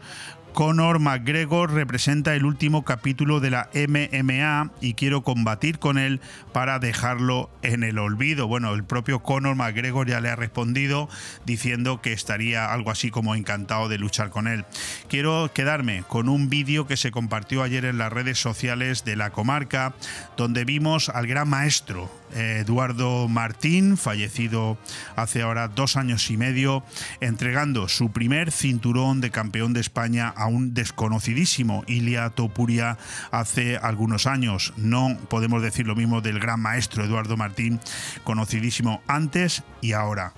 Conor 0.53 0.99
McGregor 0.99 1.71
representa 1.71 2.35
el 2.35 2.45
último 2.45 2.83
capítulo 2.83 3.39
de 3.39 3.51
la 3.51 3.69
MMA 3.73 4.71
y 4.81 4.95
quiero 4.95 5.23
combatir 5.23 5.79
con 5.79 5.97
él 5.97 6.19
para 6.51 6.77
dejarlo 6.79 7.49
en 7.61 7.83
el 7.83 7.97
olvido. 7.97 8.47
Bueno, 8.47 8.73
el 8.73 8.83
propio 8.83 9.19
Conor 9.23 9.55
McGregor 9.55 10.07
ya 10.07 10.19
le 10.19 10.29
ha 10.29 10.35
respondido 10.35 11.09
diciendo 11.45 12.01
que 12.01 12.11
estaría 12.11 12.71
algo 12.71 12.91
así 12.91 13.11
como 13.11 13.33
encantado 13.33 13.87
de 13.87 13.97
luchar 13.97 14.29
con 14.29 14.47
él. 14.47 14.65
Quiero 15.07 15.51
quedarme 15.53 16.03
con 16.07 16.27
un 16.27 16.49
vídeo 16.49 16.85
que 16.85 16.97
se 16.97 17.11
compartió 17.11 17.63
ayer 17.63 17.85
en 17.85 17.97
las 17.97 18.11
redes 18.11 18.39
sociales 18.39 19.05
de 19.05 19.15
la 19.15 19.29
comarca 19.29 19.93
donde 20.35 20.65
vimos 20.65 21.09
al 21.09 21.27
gran 21.27 21.49
maestro 21.49 22.20
Eduardo 22.33 23.27
Martín, 23.27 23.97
fallecido 23.97 24.77
hace 25.15 25.41
ahora 25.41 25.67
dos 25.67 25.97
años 25.97 26.29
y 26.29 26.37
medio, 26.37 26.83
entregando 27.19 27.87
su 27.87 28.11
primer 28.11 28.51
cinturón 28.51 29.21
de 29.21 29.31
campeón 29.31 29.73
de 29.73 29.81
España 29.81 30.29
a 30.29 30.47
un 30.47 30.73
desconocidísimo 30.73 31.83
Ilia 31.87 32.29
Topuria 32.29 32.97
hace 33.31 33.77
algunos 33.77 34.27
años. 34.27 34.73
No 34.77 35.17
podemos 35.29 35.61
decir 35.61 35.87
lo 35.87 35.95
mismo 35.95 36.21
del 36.21 36.39
gran 36.39 36.59
maestro 36.59 37.03
Eduardo 37.03 37.37
Martín, 37.37 37.79
conocidísimo 38.23 39.01
antes 39.07 39.63
y 39.81 39.93
ahora. 39.93 40.33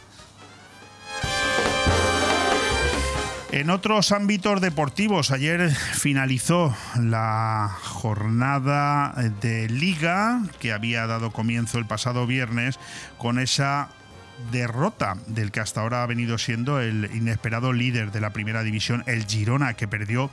En 3.54 3.70
otros 3.70 4.12
ámbitos 4.12 4.62
deportivos, 4.62 5.30
ayer 5.30 5.70
finalizó 5.70 6.76
la 7.00 7.78
jornada 7.84 9.14
de 9.42 9.70
liga 9.70 10.42
que 10.60 10.74
había 10.74 11.06
dado 11.06 11.30
comienzo 11.30 11.78
el 11.78 11.86
pasado 11.86 12.26
viernes 12.26 12.80
con 13.20 13.38
esa 13.38 13.90
derrota 14.52 15.18
del 15.28 15.52
que 15.52 15.60
hasta 15.60 15.82
ahora 15.82 16.02
ha 16.02 16.08
venido 16.08 16.40
siendo 16.40 16.82
el 16.82 17.12
inesperado 17.14 17.74
líder 17.74 18.12
de 18.12 18.22
la 18.22 18.32
primera 18.32 18.64
división, 18.64 19.04
el 19.06 19.28
Girona, 19.28 19.76
que 19.76 19.88
perdió 19.88 20.32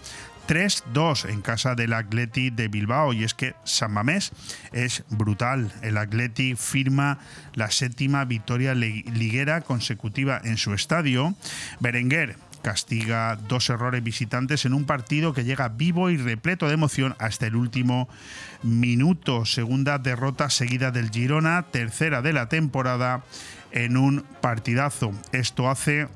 3-2 0.48 1.28
en 1.28 1.42
casa 1.42 1.74
del 1.74 1.92
Atleti 1.92 2.48
de 2.48 2.68
Bilbao. 2.68 3.12
Y 3.12 3.24
es 3.24 3.34
que 3.34 3.54
San 3.64 3.92
Mamés 3.92 4.32
es 4.72 5.04
brutal. 5.10 5.70
El 5.82 5.98
Atleti 5.98 6.56
firma 6.56 7.18
la 7.52 7.70
séptima 7.70 8.24
victoria 8.24 8.74
liguera 8.74 9.60
consecutiva 9.60 10.40
en 10.42 10.56
su 10.56 10.72
estadio. 10.72 11.34
Berenguer 11.80 12.36
castiga 12.62 13.36
dos 13.36 13.70
errores 13.70 14.02
visitantes 14.02 14.64
en 14.64 14.74
un 14.74 14.84
partido 14.84 15.32
que 15.32 15.44
llega 15.44 15.68
vivo 15.68 16.10
y 16.10 16.16
repleto 16.16 16.68
de 16.68 16.74
emoción 16.74 17.14
hasta 17.18 17.46
el 17.46 17.56
último 17.56 18.08
minuto. 18.62 19.44
Segunda 19.44 19.98
derrota 19.98 20.50
seguida 20.50 20.90
del 20.90 21.10
Girona, 21.10 21.66
tercera 21.70 22.22
de 22.22 22.32
la 22.32 22.48
temporada 22.48 23.24
en 23.72 23.96
un 23.96 24.24
partidazo. 24.40 25.12
Esto 25.32 25.70
hace 25.70 26.08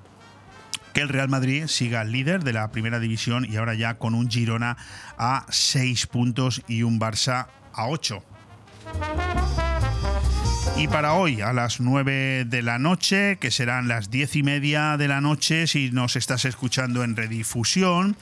que 0.93 1.01
el 1.01 1.09
Real 1.09 1.29
Madrid 1.29 1.67
siga 1.67 2.05
líder 2.05 2.45
de 2.45 2.53
la 2.53 2.71
primera 2.71 3.01
división 3.01 3.45
y 3.45 3.57
ahora 3.57 3.75
ya 3.75 3.95
con 3.95 4.15
un 4.15 4.31
Girona 4.31 4.77
a 5.19 5.47
seis 5.49 6.07
puntos 6.07 6.63
y 6.69 6.83
un 6.83 7.01
Barça 7.01 7.49
a 7.73 7.89
ocho. 7.89 8.23
Y 10.77 10.89
para 10.89 11.15
hoy, 11.15 11.41
a 11.41 11.53
las 11.53 11.79
9 11.79 12.47
de 12.47 12.63
la 12.63 12.81
noche, 12.81 13.37
que 13.39 13.53
serán 13.53 13.87
las 13.87 14.11
diez 14.11 14.35
y 14.35 14.43
media 14.43 14.97
de 14.97 15.07
la 15.07 15.21
noche, 15.21 15.69
si 15.69 15.93
nos 15.93 16.17
estás 16.17 16.45
escuchando 16.45 17.05
en 17.05 17.15
redifusión, 17.15 18.17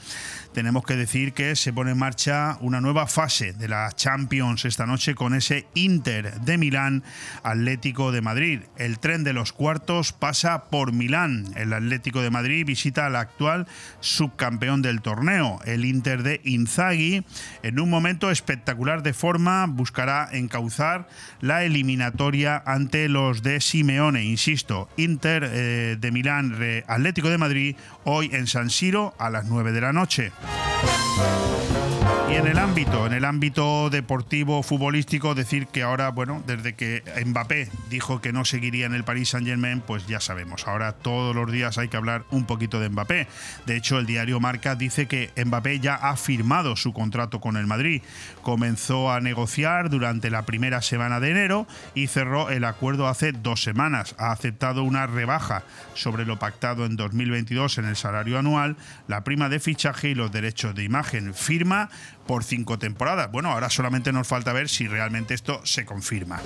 tenemos 0.53 0.85
que 0.85 0.95
decir 0.95 1.33
que 1.33 1.55
se 1.55 1.73
pone 1.73 1.91
en 1.91 1.97
marcha 1.97 2.57
una 2.61 2.79
nueva 2.79 3.07
fase 3.07 3.53
de 3.53 3.67
la 3.67 3.91
Champions 3.91 4.65
esta 4.65 4.85
noche 4.85 5.15
con 5.15 5.33
ese 5.33 5.65
Inter 5.73 6.39
de 6.41 6.57
Milán 6.57 7.03
Atlético 7.41 8.11
de 8.11 8.21
Madrid. 8.21 8.61
El 8.77 8.99
tren 8.99 9.23
de 9.23 9.33
los 9.33 9.51
cuartos 9.51 10.13
pasa 10.13 10.65
por 10.65 10.93
Milán. 10.93 11.47
El 11.55 11.73
Atlético 11.73 12.21
de 12.21 12.29
Madrid 12.29 12.65
visita 12.65 13.07
al 13.07 13.15
actual 13.15 13.67
subcampeón 13.99 14.81
del 14.81 15.01
torneo, 15.01 15.59
el 15.65 15.85
Inter 15.85 16.23
de 16.23 16.39
Inzaghi. 16.43 17.25
En 17.63 17.79
un 17.79 17.89
momento 17.89 18.29
espectacular 18.29 19.01
de 19.01 19.13
forma 19.13 19.65
buscará 19.65 20.29
encauzar 20.31 21.07
la 21.41 21.63
eliminatoria 21.63 22.61
ante 22.65 23.09
los 23.09 23.41
de 23.41 23.59
Simeone. 23.59 24.23
Insisto, 24.23 24.87
Inter 24.97 25.49
eh, 25.51 25.97
de 25.99 26.11
Milán, 26.11 26.55
Atlético 26.87 27.29
de 27.29 27.37
Madrid, 27.37 27.75
hoy 28.05 28.29
en 28.33 28.47
San 28.47 28.69
Siro 28.69 29.13
a 29.17 29.29
las 29.29 29.45
9 29.45 29.71
de 29.71 29.81
la 29.81 29.93
noche. 29.93 30.31
Y 32.29 32.35
en 32.35 32.47
el 32.47 32.57
ámbito, 32.57 33.05
en 33.05 33.13
el 33.13 33.25
ámbito 33.25 33.91
deportivo, 33.91 34.63
futbolístico, 34.63 35.35
decir 35.35 35.67
que 35.67 35.83
ahora, 35.83 36.09
bueno, 36.09 36.41
desde 36.47 36.73
que 36.73 37.03
Mbappé 37.25 37.69
dijo 37.89 38.21
que 38.21 38.33
no 38.33 38.43
seguiría 38.43 38.87
en 38.87 38.95
el 38.95 39.03
Paris 39.03 39.29
Saint 39.29 39.45
Germain, 39.45 39.81
pues 39.81 40.07
ya 40.07 40.19
sabemos. 40.19 40.67
Ahora 40.67 40.93
todos 40.93 41.35
los 41.35 41.51
días 41.51 41.77
hay 41.77 41.89
que 41.89 41.97
hablar 41.97 42.23
un 42.31 42.45
poquito 42.45 42.79
de 42.79 42.89
Mbappé. 42.89 43.27
De 43.67 43.77
hecho, 43.77 43.99
el 43.99 44.07
diario 44.07 44.39
Marca 44.39 44.75
dice 44.75 45.05
que 45.05 45.31
Mbappé 45.45 45.79
ya 45.79 45.93
ha 45.93 46.17
firmado 46.17 46.75
su 46.75 46.91
contrato 46.91 47.39
con 47.39 47.55
el 47.55 47.67
Madrid. 47.67 48.01
Comenzó 48.41 49.11
a 49.11 49.19
negociar 49.19 49.91
durante 49.91 50.31
la 50.31 50.43
primera 50.43 50.81
semana 50.81 51.19
de 51.19 51.31
enero 51.31 51.67
y 51.93 52.07
cerró 52.07 52.49
el 52.49 52.63
acuerdo 52.63 53.07
hace 53.07 53.31
dos 53.31 53.61
semanas. 53.61 54.15
Ha 54.17 54.31
aceptado 54.31 54.83
una 54.83 55.05
rebaja 55.05 55.63
sobre 55.93 56.25
lo 56.25 56.39
pactado 56.39 56.85
en 56.85 56.95
2022 56.95 57.77
en 57.77 57.85
el 57.85 57.95
salario 57.95 58.39
anual, 58.39 58.75
la 59.07 59.23
prima 59.23 59.49
de 59.49 59.59
fichaje 59.59 60.09
y 60.09 60.15
los 60.15 60.31
derechos 60.31 60.73
de 60.73 60.83
imagen. 60.83 61.35
Firma 61.35 61.89
por 62.25 62.43
cinco 62.43 62.79
temporadas. 62.79 63.31
Bueno, 63.31 63.51
ahora 63.51 63.69
solamente 63.69 64.11
nos 64.11 64.27
falta 64.27 64.53
ver 64.53 64.69
si 64.69 64.87
realmente 64.87 65.33
esto 65.33 65.61
se 65.65 65.85
confirma. 65.85 66.41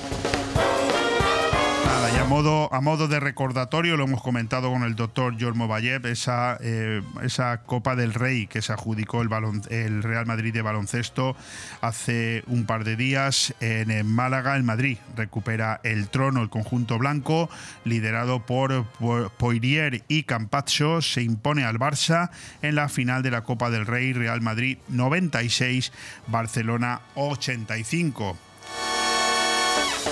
Nada, 1.88 2.12
y 2.14 2.18
a 2.20 2.26
modo, 2.26 2.72
a 2.74 2.82
modo 2.82 3.08
de 3.08 3.20
recordatorio, 3.22 3.96
lo 3.96 4.04
hemos 4.04 4.22
comentado 4.22 4.70
con 4.70 4.84
el 4.84 4.96
doctor 4.96 5.36
Jormo 5.40 5.70
Vallev, 5.70 6.06
esa, 6.06 6.58
eh, 6.62 7.02
esa 7.24 7.62
Copa 7.62 7.96
del 7.96 8.14
Rey 8.14 8.46
que 8.46 8.62
se 8.62 8.74
adjudicó 8.74 9.22
el, 9.22 9.30
balon- 9.30 9.66
el 9.72 10.04
Real 10.04 10.26
Madrid 10.26 10.54
de 10.54 10.62
baloncesto 10.62 11.38
hace 11.80 12.44
un 12.48 12.66
par 12.66 12.84
de 12.84 12.98
días 12.98 13.54
en, 13.62 14.06
Málaga, 14.06 14.58
el 14.58 14.64
Madrid 14.64 14.98
recupera 15.16 15.80
el 15.84 16.10
trono, 16.10 16.42
el 16.42 16.50
conjunto 16.50 16.98
blanco, 17.00 17.50
liderado 17.86 18.46
por 18.46 18.84
Po- 19.00 19.32
Poirier 19.38 20.04
y 20.10 20.24
Campazzo, 20.24 21.02
se 21.02 21.22
impone 21.24 21.64
al 21.64 21.80
Barça 21.80 22.32
en 22.62 22.76
la 22.76 22.90
final 22.90 23.24
de 23.24 23.32
la 23.32 23.44
Copa 23.46 23.70
del 23.70 23.86
Rey, 23.86 24.12
Real 24.12 24.42
Madrid 24.42 24.78
96, 24.90 25.94
Barcelona 26.28 27.00
85. 27.16 28.38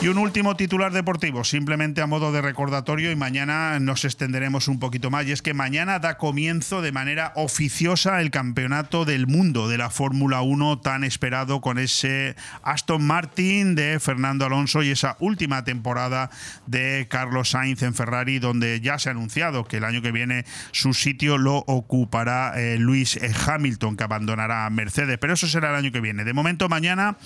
Y 0.02 0.08
un 0.10 0.18
último 0.18 0.56
titular 0.56 0.92
deportivo, 0.92 1.44
simplemente 1.44 2.02
a 2.02 2.06
modo 2.06 2.32
de 2.32 2.42
recordatorio 2.42 3.12
y 3.12 3.16
mañana 3.16 3.80
nos 3.80 4.06
extenderemos 4.06 4.68
un 4.68 4.78
poquito 4.78 5.10
más. 5.10 5.26
Y 5.26 5.32
es 5.32 5.42
que 5.42 5.54
mañana 5.54 6.00
da 6.00 6.18
comienzo 6.18 6.82
de 6.82 6.92
manera 6.92 7.32
oficiosa 7.36 8.22
el 8.22 8.30
campeonato 8.30 9.06
del 9.06 9.26
mundo 9.26 9.68
de 9.68 9.78
la 9.78 9.90
Fórmula 9.90 10.42
1 10.42 10.80
tan 10.80 11.04
esperado 11.04 11.62
con 11.62 11.80
ese 11.80 12.36
Aston 12.62 13.08
Martin 13.08 13.74
de 13.74 14.00
Fernando 14.00 14.46
Alonso 14.46 14.84
y 14.84 14.92
esa 14.92 15.16
última 15.20 15.64
temporada 15.64 16.30
de 16.68 17.08
Carlos 17.10 17.52
Sainz 17.52 17.82
en 17.82 17.96
Ferrari, 17.96 18.38
donde 18.38 18.82
ya 18.82 19.00
se 19.00 19.10
ha 19.10 19.14
anunciado 19.14 19.64
que 19.64 19.78
el 19.78 19.86
año 19.86 20.02
que 20.02 20.12
viene 20.12 20.46
su 20.72 20.94
sitio 20.94 21.38
lo 21.38 21.64
ocupará 21.68 22.54
eh, 22.58 22.78
Luis 22.78 23.18
Hamilton, 23.48 23.96
que 23.96 24.04
abandonará 24.04 24.70
Mercedes. 24.70 25.18
Pero 25.18 25.34
eso 25.34 25.48
será 25.48 25.70
el 25.70 25.76
año 25.78 25.92
que 25.92 26.02
viene. 26.02 26.26
De 26.26 26.34
momento, 26.34 26.70
mañana 26.70 27.18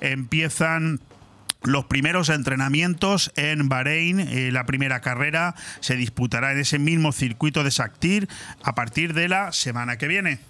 empiezan 0.00 1.00
los 1.62 1.86
primeros 1.86 2.28
entrenamientos 2.28 3.32
en 3.36 3.68
Bahrein, 3.68 4.20
eh, 4.20 4.50
la 4.52 4.66
primera 4.66 5.00
carrera 5.00 5.54
se 5.80 5.96
disputará 5.96 6.52
en 6.52 6.58
ese 6.58 6.78
mismo 6.78 7.12
circuito 7.12 7.64
de 7.64 7.70
Saktir 7.70 8.28
a 8.62 8.74
partir 8.74 9.14
de 9.14 9.28
la 9.28 9.52
semana 9.52 9.98
que 9.98 10.08
viene. 10.08 10.40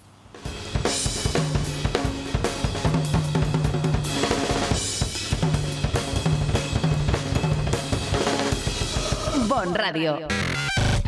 Bon 9.47 9.73
Radio. 9.73 10.27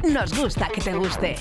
Nos 0.04 0.34
gusta 0.36 0.68
que 0.74 0.82
te 0.82 0.94
guste. 0.94 1.36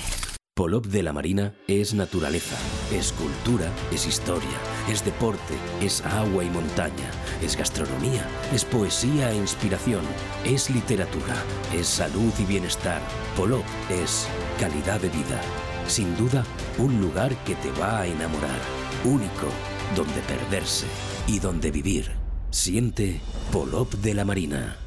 Polop 0.53 0.85
de 0.85 1.01
la 1.01 1.13
Marina 1.13 1.53
es 1.67 1.93
naturaleza, 1.93 2.55
es 2.93 3.13
cultura, 3.13 3.71
es 3.91 4.05
historia, 4.05 4.57
es 4.87 5.03
deporte, 5.03 5.55
es 5.81 6.01
agua 6.05 6.43
y 6.43 6.49
montaña, 6.49 7.09
es 7.41 7.57
gastronomía, 7.57 8.25
es 8.53 8.65
poesía 8.65 9.31
e 9.31 9.35
inspiración, 9.35 10.01
es 10.45 10.69
literatura, 10.69 11.35
es 11.73 11.87
salud 11.87 12.31
y 12.39 12.45
bienestar. 12.45 13.01
Polop 13.35 13.65
es 13.89 14.27
calidad 14.59 14.99
de 14.99 15.09
vida. 15.09 15.41
Sin 15.87 16.15
duda, 16.17 16.43
un 16.77 17.01
lugar 17.01 17.35
que 17.43 17.55
te 17.55 17.71
va 17.71 18.01
a 18.01 18.07
enamorar. 18.07 18.59
Único, 19.03 19.47
donde 19.95 20.21
perderse 20.21 20.85
y 21.27 21.39
donde 21.39 21.71
vivir. 21.71 22.11
Siente 22.49 23.19
Polop 23.51 23.93
de 23.95 24.13
la 24.13 24.25
Marina. 24.25 24.77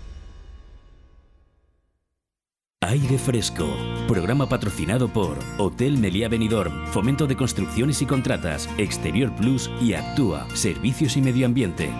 Aire 2.80 3.18
Fresco, 3.18 3.66
programa 4.06 4.46
patrocinado 4.46 5.08
por 5.08 5.38
Hotel 5.56 5.96
Meliá 5.96 6.28
Benidorm, 6.28 6.86
Fomento 6.88 7.26
de 7.26 7.34
Construcciones 7.34 8.02
y 8.02 8.06
Contratas, 8.06 8.68
Exterior 8.76 9.34
Plus 9.36 9.70
y 9.80 9.94
Actúa, 9.94 10.46
Servicios 10.54 11.16
y 11.16 11.22
Medio 11.22 11.46
Ambiente. 11.46 11.90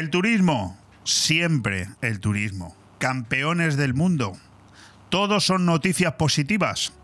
El 0.00 0.08
turismo, 0.08 0.78
siempre 1.04 1.86
el 2.00 2.20
turismo. 2.20 2.74
Campeones 2.96 3.76
del 3.76 3.92
mundo. 3.92 4.32
Todos 5.10 5.44
son 5.44 5.66
noticias 5.66 6.14
positivas. 6.14 6.94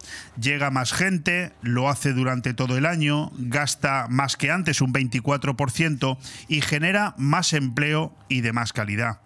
Llega 0.41 0.71
más 0.71 0.95
gente, 0.95 1.53
lo 1.61 1.91
hace 1.91 2.15
durante 2.15 2.55
todo 2.55 2.79
el 2.79 2.87
año, 2.87 3.33
gasta 3.37 4.07
más 4.09 4.39
que 4.39 4.51
antes 4.51 4.81
un 4.81 4.95
24% 4.95 6.17
y 6.49 6.63
genera 6.63 7.15
más 7.19 7.53
empleo 7.53 8.17
y 8.31 8.41
de 8.41 8.55
más 8.55 8.73
calidad. 8.73 9.21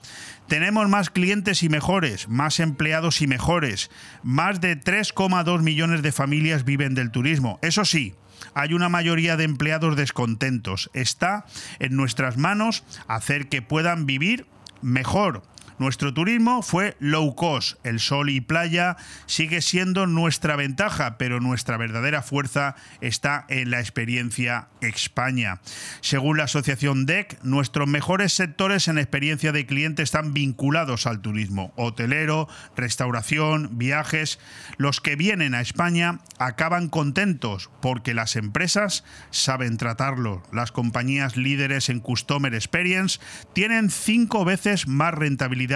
Tenemos 0.49 0.89
más 0.89 1.09
clientes 1.09 1.63
y 1.63 1.69
mejores, 1.69 2.29
más 2.29 2.59
empleados 2.59 3.23
y 3.23 3.29
mejores. 3.29 3.89
Más 4.25 4.61
de 4.61 4.81
3,2 4.81 5.63
millones 5.63 6.03
de 6.03 6.11
familias 6.11 6.65
viven 6.65 6.97
del 6.97 7.13
turismo. 7.13 7.61
Eso 7.63 7.85
sí, 7.85 8.17
hay 8.55 8.75
una 8.75 8.89
mayoría 8.89 9.37
de 9.37 9.45
empleados 9.45 9.97
descontentos. 9.97 10.91
Está 10.95 11.47
en 11.79 11.97
nuestras 11.97 12.37
manos 12.37 12.85
hacer 13.09 13.49
que 13.49 13.63
puedan 13.63 14.07
vivir 14.07 14.47
mejor. 14.83 15.43
Nuestro 15.81 16.13
turismo 16.13 16.61
fue 16.61 16.95
low 17.01 17.35
cost. 17.35 17.79
El 17.87 18.01
sol 18.01 18.29
y 18.29 18.43
playa 18.43 18.99
sigue 19.25 19.63
siendo 19.63 20.07
nuestra 20.07 20.55
ventaja, 20.55 21.17
pero 21.17 21.41
nuestra 21.41 21.79
verdadera 21.79 22.21
fuerza 22.21 22.77
está 23.01 23.47
en 23.49 23.71
la 23.71 23.81
experiencia 23.81 24.69
España. 24.83 25.63
Según 26.03 26.37
la 26.37 26.45
asociación 26.45 27.07
DEC, 27.07 27.43
nuestros 27.45 27.89
mejores 27.89 28.35
sectores 28.35 28.89
en 28.89 28.99
experiencia 28.99 29.53
de 29.53 29.65
cliente 29.65 30.03
están 30.03 30.35
vinculados 30.35 31.07
al 31.07 31.23
turismo. 31.23 31.73
Hotelero, 31.77 32.47
restauración, 32.77 33.79
viajes. 33.79 34.39
Los 34.77 35.01
que 35.01 35.17
vienen 35.17 35.55
a 35.55 35.63
España 35.63 36.19
acaban 36.39 36.91
contentos 36.91 37.71
porque 37.81 38.13
las 38.13 38.37
empresas 38.37 39.03
saben 39.31 39.79
tratarlo. 39.79 40.43
Las 40.53 40.73
compañías 40.73 41.39
líderes 41.39 41.89
en 41.89 42.01
Customer 42.01 42.55
Experience 42.55 43.19
tienen 43.55 43.89
cinco 43.89 44.45
veces 44.45 44.87
más 44.87 45.15
rentabilidad 45.15 45.70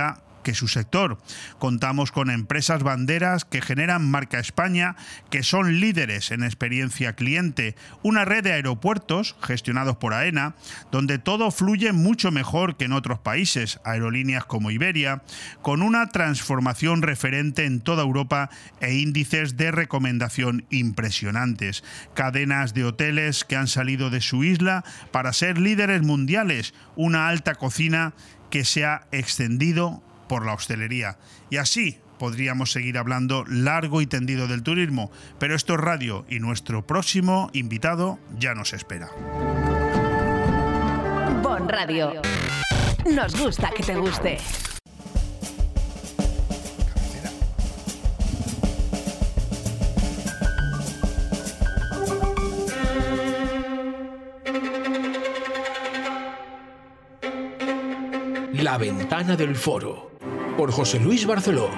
que 0.45 0.55
su 0.55 0.69
sector. 0.69 1.19
Contamos 1.59 2.13
con 2.13 2.31
empresas 2.31 2.85
banderas 2.85 3.45
que 3.45 3.61
generan 3.61 4.09
marca 4.09 4.39
España, 4.39 4.95
que 5.31 5.43
son 5.43 5.81
líderes 5.81 6.31
en 6.31 6.45
experiencia 6.45 7.15
cliente, 7.15 7.75
una 8.03 8.25
red 8.25 8.45
de 8.45 8.53
aeropuertos 8.53 9.35
gestionados 9.43 9.97
por 9.97 10.15
AENA, 10.15 10.55
donde 10.93 11.19
todo 11.19 11.51
fluye 11.51 11.93
mucho 11.93 12.31
mejor 12.31 12.77
que 12.77 12.85
en 12.85 12.93
otros 12.93 13.19
países, 13.19 13.81
aerolíneas 13.85 14.45
como 14.45 14.71
Iberia, 14.71 15.23
con 15.63 15.83
una 15.83 16.09
transformación 16.11 17.03
referente 17.03 17.65
en 17.65 17.81
toda 17.81 18.03
Europa 18.03 18.51
e 18.81 18.95
índices 18.95 19.57
de 19.57 19.71
recomendación 19.73 20.67
impresionantes, 20.71 21.83
cadenas 22.13 22.75
de 22.75 22.85
hoteles 22.85 23.45
que 23.45 23.57
han 23.57 23.69
salido 23.69 24.11
de 24.11 24.21
su 24.21 24.45
isla 24.45 24.85
para 25.11 25.33
ser 25.33 25.57
líderes 25.57 26.03
mundiales, 26.03 26.75
una 26.97 27.29
alta 27.29 27.55
cocina 27.55 28.13
que 28.55 28.65
se 28.65 28.85
ha 28.85 29.09
extendido 29.11 30.01
por 30.29 30.47
la 30.47 30.53
hostelería. 30.53 31.19
Y 31.51 31.57
así 31.57 31.99
podríamos 32.21 32.71
seguir 32.71 32.99
hablando 32.99 33.45
largo 33.49 34.01
y 34.01 34.07
tendido 34.07 34.47
del 34.47 34.63
turismo, 34.63 35.11
pero 35.41 35.57
esto 35.57 35.75
es 35.75 35.81
radio 35.81 36.25
y 36.29 36.39
nuestro 36.39 36.87
próximo 36.87 37.51
invitado 37.53 38.21
ya 38.39 38.55
nos 38.55 38.73
espera. 38.73 39.11
Bon 41.43 41.69
Radio. 41.69 42.23
Nos 43.13 43.37
gusta 43.37 43.73
que 43.77 43.83
te 43.83 43.97
guste. 43.97 44.39
La 58.65 58.79
ventana 58.79 59.37
del 59.37 59.57
foro. 59.57 60.11
Por 60.57 60.73
José 60.73 60.99
Luis 60.99 61.27
Barceló, 61.27 61.69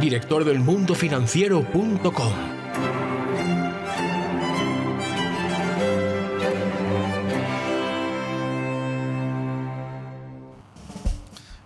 director 0.00 0.44
del 0.44 0.60
mundofinanciero.com. 0.60 2.32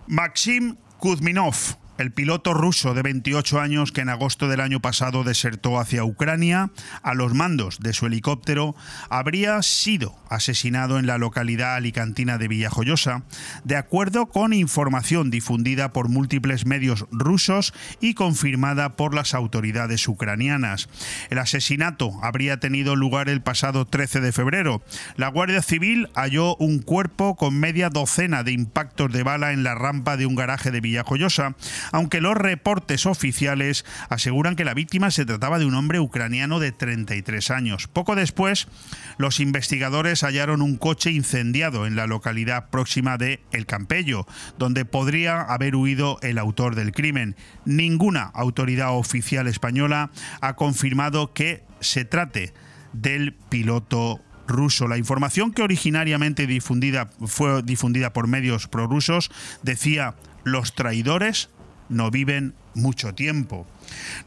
Maxim 0.07 0.77
Kuzminov, 0.97 1.77
el 1.97 2.11
piloto 2.11 2.53
ruso 2.53 2.93
de 2.93 3.01
28 3.01 3.59
años 3.59 3.91
que 3.91 4.01
en 4.01 4.09
agosto 4.09 4.47
del 4.47 4.59
año 4.59 4.81
pasado 4.81 5.23
desertó 5.23 5.79
hacia 5.79 6.03
Ucrania 6.03 6.71
a 7.01 7.13
los 7.13 7.33
mandos 7.33 7.79
de 7.79 7.93
su 7.93 8.05
helicóptero, 8.05 8.75
habría 9.09 9.61
sido 9.61 10.15
asesinado 10.29 10.99
en 10.99 11.07
la 11.07 11.17
localidad 11.17 11.75
alicantina 11.75 12.37
de 12.37 12.47
Villajoyosa, 12.47 13.23
de 13.63 13.77
acuerdo 13.77 14.27
con 14.27 14.53
información 14.53 15.31
difundida 15.31 15.91
por 15.91 16.09
múltiples 16.09 16.65
medios 16.65 17.05
rusos 17.11 17.73
y 18.01 18.13
confirmada 18.13 18.95
por 18.95 19.13
las 19.13 19.33
autoridades 19.33 20.07
ucranianas. 20.07 20.89
El 21.29 21.39
asesinato 21.39 22.11
habría 22.21 22.59
tenido 22.59 22.95
lugar 22.95 23.29
el 23.29 23.41
pasado 23.41 23.85
13 23.85 24.21
de 24.21 24.31
febrero. 24.31 24.83
La 25.15 25.29
Guardia 25.29 25.61
Civil 25.61 26.09
halló 26.15 26.55
un 26.57 26.79
cuerpo 26.79 27.35
con 27.35 27.59
media 27.59 27.89
docena 27.89 28.43
de 28.43 28.51
impactos 28.51 29.11
de 29.11 29.23
bala 29.23 29.53
en 29.53 29.63
la 29.63 29.75
rampa 29.75 30.17
de 30.17 30.25
un 30.25 30.35
garaje 30.35 30.71
de 30.71 30.81
Villajoyosa, 30.81 31.55
aunque 31.91 32.21
los 32.21 32.35
reportes 32.35 33.05
oficiales 33.05 33.85
aseguran 34.09 34.55
que 34.55 34.65
la 34.65 34.73
víctima 34.73 35.11
se 35.11 35.25
trataba 35.25 35.59
de 35.59 35.65
un 35.65 35.75
hombre 35.75 35.99
ucraniano 35.99 36.59
de 36.59 36.71
33 36.71 37.51
años. 37.51 37.87
Poco 37.87 38.15
después, 38.15 38.67
los 39.17 39.39
investigadores 39.39 40.21
hallaron 40.21 40.61
un 40.61 40.77
coche 40.77 41.11
incendiado 41.11 41.85
en 41.85 41.95
la 41.95 42.07
localidad 42.07 42.69
próxima 42.69 43.17
de 43.17 43.41
El 43.51 43.65
Campello, 43.65 44.25
donde 44.57 44.85
podría 44.85 45.41
haber 45.41 45.75
huido 45.75 46.17
el 46.21 46.37
autor 46.37 46.75
del 46.75 46.91
crimen. 46.91 47.35
Ninguna 47.65 48.23
autoridad 48.23 48.95
oficial 48.95 49.47
española 49.47 50.11
ha 50.41 50.55
confirmado 50.55 51.33
que 51.33 51.63
se 51.79 52.05
trate 52.05 52.53
del 52.93 53.33
piloto 53.33 54.21
ruso. 54.47 54.87
La 54.87 54.97
información 54.97 55.51
que 55.51 55.63
originariamente 55.63 56.47
difundida, 56.47 57.09
fue 57.25 57.63
difundida 57.63 58.13
por 58.13 58.27
medios 58.27 58.67
prorrusos 58.67 59.31
decía 59.63 60.15
los 60.43 60.75
traidores 60.75 61.49
no 61.89 62.11
viven 62.11 62.53
mucho 62.73 63.13
tiempo. 63.13 63.65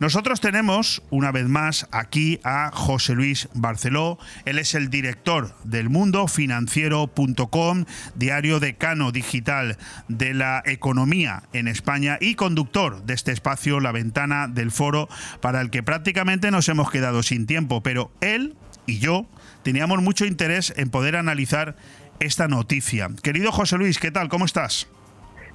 Nosotros 0.01 0.41
tenemos, 0.41 1.03
una 1.11 1.33
vez 1.33 1.49
más, 1.49 1.87
aquí 1.91 2.41
a 2.45 2.71
José 2.73 3.15
Luis 3.15 3.49
Barceló. 3.55 4.19
Él 4.45 4.59
es 4.59 4.75
el 4.75 4.91
director 4.91 5.55
del 5.65 5.91
mundofinanciero.com, 5.91 7.85
diario 8.15 8.61
decano 8.61 9.13
digital 9.13 9.77
de 10.09 10.35
la 10.35 10.63
economía 10.65 11.43
en 11.53 11.69
España 11.69 12.19
y 12.21 12.35
conductor 12.35 13.05
de 13.05 13.15
este 13.15 13.33
espacio, 13.33 13.81
La 13.81 13.93
Ventana 13.93 14.49
del 14.49 14.71
Foro, 14.71 15.09
para 15.41 15.61
el 15.61 15.71
que 15.71 15.83
prácticamente 15.83 16.51
nos 16.51 16.69
hemos 16.69 16.91
quedado 16.91 17.23
sin 17.23 17.47
tiempo. 17.47 17.83
Pero 17.83 18.11
él 18.21 18.57
y 18.87 18.99
yo 18.99 19.27
teníamos 19.63 20.03
mucho 20.03 20.25
interés 20.25 20.73
en 20.77 20.91
poder 20.91 21.17
analizar 21.17 21.77
esta 22.21 22.49
noticia. 22.49 23.11
Querido 23.23 23.53
José 23.53 23.77
Luis, 23.77 23.99
¿qué 23.99 24.11
tal? 24.11 24.29
¿Cómo 24.29 24.45
estás? 24.45 24.89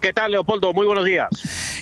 ¿Qué 0.03 0.11
tal, 0.11 0.33
Leopoldo? 0.33 0.73
Muy 0.73 0.85
buenos 0.85 1.05
días. 1.05 1.29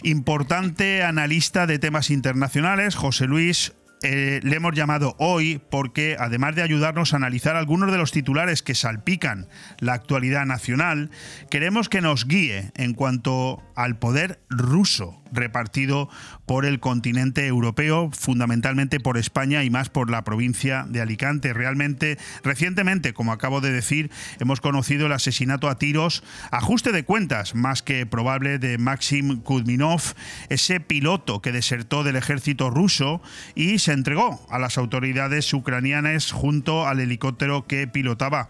Importante 0.03 1.02
analista 1.02 1.65
de 1.65 1.80
temas 1.80 2.11
internacionales, 2.11 2.93
José 2.93 3.26
Luis. 3.26 3.73
Eh, 4.03 4.39
le 4.43 4.56
hemos 4.56 4.76
llamado 4.76 5.15
hoy 5.18 5.60
porque, 5.72 6.18
además 6.19 6.56
de 6.56 6.61
ayudarnos 6.61 7.14
a 7.14 7.18
analizar 7.18 7.56
algunos 7.56 7.91
de 7.91 7.98
los 7.98 8.11
titulares 8.11 8.61
que 8.61 8.76
salpican 8.76 9.48
la 9.80 9.93
actualidad 9.93 10.45
nacional, 10.45 11.10
queremos 11.49 11.89
que 11.89 12.02
nos 12.02 12.27
guíe 12.27 12.72
en 12.76 12.93
cuanto 12.93 13.64
al 13.76 13.98
poder 13.98 14.39
ruso 14.49 15.23
repartido 15.31 16.07
por 16.51 16.65
el 16.65 16.81
continente 16.81 17.47
europeo, 17.47 18.11
fundamentalmente 18.11 18.99
por 18.99 19.17
España 19.17 19.63
y 19.63 19.69
más 19.69 19.87
por 19.87 20.11
la 20.11 20.25
provincia 20.25 20.85
de 20.85 20.99
Alicante. 20.99 21.53
Realmente, 21.53 22.17
recientemente, 22.43 23.13
como 23.13 23.31
acabo 23.31 23.61
de 23.61 23.71
decir, 23.71 24.11
hemos 24.37 24.59
conocido 24.59 25.05
el 25.05 25.13
asesinato 25.13 25.69
a 25.69 25.77
tiros, 25.77 26.25
ajuste 26.51 26.91
de 26.91 27.05
cuentas 27.05 27.55
más 27.55 27.81
que 27.81 28.05
probable 28.05 28.59
de 28.59 28.77
Maxim 28.77 29.39
Kudminov, 29.39 30.01
ese 30.49 30.81
piloto 30.81 31.41
que 31.41 31.53
desertó 31.53 32.03
del 32.03 32.17
ejército 32.17 32.69
ruso 32.69 33.21
y 33.55 33.79
se 33.79 33.93
entregó 33.93 34.45
a 34.49 34.59
las 34.59 34.77
autoridades 34.77 35.53
ucranianas 35.53 36.33
junto 36.33 36.85
al 36.85 36.99
helicóptero 36.99 37.65
que 37.65 37.87
pilotaba. 37.87 38.49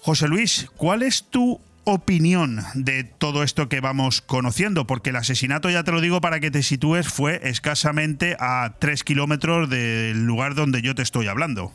José 0.00 0.26
Luis, 0.26 0.68
¿cuál 0.76 1.04
es 1.04 1.22
tu 1.30 1.60
opinión 1.92 2.60
de 2.74 3.04
todo 3.04 3.42
esto 3.42 3.68
que 3.68 3.80
vamos 3.80 4.20
conociendo? 4.20 4.86
Porque 4.86 5.10
el 5.10 5.16
asesinato, 5.16 5.70
ya 5.70 5.84
te 5.84 5.92
lo 5.92 6.00
digo 6.00 6.20
para 6.20 6.40
que 6.40 6.50
te 6.50 6.62
sitúes, 6.62 7.08
fue 7.08 7.40
escasamente 7.42 8.36
a 8.38 8.74
tres 8.78 9.04
kilómetros 9.04 9.70
del 9.70 10.24
lugar 10.24 10.54
donde 10.54 10.82
yo 10.82 10.94
te 10.94 11.02
estoy 11.02 11.28
hablando. 11.28 11.72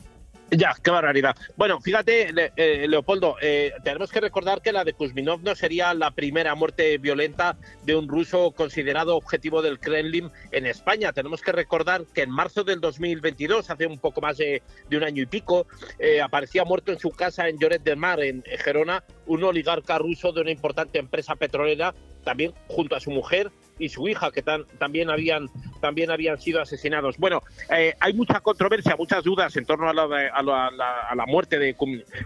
Ya, 0.55 0.75
qué 0.83 0.91
barbaridad. 0.91 1.35
Bueno, 1.55 1.81
fíjate, 1.81 2.31
eh, 2.55 2.87
Leopoldo, 2.87 3.37
eh, 3.41 3.73
tenemos 3.83 4.11
que 4.11 4.19
recordar 4.19 4.61
que 4.61 4.71
la 4.71 4.83
de 4.83 4.93
Kuzminov 4.93 5.41
no 5.41 5.55
sería 5.55 5.93
la 5.95 6.11
primera 6.11 6.53
muerte 6.53 6.97
violenta 6.99 7.57
de 7.83 7.95
un 7.95 8.07
ruso 8.07 8.51
considerado 8.51 9.15
objetivo 9.15 9.63
del 9.63 9.79
Kremlin 9.79 10.29
en 10.51 10.67
España. 10.67 11.11
Tenemos 11.11 11.41
que 11.41 11.53
recordar 11.53 12.03
que 12.13 12.21
en 12.21 12.29
marzo 12.29 12.63
del 12.63 12.81
2022, 12.81 13.69
hace 13.69 13.87
un 13.87 13.97
poco 13.97 14.21
más 14.21 14.37
de, 14.37 14.61
un 14.91 15.03
año 15.03 15.23
y 15.23 15.25
pico, 15.25 15.65
eh, 15.97 16.21
aparecía 16.21 16.63
muerto 16.65 16.91
en 16.91 16.99
su 16.99 17.09
casa 17.09 17.49
en 17.49 17.57
Lloret 17.57 17.81
del 17.81 17.97
Mar, 17.97 18.21
en 18.21 18.43
Gerona, 18.59 19.03
un 19.25 19.43
oligarca 19.43 19.97
ruso 19.97 20.31
de 20.31 20.41
una 20.41 20.51
importante 20.51 20.99
empresa 20.99 21.35
petrolera, 21.35 21.95
también 22.23 22.53
junto 22.67 22.95
a 22.95 22.99
su 22.99 23.09
mujer 23.09 23.51
y 23.83 23.89
su 23.89 24.07
hija, 24.07 24.31
que 24.31 24.41
también, 24.41 25.09
habían, 25.09 25.49
también 25.81 26.09
habían 26.09 26.39
sido 26.39 26.61
asesinados. 26.61 27.17
Bueno, 27.17 27.41
eh, 27.75 27.93
hay 27.99 28.13
mucha 28.13 28.39
controversia, 28.39 28.95
muchas 28.97 29.23
dudas 29.23 29.55
en 29.57 29.65
torno 29.65 29.89
a 29.89 29.93
la, 29.93 30.03
a 30.03 31.15
la, 31.15 31.25
muerte 31.25 31.59
de 31.59 31.75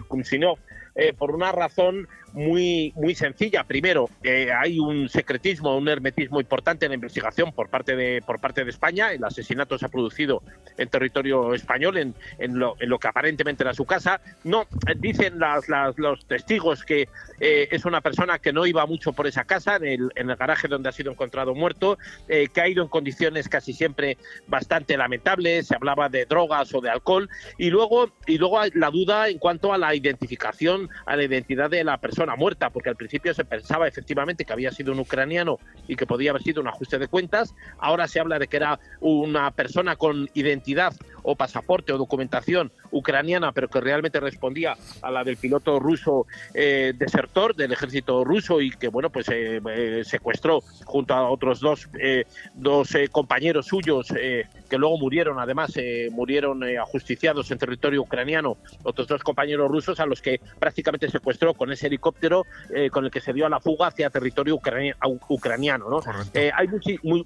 Kumsinov, 0.08 0.58
eh, 0.98 1.14
por 1.14 1.30
una 1.30 1.52
razón 1.52 2.08
muy, 2.32 2.92
muy 2.96 3.14
sencilla. 3.14 3.64
Primero, 3.64 4.08
eh, 4.22 4.50
hay 4.52 4.78
un 4.78 5.08
secretismo, 5.08 5.76
un 5.76 5.88
hermetismo 5.88 6.40
importante 6.40 6.86
en 6.86 6.90
la 6.90 6.96
investigación 6.96 7.52
por 7.52 7.68
parte 7.68 7.96
de, 7.96 8.22
por 8.22 8.40
parte 8.40 8.64
de 8.64 8.70
España. 8.70 9.12
El 9.12 9.24
asesinato 9.24 9.78
se 9.78 9.86
ha 9.86 9.88
producido 9.88 10.42
en 10.76 10.88
territorio 10.88 11.54
español, 11.54 11.98
en, 11.98 12.14
en, 12.38 12.58
lo, 12.58 12.76
en 12.80 12.88
lo, 12.88 12.98
que 12.98 13.08
aparentemente 13.08 13.62
era 13.62 13.74
su 13.74 13.84
casa. 13.84 14.20
No, 14.44 14.66
dicen 14.96 15.38
las, 15.38 15.68
los 15.96 16.26
testigos 16.26 16.84
que 16.84 17.08
eh, 17.40 17.68
es 17.70 17.84
una 17.84 18.00
persona 18.00 18.38
que 18.38 18.52
no 18.52 18.66
iba 18.66 18.84
mucho 18.86 19.12
por 19.12 19.26
esa 19.26 19.44
casa, 19.44 19.76
en 19.76 19.84
el, 19.84 20.12
en 20.14 20.30
el 20.30 20.36
garaje 20.36 20.68
donde 20.68 20.88
ha 20.88 20.92
sido 20.92 21.12
encontrado 21.12 21.54
muerto, 21.54 21.98
eh, 22.28 22.48
que 22.52 22.60
ha 22.60 22.68
ido 22.68 22.82
en 22.82 22.88
condiciones 22.88 23.48
casi 23.48 23.72
siempre 23.72 24.18
bastante 24.46 24.96
lamentables. 24.96 25.68
Se 25.68 25.74
hablaba 25.74 26.08
de 26.08 26.26
drogas 26.26 26.74
o 26.74 26.80
de 26.80 26.90
alcohol. 26.90 27.28
Y 27.56 27.70
luego, 27.70 28.10
y 28.26 28.38
luego 28.38 28.60
la 28.74 28.90
duda 28.90 29.28
en 29.28 29.38
cuanto 29.38 29.72
a 29.72 29.78
la 29.78 29.94
identificación, 29.94 30.87
a 31.06 31.16
la 31.16 31.24
identidad 31.24 31.70
de 31.70 31.84
la 31.84 31.98
persona 31.98 32.36
muerta, 32.36 32.70
porque 32.70 32.90
al 32.90 32.96
principio 32.96 33.34
se 33.34 33.44
pensaba 33.44 33.88
efectivamente 33.88 34.44
que 34.44 34.52
había 34.52 34.70
sido 34.70 34.92
un 34.92 35.00
ucraniano 35.00 35.58
y 35.86 35.96
que 35.96 36.06
podía 36.06 36.30
haber 36.30 36.42
sido 36.42 36.60
un 36.60 36.68
ajuste 36.68 36.98
de 36.98 37.08
cuentas. 37.08 37.54
Ahora 37.78 38.08
se 38.08 38.20
habla 38.20 38.38
de 38.38 38.48
que 38.48 38.56
era 38.56 38.80
una 39.00 39.50
persona 39.50 39.96
con 39.96 40.28
identidad 40.34 40.94
o 41.22 41.36
pasaporte 41.36 41.92
o 41.92 41.98
documentación 41.98 42.72
ucraniana, 42.90 43.52
pero 43.52 43.68
que 43.68 43.80
realmente 43.80 44.20
respondía 44.20 44.76
a 45.02 45.10
la 45.10 45.24
del 45.24 45.36
piloto 45.36 45.78
ruso 45.78 46.26
eh, 46.54 46.92
desertor 46.96 47.54
del 47.54 47.72
ejército 47.72 48.24
ruso 48.24 48.60
y 48.60 48.70
que, 48.70 48.88
bueno, 48.88 49.10
pues 49.10 49.28
eh, 49.28 49.60
eh, 49.70 50.02
secuestró 50.04 50.60
junto 50.84 51.14
a 51.14 51.30
otros 51.30 51.60
dos, 51.60 51.88
dos 52.54 52.96
compañeros 53.10 53.66
suyos 53.66 54.08
que 54.08 54.78
luego 54.78 54.98
murieron, 54.98 55.38
además, 55.38 55.72
murieron 56.10 56.62
ajusticiados 56.78 57.50
en 57.50 57.58
territorio 57.58 58.02
ucraniano, 58.02 58.56
otros 58.82 59.08
dos 59.08 59.22
compañeros 59.22 59.70
rusos 59.70 60.00
a 60.00 60.06
los 60.06 60.20
que 60.20 60.40
prácticamente 60.58 61.10
secuestró 61.10 61.54
con 61.54 61.72
ese 61.72 61.86
helicóptero 61.86 62.44
con 62.90 63.04
el 63.04 63.10
que 63.10 63.20
se 63.20 63.32
dio 63.32 63.46
a 63.46 63.48
la 63.48 63.60
fuga 63.60 63.88
hacia 63.88 64.10
territorio 64.10 64.58
ucraniano. 65.28 65.88
¿no? 65.88 66.00
hay 66.54 66.68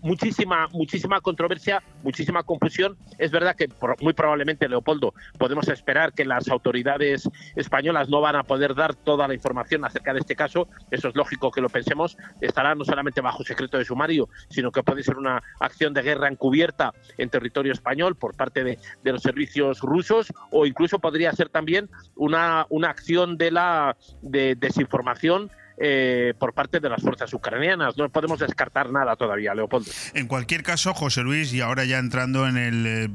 muchísima, 0.02 0.68
muchísima 0.72 1.20
controversia, 1.20 1.82
muchísima 2.02 2.42
confusión. 2.42 2.96
Es 3.18 3.30
verdad 3.30 3.56
que 3.56 3.68
muy 4.00 4.12
probablemente, 4.12 4.68
Leopoldo, 4.68 5.14
podemos 5.52 5.68
esperar 5.68 6.14
que 6.14 6.24
las 6.24 6.48
autoridades 6.48 7.28
españolas 7.56 8.08
no 8.08 8.22
van 8.22 8.36
a 8.36 8.42
poder 8.42 8.74
dar 8.74 8.94
toda 8.94 9.28
la 9.28 9.34
información 9.34 9.84
acerca 9.84 10.14
de 10.14 10.20
este 10.20 10.34
caso. 10.34 10.66
Eso 10.90 11.08
es 11.08 11.14
lógico 11.14 11.50
que 11.50 11.60
lo 11.60 11.68
pensemos. 11.68 12.16
Estará 12.40 12.74
no 12.74 12.86
solamente 12.86 13.20
bajo 13.20 13.44
secreto 13.44 13.76
de 13.76 13.84
sumario, 13.84 14.30
sino 14.48 14.72
que 14.72 14.82
puede 14.82 15.02
ser 15.02 15.18
una 15.18 15.42
acción 15.60 15.92
de 15.92 16.00
guerra 16.00 16.28
encubierta 16.28 16.94
en 17.18 17.28
territorio 17.28 17.70
español 17.70 18.16
por 18.16 18.34
parte 18.34 18.64
de, 18.64 18.78
de 19.04 19.12
los 19.12 19.20
servicios 19.20 19.80
rusos 19.80 20.32
o 20.50 20.64
incluso 20.64 21.00
podría 21.00 21.32
ser 21.32 21.50
también 21.50 21.90
una, 22.16 22.64
una 22.70 22.88
acción 22.88 23.36
de 23.36 23.50
la 23.50 23.98
de 24.22 24.54
desinformación 24.54 25.50
eh, 25.84 26.34
por 26.38 26.54
parte 26.54 26.78
de 26.78 26.88
las 26.88 27.02
fuerzas 27.02 27.34
ucranianas. 27.34 27.96
No 27.98 28.08
podemos 28.08 28.38
descartar 28.38 28.92
nada 28.92 29.16
todavía, 29.16 29.52
Leopoldo. 29.52 29.90
En 30.14 30.28
cualquier 30.28 30.62
caso, 30.62 30.94
José 30.94 31.22
Luis, 31.22 31.52
y 31.52 31.60
ahora 31.60 31.84
ya 31.84 31.98
entrando 31.98 32.46
en 32.46 32.56
el 32.56 32.86
eh, 32.86 33.08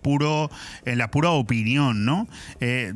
puro, 0.00 0.50
en 0.86 0.96
la 0.96 1.10
pura 1.10 1.32
opinión, 1.32 2.06
¿no? 2.06 2.26
Eh, 2.60 2.94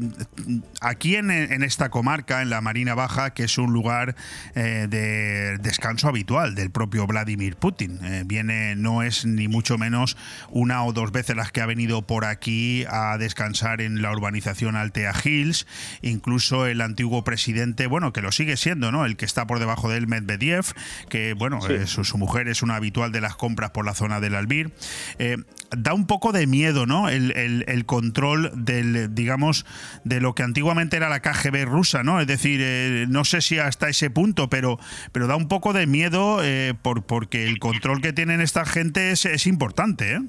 aquí 0.81 1.17
en, 1.17 1.31
esta 1.31 1.91
comarca, 1.91 2.41
en 2.41 2.49
la 2.49 2.63
Marina 2.63 2.95
Baja, 2.95 3.35
que 3.35 3.45
es 3.45 3.59
un 3.59 3.75
lugar 3.75 4.15
de 4.55 5.59
descanso 5.59 6.09
habitual 6.09 6.55
del 6.55 6.71
propio 6.71 7.07
Vladimir 7.07 7.57
Putin, 7.57 8.01
viene, 8.27 8.77
no 8.77 9.03
es 9.03 9.27
ni 9.27 9.47
mucho 9.47 9.77
menos 9.77 10.17
una 10.49 10.85
o 10.85 10.95
dos 10.95 11.13
veces 11.13 11.37
las 11.37 11.53
que 11.53 11.61
ha 11.61 11.67
venido 11.67 12.07
por 12.07 12.25
aquí 12.25 12.87
a 12.89 13.19
descansar 13.19 13.83
en 13.83 14.01
la 14.01 14.11
urbanización 14.11 14.75
Altea 14.75 15.13
Hills, 15.23 15.67
incluso 16.01 16.67
el 16.67 16.81
antiguo 16.81 17.25
presidente, 17.25 17.87
bueno, 17.87 18.15
que 18.15 18.23
lo 18.23 18.33
sigue 18.33 18.57
siendo, 18.57 18.91
¿no? 18.91 19.05
El 19.05 19.18
que 19.19 19.27
está 19.27 19.47
por 19.47 19.59
debajo 19.59 19.91
de 19.91 19.99
él, 19.99 20.07
Medvedev, 20.07 20.65
que 21.11 21.35
bueno, 21.35 21.59
eh, 21.69 21.87
su, 21.87 22.17
mujer 22.17 22.49
es 22.49 22.63
una 22.63 22.77
habitual 22.77 23.13
de 23.13 23.21
las 23.21 23.37
compras 23.37 23.73
por 23.73 23.85
la 23.85 23.95
zona 23.95 24.21
del 24.21 24.35
Albir. 24.35 24.73
Eh, 25.19 25.37
da 25.77 25.93
un 25.93 26.07
poco 26.07 26.33
de 26.33 26.47
miedo, 26.47 26.87
¿no? 26.87 27.11
El, 27.11 27.85
control 27.85 28.51
del, 28.55 29.15
digamos, 29.15 29.67
de 30.05 30.21
lo 30.21 30.35
que 30.35 30.43
antiguamente 30.43 30.97
era 30.97 31.09
la 31.09 31.21
KGB 31.21 31.67
rusa, 31.67 32.03
¿no? 32.03 32.21
Es 32.21 32.27
decir, 32.27 32.61
eh, 32.63 33.07
no 33.09 33.25
sé 33.25 33.43
si 33.43 33.59
hasta 33.59 33.89
ese 33.89 34.09
punto, 34.09 34.49
pero, 34.49 34.79
pero 35.13 35.27
da 35.27 35.37
un 35.37 35.49
poco 35.49 35.73
de 35.73 35.87
miedo 35.87 36.41
por, 36.83 37.05
porque 37.05 37.47
el 37.47 37.59
control 37.59 38.01
que 38.01 38.13
tienen 38.13 38.41
esta 38.41 38.65
gente 38.65 39.11
es, 39.11 39.27
es 39.27 39.47
importante, 39.47 40.15
¿eh? 40.15 40.21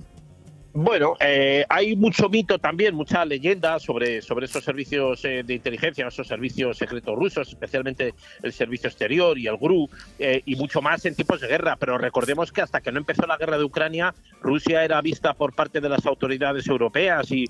Bueno, 0.72 1.16
eh, 1.20 1.66
hay 1.68 1.96
mucho 1.96 2.30
mito 2.30 2.60
también, 2.60 2.94
mucha 2.94 3.26
leyenda 3.26 3.80
sobre, 3.80 4.22
sobre 4.22 4.46
esos 4.46 4.64
servicios 4.64 5.26
eh, 5.26 5.42
de 5.44 5.56
inteligencia, 5.56 6.08
esos 6.08 6.28
servicios 6.28 6.78
secretos 6.78 7.18
rusos, 7.18 7.50
especialmente 7.50 8.14
el 8.44 8.54
servicio 8.54 8.88
exterior 8.88 9.36
y 9.40 9.48
el 9.48 9.58
GRU, 9.58 9.90
eh, 10.20 10.44
y 10.46 10.56
mucho 10.58 10.80
más 10.80 11.04
en 11.06 11.16
tiempos 11.16 11.42
de 11.42 11.48
guerra. 11.48 11.76
Pero 11.76 11.98
recordemos 11.98 12.52
que 12.52 12.62
hasta 12.62 12.82
que 12.82 12.92
no 12.92 13.00
empezó 13.00 13.26
la 13.26 13.38
guerra 13.38 13.58
de 13.58 13.64
Ucrania, 13.64 14.14
Rusia 14.42 14.84
era 14.84 15.02
vista 15.02 15.34
por 15.34 15.56
parte 15.56 15.82
de 15.82 15.90
las 15.90 16.06
autoridades 16.06 16.68
europeas 16.68 17.32
y, 17.32 17.46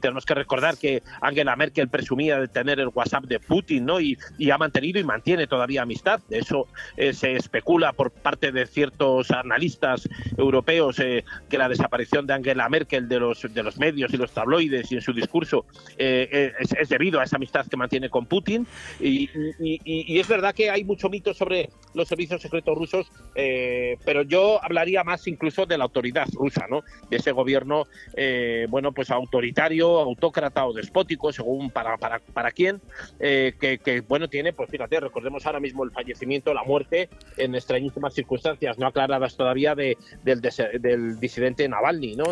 tenemos 0.00 0.24
que 0.24 0.34
recordar 0.34 0.78
que 0.78 1.02
Angela 1.20 1.56
Merkel 1.56 1.88
presumía 1.88 2.38
de 2.38 2.48
tener 2.48 2.80
el 2.80 2.88
WhatsApp 2.88 3.24
de 3.24 3.40
Putin, 3.40 3.84
¿no? 3.84 4.00
Y, 4.00 4.16
y 4.38 4.50
ha 4.50 4.56
mantenido 4.56 4.98
y 4.98 5.04
mantiene 5.04 5.46
todavía 5.46 5.82
amistad. 5.82 6.20
De 6.28 6.38
eso 6.38 6.68
se 6.96 7.34
especula 7.34 7.92
por 7.92 8.10
parte 8.10 8.52
de 8.52 8.66
ciertos 8.66 9.30
analistas 9.30 10.08
europeos 10.38 10.96
que 10.96 11.58
la 11.58 11.68
desaparición 11.68 12.26
de 12.26 12.34
Angela 12.34 12.59
Merkel 12.68 13.08
de 13.08 13.18
los, 13.20 13.42
de 13.52 13.62
los 13.62 13.78
medios 13.78 14.12
y 14.12 14.16
los 14.16 14.32
tabloides 14.32 14.90
y 14.92 14.96
en 14.96 15.00
su 15.00 15.12
discurso 15.12 15.64
eh, 15.96 16.28
eh, 16.30 16.52
es, 16.78 16.88
debido 16.88 17.20
a 17.20 17.24
esa 17.24 17.36
amistad 17.36 17.66
que 17.66 17.76
mantiene 17.76 18.08
con 18.08 18.26
Putin. 18.26 18.66
Y, 19.00 19.28
es 20.20 20.28
verdad 20.28 20.54
que 20.54 20.70
hay 20.70 20.84
mucho 20.84 21.08
mito 21.08 21.32
sobre 21.32 21.70
los 21.94 22.08
servicios 22.08 22.42
secretos 22.42 22.76
rusos, 22.76 23.10
eh, 23.34 23.96
pero 24.04 24.22
yo 24.22 24.62
hablaría 24.62 25.02
más 25.02 25.26
incluso 25.26 25.66
de 25.66 25.78
la 25.78 25.84
autoridad 25.84 26.26
rusa, 26.32 26.66
¿no? 26.68 26.82
de 27.08 27.16
ese 27.16 27.32
gobierno 27.32 27.86
bueno, 28.68 28.92
pues 28.92 29.10
autoritario, 29.10 29.98
autócrata 30.00 30.66
o 30.66 30.72
despótico, 30.72 31.32
según 31.32 31.70
para, 31.70 31.96
para, 31.96 32.18
para 32.18 32.50
quién, 32.50 32.80
que, 33.18 34.04
bueno, 34.06 34.28
tiene, 34.28 34.52
pues 34.52 34.70
fíjate, 34.70 35.00
recordemos 35.00 35.46
ahora 35.46 35.60
mismo 35.60 35.84
el 35.84 35.90
fallecimiento, 35.90 36.52
la 36.52 36.64
muerte 36.64 37.08
en 37.36 37.54
extrañísimas 37.54 38.14
circunstancias, 38.14 38.78
no 38.78 38.86
aclaradas 38.86 39.36
todavía 39.36 39.74
de, 39.74 39.96
del, 40.22 40.40
del 40.40 41.18
disidente 41.18 41.68
Navalny, 41.68 42.16
¿no? 42.16 42.24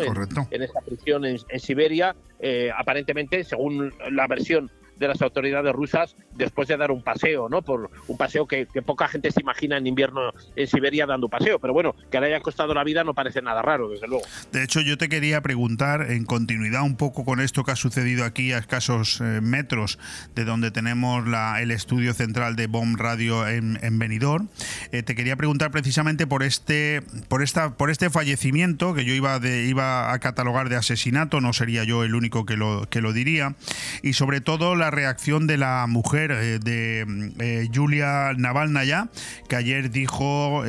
Esta 0.61 0.81
prisión 0.81 1.25
en, 1.25 1.39
Siberia, 1.59 2.15
eh, 2.39 2.71
aparentemente, 2.75 3.43
según 3.43 3.93
la 4.11 4.27
versión 4.27 4.71
de 4.99 5.07
las 5.07 5.21
autoridades 5.21 5.73
rusas 5.73 6.15
después 6.35 6.67
de 6.67 6.77
dar 6.77 6.91
un 6.91 7.01
paseo, 7.01 7.49
¿no? 7.49 7.61
Por 7.61 7.89
un 8.07 8.17
paseo 8.17 8.45
que, 8.45 8.67
poca 8.85 9.07
gente 9.07 9.31
se 9.31 9.41
imagina 9.41 9.77
en 9.77 9.87
invierno 9.87 10.33
en 10.55 10.67
Siberia 10.67 11.05
dando 11.05 11.29
paseo, 11.29 11.59
pero 11.59 11.73
bueno, 11.73 11.95
que 12.11 12.19
le 12.19 12.27
haya 12.27 12.39
costado 12.41 12.73
la 12.73 12.83
vida 12.83 13.03
no 13.03 13.13
parece 13.13 13.41
nada 13.41 13.61
raro, 13.61 13.89
desde 13.89 14.07
luego. 14.07 14.23
De 14.51 14.63
hecho, 14.63 14.81
yo 14.81 14.97
te 14.97 15.09
quería 15.09 15.41
preguntar, 15.41 16.11
en 16.11 16.25
continuidad 16.25 16.83
un 16.83 16.95
poco 16.95 17.25
con 17.25 17.39
esto 17.39 17.63
que 17.63 17.71
ha 17.71 17.75
sucedido 17.75 18.25
aquí 18.25 18.51
a 18.51 18.57
escasos 18.57 19.21
eh, 19.21 19.41
metros 19.41 19.99
de 20.35 20.45
donde 20.45 20.71
tenemos 20.71 21.27
la, 21.27 21.61
el 21.61 21.71
estudio 21.71 22.13
central 22.13 22.55
de 22.55 22.67
Bomb 22.67 22.97
Radio 22.97 23.47
en, 23.47 23.79
en 23.81 23.99
Benidorm, 23.99 24.49
eh, 24.91 25.03
te 25.03 25.15
quería 25.15 25.35
preguntar 25.35 25.71
precisamente 25.71 26.27
por 26.27 26.43
este, 26.43 27.01
por 27.27 27.43
esta, 27.43 27.75
por 27.77 27.89
este 27.89 28.09
fallecimiento 28.09 28.93
que 28.93 29.05
yo 29.05 29.13
iba, 29.13 29.39
de, 29.39 29.65
iba 29.65 30.11
a 30.11 30.19
catalogar 30.19 30.69
de 30.69 30.75
asesinato, 30.75 31.41
no 31.41 31.53
sería 31.53 31.83
yo 31.83 32.03
el 32.03 32.15
único 32.15 32.45
que 32.45 32.57
lo, 32.57 32.87
que 32.89 33.01
lo 33.01 33.13
diría, 33.13 33.55
y 34.01 34.13
sobre 34.13 34.41
todo 34.41 34.75
la 34.75 34.88
reacción 34.91 35.47
de 35.47 35.57
la 35.57 35.85
mujer 35.87 36.31
eh, 36.31 36.59
de 36.59 37.33
eh, 37.39 37.69
Julia 37.73 38.33
Navalnaya, 38.37 39.09
que 39.47 39.55
ayer 39.55 39.91
dijo, 39.91 40.63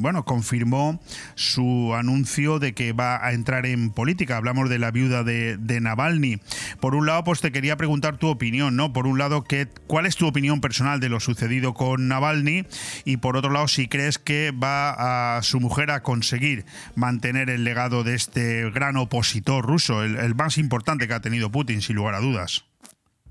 bueno, 0.00 0.24
confirmó 0.24 1.00
su 1.34 1.94
anuncio 1.94 2.58
de 2.58 2.74
que 2.74 2.92
va 2.92 3.24
a 3.24 3.32
entrar 3.32 3.66
en 3.66 3.90
política. 3.90 4.36
Hablamos 4.36 4.68
de 4.68 4.78
la 4.78 4.90
viuda 4.90 5.24
de, 5.24 5.78
Navalny. 5.80 6.40
Por 6.80 6.94
un 6.94 7.06
lado, 7.06 7.24
pues 7.24 7.40
te 7.40 7.52
quería 7.52 7.76
preguntar 7.76 8.18
tu 8.18 8.28
opinión, 8.28 8.76
¿no? 8.76 8.92
Por 8.92 9.06
un 9.06 9.18
lado, 9.18 9.44
¿qué, 9.44 9.68
¿cuál 9.86 10.06
es 10.06 10.16
tu 10.16 10.26
opinión 10.26 10.60
personal 10.60 11.00
de 11.00 11.08
lo 11.08 11.20
sucedido 11.20 11.74
con 11.74 12.08
Navalny? 12.08 12.64
Y 13.04 13.18
por 13.18 13.36
otro 13.36 13.50
lado, 13.50 13.68
si 13.68 13.88
crees 13.88 14.18
que 14.18 14.50
va 14.52 15.36
a 15.36 15.42
su 15.42 15.60
mujer 15.60 15.90
a 15.90 16.02
conseguir 16.02 16.64
mantener 16.94 17.50
el 17.50 17.64
legado 17.64 18.04
de 18.04 18.14
este 18.14 18.70
gran 18.70 18.96
opositor 18.96 19.64
ruso, 19.64 20.02
el 20.02 20.34
más 20.34 20.58
importante 20.58 21.06
que 21.06 21.14
ha 21.14 21.20
tenido 21.20 21.50
Putin, 21.50 21.82
sin 21.82 21.96
lugar 21.96 22.14
a 22.14 22.20
dudas. 22.20 22.67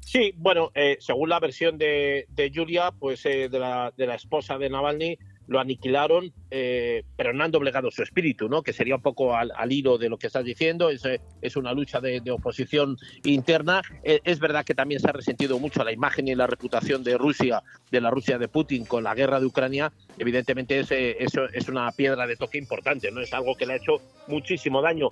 Sí, 0.07 0.33
bueno, 0.37 0.71
eh, 0.73 0.95
según 1.01 1.27
la 1.27 1.41
versión 1.41 1.77
de, 1.77 2.27
de 2.29 2.49
Julia, 2.55 2.91
pues 2.97 3.25
eh, 3.25 3.49
de, 3.49 3.59
la, 3.59 3.91
de 3.97 4.07
la 4.07 4.15
esposa 4.15 4.57
de 4.57 4.69
Navalny, 4.69 5.17
lo 5.47 5.59
aniquilaron, 5.59 6.31
eh, 6.49 7.03
pero 7.17 7.33
no 7.33 7.43
han 7.43 7.51
doblegado 7.51 7.91
su 7.91 8.03
espíritu, 8.03 8.47
¿no? 8.47 8.63
que 8.63 8.71
sería 8.71 8.95
un 8.95 9.01
poco 9.01 9.35
al, 9.35 9.51
hilo 9.69 9.97
de 9.97 10.07
lo 10.07 10.17
que 10.17 10.27
estás 10.27 10.45
diciendo, 10.45 10.89
es, 10.89 11.03
es 11.41 11.57
una 11.57 11.73
lucha 11.73 11.99
de, 11.99 12.21
oposición 12.31 12.95
interna. 13.25 13.81
es 14.01 14.39
verdad 14.39 14.63
que 14.63 14.75
también 14.75 15.01
se 15.01 15.09
ha 15.09 15.11
resentido 15.11 15.59
mucho 15.59 15.83
la 15.83 15.91
imagen 15.91 16.29
y 16.29 16.35
la 16.35 16.47
reputación 16.47 17.03
de 17.03 17.17
Rusia, 17.17 17.61
de 17.91 17.99
la 17.99 18.09
Rusia 18.09 18.37
de 18.37 18.47
Putin 18.47 18.85
con 18.85 19.03
la 19.03 19.13
guerra 19.13 19.41
de 19.41 19.45
Ucrania. 19.45 19.91
Evidentemente 20.17 20.79
es, 20.79 20.89
es 20.89 21.67
una 21.67 21.91
piedra 21.91 22.25
de 22.25 22.37
toque 22.37 22.57
importante, 22.57 23.11
no 23.11 23.19
es 23.19 23.33
algo 23.33 23.55
que 23.55 23.65
le 23.65 23.73
ha 23.73 23.77
hecho 23.77 24.01
muchísimo 24.27 24.81
daño. 24.81 25.09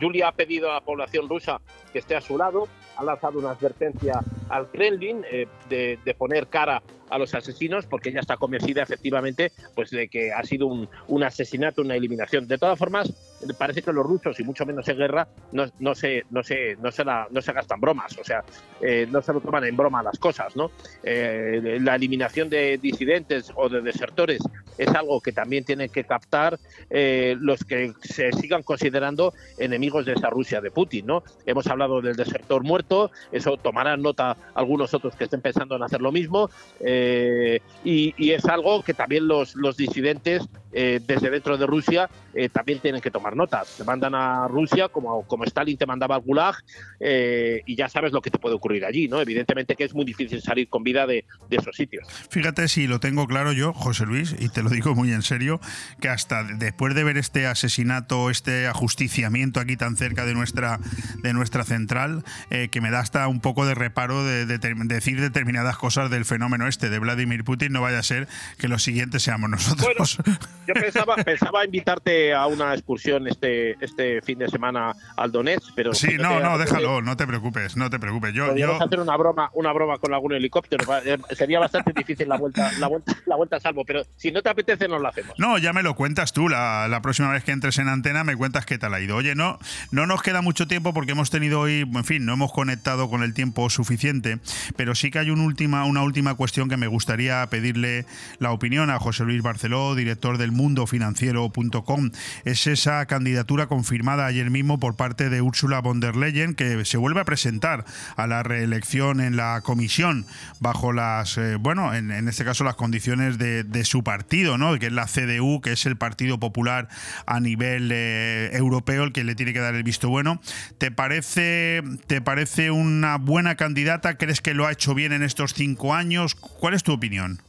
Julia 0.00 0.28
ha 0.28 0.32
pedido 0.32 0.70
a 0.70 0.74
la 0.74 0.80
población 0.80 1.28
rusa 1.28 1.60
que 1.92 2.00
esté 2.00 2.16
a 2.16 2.20
su 2.20 2.36
lado, 2.36 2.68
ha 3.00 3.04
lanzado 3.04 3.38
una 3.38 3.52
advertencia 3.52 4.20
al 4.50 4.70
Kremlin 4.70 5.24
eh, 5.30 5.46
de, 5.70 5.98
de, 6.04 6.14
poner 6.14 6.48
cara 6.48 6.82
a 7.08 7.18
los 7.18 7.34
asesinos 7.34 7.86
porque 7.86 8.10
ella 8.10 8.20
está 8.20 8.36
convencida 8.36 8.82
efectivamente 8.82 9.52
pues 9.74 9.90
de 9.90 10.08
que 10.08 10.32
ha 10.32 10.42
sido 10.44 10.66
un, 10.66 10.86
un 11.08 11.22
asesinato, 11.22 11.80
una 11.80 11.96
eliminación. 11.96 12.46
De 12.46 12.58
todas 12.58 12.78
formas, 12.78 13.10
parece 13.58 13.82
que 13.82 13.92
los 13.92 14.04
rusos, 14.04 14.38
y 14.38 14.44
mucho 14.44 14.66
menos 14.66 14.86
en 14.88 14.96
guerra, 14.96 15.28
no, 15.52 15.64
no, 15.78 15.94
se, 15.94 16.24
no, 16.30 16.42
se, 16.42 16.76
no, 16.76 16.90
se 16.90 17.04
no 17.04 17.40
se 17.40 17.52
gastan 17.52 17.80
bromas, 17.80 18.16
o 18.18 18.24
sea, 18.24 18.44
eh, 18.80 19.06
no 19.10 19.22
se 19.22 19.32
lo 19.32 19.40
toman 19.40 19.64
en 19.64 19.76
broma 19.76 20.02
las 20.02 20.18
cosas. 20.18 20.54
¿no? 20.56 20.70
Eh, 21.02 21.78
la 21.80 21.94
eliminación 21.94 22.50
de 22.50 22.78
disidentes 22.78 23.52
o 23.54 23.68
de 23.68 23.80
desertores 23.80 24.40
es 24.78 24.88
algo 24.88 25.20
que 25.20 25.32
también 25.32 25.64
tienen 25.64 25.88
que 25.90 26.04
captar 26.04 26.58
eh, 26.88 27.36
los 27.40 27.64
que 27.64 27.92
se 28.02 28.32
sigan 28.32 28.62
considerando 28.62 29.34
enemigos 29.58 30.06
de 30.06 30.12
esa 30.12 30.30
Rusia 30.30 30.60
de 30.60 30.70
Putin. 30.70 31.06
¿no? 31.06 31.22
Hemos 31.46 31.66
hablado 31.66 32.00
del 32.00 32.16
desertor 32.16 32.62
muerto, 32.62 33.10
eso 33.32 33.56
tomarán 33.56 34.02
nota 34.02 34.36
algunos 34.54 34.94
otros 34.94 35.14
que 35.16 35.24
estén 35.24 35.40
pensando 35.40 35.76
en 35.76 35.82
hacer 35.82 36.00
lo 36.00 36.12
mismo, 36.12 36.50
y, 36.80 38.14
y, 38.16 38.30
es 38.30 38.44
algo 38.46 38.82
que 38.82 38.94
también 38.94 39.26
los, 39.26 39.54
los 39.54 39.76
disidentes 39.76 40.48
desde 40.72 41.30
dentro 41.30 41.58
de 41.58 41.66
Rusia 41.66 42.08
también 42.52 42.78
tienen 42.78 43.00
que 43.00 43.10
tomar 43.10 43.36
notas. 43.36 43.76
Te 43.76 43.84
mandan 43.84 44.14
a 44.14 44.48
Rusia 44.48 44.88
como, 44.88 45.26
como 45.26 45.44
Stalin 45.44 45.76
te 45.76 45.86
mandaba 45.86 46.16
al 46.16 46.22
Gulag 46.22 46.56
eh, 47.00 47.62
y 47.66 47.76
ya 47.76 47.88
sabes 47.88 48.12
lo 48.12 48.20
que 48.20 48.30
te 48.30 48.38
puede 48.38 48.54
ocurrir 48.54 48.84
allí, 48.84 49.08
¿no? 49.08 49.20
Evidentemente 49.20 49.76
que 49.76 49.84
es 49.84 49.94
muy 49.94 50.04
difícil 50.04 50.42
salir 50.42 50.68
con 50.68 50.82
vida 50.82 51.06
de, 51.06 51.24
esos 51.50 51.76
sitios. 51.76 52.06
Fíjate 52.30 52.68
si 52.68 52.86
lo 52.86 53.00
tengo 53.00 53.26
claro 53.26 53.52
yo, 53.52 53.72
José 53.72 54.06
Luis, 54.06 54.34
y 54.38 54.48
te 54.48 54.62
lo 54.62 54.70
digo 54.70 54.94
muy 54.94 55.12
en 55.12 55.22
serio, 55.22 55.60
que 56.00 56.08
hasta 56.08 56.44
después 56.44 56.94
de 56.94 57.04
ver 57.04 57.16
este 57.16 57.46
asesinato, 57.46 58.30
este 58.30 58.66
ajusticiamiento 58.66 59.60
aquí 59.60 59.76
tan 59.76 59.96
cerca 59.96 60.24
de 60.24 60.34
nuestra, 60.34 60.78
de 61.22 61.32
nuestra 61.32 61.64
central, 61.64 62.24
eh, 62.50 62.68
que 62.70 62.80
me 62.80 62.90
da 62.90 63.00
hasta 63.00 63.26
un 63.28 63.40
poco 63.40 63.66
de 63.66 63.74
reparo 63.74 64.24
de, 64.24 64.46
decir 64.46 65.20
determinadas 65.20 65.76
cosas 65.76 66.10
del 66.10 66.24
fenómeno 66.24 66.66
este 66.66 66.90
de 66.90 66.98
Vladimir 66.98 67.44
Putin, 67.44 67.72
no 67.72 67.80
vaya 67.80 67.98
a 67.98 68.02
ser 68.02 68.28
que 68.58 68.68
los 68.68 68.82
siguientes 68.82 69.22
seamos 69.22 69.50
nosotros. 69.50 70.18
Yo 70.66 70.74
pensaba, 70.74 71.16
pensaba 71.16 71.64
invitarte 71.64 72.34
a 72.34 72.46
una 72.46 72.74
excursión 72.74 73.26
este, 73.28 73.72
este 73.84 74.22
fin 74.22 74.38
de 74.38 74.48
semana 74.48 74.92
al 75.16 75.32
Donetsk, 75.32 75.70
pero... 75.74 75.94
Sí, 75.94 76.16
no, 76.18 76.40
no, 76.40 76.58
déjalo, 76.58 77.02
no 77.02 77.16
te 77.16 77.26
preocupes, 77.26 77.76
no 77.76 77.90
te 77.90 77.98
preocupes. 77.98 78.34
Yo, 78.34 78.46
Podríamos 78.46 78.80
hacer 78.80 79.00
una 79.00 79.16
broma, 79.16 79.50
una 79.54 79.72
broma 79.72 79.98
con 79.98 80.14
algún 80.14 80.32
helicóptero, 80.32 80.84
eh, 81.04 81.18
sería 81.32 81.58
bastante 81.60 81.92
difícil 81.92 82.28
la 82.28 82.36
vuelta, 82.36 82.70
la 82.78 82.86
vuelta, 82.88 83.16
la 83.26 83.36
vuelta 83.36 83.56
a 83.56 83.60
salvo, 83.60 83.84
pero 83.84 84.02
si 84.16 84.30
no 84.32 84.42
te 84.42 84.48
apetece 84.50 84.88
nos 84.88 85.00
la 85.00 85.10
hacemos. 85.10 85.34
No, 85.38 85.58
ya 85.58 85.72
me 85.72 85.82
lo 85.82 85.94
cuentas 85.94 86.32
tú, 86.32 86.48
la, 86.48 86.88
la 86.88 87.02
próxima 87.02 87.32
vez 87.32 87.44
que 87.44 87.52
entres 87.52 87.78
en 87.78 87.88
antena 87.88 88.24
me 88.24 88.36
cuentas 88.36 88.66
qué 88.66 88.78
tal 88.78 88.94
ha 88.94 89.00
ido. 89.00 89.16
Oye, 89.16 89.34
no, 89.34 89.58
no 89.90 90.06
nos 90.06 90.22
queda 90.22 90.42
mucho 90.42 90.66
tiempo 90.66 90.94
porque 90.94 91.12
hemos 91.12 91.30
tenido 91.30 91.60
hoy, 91.60 91.80
en 91.80 92.04
fin, 92.04 92.24
no 92.24 92.34
hemos 92.34 92.52
conectado 92.52 93.10
con 93.10 93.22
el 93.22 93.34
tiempo 93.34 93.70
suficiente, 93.70 94.38
pero 94.76 94.94
sí 94.94 95.10
que 95.10 95.18
hay 95.18 95.30
una 95.30 95.44
última, 95.44 95.84
una 95.84 96.02
última 96.02 96.34
cuestión 96.34 96.68
que 96.68 96.76
me 96.76 96.86
gustaría 96.86 97.46
pedirle 97.46 98.06
la 98.38 98.52
opinión 98.52 98.90
a 98.90 98.98
José 98.98 99.24
Luis 99.24 99.42
Barceló, 99.42 99.94
director 99.94 100.38
del 100.38 100.49
mundofinanciero.com. 100.50 102.10
Es 102.44 102.66
esa 102.66 103.04
candidatura 103.06 103.66
confirmada 103.66 104.26
ayer 104.26 104.50
mismo 104.50 104.78
por 104.78 104.96
parte 104.96 105.30
de 105.30 105.42
Ursula 105.42 105.80
von 105.80 106.00
der 106.00 106.16
Leyen, 106.16 106.54
que 106.54 106.84
se 106.84 106.96
vuelve 106.96 107.20
a 107.20 107.24
presentar 107.24 107.84
a 108.16 108.26
la 108.26 108.42
reelección 108.42 109.20
en 109.20 109.36
la 109.36 109.60
comisión 109.62 110.26
bajo 110.60 110.92
las, 110.92 111.38
eh, 111.38 111.56
bueno, 111.56 111.94
en, 111.94 112.10
este 112.28 112.44
caso 112.44 112.64
las 112.64 112.76
condiciones 112.76 113.38
de, 113.38 113.84
su 113.84 114.04
partido, 114.04 114.58
¿no? 114.58 114.78
que 114.78 114.86
es 114.86 114.92
la 114.92 115.06
CDU, 115.06 115.60
que 115.60 115.72
es 115.72 115.86
el 115.86 115.96
Partido 115.96 116.38
Popular 116.38 116.88
a 117.26 117.40
nivel 117.40 117.90
eh, 117.92 118.50
europeo, 118.52 119.04
el 119.04 119.12
que 119.12 119.24
le 119.24 119.34
tiene 119.34 119.52
que 119.52 119.60
dar 119.60 119.74
el 119.74 119.82
visto 119.82 120.08
bueno. 120.08 120.40
¿Te 120.78 120.90
parece, 120.90 121.82
¿Te 122.06 122.20
parece 122.20 122.70
una 122.70 123.16
buena 123.16 123.56
candidata? 123.56 124.16
¿Crees 124.16 124.40
que 124.40 124.54
lo 124.54 124.66
ha 124.66 124.72
hecho 124.72 124.94
bien 124.94 125.12
en 125.12 125.22
estos 125.22 125.54
cinco 125.54 125.94
años? 125.94 126.34
¿Cuál 126.34 126.74
es 126.74 126.82
tu 126.82 126.92
opinión? 126.92 127.40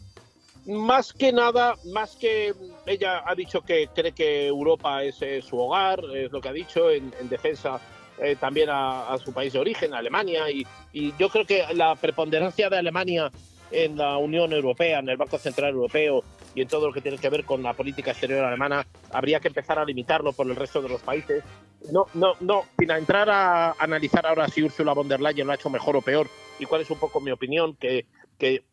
Más 0.65 1.13
que 1.13 1.31
nada, 1.31 1.75
más 1.85 2.15
que 2.15 2.53
ella 2.85 3.23
ha 3.25 3.35
dicho 3.35 3.61
que 3.61 3.87
cree 3.93 4.11
que 4.11 4.47
Europa 4.47 5.03
es 5.03 5.17
su 5.43 5.59
hogar, 5.59 6.03
es 6.13 6.31
lo 6.31 6.41
que 6.41 6.49
ha 6.49 6.53
dicho 6.53 6.89
en, 6.91 7.11
defensa 7.29 7.79
eh, 8.19 8.35
también 8.39 8.69
a, 8.71 9.17
su 9.23 9.33
país 9.33 9.53
de 9.53 9.59
origen, 9.59 9.93
Alemania, 9.93 10.49
y, 10.51 10.65
yo 11.17 11.29
creo 11.29 11.45
que 11.45 11.65
la 11.73 11.95
preponderancia 11.95 12.69
de 12.69 12.77
Alemania 12.77 13.31
en 13.71 13.97
la 13.97 14.17
Unión 14.17 14.51
Europea, 14.51 14.99
en 14.99 15.09
el 15.09 15.17
Banco 15.17 15.37
Central 15.37 15.71
Europeo, 15.71 16.23
y 16.53 16.61
en 16.61 16.67
todo 16.67 16.87
lo 16.87 16.93
que 16.93 17.01
tiene 17.01 17.17
que 17.17 17.29
ver 17.29 17.45
con 17.45 17.63
la 17.63 17.73
política 17.73 18.11
exterior 18.11 18.43
alemana, 18.43 18.85
habría 19.11 19.39
que 19.39 19.47
empezar 19.47 19.79
a 19.79 19.85
limitarlo 19.85 20.33
por 20.33 20.47
el 20.47 20.55
resto 20.55 20.81
de 20.81 20.89
los 20.89 21.01
países. 21.01 21.43
No, 21.91 22.05
no, 22.13 22.33
no, 22.41 22.65
sin 22.77 22.91
entrar 22.91 23.29
a 23.29 23.71
analizar 23.79 24.27
ahora 24.27 24.47
si 24.49 24.61
Ursula 24.61 24.93
von 24.93 25.07
der 25.07 25.21
Leyen 25.21 25.47
lo 25.47 25.53
ha 25.53 25.55
hecho 25.55 25.69
mejor 25.69 25.95
o 25.95 26.01
peor 26.01 26.27
y 26.59 26.65
cuál 26.65 26.81
es 26.81 26.91
un 26.91 26.99
poco 26.99 27.21
mi 27.21 27.31
opinión, 27.31 27.75
que, 27.75 28.05
que 28.37 28.63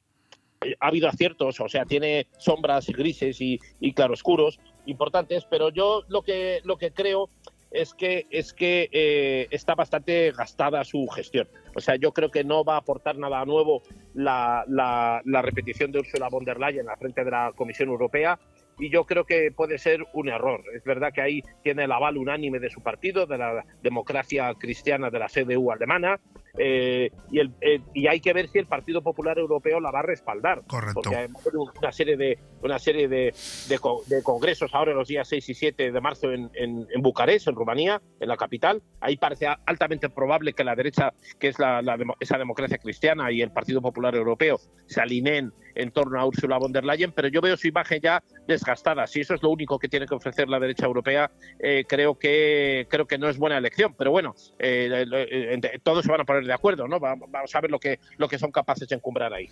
ha 0.81 0.87
habido 0.87 1.09
aciertos, 1.09 1.61
o 1.61 1.69
sea, 1.69 1.85
tiene 1.85 2.27
sombras 2.39 2.87
grises 2.89 3.41
y, 3.41 3.59
y 3.81 3.93
claroscuros 3.93 4.61
importantes, 4.87 5.47
pero 5.51 5.71
yo 5.71 6.03
lo 6.09 6.23
que, 6.23 6.61
lo 6.65 6.77
que 6.79 6.93
creo 6.93 7.31
es 7.71 7.95
que, 7.95 8.27
es 8.31 8.53
que 8.53 8.89
eh, 8.93 9.47
está 9.51 9.75
bastante 9.75 10.33
gastada 10.33 10.85
su 10.85 11.07
gestión. 11.09 11.49
O 11.77 11.81
sea, 11.81 11.97
yo 11.97 12.13
creo 12.13 12.31
que 12.31 12.45
no 12.45 12.65
va 12.65 12.75
a 12.75 12.79
aportar 12.79 13.19
nada 13.19 13.45
nuevo 13.45 13.83
la, 14.15 14.65
la, 14.69 15.21
la 15.25 15.43
repetición 15.43 15.93
de 15.93 16.01
Ursula 16.01 16.29
von 16.29 16.45
der 16.45 16.59
Leyen 16.59 16.87
la 16.87 16.97
frente 16.97 17.25
de 17.25 17.31
la 17.31 17.53
Comisión 17.55 17.91
Europea 17.91 18.39
y 18.79 18.91
yo 18.91 19.05
creo 19.05 19.25
que 19.25 19.51
puede 19.51 19.79
ser 19.79 20.07
un 20.13 20.29
error. 20.29 20.63
Es 20.75 20.85
verdad 20.85 21.13
que 21.13 21.21
ahí 21.21 21.43
tiene 21.63 21.85
el 21.85 21.93
aval 21.93 22.17
unánime 22.17 22.59
de 22.59 22.71
su 22.71 22.81
partido, 22.81 23.27
de 23.27 23.39
la 23.39 23.65
democracia 23.83 24.55
cristiana 24.55 25.11
de 25.11 25.19
la 25.19 25.29
CDU 25.29 25.71
alemana, 25.71 26.21
eh, 26.59 27.11
y, 27.31 27.39
el, 27.39 27.53
eh, 27.61 27.81
y 27.95 28.07
hay 28.07 28.21
que 28.21 28.33
ver 28.33 28.49
si 28.49 28.59
el 28.59 28.67
Partido 28.67 29.03
Popular 29.03 29.39
Europeo 29.39 29.81
la 29.81 29.91
va 29.91 30.01
a 30.01 30.03
respaldar. 30.03 30.63
Correcto. 30.67 31.01
Porque 31.03 31.17
hay 31.17 31.29
una 31.79 31.93
serie 31.93 32.17
de 32.17 32.39
una 32.63 32.79
serie 32.79 33.09
de, 33.09 33.33
de, 33.69 33.79
de 34.07 34.23
congresos 34.23 34.75
ahora 34.75 34.93
los 34.93 35.09
días 35.09 35.29
6 35.29 35.49
y 35.49 35.55
7 35.55 35.93
de 35.93 36.01
marzo 36.01 36.33
en, 36.33 36.51
en, 36.55 36.87
en 36.93 37.03
Bucarest, 37.03 37.49
en 37.49 37.55
Rumanía, 37.55 38.03
en 38.21 38.29
la 38.29 38.37
capital. 38.37 38.83
Ahí 39.01 39.17
parece 39.17 39.47
altamente 39.67 40.09
probable 40.09 40.53
que 40.53 40.65
la 40.65 40.75
derecha, 40.75 41.13
que 41.39 41.49
es 41.49 41.59
la, 41.59 41.83
la 41.83 41.97
esa 42.21 42.39
democracia 42.39 42.79
cristiana, 42.79 43.31
y 43.31 43.43
el 43.43 43.53
Partido 43.53 43.81
Popular 43.81 44.15
Europeo 44.15 44.59
se 44.87 45.01
alineen 45.01 45.53
en 45.75 45.93
torno 45.93 46.21
a 46.21 46.27
Ursula 46.27 46.59
von 46.59 46.73
der 46.73 46.85
Leyen, 46.85 47.13
pero 47.13 47.29
yo 47.29 47.41
veo 47.41 47.57
su 47.57 47.69
imagen 47.69 48.01
ya 48.01 48.23
desgastada. 48.49 49.07
Si 49.07 49.21
eso 49.21 49.35
es 49.35 49.43
lo 49.43 49.51
único 49.51 49.79
que 49.79 49.89
tiene 49.89 50.07
que 50.07 50.15
ofrecer 50.15 50.49
la 50.49 50.59
derecha 50.59 50.87
europea, 50.87 51.31
eh, 51.61 51.85
creo 51.89 52.19
que 52.19 52.87
creo 52.91 53.07
que 53.07 53.19
no 53.19 53.29
es 53.29 53.39
buena 53.39 53.59
elección. 53.59 53.95
Pero 53.97 54.11
bueno, 54.11 54.35
todos 55.85 56.05
se 56.05 56.11
van 56.11 56.21
a 56.21 56.25
poner 56.25 56.48
de 56.49 56.55
acuerdo, 56.55 56.89
¿no? 56.89 56.99
Va- 56.99 57.15
Vamos 57.29 57.55
a 57.55 57.61
ver 57.61 57.71
lo 57.71 57.79
que 57.79 58.01
lo 58.17 58.29
que 58.29 58.39
son 58.39 58.51
capaces 58.51 58.89
de 58.89 58.97
encumbrar 58.97 59.33
ahí. 59.33 59.49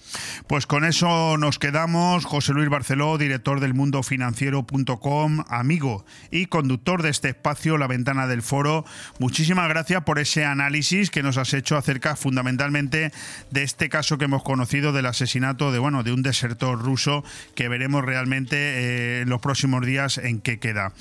Pues 0.48 0.66
con 0.66 0.84
eso 0.84 1.36
nos 1.38 1.58
quedamos. 1.60 2.24
José 2.24 2.52
Luis 2.52 2.68
Barceló, 2.68 3.18
director 3.18 3.60
del 3.60 3.74
mundofinanciero.com, 3.74 5.44
amigo 5.48 6.04
y 6.30 6.46
conductor 6.46 7.02
de 7.02 7.10
este 7.10 7.28
espacio, 7.28 7.78
La 7.78 7.86
Ventana 7.86 8.26
del 8.26 8.42
Foro. 8.42 8.84
Muchísimas 9.18 9.68
gracias 9.68 10.02
por 10.04 10.18
ese 10.18 10.44
análisis 10.44 11.10
que 11.10 11.22
nos 11.22 11.36
has 11.36 11.52
hecho 11.54 11.76
acerca 11.76 12.16
fundamentalmente 12.16 13.12
de 13.50 13.62
este 13.62 13.88
caso 13.88 14.18
que 14.18 14.24
hemos 14.24 14.42
conocido 14.42 14.92
del 14.92 15.06
asesinato 15.06 15.72
de, 15.72 15.78
bueno, 15.78 16.02
de 16.02 16.12
un 16.12 16.22
desertor 16.22 16.78
ruso 16.82 17.22
que 17.54 17.68
veremos 17.68 18.04
realmente 18.04 18.56
eh, 18.56 19.20
en 19.22 19.28
los 19.28 19.40
próximos 19.40 19.84
días 19.84 20.18
en 20.18 20.40
qué 20.40 20.58
queda. 20.58 20.92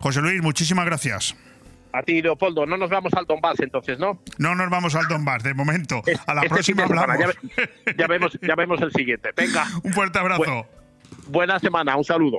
José 0.00 0.20
Luis, 0.20 0.42
muchísimas 0.42 0.84
gracias. 0.86 1.36
A 1.96 2.02
ti, 2.02 2.20
Leopoldo, 2.20 2.66
no 2.66 2.76
nos 2.76 2.90
vamos 2.90 3.12
al 3.14 3.24
Donbass 3.24 3.60
entonces, 3.60 4.00
¿no? 4.00 4.20
No 4.38 4.56
nos 4.56 4.68
vamos 4.68 4.96
al 4.96 5.06
Donbass 5.06 5.44
de 5.44 5.54
momento. 5.54 6.02
A 6.26 6.34
la 6.34 6.40
Este 6.42 6.54
próxima 6.54 6.88
semana, 6.88 7.12
hablamos. 7.12 7.36
Ya 7.96 8.06
vemos, 8.08 8.38
ya 8.42 8.54
vemos 8.56 8.82
el 8.82 8.90
siguiente. 8.90 9.30
Venga. 9.36 9.64
Un 9.84 9.92
fuerte 9.92 10.18
abrazo. 10.18 10.66
buena 11.28 11.60
semana, 11.60 11.96
un 11.96 12.02
saludo. 12.02 12.38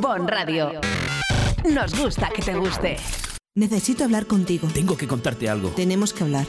Bon 0.00 0.28
Radio. 0.28 0.80
Nos 1.68 1.98
gusta 2.00 2.28
que 2.34 2.42
te 2.42 2.54
guste. 2.54 2.96
Necesito 3.56 4.04
hablar 4.04 4.26
contigo. 4.26 4.68
Tengo 4.72 4.96
que 4.96 5.08
contarte 5.08 5.48
algo. 5.48 5.70
Tenemos 5.70 6.12
que 6.14 6.22
hablar. 6.22 6.46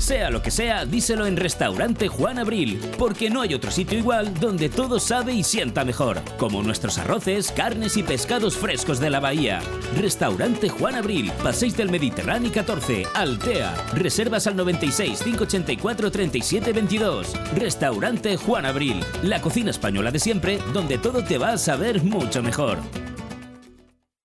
Sea 0.00 0.30
lo 0.30 0.40
que 0.40 0.50
sea, 0.50 0.86
díselo 0.86 1.26
en 1.26 1.36
Restaurante 1.36 2.08
Juan 2.08 2.38
Abril, 2.38 2.80
porque 2.98 3.28
no 3.28 3.42
hay 3.42 3.52
otro 3.52 3.70
sitio 3.70 3.98
igual 3.98 4.32
donde 4.40 4.70
todo 4.70 4.98
sabe 4.98 5.34
y 5.34 5.44
sienta 5.44 5.84
mejor, 5.84 6.22
como 6.38 6.62
nuestros 6.62 6.96
arroces, 6.96 7.52
carnes 7.52 7.98
y 7.98 8.02
pescados 8.02 8.56
frescos 8.56 8.98
de 8.98 9.10
la 9.10 9.20
bahía. 9.20 9.60
Restaurante 10.00 10.70
Juan 10.70 10.94
Abril, 10.94 11.30
Paséis 11.42 11.76
del 11.76 11.90
Mediterráneo 11.90 12.50
14, 12.50 13.06
Altea. 13.14 13.74
Reservas 13.92 14.46
al 14.46 14.56
96 14.56 15.22
584 15.22 16.10
37 16.10 16.72
22. 16.72 17.32
Restaurante 17.54 18.38
Juan 18.38 18.64
Abril, 18.64 19.04
la 19.22 19.42
cocina 19.42 19.70
española 19.70 20.10
de 20.10 20.18
siempre, 20.18 20.58
donde 20.72 20.96
todo 20.96 21.22
te 21.22 21.36
va 21.36 21.50
a 21.50 21.58
saber 21.58 22.02
mucho 22.02 22.42
mejor. 22.42 22.78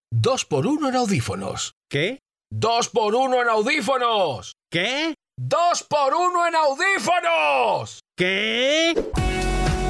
Dos 0.09 0.45
por 0.45 0.67
uno 0.67 0.87
en 0.87 0.95
audífonos. 0.95 1.75
¿Qué? 1.89 2.19
¡Dos 2.49 2.87
por 2.87 3.13
uno 3.13 3.41
en 3.41 3.49
audífonos! 3.49 4.53
¿Qué? 4.71 5.15
¡Dos 5.37 5.83
por 5.83 6.13
uno 6.13 6.47
en 6.47 6.55
audífonos! 6.55 7.99
¿Qué? 8.15 8.95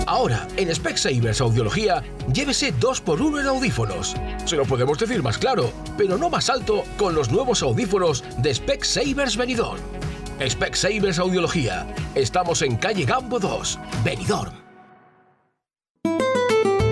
Ahora, 0.07 0.47
en 0.57 0.73
Specsavers 0.73 1.39
Audiología, 1.39 2.03
llévese 2.33 2.71
2 2.71 3.01
por 3.01 3.21
1 3.21 3.41
en 3.41 3.45
audífonos. 3.45 4.15
Se 4.45 4.55
lo 4.55 4.65
podemos 4.65 4.97
decir 4.97 5.21
más 5.21 5.37
claro, 5.37 5.71
pero 5.97 6.17
no 6.17 6.31
más 6.31 6.49
alto 6.49 6.83
con 6.97 7.13
los 7.13 7.31
nuevos 7.31 7.61
audífonos 7.61 8.23
de 8.39 8.55
Specsavers 8.55 9.37
Benidorm. 9.37 9.81
Specsavers 10.45 11.19
Audiología. 11.19 11.85
Estamos 12.15 12.63
en 12.63 12.75
calle 12.77 13.05
Gambo 13.05 13.39
2, 13.39 13.79
Benidorm. 14.03 14.64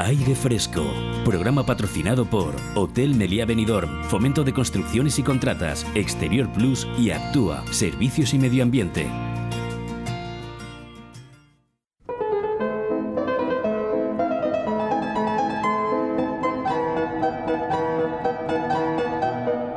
Aire 0.00 0.34
Fresco, 0.34 0.84
programa 1.24 1.64
patrocinado 1.64 2.28
por 2.28 2.56
Hotel 2.74 3.14
Meliá 3.14 3.46
Benidorm, 3.46 4.02
Fomento 4.02 4.42
de 4.42 4.52
Construcciones 4.52 5.20
y 5.20 5.22
Contratas, 5.22 5.86
Exterior 5.94 6.52
Plus 6.52 6.84
y 6.98 7.12
Actúa, 7.12 7.64
Servicios 7.70 8.34
y 8.34 8.38
Medio 8.40 8.64
Ambiente. 8.64 9.08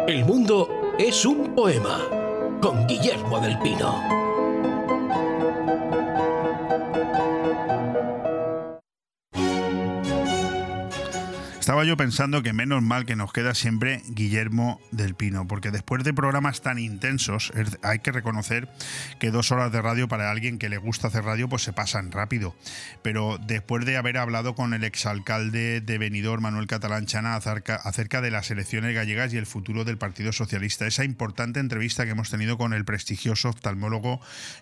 El 0.07 0.25
mundo 0.25 0.95
es 0.97 1.27
un 1.27 1.53
poema 1.53 2.01
con 2.59 2.87
Guillermo 2.87 3.39
del 3.39 3.59
Pino. 3.59 4.26
Yo 11.87 11.95
pensando 11.95 12.43
que 12.43 12.51
menos 12.51 12.83
mal 12.83 13.05
que 13.05 13.15
nos 13.15 13.31
queda 13.31 13.55
siempre 13.55 14.01
Guillermo 14.09 14.81
del 14.91 15.15
Pino, 15.15 15.47
porque 15.47 15.71
después 15.71 16.03
de 16.03 16.13
programas 16.13 16.61
tan 16.61 16.79
intensos, 16.79 17.53
hay 17.81 17.99
que 17.99 18.11
reconocer 18.11 18.67
que 19.21 19.31
dos 19.31 19.53
horas 19.53 19.71
de 19.71 19.81
radio 19.81 20.09
para 20.09 20.29
alguien 20.29 20.59
que 20.59 20.67
le 20.67 20.77
gusta 20.77 21.07
hacer 21.07 21.23
radio, 21.23 21.47
pues 21.47 21.63
se 21.63 21.71
pasan 21.71 22.11
rápido. 22.11 22.55
Pero 23.03 23.37
después 23.37 23.85
de 23.85 23.95
haber 23.95 24.17
hablado 24.17 24.53
con 24.53 24.73
el 24.73 24.83
exalcalde 24.83 25.79
de 25.79 25.97
Benidorm, 25.97 26.43
Manuel 26.43 26.67
Catalán 26.67 27.05
Chana, 27.05 27.35
acerca, 27.35 27.75
acerca 27.77 28.19
de 28.19 28.31
las 28.31 28.51
elecciones 28.51 28.93
gallegas 28.93 29.33
y 29.33 29.37
el 29.37 29.45
futuro 29.45 29.85
del 29.85 29.97
Partido 29.97 30.33
Socialista, 30.33 30.87
esa 30.87 31.05
importante 31.05 31.61
entrevista 31.61 32.03
que 32.03 32.11
hemos 32.11 32.29
tenido 32.29 32.57
con 32.57 32.73
el 32.73 32.83
prestigioso 32.83 33.47
oftalmólogo 33.47 34.19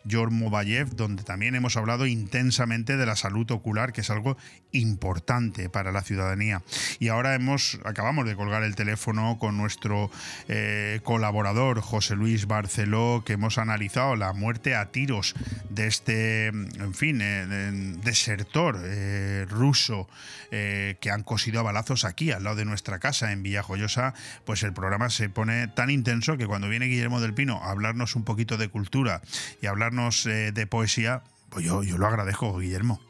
George 0.08 0.36
Mobayev, 0.36 0.96
donde 0.96 1.24
también 1.24 1.56
hemos 1.56 1.76
hablado 1.76 2.06
intensamente 2.06 2.98
de 2.98 3.06
la 3.08 3.16
salud 3.16 3.50
ocular, 3.50 3.94
que 3.94 4.02
es 4.02 4.12
algo 4.12 4.38
importante 4.78 5.70
para 5.70 5.92
la 5.92 6.02
ciudadanía. 6.02 6.62
Y 7.00 7.08
ahora 7.10 7.36
hemos 7.36 7.80
acabamos 7.86 8.26
de 8.26 8.36
colgar 8.36 8.64
el 8.64 8.76
teléfono 8.76 9.38
con 9.40 9.58
nuestro 9.58 10.12
eh, 10.48 11.00
colaborador 11.04 11.82
José 11.82 12.16
Luis 12.16 12.46
Barceló, 12.48 13.24
que 13.26 13.34
hemos 13.34 13.58
analizado 13.58 14.16
la 14.16 14.34
muerte 14.34 14.76
a 14.76 14.92
tiros 14.92 15.34
de 15.70 15.88
este, 15.88 16.48
en 16.48 16.94
fin, 16.94 17.22
eh, 17.22 17.46
de- 17.46 17.94
desertor 18.04 18.80
eh, 18.84 19.46
ruso 19.50 20.08
que 20.52 21.12
han 21.12 21.24
cosido 21.24 21.60
a 21.60 21.64
balazos 21.64 22.06
aquí, 22.06 22.32
al 22.32 22.46
lado 22.46 22.56
de 22.56 22.64
nuestra 22.64 23.00
casa 23.00 23.34
en 23.34 23.44
Villajoyosa. 23.44 24.14
Pues 24.46 24.64
el 24.64 24.72
programa 24.72 25.10
se 25.10 25.28
pone 25.28 25.68
tan 25.68 25.90
intenso 25.90 26.38
que 26.38 26.48
cuando 26.48 26.70
viene 26.70 26.86
Guillermo 26.86 27.20
del 27.20 27.34
Pino 27.34 27.62
a 27.62 27.72
hablarnos 27.72 28.16
un 28.16 28.24
poquito 28.24 28.56
de 28.56 28.70
cultura 28.70 29.22
y 29.62 29.66
a 29.66 29.72
hablarnos 29.72 30.24
de 30.24 30.68
poesía, 30.68 31.24
pues 31.50 31.66
yo 31.66 31.82
lo 31.84 32.08
agradezco, 32.08 32.58
Guillermo. 32.58 33.02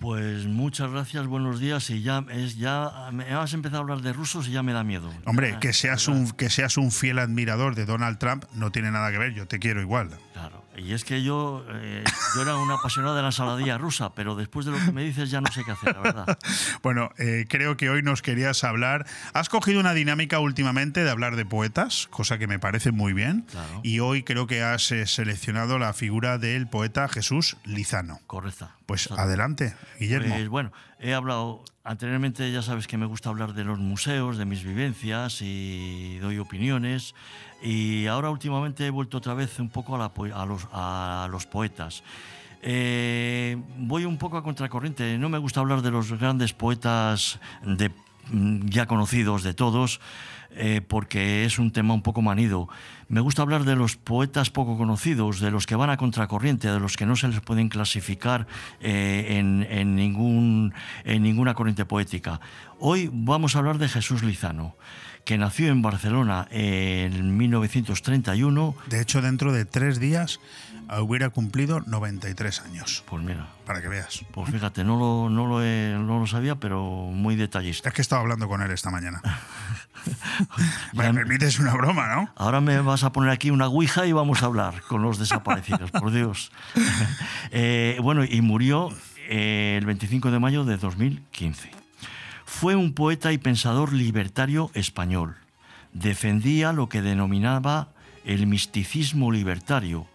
Pues 0.00 0.46
muchas 0.46 0.90
gracias, 0.90 1.26
buenos 1.26 1.60
días. 1.60 1.90
Y 1.90 2.02
ya 2.02 2.24
es 2.30 2.56
ya 2.56 3.10
me 3.12 3.24
has 3.24 3.52
empezado 3.52 3.78
a 3.78 3.82
hablar 3.82 4.00
de 4.00 4.14
rusos 4.14 4.48
y 4.48 4.52
ya 4.52 4.62
me 4.62 4.72
da 4.72 4.82
miedo. 4.82 5.10
Hombre, 5.26 5.58
que 5.60 5.74
seas 5.74 6.08
un 6.08 6.30
que 6.30 6.48
seas 6.48 6.78
un 6.78 6.90
fiel 6.90 7.18
admirador 7.18 7.74
de 7.74 7.84
Donald 7.84 8.18
Trump 8.18 8.44
no 8.54 8.72
tiene 8.72 8.90
nada 8.90 9.10
que 9.12 9.18
ver. 9.18 9.34
Yo 9.34 9.46
te 9.46 9.58
quiero 9.58 9.82
igual. 9.82 10.10
Claro. 10.32 10.64
Y 10.76 10.92
es 10.92 11.04
que 11.04 11.22
yo, 11.22 11.64
eh, 11.68 12.04
yo 12.34 12.42
era 12.42 12.56
un 12.56 12.70
apasionado 12.70 13.14
de 13.16 13.22
la 13.22 13.28
ensaladilla 13.28 13.76
rusa, 13.76 14.14
pero 14.14 14.36
después 14.36 14.64
de 14.66 14.72
lo 14.72 14.78
que 14.78 14.92
me 14.92 15.02
dices 15.02 15.30
ya 15.30 15.40
no 15.40 15.50
sé 15.52 15.64
qué 15.64 15.72
hacer, 15.72 15.94
la 15.94 16.00
verdad. 16.00 16.38
Bueno, 16.82 17.10
eh, 17.18 17.44
creo 17.48 17.76
que 17.76 17.90
hoy 17.90 18.02
nos 18.02 18.22
querías 18.22 18.64
hablar. 18.64 19.06
Has 19.34 19.48
cogido 19.48 19.80
una 19.80 19.92
dinámica 19.92 20.38
últimamente 20.38 21.04
de 21.04 21.10
hablar 21.10 21.36
de 21.36 21.44
poetas, 21.44 22.06
cosa 22.10 22.38
que 22.38 22.46
me 22.46 22.58
parece 22.58 22.92
muy 22.92 23.12
bien. 23.12 23.42
Claro. 23.50 23.80
Y 23.82 24.00
hoy 24.00 24.22
creo 24.22 24.46
que 24.46 24.62
has 24.62 24.90
eh, 24.92 25.06
seleccionado 25.06 25.78
la 25.78 25.92
figura 25.92 26.38
del 26.38 26.68
poeta 26.68 27.08
Jesús 27.08 27.56
Lizano. 27.64 28.20
Correcta. 28.26 28.76
Pues 28.86 29.10
adelante, 29.10 29.74
Guillermo. 29.98 30.34
Pues 30.34 30.48
bueno, 30.48 30.72
he 30.98 31.14
hablado 31.14 31.64
anteriormente, 31.84 32.50
ya 32.52 32.62
sabes 32.62 32.86
que 32.86 32.96
me 32.96 33.06
gusta 33.06 33.28
hablar 33.28 33.54
de 33.54 33.64
los 33.64 33.78
museos, 33.78 34.36
de 34.36 34.44
mis 34.44 34.64
vivencias 34.64 35.42
y 35.42 36.18
doy 36.18 36.38
opiniones. 36.38 37.14
Y 37.62 38.06
ahora 38.06 38.30
últimamente 38.30 38.86
he 38.86 38.90
vuelto 38.90 39.18
otra 39.18 39.34
vez 39.34 39.58
un 39.58 39.68
poco 39.68 39.94
a, 39.94 39.98
la 39.98 40.12
a 40.72 41.28
los, 41.30 41.46
poetas. 41.46 42.02
Eh, 42.62 43.56
voy 43.78 44.04
un 44.04 44.16
poco 44.16 44.36
a 44.38 44.42
contracorriente. 44.42 45.18
No 45.18 45.28
me 45.28 45.38
gusta 45.38 45.60
hablar 45.60 45.82
de 45.82 45.90
los 45.90 46.12
grandes 46.18 46.52
poetas 46.52 47.38
mm, 47.62 48.66
ya 48.68 48.86
conocidos 48.86 49.42
de 49.42 49.52
todos, 49.52 50.00
eh, 50.52 50.80
porque 50.86 51.44
es 51.44 51.58
un 51.58 51.70
tema 51.70 51.92
un 51.92 52.02
poco 52.02 52.22
manido. 52.22 52.68
Me 53.08 53.20
gusta 53.20 53.42
hablar 53.42 53.64
de 53.64 53.76
los 53.76 53.96
poetas 53.96 54.50
poco 54.50 54.78
conocidos, 54.78 55.40
de 55.40 55.50
los 55.50 55.66
que 55.66 55.74
van 55.74 55.90
a 55.90 55.98
contracorriente, 55.98 56.70
de 56.70 56.80
los 56.80 56.96
que 56.96 57.06
no 57.06 57.16
se 57.16 57.28
les 57.28 57.40
pueden 57.40 57.68
clasificar 57.68 58.46
eh, 58.80 59.38
en 59.38 59.96
ninguna 59.96 61.54
corriente 61.54 61.84
poética. 61.84 62.40
Hoy 62.78 63.10
vamos 63.12 63.54
a 63.54 63.58
hablar 63.58 63.76
de 63.78 63.88
Jesús 63.88 64.22
Lizano, 64.22 64.76
que 65.24 65.38
nació 65.38 65.68
en 65.68 65.82
Barcelona 65.82 66.46
en 66.50 67.36
1931. 67.36 68.74
De 68.88 69.00
hecho, 69.00 69.22
dentro 69.22 69.52
de 69.52 69.64
tres 69.64 70.00
días 70.00 70.40
eh, 70.90 70.98
hubiera 71.00 71.30
cumplido 71.30 71.80
93 71.80 72.60
años. 72.62 73.04
Pues 73.08 73.22
mira. 73.22 73.48
Para 73.66 73.80
que 73.80 73.88
veas. 73.88 74.24
Pues 74.32 74.50
fíjate, 74.50 74.82
no 74.82 74.96
lo, 74.98 75.30
no 75.30 75.46
lo, 75.46 75.62
he- 75.62 75.94
no 75.96 76.18
lo 76.18 76.26
sabía, 76.26 76.56
pero 76.56 76.82
muy 76.82 77.36
detallista. 77.36 77.88
Es 77.90 77.94
que 77.94 78.02
estaba 78.02 78.22
hablando 78.22 78.48
con 78.48 78.62
él 78.62 78.70
esta 78.72 78.90
mañana. 78.90 79.20
Me 80.94 81.12
permites 81.12 81.58
una 81.58 81.74
broma, 81.74 82.08
¿no? 82.14 82.32
Ahora 82.36 82.60
me 82.62 82.80
vas 82.80 83.04
a 83.04 83.12
poner 83.12 83.30
aquí 83.30 83.50
una 83.50 83.66
ouija 83.68 84.06
y 84.06 84.12
vamos 84.12 84.42
a 84.42 84.46
hablar 84.46 84.80
con 84.88 85.02
los 85.02 85.18
desaparecidos, 85.18 85.90
por 85.90 86.10
Dios. 86.10 86.50
Eh, 87.52 87.98
bueno, 88.00 88.24
y 88.24 88.40
murió 88.42 88.90
eh, 89.28 89.76
el 89.78 89.84
25 89.86 90.30
de 90.30 90.38
mayo 90.38 90.64
de 90.64 90.76
2015. 90.76 91.70
Fue 92.52 92.74
un 92.74 92.92
poeta 92.92 93.32
y 93.32 93.38
pensador 93.38 93.94
libertario 93.94 94.70
español. 94.74 95.36
Defendía 95.94 96.74
lo 96.74 96.90
que 96.90 97.00
denominaba 97.00 97.88
el 98.26 98.46
misticismo 98.46 99.32
libertario, 99.32 100.06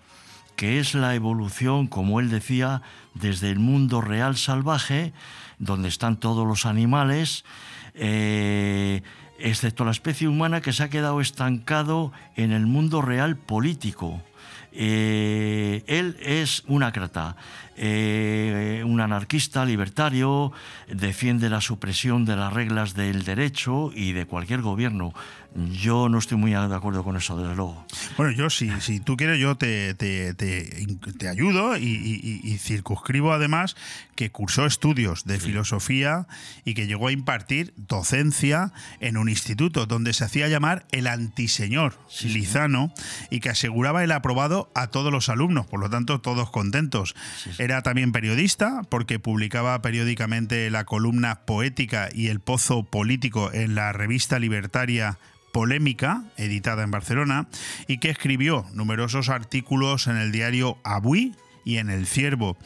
que 0.55 0.79
es 0.79 0.93
la 0.93 1.15
evolución, 1.15 1.87
como 1.87 2.19
él 2.19 2.29
decía, 2.29 2.83
desde 3.15 3.49
el 3.49 3.57
mundo 3.57 3.99
real 3.99 4.35
salvaje, 4.35 5.11
donde 5.57 5.87
están 5.87 6.17
todos 6.17 6.45
los 6.45 6.67
animales, 6.67 7.45
eh, 7.95 9.01
excepto 9.39 9.83
la 9.83 9.91
especie 9.91 10.27
humana 10.27 10.61
que 10.61 10.73
se 10.73 10.83
ha 10.83 10.89
quedado 10.89 11.21
estancado 11.21 12.11
en 12.35 12.51
el 12.51 12.67
mundo 12.67 13.01
real 13.01 13.37
político. 13.37 14.21
Eh, 14.73 15.83
él 15.87 16.17
es 16.19 16.63
un 16.67 16.83
ácrata, 16.83 17.37
eh, 17.77 18.83
un 18.85 19.01
anarquista 19.01 19.65
libertario, 19.65 20.51
defiende 20.87 21.49
la 21.49 21.61
supresión 21.61 22.25
de 22.25 22.35
las 22.35 22.53
reglas 22.53 22.93
del 22.93 23.23
derecho 23.23 23.91
y 23.93 24.13
de 24.13 24.25
cualquier 24.25 24.61
gobierno. 24.61 25.13
Yo 25.55 26.09
no 26.09 26.17
estoy 26.17 26.37
muy 26.37 26.51
de 26.51 26.57
acuerdo 26.75 27.03
con 27.05 27.15
eso, 27.15 27.37
desde 27.37 27.55
luego. 27.55 27.85
Bueno, 28.17 28.33
yo 28.33 28.49
si, 28.49 28.69
si 28.81 28.99
tú 28.99 29.15
quieres, 29.15 29.39
yo 29.39 29.55
te, 29.55 29.93
te, 29.93 30.33
te- 30.33 30.85
te 31.17 31.29
ayudo 31.29 31.77
y, 31.77 31.83
y- 31.85 32.41
y 32.43 32.57
circunscribo 32.57 33.31
además 33.31 33.77
que 34.15 34.31
cursó 34.31 34.65
estudios 34.65 35.23
de 35.23 35.39
filosofía 35.39 36.27
y 36.65 36.73
que 36.73 36.87
llegó 36.87 37.07
a 37.07 37.11
impartir 37.13 37.73
docencia 37.77 38.73
en 38.99 39.15
un 39.15 39.29
instituto 39.29 39.85
donde 39.85 40.11
se 40.13 40.25
hacía 40.25 40.47
llamar 40.49 40.85
el 40.91 41.07
antiseñor 41.07 41.97
Lizano 42.23 42.93
y 43.29 43.39
que 43.39 43.49
aseguraba 43.49 44.03
el 44.03 44.11
aprobado 44.11 44.69
a 44.75 44.87
todos 44.87 45.11
los 45.11 45.29
alumnos, 45.29 45.67
por 45.67 45.79
lo 45.79 45.89
tanto 45.89 46.19
todos 46.19 46.49
contentos. 46.51 47.15
Era 47.59 47.81
también 47.81 48.11
periodista 48.11 48.81
porque 48.89 49.19
publicaba 49.19 49.81
periódicamente 49.81 50.69
la 50.69 50.83
columna 50.83 51.41
poética 51.45 52.09
y 52.13 52.27
el 52.27 52.41
pozo 52.41 52.83
político 52.83 53.51
en 53.53 53.75
la 53.75 53.93
revista 53.93 54.37
libertaria 54.39 55.17
Polémica, 55.55 56.25
editada 56.35 56.83
en 56.83 56.91
Barcelona, 56.91 57.47
y 57.87 57.99
que 57.99 58.09
escribió 58.09 58.65
numerosos 58.73 59.29
artículos 59.29 60.07
en 60.07 60.17
el 60.17 60.33
diario 60.33 60.77
Avui 60.83 61.33
y 61.63 61.77
en 61.77 61.89
El 61.89 62.07
Ciervo. 62.07 62.57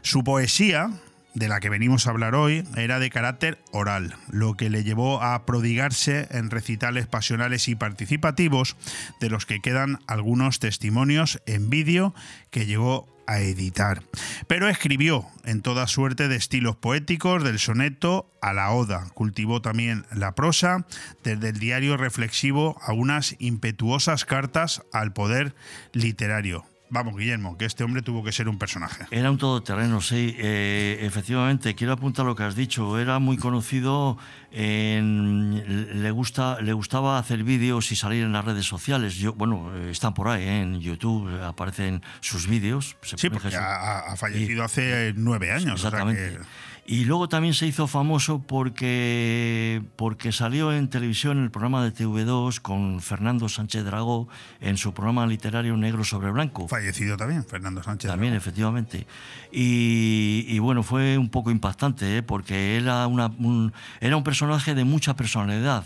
Su 0.00 0.24
poesía, 0.24 0.90
de 1.34 1.48
la 1.48 1.60
que 1.60 1.68
venimos 1.68 2.06
a 2.06 2.10
hablar 2.12 2.34
hoy, 2.34 2.64
era 2.78 2.98
de 2.98 3.10
carácter 3.10 3.58
oral, 3.72 4.14
lo 4.30 4.54
que 4.54 4.70
le 4.70 4.84
llevó 4.84 5.22
a 5.22 5.44
prodigarse 5.44 6.28
en 6.30 6.48
recitales 6.48 7.06
pasionales 7.06 7.68
y 7.68 7.74
participativos, 7.74 8.74
de 9.20 9.28
los 9.28 9.44
que 9.44 9.60
quedan 9.60 9.98
algunos 10.06 10.60
testimonios 10.60 11.42
en 11.44 11.68
vídeo 11.68 12.14
que 12.48 12.64
llegó 12.64 13.06
a 13.30 13.40
editar. 13.40 14.02
Pero 14.48 14.68
escribió 14.68 15.24
en 15.44 15.62
toda 15.62 15.86
suerte 15.86 16.26
de 16.26 16.34
estilos 16.34 16.74
poéticos, 16.74 17.44
del 17.44 17.60
soneto 17.60 18.28
a 18.42 18.52
la 18.52 18.72
oda. 18.72 19.06
Cultivó 19.14 19.62
también 19.62 20.04
la 20.12 20.34
prosa, 20.34 20.84
desde 21.22 21.50
el 21.50 21.60
diario 21.60 21.96
reflexivo 21.96 22.76
a 22.82 22.92
unas 22.92 23.36
impetuosas 23.38 24.24
cartas 24.24 24.82
al 24.92 25.12
poder 25.12 25.54
literario. 25.92 26.64
Vamos, 26.92 27.16
Guillermo, 27.16 27.56
que 27.56 27.66
este 27.66 27.84
hombre 27.84 28.02
tuvo 28.02 28.24
que 28.24 28.32
ser 28.32 28.48
un 28.48 28.58
personaje. 28.58 29.04
Era 29.12 29.30
un 29.30 29.38
todoterreno, 29.38 30.00
sí. 30.00 30.34
Eh, 30.38 30.98
efectivamente, 31.02 31.74
quiero 31.76 31.92
apuntar 31.92 32.26
lo 32.26 32.34
que 32.34 32.42
has 32.42 32.56
dicho. 32.56 32.98
Era 32.98 33.20
muy 33.20 33.36
conocido, 33.36 34.18
en- 34.50 36.02
le, 36.02 36.10
gusta, 36.10 36.60
le 36.60 36.72
gustaba 36.72 37.18
hacer 37.18 37.44
vídeos 37.44 37.92
y 37.92 37.96
salir 37.96 38.24
en 38.24 38.32
las 38.32 38.44
redes 38.44 38.66
sociales. 38.66 39.14
Yo, 39.16 39.32
bueno, 39.34 39.72
están 39.88 40.14
por 40.14 40.28
ahí, 40.28 40.42
¿eh? 40.42 40.60
en 40.62 40.80
YouTube 40.80 41.30
aparecen 41.42 42.02
sus 42.20 42.46
vídeos. 42.48 42.96
Sí, 43.02 43.30
porque 43.30 43.54
ha, 43.56 44.00
ha 44.12 44.16
fallecido 44.16 44.64
hace 44.64 45.12
nueve 45.16 45.52
años. 45.52 45.74
o 45.74 45.76
sea 45.78 45.88
Exactamente. 45.90 46.38
que- 46.38 46.69
Y 46.86 47.04
luego 47.04 47.28
también 47.28 47.54
se 47.54 47.66
hizo 47.66 47.86
famoso 47.86 48.42
porque, 48.46 49.82
porque 49.96 50.32
salió 50.32 50.72
en 50.72 50.88
televisión 50.88 51.38
en 51.38 51.44
el 51.44 51.50
programa 51.50 51.84
de 51.84 51.94
TV2 51.94 52.60
con 52.60 53.00
Fernando 53.00 53.48
Sánchez 53.48 53.84
Dragó 53.84 54.28
en 54.60 54.76
su 54.76 54.92
programa 54.92 55.26
literario 55.26 55.76
Negro 55.76 56.04
sobre 56.04 56.30
Blanco. 56.30 56.66
Fallecido 56.68 57.16
también, 57.16 57.44
Fernando 57.44 57.82
Sánchez. 57.82 58.10
También, 58.10 58.34
efectivamente. 58.34 59.06
Y, 59.52 60.46
y 60.48 60.58
bueno, 60.58 60.82
fue 60.82 61.16
un 61.16 61.28
poco 61.28 61.50
impactante 61.50 62.16
¿eh? 62.16 62.22
porque 62.22 62.76
era, 62.76 63.06
una, 63.06 63.26
un, 63.26 63.72
era 64.00 64.16
un 64.16 64.24
personaje 64.24 64.74
de 64.74 64.84
mucha 64.84 65.14
personalidad. 65.14 65.84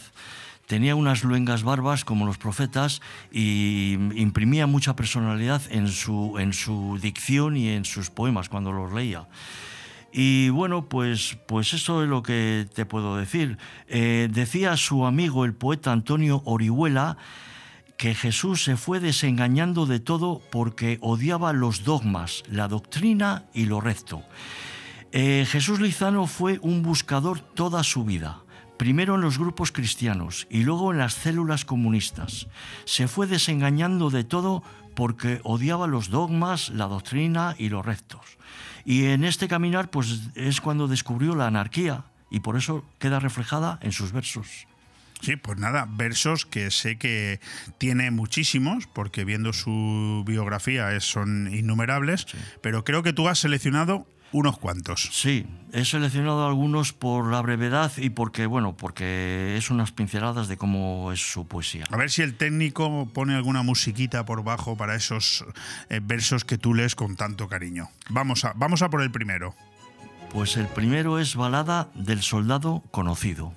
Tenía 0.66 0.94
unas 0.94 1.24
luengas 1.24 1.62
barbas 1.62 2.04
como 2.04 2.24
los 2.24 2.38
profetas 2.38 3.02
y 3.30 3.98
imprimía 4.14 4.66
mucha 4.66 4.96
personalidad 4.96 5.60
en 5.68 5.88
su, 5.88 6.38
en 6.38 6.54
su 6.54 6.98
dicción 7.02 7.56
y 7.58 7.68
en 7.68 7.84
sus 7.84 8.08
poemas 8.08 8.48
cuando 8.48 8.72
los 8.72 8.92
leía. 8.92 9.26
Y 10.16 10.48
bueno, 10.50 10.88
pues, 10.88 11.38
pues 11.48 11.74
eso 11.74 12.04
es 12.04 12.08
lo 12.08 12.22
que 12.22 12.68
te 12.72 12.86
puedo 12.86 13.16
decir. 13.16 13.58
Eh, 13.88 14.28
decía 14.30 14.76
su 14.76 15.06
amigo 15.06 15.44
el 15.44 15.54
poeta 15.54 15.90
Antonio 15.90 16.40
Orihuela 16.44 17.16
que 17.96 18.14
Jesús 18.14 18.62
se 18.62 18.76
fue 18.76 19.00
desengañando 19.00 19.86
de 19.86 19.98
todo 19.98 20.40
porque 20.52 20.98
odiaba 21.00 21.52
los 21.52 21.82
dogmas, 21.82 22.44
la 22.48 22.68
doctrina 22.68 23.46
y 23.52 23.66
lo 23.66 23.80
recto. 23.80 24.22
Eh, 25.10 25.46
Jesús 25.48 25.80
Lizano 25.80 26.28
fue 26.28 26.60
un 26.62 26.82
buscador 26.82 27.40
toda 27.40 27.82
su 27.82 28.04
vida. 28.04 28.44
Primero 28.78 29.16
en 29.16 29.20
los 29.20 29.36
grupos 29.36 29.72
cristianos 29.72 30.46
y 30.48 30.62
luego 30.62 30.92
en 30.92 30.98
las 30.98 31.14
células 31.14 31.64
comunistas. 31.64 32.46
Se 32.84 33.08
fue 33.08 33.26
desengañando 33.26 34.10
de 34.10 34.22
todo 34.22 34.62
porque 34.94 35.40
odiaba 35.42 35.88
los 35.88 36.08
dogmas, 36.08 36.68
la 36.68 36.86
doctrina 36.86 37.56
y 37.58 37.68
los 37.68 37.84
rectos. 37.84 38.33
Y 38.84 39.06
en 39.06 39.24
este 39.24 39.48
caminar 39.48 39.90
pues 39.90 40.30
es 40.34 40.60
cuando 40.60 40.88
descubrió 40.88 41.34
la 41.34 41.46
anarquía 41.46 42.04
y 42.30 42.40
por 42.40 42.56
eso 42.56 42.84
queda 42.98 43.20
reflejada 43.20 43.78
en 43.82 43.92
sus 43.92 44.12
versos. 44.12 44.66
Sí, 45.20 45.36
pues 45.36 45.58
nada, 45.58 45.86
versos 45.88 46.44
que 46.44 46.70
sé 46.70 46.98
que 46.98 47.40
tiene 47.78 48.10
muchísimos, 48.10 48.86
porque 48.86 49.24
viendo 49.24 49.54
su 49.54 50.22
biografía 50.26 51.00
son 51.00 51.48
innumerables, 51.54 52.26
pero 52.60 52.84
creo 52.84 53.02
que 53.02 53.14
tú 53.14 53.28
has 53.28 53.38
seleccionado 53.38 54.06
unos 54.34 54.58
cuantos. 54.58 55.10
Sí, 55.12 55.46
he 55.72 55.84
seleccionado 55.84 56.44
algunos 56.44 56.92
por 56.92 57.30
la 57.30 57.40
brevedad 57.40 57.92
y 57.96 58.10
porque, 58.10 58.46
bueno, 58.46 58.76
porque 58.76 59.54
es 59.56 59.70
unas 59.70 59.92
pinceladas 59.92 60.48
de 60.48 60.56
cómo 60.56 61.12
es 61.12 61.20
su 61.20 61.46
poesía. 61.46 61.84
A 61.88 61.96
ver 61.96 62.10
si 62.10 62.22
el 62.22 62.34
técnico 62.34 63.08
pone 63.14 63.36
alguna 63.36 63.62
musiquita 63.62 64.26
por 64.26 64.42
bajo 64.42 64.76
para 64.76 64.96
esos 64.96 65.44
eh, 65.88 66.00
versos 66.02 66.44
que 66.44 66.58
tú 66.58 66.74
lees 66.74 66.96
con 66.96 67.14
tanto 67.14 67.48
cariño. 67.48 67.90
Vamos 68.10 68.44
a, 68.44 68.52
vamos 68.56 68.82
a 68.82 68.90
por 68.90 69.02
el 69.02 69.12
primero. 69.12 69.54
Pues 70.32 70.56
el 70.56 70.66
primero 70.66 71.20
es 71.20 71.36
Balada 71.36 71.88
del 71.94 72.20
Soldado 72.20 72.82
Conocido. 72.90 73.54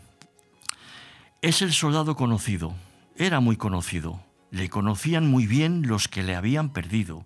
Es 1.42 1.64
el 1.64 1.74
soldado 1.74 2.16
conocido, 2.16 2.76
era 3.16 3.40
muy 3.40 3.58
conocido, 3.58 4.24
le 4.52 4.70
conocían 4.70 5.26
muy 5.26 5.48
bien 5.48 5.88
los 5.88 6.08
que 6.08 6.22
le 6.22 6.36
habían 6.36 6.70
perdido, 6.70 7.26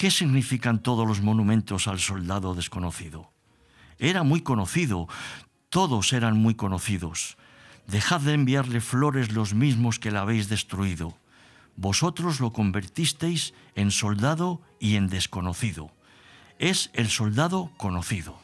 ¿Qué 0.00 0.10
significan 0.10 0.82
todos 0.82 1.06
los 1.06 1.20
monumentos 1.20 1.86
al 1.86 2.00
soldado 2.00 2.54
desconocido? 2.54 3.30
Era 3.98 4.22
muy 4.22 4.40
conocido, 4.40 5.08
todos 5.68 6.14
eran 6.14 6.38
muy 6.38 6.54
conocidos. 6.54 7.36
Dejad 7.86 8.22
de 8.22 8.32
enviarle 8.32 8.80
flores 8.80 9.30
los 9.30 9.52
mismos 9.52 9.98
que 9.98 10.10
la 10.10 10.22
habéis 10.22 10.48
destruido. 10.48 11.18
Vosotros 11.76 12.40
lo 12.40 12.50
convertisteis 12.50 13.52
en 13.74 13.90
soldado 13.90 14.62
y 14.78 14.96
en 14.96 15.10
desconocido. 15.10 15.90
Es 16.58 16.88
el 16.94 17.10
soldado 17.10 17.70
conocido. 17.76 18.40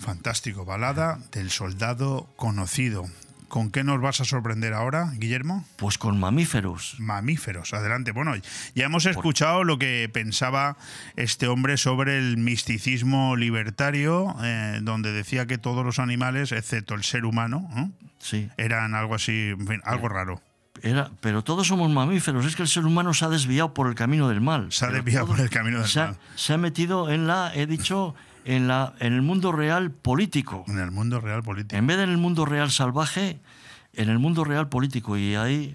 Fantástico, 0.00 0.64
balada 0.64 1.20
del 1.30 1.52
soldado 1.52 2.26
conocido. 2.34 3.04
¿Con 3.48 3.70
qué 3.70 3.84
nos 3.84 4.00
vas 4.00 4.20
a 4.20 4.24
sorprender 4.24 4.74
ahora, 4.74 5.12
Guillermo? 5.16 5.64
Pues 5.76 5.98
con 5.98 6.18
mamíferos. 6.18 6.96
Mamíferos, 6.98 7.72
adelante. 7.74 8.10
Bueno, 8.10 8.32
ya 8.74 8.86
hemos 8.86 9.06
escuchado 9.06 9.62
lo 9.62 9.78
que 9.78 10.10
pensaba 10.12 10.76
este 11.14 11.46
hombre 11.46 11.76
sobre 11.76 12.18
el 12.18 12.38
misticismo 12.38 13.36
libertario, 13.36 14.34
eh, 14.42 14.80
donde 14.82 15.12
decía 15.12 15.46
que 15.46 15.58
todos 15.58 15.84
los 15.84 15.98
animales, 16.00 16.50
excepto 16.52 16.94
el 16.94 17.04
ser 17.04 17.24
humano, 17.24 17.68
¿no? 17.74 17.92
sí. 18.18 18.48
eran 18.56 18.94
algo 18.94 19.14
así, 19.14 19.50
en 19.50 19.66
fin, 19.66 19.80
algo 19.84 20.08
raro. 20.08 20.42
Era, 20.82 21.10
pero 21.20 21.42
todos 21.42 21.68
somos 21.68 21.90
mamíferos. 21.90 22.44
Es 22.44 22.54
que 22.56 22.62
el 22.62 22.68
ser 22.68 22.84
humano 22.84 23.14
se 23.14 23.24
ha 23.24 23.28
desviado 23.28 23.72
por 23.72 23.86
el 23.88 23.94
camino 23.94 24.28
del 24.28 24.40
mal. 24.40 24.72
Se 24.72 24.84
ha 24.84 24.88
desviado 24.90 25.26
por 25.28 25.40
el 25.40 25.48
camino 25.50 25.78
del 25.78 25.88
se 25.88 26.00
ha- 26.00 26.06
mal. 26.08 26.16
Se 26.34 26.52
ha 26.52 26.58
metido 26.58 27.10
en 27.10 27.26
la, 27.26 27.52
he 27.54 27.66
dicho, 27.66 28.14
en, 28.46 28.68
la, 28.68 28.94
en 29.00 29.12
el 29.12 29.22
mundo 29.22 29.52
real 29.52 29.90
político. 29.90 30.64
En 30.68 30.78
el 30.78 30.90
mundo 30.90 31.20
real 31.20 31.42
político. 31.42 31.76
En 31.76 31.86
vez 31.86 31.96
de 31.98 32.04
en 32.04 32.10
el 32.10 32.18
mundo 32.18 32.46
real 32.46 32.70
salvaje, 32.70 33.40
en 33.92 34.08
el 34.08 34.18
mundo 34.18 34.44
real 34.44 34.68
político. 34.68 35.16
Y 35.18 35.34
ahí 35.34 35.74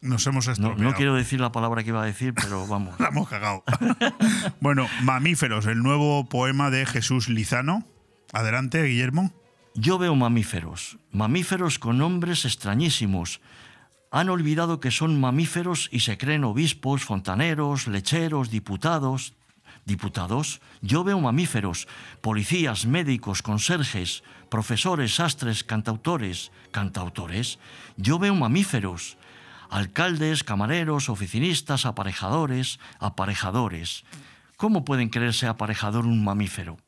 Nos 0.00 0.26
hemos 0.26 0.46
no, 0.46 0.52
estropeado. 0.52 0.90
no 0.90 0.96
quiero 0.96 1.14
decir 1.14 1.40
la 1.40 1.50
palabra 1.50 1.82
que 1.82 1.88
iba 1.90 2.02
a 2.02 2.06
decir, 2.06 2.32
pero 2.34 2.66
vamos. 2.66 2.94
La 3.00 3.08
hemos 3.08 3.28
cagado. 3.28 3.64
bueno, 4.60 4.86
Mamíferos, 5.02 5.66
el 5.66 5.82
nuevo 5.82 6.28
poema 6.28 6.70
de 6.70 6.86
Jesús 6.86 7.28
Lizano. 7.28 7.84
Adelante, 8.32 8.82
Guillermo. 8.84 9.32
Yo 9.74 9.98
veo 9.98 10.14
mamíferos, 10.14 10.98
mamíferos 11.10 11.80
con 11.80 11.98
nombres 11.98 12.44
extrañísimos. 12.44 13.40
Han 14.12 14.28
olvidado 14.28 14.78
que 14.78 14.92
son 14.92 15.18
mamíferos 15.18 15.88
y 15.90 16.00
se 16.00 16.16
creen 16.16 16.44
obispos, 16.44 17.02
fontaneros, 17.02 17.88
lecheros, 17.88 18.50
diputados. 18.50 19.34
Diputados, 19.86 20.60
yo 20.80 21.04
veo 21.04 21.20
mamíferos, 21.20 21.88
policías, 22.22 22.86
médicos, 22.86 23.42
conserjes, 23.42 24.22
profesores, 24.48 25.16
sastres, 25.16 25.62
cantautores, 25.62 26.52
cantautores. 26.70 27.58
Yo 27.96 28.18
veo 28.18 28.34
mamíferos, 28.34 29.18
alcaldes, 29.68 30.42
camareros, 30.42 31.08
oficinistas, 31.08 31.84
aparejadores, 31.84 32.78
aparejadores. 32.98 34.04
¿Cómo 34.56 34.84
pueden 34.84 35.10
creerse 35.10 35.46
aparejador 35.46 36.06
un 36.06 36.24
mamífero? 36.24 36.78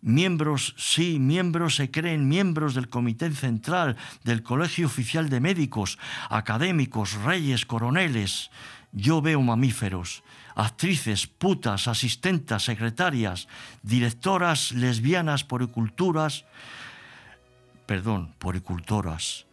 Miembros, 0.00 0.74
sí, 0.78 1.18
miembros 1.18 1.74
se 1.74 1.90
creen 1.90 2.28
miembros 2.28 2.74
del 2.74 2.88
Comité 2.88 3.32
Central, 3.32 3.96
del 4.22 4.44
Colegio 4.44 4.86
Oficial 4.86 5.28
de 5.28 5.40
Médicos, 5.40 5.98
académicos, 6.30 7.14
reyes, 7.14 7.66
coroneles. 7.66 8.52
Yo 8.92 9.20
veo 9.20 9.42
mamíferos, 9.42 10.22
actrices, 10.58 11.28
putas, 11.28 11.86
asistentas, 11.86 12.64
secretarias, 12.64 13.46
directoras 13.82 14.72
lesbianas, 14.72 15.44
poriculturas, 15.44 16.44
perdón, 17.86 18.34
poricultoras. 18.38 19.46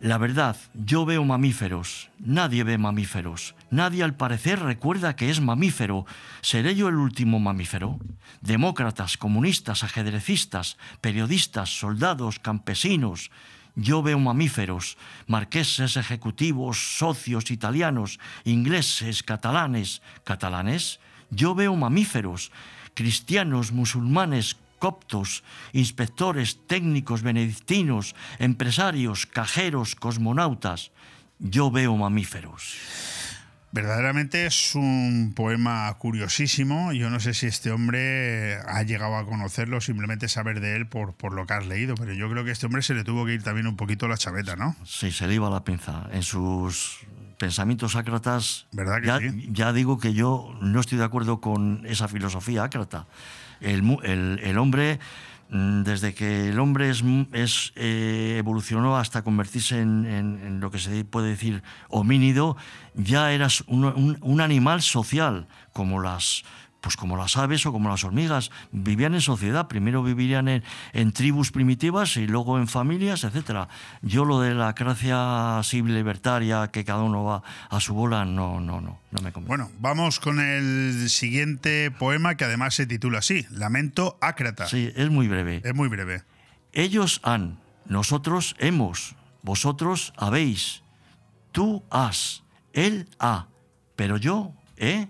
La 0.00 0.16
verdad, 0.16 0.56
yo 0.72 1.04
veo 1.04 1.24
mamíferos, 1.24 2.08
nadie 2.18 2.64
ve 2.64 2.78
mamíferos, 2.78 3.54
nadie 3.70 4.02
al 4.02 4.16
parecer 4.16 4.58
recuerda 4.60 5.14
que 5.14 5.28
es 5.28 5.42
mamífero. 5.42 6.06
¿Seré 6.40 6.74
yo 6.74 6.88
el 6.88 6.96
último 6.96 7.38
mamífero? 7.38 8.00
Demócratas, 8.40 9.18
comunistas, 9.18 9.84
ajedrecistas, 9.84 10.78
periodistas, 11.02 11.78
soldados, 11.78 12.38
campesinos. 12.38 13.30
Yo 13.80 14.02
veo 14.02 14.20
mamíferos, 14.20 15.00
marqueses, 15.26 15.96
ejecutivos, 15.96 16.98
socios, 16.98 17.50
italianos, 17.50 18.20
ingleses, 18.44 19.22
catalanes. 19.22 20.02
¿Catalanes? 20.22 21.00
Yo 21.30 21.54
veo 21.54 21.74
mamíferos, 21.76 22.52
cristianos, 22.92 23.72
musulmanes, 23.72 24.60
coptos, 24.78 25.44
inspectores, 25.72 26.60
técnicos, 26.66 27.22
benedictinos, 27.22 28.14
empresarios, 28.38 29.24
cajeros, 29.24 29.96
cosmonautas. 29.96 30.92
Yo 31.38 31.70
veo 31.70 31.96
mamíferos. 31.96 32.76
Verdaderamente 33.72 34.46
es 34.46 34.74
un 34.74 35.32
poema 35.36 35.94
curiosísimo. 35.98 36.92
Yo 36.92 37.08
no 37.08 37.20
sé 37.20 37.34
si 37.34 37.46
este 37.46 37.70
hombre 37.70 38.56
ha 38.66 38.82
llegado 38.82 39.16
a 39.16 39.24
conocerlo, 39.24 39.80
simplemente 39.80 40.26
saber 40.28 40.60
de 40.60 40.74
él 40.74 40.86
por, 40.88 41.14
por 41.14 41.32
lo 41.34 41.46
que 41.46 41.54
has 41.54 41.66
leído, 41.66 41.94
pero 41.94 42.12
yo 42.12 42.28
creo 42.28 42.42
que 42.42 42.50
a 42.50 42.52
este 42.52 42.66
hombre 42.66 42.82
se 42.82 42.94
le 42.94 43.04
tuvo 43.04 43.24
que 43.26 43.34
ir 43.34 43.42
también 43.44 43.68
un 43.68 43.76
poquito 43.76 44.08
la 44.08 44.16
chaveta, 44.16 44.56
¿no? 44.56 44.74
Sí, 44.84 45.12
se 45.12 45.28
le 45.28 45.34
iba 45.34 45.48
la 45.50 45.62
pinza. 45.62 46.08
En 46.12 46.24
sus 46.24 46.98
pensamientos 47.38 47.94
ácratas, 47.94 48.66
¿Verdad 48.72 49.00
que 49.00 49.06
ya, 49.06 49.18
sí? 49.20 49.48
ya 49.52 49.72
digo 49.72 49.98
que 49.98 50.14
yo 50.14 50.52
no 50.60 50.80
estoy 50.80 50.98
de 50.98 51.04
acuerdo 51.04 51.40
con 51.40 51.86
esa 51.86 52.08
filosofía 52.08 52.64
ácrata. 52.64 53.06
El, 53.60 53.84
el- 54.02 54.40
el 54.42 54.58
hombre, 54.58 54.98
desde 55.50 56.14
que 56.14 56.50
el 56.50 56.58
hombre 56.60 56.90
es, 56.90 57.02
eh, 57.74 58.36
evolucionó 58.38 58.96
hasta 58.96 59.22
convertirse 59.22 59.80
en, 59.80 60.06
en- 60.06 60.60
lo 60.60 60.70
que 60.70 60.78
se 60.78 61.04
puede 61.04 61.30
decir 61.30 61.62
homínido, 61.88 62.56
ya 62.94 63.32
eras 63.32 63.64
un 63.66 64.40
animal 64.40 64.80
social, 64.82 65.48
como 65.72 66.00
las, 66.00 66.44
pues 66.80 66.96
como 66.96 67.16
las 67.16 67.36
aves 67.36 67.64
o 67.66 67.72
como 67.72 67.88
las 67.88 68.04
hormigas. 68.04 68.50
Vivían 68.72 69.14
en 69.14 69.20
sociedad, 69.20 69.68
primero 69.68 70.02
vivirían 70.02 70.48
en, 70.48 70.64
en 70.92 71.12
tribus 71.12 71.50
primitivas 71.50 72.16
y 72.16 72.26
luego 72.26 72.58
en 72.58 72.68
familias, 72.68 73.24
etc. 73.24 73.68
Yo 74.02 74.24
lo 74.24 74.40
de 74.40 74.54
la 74.54 74.72
gracia 74.72 75.58
así 75.58 75.82
libertaria, 75.82 76.68
que 76.68 76.84
cada 76.84 77.02
uno 77.02 77.24
va 77.24 77.42
a 77.68 77.80
su 77.80 77.94
bola, 77.94 78.24
no, 78.24 78.60
no, 78.60 78.80
no, 78.80 79.00
no 79.10 79.22
me 79.22 79.32
convence. 79.32 79.48
Bueno, 79.48 79.70
vamos 79.78 80.20
con 80.20 80.40
el 80.40 81.08
siguiente 81.08 81.90
poema 81.90 82.36
que 82.36 82.44
además 82.44 82.74
se 82.74 82.86
titula 82.86 83.18
así, 83.18 83.46
Lamento 83.50 84.18
Ácrata. 84.20 84.66
Sí, 84.66 84.92
es 84.96 85.10
muy 85.10 85.28
breve. 85.28 85.60
Es 85.64 85.74
muy 85.74 85.88
breve. 85.88 86.22
Ellos 86.72 87.20
han, 87.24 87.58
nosotros 87.86 88.54
hemos, 88.58 89.16
vosotros 89.42 90.12
habéis, 90.16 90.82
tú 91.52 91.82
has, 91.90 92.44
él 92.72 93.08
ha, 93.18 93.48
pero 93.96 94.16
yo 94.16 94.52
he. 94.76 95.08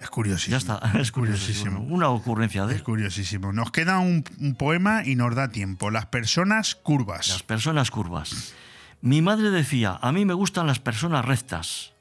Es 0.00 0.10
curiosísimo. 0.10 0.52
Ya 0.52 0.58
está, 0.58 0.92
es 1.00 1.12
curiosísimo. 1.12 1.80
Una 1.80 2.08
ocurrencia 2.08 2.66
de 2.66 2.76
Es 2.76 2.82
curiosísimo. 2.82 3.52
Nos 3.52 3.70
queda 3.70 3.98
un, 3.98 4.24
un 4.40 4.54
poema 4.54 5.02
y 5.04 5.16
nos 5.16 5.34
da 5.34 5.48
tiempo. 5.48 5.90
Las 5.90 6.06
personas 6.06 6.74
curvas. 6.74 7.28
Las 7.28 7.42
personas 7.42 7.90
curvas. 7.90 8.54
Mi 9.00 9.22
madre 9.22 9.50
decía, 9.50 9.98
a 10.00 10.12
mí 10.12 10.24
me 10.24 10.34
gustan 10.34 10.66
las 10.66 10.80
personas 10.80 11.24
rectas. 11.24 11.92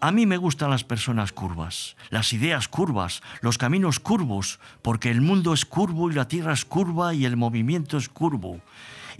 A 0.00 0.12
mí 0.12 0.26
me 0.26 0.36
gustan 0.36 0.70
las 0.70 0.84
personas 0.84 1.32
curvas, 1.32 1.96
las 2.10 2.32
ideas 2.32 2.68
curvas, 2.68 3.20
los 3.40 3.58
caminos 3.58 3.98
curvos, 3.98 4.60
porque 4.80 5.10
el 5.10 5.20
mundo 5.20 5.52
es 5.52 5.64
curvo 5.64 6.08
y 6.08 6.14
la 6.14 6.28
tierra 6.28 6.52
es 6.52 6.64
curva 6.64 7.14
y 7.14 7.24
el 7.24 7.36
movimiento 7.36 7.98
es 7.98 8.08
curvo. 8.08 8.60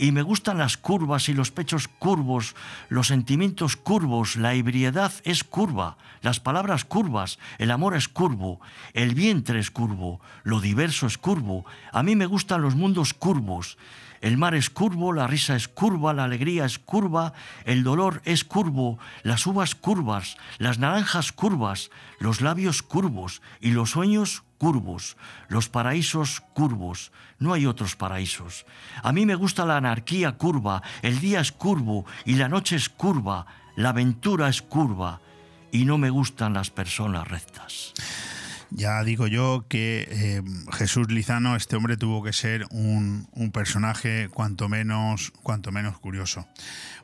Y 0.00 0.12
me 0.12 0.22
gustan 0.22 0.58
las 0.58 0.76
curvas 0.76 1.28
y 1.28 1.34
los 1.34 1.50
pechos 1.50 1.88
curvos, 1.88 2.54
los 2.88 3.08
sentimientos 3.08 3.76
curvos, 3.76 4.36
la 4.36 4.54
ebriedad 4.54 5.12
es 5.24 5.42
curva, 5.42 5.98
las 6.22 6.38
palabras 6.38 6.84
curvas, 6.84 7.40
el 7.58 7.72
amor 7.72 7.96
es 7.96 8.06
curvo, 8.08 8.60
el 8.92 9.16
vientre 9.16 9.58
es 9.58 9.72
curvo, 9.72 10.20
lo 10.44 10.60
diverso 10.60 11.08
es 11.08 11.18
curvo. 11.18 11.66
A 11.90 12.04
mí 12.04 12.14
me 12.14 12.26
gustan 12.26 12.62
los 12.62 12.76
mundos 12.76 13.12
curvos. 13.12 13.76
El 14.20 14.36
mar 14.36 14.54
es 14.54 14.70
curvo, 14.70 15.12
la 15.12 15.26
risa 15.26 15.54
es 15.56 15.68
curva, 15.68 16.12
la 16.12 16.24
alegría 16.24 16.64
es 16.64 16.78
curva, 16.78 17.32
el 17.64 17.84
dolor 17.84 18.20
es 18.24 18.44
curvo, 18.44 18.98
las 19.22 19.46
uvas 19.46 19.74
curvas, 19.74 20.36
las 20.58 20.78
naranjas 20.78 21.32
curvas, 21.32 21.90
los 22.18 22.40
labios 22.40 22.82
curvos 22.82 23.42
y 23.60 23.70
los 23.70 23.90
sueños 23.90 24.42
curvos, 24.58 25.16
los 25.48 25.68
paraísos 25.68 26.42
curvos. 26.52 27.12
No 27.38 27.52
hay 27.52 27.66
otros 27.66 27.94
paraísos. 27.94 28.66
A 29.02 29.12
mí 29.12 29.24
me 29.24 29.36
gusta 29.36 29.64
la 29.64 29.76
anarquía 29.76 30.32
curva, 30.32 30.82
el 31.02 31.20
día 31.20 31.40
es 31.40 31.52
curvo 31.52 32.04
y 32.24 32.34
la 32.34 32.48
noche 32.48 32.76
es 32.76 32.88
curva, 32.88 33.46
la 33.76 33.90
aventura 33.90 34.48
es 34.48 34.62
curva 34.62 35.20
y 35.70 35.84
no 35.84 35.98
me 35.98 36.10
gustan 36.10 36.54
las 36.54 36.70
personas 36.70 37.28
rectas. 37.28 37.94
Ya 38.70 39.02
digo 39.02 39.26
yo 39.26 39.64
que 39.68 40.06
eh, 40.10 40.42
Jesús 40.72 41.10
Lizano, 41.10 41.56
este 41.56 41.76
hombre 41.76 41.96
tuvo 41.96 42.22
que 42.22 42.32
ser 42.32 42.66
un, 42.70 43.26
un 43.32 43.50
personaje 43.50 44.28
cuanto 44.28 44.68
menos, 44.68 45.32
cuanto 45.42 45.72
menos 45.72 45.98
curioso. 45.98 46.46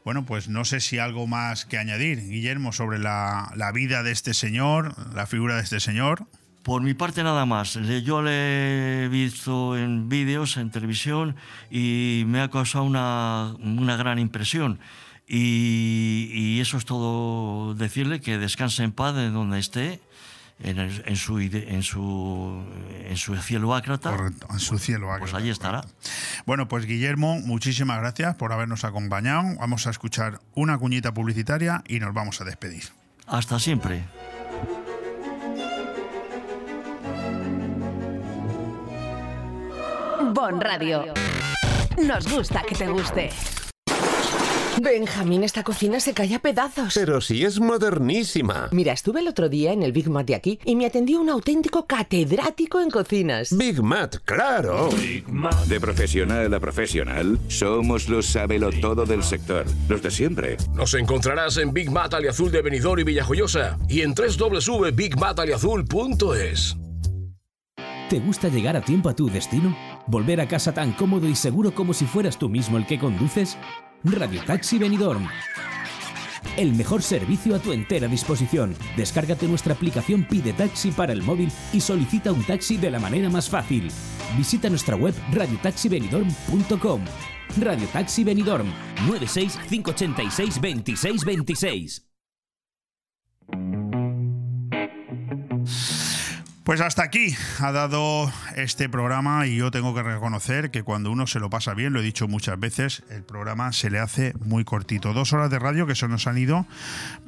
Bueno, 0.05 0.27
pues 0.27 0.49
no 0.49 0.67
sé 0.67 0.81
si 0.81 0.99
algo 0.99 1.27
más 1.27 1.65
que 1.65 1.79
añadir, 1.79 2.21
Guillermo, 2.21 2.73
sobre 2.73 2.99
la, 2.99 3.51
la 3.57 3.73
vida 3.73 4.03
de 4.03 4.13
este 4.13 4.35
señor, 4.35 4.95
la 5.15 5.27
figura 5.27 5.57
de 5.57 5.63
este 5.63 5.81
señor. 5.81 6.27
Por 6.63 6.83
mi 6.83 6.93
parte 6.93 7.23
nada 7.23 7.47
más. 7.47 7.75
Yo 8.05 8.23
le 8.23 9.05
he 9.05 9.09
visto 9.09 9.77
en 9.77 10.09
vídeos, 10.11 10.59
en 10.59 10.71
televisión, 10.71 11.37
y 11.71 12.25
me 12.27 12.43
ha 12.43 12.51
causado 12.51 12.85
una, 12.85 13.55
una 13.61 13.97
gran 13.97 14.19
impresión. 14.19 14.79
Y, 15.27 16.31
y 16.35 16.61
eso 16.61 16.77
es 16.77 16.85
todo 16.85 17.75
decirle 17.75 18.21
que 18.21 18.37
descanse 18.37 18.83
en 18.83 18.93
paz 18.93 19.15
de 19.15 19.31
donde 19.31 19.59
esté 19.59 20.01
en, 20.61 20.79
el- 20.79 21.03
en 21.07 21.17
su, 21.17 21.39
en, 21.41 21.83
su, 21.83 22.65
en 23.05 23.17
su 23.17 23.37
cielo 23.37 23.75
ácrata. 23.75 24.11
Correcto, 24.11 24.47
en 24.51 24.59
su 24.61 24.79
cielo 24.79 25.09
Pues 25.19 25.35
allí 25.35 25.51
estará. 25.51 25.85
Bueno, 26.47 26.69
pues 26.69 26.87
Guillermo, 26.87 27.39
muchísimas 27.41 27.99
gracias 27.99 28.35
por 28.37 28.53
habernos 28.53 28.85
acompañado. 28.85 29.45
Vamos 29.59 29.87
a 29.87 29.91
escuchar 29.91 30.41
una 30.55 30.79
cuñita 30.79 31.13
publicitaria 31.13 31.83
y 31.89 32.01
nos 32.01 32.15
vamos 32.15 32.41
a 32.41 32.45
despedir. 32.45 32.85
Hasta 33.27 33.59
siempre. 33.59 34.05
Bon 40.33 40.61
Radio. 40.61 41.13
Nos 42.03 42.27
gusta 42.33 42.63
que 42.63 42.75
te 42.75 42.87
guste. 42.89 43.31
Benjamín, 44.81 45.45
esta 45.45 45.63
cocina 45.63 46.01
se 46.01 46.15
cae 46.15 46.35
a 46.35 46.39
pedazos. 46.39 46.95
Pero 46.95 47.21
si 47.21 47.45
es 47.45 47.61
modernísima. 47.61 48.69
Mira, 48.73 48.93
estuve 48.93 49.21
el 49.21 49.29
otro 49.29 49.49
día 49.49 49.73
en 49.73 49.83
el 49.83 49.93
Big 49.93 50.11
Mac 50.11 50.27
de 50.27 50.35
aquí 50.35 50.59
y 50.65 50.77
me 50.77 50.87
atendió 50.87 51.21
un 51.21 51.31
auténtico 51.31 51.87
catedrático 51.87 52.81
en 52.81 52.91
cocinas. 52.91 53.57
Big 53.57 53.83
Mac, 53.83 54.23
claro. 54.25 54.89
De 55.69 55.81
profesional 55.81 56.53
a 56.53 56.61
profesional, 56.61 57.39
somos 57.49 58.09
los 58.09 58.37
todo 58.81 59.05
del 59.07 59.23
sector, 59.23 59.65
los 59.89 60.03
de 60.03 60.11
siempre. 60.11 60.57
Nos 60.75 60.93
encontrarás 60.95 61.57
en 61.59 61.73
Big 61.73 61.89
Mat 61.91 62.15
Aliazul 62.15 62.51
de 62.51 62.63
Benidorm 62.63 62.99
y 63.01 63.05
Villajoyosa 63.05 63.79
y 63.89 64.01
en 64.03 64.15
www.bigmataliazul.es. 64.15 66.77
¿Te 68.11 68.21
gusta 68.21 68.49
llegar 68.49 68.77
a 68.77 68.83
tiempo 68.83 69.09
a 69.09 69.17
tu 69.17 69.31
destino? 69.31 69.75
¿Volver 70.07 70.39
a 70.41 70.49
casa 70.49 70.75
tan 70.75 70.93
cómodo 70.93 71.27
y 71.27 71.35
seguro 71.35 71.75
como 71.75 71.95
si 71.95 72.05
fueras 72.05 72.39
tú 72.39 72.51
mismo 72.51 72.77
el 72.77 72.87
que 72.87 72.99
conduces? 72.99 73.57
Radio 74.05 74.43
Taxi 74.45 74.79
Benidorm. 74.79 75.27
El 76.59 76.75
mejor 76.75 77.03
servicio 77.03 77.57
a 77.57 77.59
tu 77.59 77.73
entera 77.73 78.07
disposición. 78.07 78.77
Descárgate 78.99 79.49
nuestra 79.49 79.73
aplicación 79.73 80.25
Pide 80.25 80.53
Taxi 80.53 80.91
para 80.91 81.15
el 81.15 81.23
móvil 81.23 81.51
y 81.73 81.81
solicita 81.81 82.31
un 82.31 82.45
taxi 82.45 82.77
de 82.77 82.91
la 82.91 82.99
manera 82.99 83.31
más 83.31 83.49
fácil. 83.49 83.91
Visita 84.37 84.69
nuestra 84.69 84.95
web 84.97 85.15
radiotaxibenidorm.com. 85.33 87.01
Radio 87.63 87.87
Taxi 87.93 88.25
Benidorm 88.25 88.67
96 89.07 89.59
586 89.71 90.61
26 90.61 91.25
26. 91.25 92.07
Pues 96.65 96.81
hasta 96.81 97.03
aquí 97.03 97.37
ha 97.61 97.73
dado 97.73 98.33
este 98.57 98.89
programa 98.89 99.47
y 99.47 99.57
yo 99.57 99.71
tengo 99.71 99.95
que 99.95 100.03
reconocer 100.03 100.71
que 100.71 100.83
cuando 100.83 101.11
uno 101.11 101.27
se 101.27 101.39
lo 101.39 101.51
pasa 101.51 101.75
bien, 101.75 101.93
lo 101.93 102.01
he 102.01 102.03
dicho 102.03 102.27
muchas 102.27 102.59
veces, 102.59 103.03
el 103.11 103.23
programa 103.23 103.71
se 103.73 103.91
le 103.91 103.99
hace 103.99 104.33
muy 104.41 104.65
cortito. 104.65 105.13
Dos 105.13 105.35
horas 105.35 105.51
de 105.51 105.59
radio 105.59 105.87
que 105.87 105.95
se 105.95 106.09
nos 106.09 106.27
han 106.27 106.39
ido 106.39 106.67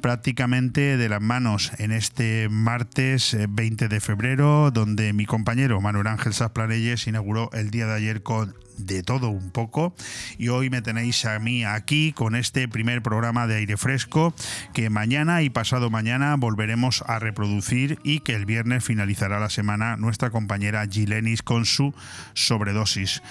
prácticamente 0.01 0.97
de 0.97 1.07
las 1.07 1.21
manos 1.21 1.71
en 1.77 1.91
este 1.91 2.49
martes 2.49 3.35
eh, 3.35 3.45
20 3.47 3.87
de 3.87 3.99
febrero, 3.99 4.71
donde 4.71 5.13
mi 5.13 5.27
compañero 5.27 5.79
Manuel 5.81 6.07
Ángel 6.07 6.33
Sasplanelles 6.33 7.05
inauguró 7.05 7.51
el 7.53 7.69
día 7.69 7.85
de 7.85 7.93
ayer 7.93 8.23
con 8.23 8.55
de 8.77 9.03
todo 9.03 9.29
un 9.29 9.51
poco 9.51 9.93
y 10.37 10.49
hoy 10.49 10.69
me 10.69 10.81
tenéis 10.81 11.25
a 11.25 11.39
mí 11.39 11.63
aquí 11.63 12.13
con 12.13 12.35
este 12.35 12.67
primer 12.67 13.01
programa 13.01 13.47
de 13.47 13.55
aire 13.55 13.77
fresco 13.77 14.33
que 14.73 14.89
mañana 14.89 15.41
y 15.41 15.49
pasado 15.49 15.89
mañana 15.89 16.35
volveremos 16.35 17.03
a 17.07 17.19
reproducir 17.19 17.99
y 18.03 18.19
que 18.19 18.35
el 18.35 18.45
viernes 18.45 18.83
finalizará 18.83 19.39
la 19.39 19.49
semana 19.49 19.97
nuestra 19.97 20.29
compañera 20.29 20.85
Gilenis 20.87 21.41
con 21.41 21.65
su 21.65 21.93
sobredosis. 22.33 23.21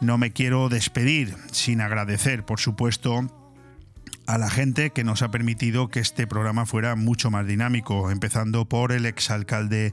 No 0.00 0.18
me 0.18 0.32
quiero 0.32 0.68
despedir 0.68 1.34
sin 1.50 1.80
agradecer, 1.80 2.44
por 2.44 2.60
supuesto, 2.60 3.41
a 4.32 4.38
la 4.38 4.48
gente 4.48 4.92
que 4.92 5.04
nos 5.04 5.20
ha 5.20 5.30
permitido 5.30 5.88
que 5.88 6.00
este 6.00 6.26
programa 6.26 6.64
fuera 6.64 6.96
mucho 6.96 7.30
más 7.30 7.46
dinámico, 7.46 8.10
empezando 8.10 8.64
por 8.64 8.90
el 8.90 9.04
exalcalde 9.04 9.92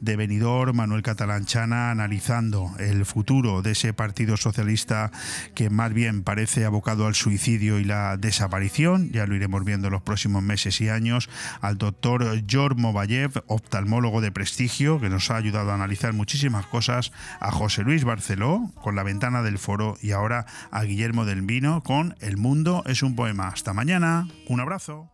de 0.00 0.16
Benidorm, 0.16 0.76
Manuel 0.76 1.02
Catalanchana, 1.02 1.92
analizando 1.92 2.72
el 2.80 3.06
futuro 3.06 3.62
de 3.62 3.70
ese 3.70 3.92
Partido 3.92 4.36
Socialista 4.36 5.12
que 5.54 5.70
más 5.70 5.92
bien 5.92 6.24
parece 6.24 6.64
abocado 6.64 7.06
al 7.06 7.14
suicidio 7.14 7.78
y 7.78 7.84
la 7.84 8.16
desaparición, 8.16 9.12
ya 9.12 9.24
lo 9.24 9.36
iremos 9.36 9.64
viendo 9.64 9.86
en 9.86 9.92
los 9.92 10.02
próximos 10.02 10.42
meses 10.42 10.80
y 10.80 10.88
años, 10.88 11.30
al 11.60 11.78
doctor 11.78 12.42
George 12.48 12.80
Movayev, 12.80 13.44
oftalmólogo 13.46 14.20
de 14.20 14.32
prestigio, 14.32 15.00
que 15.00 15.10
nos 15.10 15.30
ha 15.30 15.36
ayudado 15.36 15.70
a 15.70 15.74
analizar 15.74 16.12
muchísimas 16.12 16.66
cosas, 16.66 17.12
a 17.38 17.52
José 17.52 17.84
Luis 17.84 18.02
Barceló, 18.02 18.68
con 18.82 18.96
La 18.96 19.04
Ventana 19.04 19.42
del 19.42 19.58
Foro, 19.58 19.96
y 20.02 20.10
ahora 20.10 20.44
a 20.72 20.82
Guillermo 20.82 21.24
del 21.24 21.42
Vino, 21.42 21.84
con 21.84 22.16
El 22.18 22.36
Mundo 22.36 22.82
es 22.86 23.04
un 23.04 23.14
poema. 23.14 23.46
Hasta 23.46 23.75
mañana, 23.76 24.26
un 24.48 24.58
abrazo. 24.58 25.10